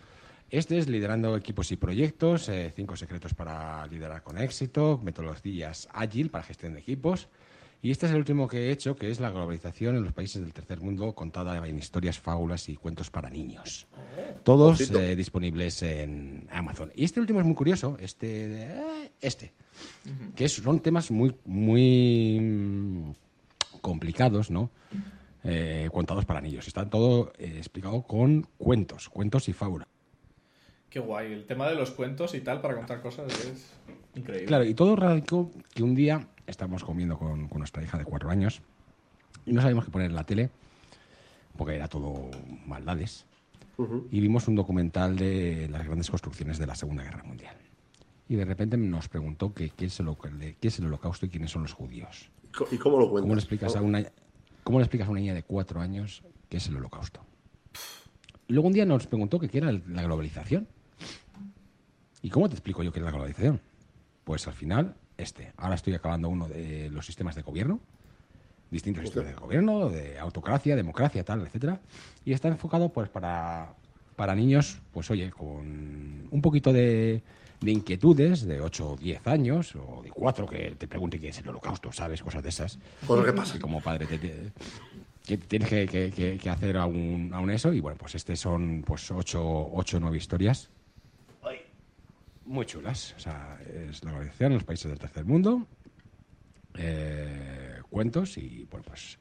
Este 0.49 0.79
es 0.79 0.87
liderando 0.87 1.37
equipos 1.37 1.71
y 1.71 1.75
proyectos, 1.75 2.49
cinco 2.75 2.95
secretos 2.95 3.35
para 3.35 3.85
liderar 3.85 4.23
con 4.23 4.39
éxito, 4.39 4.99
metodologías 5.03 5.87
ágil 5.93 6.31
para 6.31 6.43
gestión 6.43 6.73
de 6.73 6.79
equipos. 6.79 7.27
Y 7.81 7.91
este 7.91 8.07
es 8.07 8.11
el 8.11 8.17
último 8.17 8.47
que 8.47 8.67
he 8.67 8.71
hecho, 8.71 8.95
que 8.95 9.11
es 9.11 9.19
la 9.19 9.29
globalización 9.29 9.95
en 9.95 10.03
los 10.03 10.13
países 10.13 10.41
del 10.41 10.51
tercer 10.51 10.81
mundo, 10.81 11.13
contada 11.13 11.65
en 11.67 11.77
historias, 11.77 12.19
fábulas 12.19 12.67
y 12.69 12.75
cuentos 12.75 13.09
para 13.09 13.29
niños. 13.29 13.87
Todos 14.43 14.89
eh, 14.91 15.15
disponibles 15.15 15.83
en 15.83 16.47
Amazon. 16.51 16.91
Y 16.95 17.05
este 17.05 17.19
último 17.19 17.39
es 17.39 17.45
muy 17.45 17.55
curioso, 17.55 17.97
este, 17.99 18.63
eh, 18.63 19.11
este, 19.21 19.53
que 20.35 20.49
son 20.49 20.79
temas 20.79 21.11
muy, 21.11 21.35
muy 21.45 23.15
complicados, 23.81 24.49
¿no? 24.49 24.71
Eh, 25.49 25.89
contados 25.93 26.25
para 26.25 26.41
niños. 26.41 26.67
Está 26.67 26.89
todo 26.89 27.31
eh, 27.37 27.53
explicado 27.57 28.01
con 28.01 28.47
cuentos, 28.57 29.07
cuentos 29.07 29.47
y 29.47 29.53
fábulas. 29.53 29.87
Qué 30.89 30.99
guay. 30.99 31.31
El 31.31 31.45
tema 31.45 31.69
de 31.69 31.75
los 31.75 31.91
cuentos 31.91 32.33
y 32.33 32.41
tal 32.41 32.59
para 32.59 32.75
contar 32.75 33.01
cosas 33.01 33.31
es 33.45 33.71
increíble. 34.17 34.45
Claro, 34.47 34.63
y 34.65 34.73
todo 34.73 34.95
radicó 34.95 35.51
que 35.73 35.83
un 35.83 35.95
día 35.95 36.27
estábamos 36.45 36.83
comiendo 36.83 37.17
con, 37.17 37.47
con 37.47 37.59
nuestra 37.59 37.83
hija 37.83 37.97
de 37.97 38.05
cuatro 38.05 38.29
años 38.29 38.61
y 39.45 39.53
no 39.53 39.61
sabíamos 39.61 39.85
qué 39.85 39.91
poner 39.91 40.09
en 40.09 40.15
la 40.15 40.23
tele 40.23 40.49
porque 41.57 41.75
era 41.75 41.87
todo 41.87 42.29
maldades. 42.65 43.25
Y 44.11 44.19
vimos 44.21 44.47
un 44.47 44.55
documental 44.55 45.15
de 45.17 45.67
las 45.69 45.85
grandes 45.85 46.09
construcciones 46.09 46.57
de 46.57 46.65
la 46.65 46.73
Segunda 46.75 47.03
Guerra 47.03 47.23
Mundial. 47.23 47.55
Y 48.27 48.35
de 48.35 48.43
repente 48.43 48.75
nos 48.75 49.07
preguntó 49.07 49.53
que 49.53 49.69
qué 49.69 49.85
es 49.85 49.99
el, 49.99 50.07
holo- 50.07 50.17
qué 50.59 50.67
es 50.67 50.79
el 50.79 50.85
holocausto 50.87 51.25
y 51.27 51.29
quiénes 51.29 51.51
son 51.51 51.61
los 51.61 51.73
judíos. 51.73 52.29
¿Y 52.71 52.77
cómo 52.77 52.97
lo 52.97 53.09
cuentas? 53.09 53.21
¿Cómo 53.21 53.35
le 53.35 53.39
explicas 53.39 53.75
a 53.75 53.81
una, 53.81 54.03
cómo 54.63 54.79
le 54.79 54.83
explicas 54.85 55.07
a 55.07 55.11
una 55.11 55.19
niña 55.19 55.33
de 55.35 55.43
cuatro 55.43 55.79
años 55.79 56.23
qué 56.49 56.57
es 56.57 56.67
el 56.67 56.75
holocausto? 56.77 57.21
Y 58.47 58.53
luego 58.53 58.67
un 58.67 58.73
día 58.73 58.85
nos 58.85 59.05
preguntó 59.05 59.39
que 59.39 59.47
qué 59.47 59.59
era 59.59 59.71
la 59.71 60.01
globalización. 60.03 60.67
¿Y 62.23 62.29
cómo 62.29 62.49
te 62.49 62.55
explico 62.55 62.81
yo 62.81 62.91
qué 62.91 62.99
es 62.99 63.05
la 63.05 63.11
globalización? 63.11 63.61
Pues 64.27 64.45
al 64.45 64.53
final, 64.53 64.93
este. 65.17 65.53
Ahora 65.55 65.75
estoy 65.75 65.93
acabando 65.93 66.27
uno 66.27 66.49
de 66.49 66.89
los 66.91 67.05
sistemas 67.05 67.33
de 67.35 67.43
gobierno, 67.43 67.79
distintos 68.69 69.05
sistemas 69.05 69.29
de 69.29 69.39
gobierno, 69.39 69.87
de 69.89 70.19
autocracia, 70.19 70.75
democracia, 70.75 71.23
tal, 71.23 71.43
etcétera. 71.47 71.79
Y 72.25 72.33
está 72.33 72.49
enfocado 72.49 72.89
pues 72.89 73.07
para, 73.07 73.69
para 74.17 74.35
niños, 74.35 74.79
pues 74.91 75.09
oye, 75.11 75.31
con 75.31 76.27
un 76.29 76.41
poquito 76.41 76.73
de, 76.73 77.21
de 77.61 77.71
inquietudes, 77.71 78.45
de 78.45 78.59
8 78.59 78.89
o 78.91 78.97
10 78.97 79.25
años, 79.27 79.73
o 79.77 80.01
de 80.03 80.09
4 80.09 80.45
que 80.45 80.75
te 80.77 80.89
pregunte 80.89 81.21
qué 81.21 81.29
es 81.29 81.39
el 81.39 81.47
holocausto, 81.47 81.93
¿sabes? 81.93 82.21
Cosas 82.21 82.43
de 82.43 82.49
esas. 82.49 82.77
Cosas 83.07 83.25
que 83.27 83.31
pasan. 83.33 83.57
Y 83.57 83.59
como 83.61 83.79
padre 83.79 84.07
te, 84.07 84.17
te- 84.19 84.51
que 85.25 85.37
tienes 85.37 85.69
que, 85.69 85.85
que- 85.87 86.11
que- 86.11 86.37
que 86.37 86.49
hacer 86.49 86.75
aún, 86.75 87.31
aún 87.33 87.49
eso. 87.49 87.71
Y 87.71 87.79
bueno, 87.79 87.97
pues 87.97 88.13
este 88.15 88.35
son 88.35 88.83
pues 88.85 89.09
8 89.09 89.41
o 89.41 89.83
9 90.01 90.17
historias 90.17 90.69
muy 92.47 92.65
chulas. 92.65 93.13
O 93.17 93.19
sea, 93.19 93.59
es 93.89 94.03
la 94.03 94.11
globalización 94.11 94.51
en 94.51 94.57
los 94.57 94.63
países 94.63 94.89
del 94.89 94.99
tercer 94.99 95.25
mundo. 95.25 95.67
eh, 96.79 97.79
cuentos 97.89 98.37
y, 98.37 98.67
bueno, 98.69 98.85
pues 98.87 99.17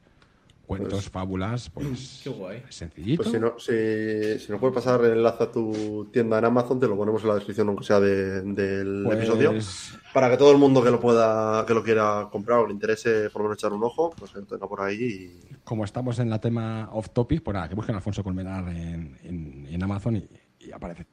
cuentos, 0.66 0.92
Pues- 0.94 1.10
fábulas, 1.10 1.70
pues 1.70 2.20
Qué 2.24 2.28
guay. 2.30 2.62
sencillito. 2.68 3.22
Pues 3.22 3.32
si, 3.34 3.40
no, 3.40 3.58
si, 3.58 4.38
si 4.44 4.50
nos 4.52 4.60
puedes 4.60 4.74
pasar 4.74 5.02
el 5.04 5.12
enlace 5.12 5.44
a 5.44 5.50
tu 5.52 6.06
tienda 6.12 6.38
en 6.38 6.44
Amazon, 6.44 6.78
te 6.80 6.86
lo 6.88 6.96
ponemos 6.96 7.22
en 7.22 7.28
la 7.28 7.34
descripción, 7.36 7.68
aunque 7.68 7.84
sea 7.84 7.98
de- 8.00 8.42
del 8.42 9.04
Pues, 9.04 9.18
episodio. 9.18 9.52
Para 10.12 10.28
que 10.30 10.36
todo 10.36 10.52
el 10.52 10.58
mundo 10.58 10.82
que 10.82 10.90
lo 10.90 11.00
pueda, 11.00 11.64
que 11.64 11.72
lo 11.72 11.82
quiera 11.82 12.28
comprar 12.30 12.58
o 12.58 12.66
le 12.66 12.72
interese 12.74 13.30
por 13.30 13.42
lo 13.42 13.48
menos 13.48 13.58
echar 13.58 13.72
un 13.72 13.84
ojo, 13.84 14.10
pues 14.18 14.34
lo 14.34 14.42
tenga 14.44 14.68
por 14.68 14.80
ahí 14.82 15.38
y 15.50 15.54
como 15.64 15.84
estamos 15.84 16.18
en 16.18 16.28
la 16.30 16.40
tema 16.40 16.90
off 16.92 17.10
topic, 17.10 17.42
pues 17.42 17.54
nada, 17.54 17.68
que 17.68 17.74
busquen 17.74 17.94
Alfonso 17.94 18.22
Colmenar 18.22 18.68
en, 18.68 19.16
en- 19.22 19.66
en 19.70 19.82
Amazon 19.82 20.16
y, 20.16 20.28
y 20.58 20.72
aparece. 20.72 21.06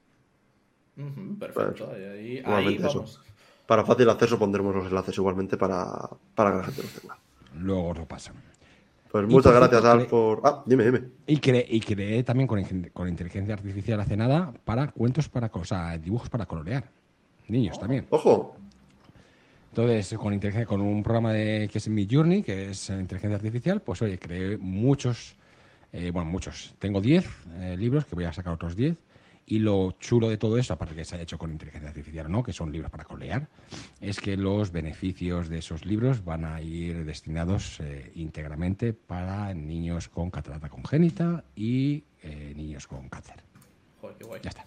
Perfecto. 1.39 1.91
Y 1.97 2.37
ahí, 2.45 2.77
vamos. 2.77 3.21
para 3.65 3.83
fácil 3.85 4.09
acceso 4.09 4.37
pondremos 4.37 4.75
los 4.75 4.87
enlaces 4.87 5.17
igualmente 5.17 5.57
para, 5.57 6.09
para 6.35 6.51
que 6.51 6.57
la 6.57 6.63
gente 6.65 6.81
los 6.83 6.91
tenga. 6.93 7.17
Luego 7.59 7.93
lo 7.93 8.05
pasan. 8.07 8.35
Pues 9.11 9.27
muchas 9.27 9.53
gracias, 9.53 9.85
Al, 9.85 10.07
por... 10.07 10.41
Ah, 10.43 10.63
dime, 10.65 10.85
dime. 10.85 11.01
Y, 11.27 11.37
cre- 11.37 11.65
y 11.69 11.79
creé 11.79 12.23
también 12.23 12.47
con, 12.47 12.63
con 12.93 13.07
inteligencia 13.07 13.53
artificial 13.53 13.99
hace 13.99 14.17
nada 14.17 14.51
para 14.65 14.87
cuentos 14.91 15.29
para, 15.29 15.51
o 15.53 15.63
sea, 15.63 15.97
dibujos 15.99 16.29
para 16.29 16.47
colorear. 16.47 16.89
Niños 17.47 17.79
también. 17.79 18.07
Ojo, 18.09 18.55
Entonces, 19.69 20.17
con, 20.17 20.33
inteligencia- 20.33 20.65
con 20.67 20.81
un 20.81 21.03
programa 21.03 21.31
de, 21.33 21.69
que 21.71 21.77
es 21.77 21.87
Mi 21.89 22.07
Journey, 22.09 22.41
que 22.41 22.71
es 22.71 22.89
inteligencia 22.89 23.35
artificial, 23.35 23.81
pues 23.81 24.01
oye, 24.01 24.17
creé 24.17 24.57
muchos, 24.57 25.35
eh, 25.91 26.09
bueno, 26.11 26.29
muchos. 26.31 26.73
Tengo 26.79 26.99
10 27.01 27.25
eh, 27.59 27.75
libros, 27.77 28.05
que 28.05 28.15
voy 28.15 28.25
a 28.25 28.33
sacar 28.33 28.53
otros 28.53 28.75
10. 28.75 28.95
Y 29.45 29.59
lo 29.59 29.91
chulo 29.99 30.29
de 30.29 30.37
todo 30.37 30.57
eso, 30.57 30.73
aparte 30.73 30.95
que 30.95 31.03
se 31.03 31.15
haya 31.15 31.23
hecho 31.23 31.37
con 31.37 31.51
inteligencia 31.51 31.89
artificial 31.89 32.27
o 32.27 32.29
no, 32.29 32.43
que 32.43 32.53
son 32.53 32.71
libros 32.71 32.89
para 32.89 33.03
colorear, 33.03 33.47
es 33.99 34.19
que 34.21 34.37
los 34.37 34.71
beneficios 34.71 35.49
de 35.49 35.57
esos 35.57 35.85
libros 35.85 36.23
van 36.23 36.45
a 36.45 36.61
ir 36.61 37.03
destinados 37.05 37.79
eh, 37.81 38.11
íntegramente 38.15 38.93
para 38.93 39.53
niños 39.53 40.07
con 40.07 40.31
catarata 40.31 40.69
congénita 40.69 41.43
y 41.57 42.03
eh, 42.21 42.53
niños 42.55 42.87
con 42.87 43.09
cáncer. 43.09 43.43
Joder, 43.99 44.17
qué 44.17 44.23
guay. 44.23 44.41
Ya 44.43 44.49
está. 44.49 44.65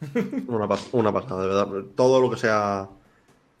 una, 0.46 0.68
una 0.92 1.12
pasada, 1.12 1.42
de 1.42 1.48
verdad. 1.48 1.84
Todo 1.96 2.20
lo 2.20 2.30
que 2.30 2.36
sea... 2.36 2.88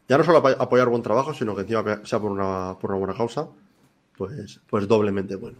Ya 0.08 0.16
no 0.16 0.22
solo 0.22 0.38
apo- 0.38 0.56
apoyar 0.60 0.88
buen 0.88 1.02
trabajo, 1.02 1.34
sino 1.34 1.56
que 1.56 1.62
encima 1.62 2.00
sea 2.04 2.20
por 2.20 2.30
una, 2.30 2.76
por 2.80 2.90
una 2.92 2.98
buena 3.00 3.14
causa, 3.14 3.48
pues, 4.16 4.60
pues 4.70 4.86
doblemente 4.86 5.34
bueno. 5.34 5.58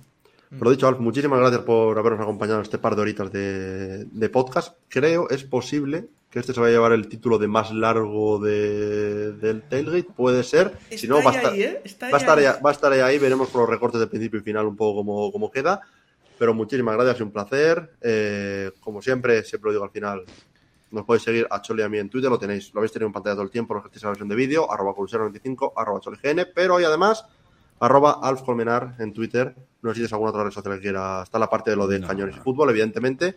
Por 0.51 0.63
lo 0.63 0.71
dicho, 0.71 0.87
Alf, 0.87 1.01
muchísimas 1.01 1.41
gracias 1.41 1.63
por 1.63 1.99
habernos 1.99 2.21
acompañado 2.21 2.59
en 2.59 2.63
este 2.63 2.79
par 2.79 2.95
de 2.95 3.03
horitas 3.03 3.33
de, 3.33 4.05
de 4.05 4.29
podcast. 4.29 4.77
Creo, 4.89 5.29
es 5.29 5.45
posible 5.45 6.09
que 6.31 6.41
este 6.41 6.53
se 6.53 6.61
vaya 6.61 6.71
a 6.71 6.77
llevar 6.77 6.93
el 6.93 7.09
título 7.09 7.39
de 7.39 7.49
más 7.49 7.73
largo 7.73 8.39
de, 8.39 9.33
del 9.33 9.63
Tailgate, 9.63 10.13
puede 10.15 10.43
ser. 10.43 10.79
si 10.91 11.09
no, 11.09 11.23
va 11.23 11.31
a 11.31 11.35
ahí, 11.35 11.37
estar, 11.37 11.55
¿eh? 11.55 11.83
Va, 12.03 12.07
ahí, 12.07 12.21
estar 12.23 12.39
ahí. 12.39 12.45
va 12.65 12.71
a 12.71 12.73
estar 12.73 12.93
ahí, 12.93 13.19
veremos 13.19 13.49
por 13.49 13.63
los 13.63 13.71
recortes 13.71 14.01
de 14.01 14.07
principio 14.07 14.41
y 14.41 14.43
final 14.43 14.67
un 14.67 14.77
poco 14.77 14.99
cómo, 14.99 15.33
cómo 15.33 15.51
queda. 15.51 15.81
Pero 16.39 16.53
muchísimas 16.53 16.95
gracias 16.95 17.21
un 17.21 17.33
placer. 17.33 17.91
Eh, 18.01 18.71
como 18.81 19.01
siempre, 19.01 19.43
siempre 19.45 19.69
lo 19.69 19.73
digo 19.73 19.85
al 19.85 19.91
final, 19.91 20.25
nos 20.91 21.05
podéis 21.05 21.23
seguir 21.23 21.47
a 21.51 21.61
Choli 21.63 21.83
y 21.83 21.85
a 21.85 21.89
mí 21.89 21.99
en 21.99 22.09
Twitter, 22.09 22.31
lo 22.31 22.39
tenéis, 22.39 22.73
lo 22.75 22.81
habéis 22.81 22.93
tenido 22.93 23.07
en 23.07 23.13
pantalla 23.13 23.35
todo 23.35 23.45
el 23.45 23.51
tiempo, 23.51 23.75
los 23.75 23.83
que 23.83 23.89
estéis 23.89 24.03
en 24.03 24.07
la 24.09 24.11
versión 24.11 24.29
de 24.29 24.37
vídeo, 24.37 24.71
arroba 24.71 24.93
culusero95, 24.95 25.73
arroba 25.77 26.01
cholign, 26.01 26.47
pero 26.55 26.75
hoy 26.75 26.85
además, 26.85 27.25
arroba 27.81 28.21
alfcolmenar 28.23 28.95
en 28.99 29.13
Twitter. 29.13 29.55
No 29.87 29.93
sé 29.93 29.97
si 29.97 30.01
tienes 30.01 30.13
alguna 30.13 30.31
otra 30.31 30.45
red 30.45 30.51
social 30.51 30.75
que 30.75 30.81
quiera. 30.81 31.23
Está 31.23 31.39
la 31.39 31.49
parte 31.49 31.71
de 31.71 31.77
lo 31.77 31.87
de 31.87 32.01
no, 32.01 32.09
cañones 32.09 32.35
no. 32.35 32.41
y 32.41 32.45
fútbol, 32.45 32.71
evidentemente. 32.71 33.37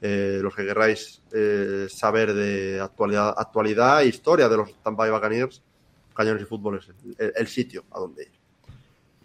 Eh, 0.00 0.38
los 0.42 0.54
que 0.54 0.66
queráis 0.66 1.22
eh, 1.32 1.86
saber 1.88 2.34
de 2.34 2.80
actualidad, 2.80 3.34
actualidad 3.36 4.02
e 4.02 4.06
historia 4.06 4.48
de 4.48 4.56
los 4.56 4.74
Tampa 4.82 5.04
Bay 5.04 5.10
Buccaneers, 5.10 5.62
cañones 6.14 6.42
y 6.42 6.44
fútbol 6.44 6.78
es 6.78 6.88
el, 7.18 7.32
el 7.34 7.46
sitio 7.46 7.84
a 7.90 8.00
donde 8.00 8.24
ir. 8.24 8.32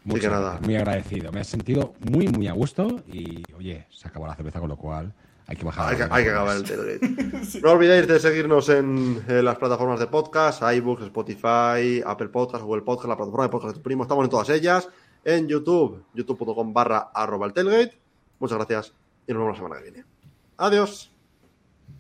Mucho, 0.06 0.22
que 0.22 0.30
nada. 0.30 0.60
Muy 0.62 0.76
agradecido. 0.76 1.32
Me 1.32 1.42
he 1.42 1.44
sentido 1.44 1.94
muy, 2.00 2.28
muy 2.28 2.48
a 2.48 2.54
gusto 2.54 3.04
y, 3.08 3.44
oye, 3.56 3.86
se 3.92 4.08
acabó 4.08 4.26
la 4.26 4.36
cerveza, 4.36 4.60
con 4.60 4.70
lo 4.70 4.78
cual 4.78 5.14
hay 5.46 5.56
que 5.56 5.66
bajar. 5.66 5.90
Hay 5.90 5.98
que, 5.98 6.08
hay 6.10 6.24
que 6.24 6.30
acabar 6.30 6.58
el 6.58 6.66
sí. 7.46 7.60
No 7.62 7.72
olvidéis 7.72 8.08
de 8.08 8.20
seguirnos 8.20 8.70
en, 8.70 9.24
en, 9.28 9.46
las 9.46 9.58
plataformas 9.58 10.00
de 10.00 10.08
podcast, 10.08 10.64
iBooks, 10.64 11.04
Spotify, 11.04 12.02
Apple 12.06 12.30
Podcast, 12.30 12.64
Google 12.64 12.84
Podcast, 12.84 13.10
la 13.10 13.18
plataforma 13.18 13.44
de 13.44 13.50
podcast 13.50 13.74
de 13.74 13.80
tu 13.80 13.84
primo. 13.84 14.04
Estamos 14.04 14.24
en 14.24 14.30
todas 14.30 14.50
ellas 14.50 14.88
en 15.24 15.48
YouTube, 15.48 16.04
youtube.com 16.14 16.74
barra 16.74 17.12
arroba 17.14 17.46
el 17.48 17.54
tailgate. 17.54 17.98
Muchas 18.40 18.58
gracias 18.58 18.94
y 19.28 19.34
nos 19.34 19.41
vemos 19.41 19.58
la 19.58 19.64
semana 19.64 19.76
que 19.78 19.91
viene. 19.91 20.06
Adiós. 20.58 21.09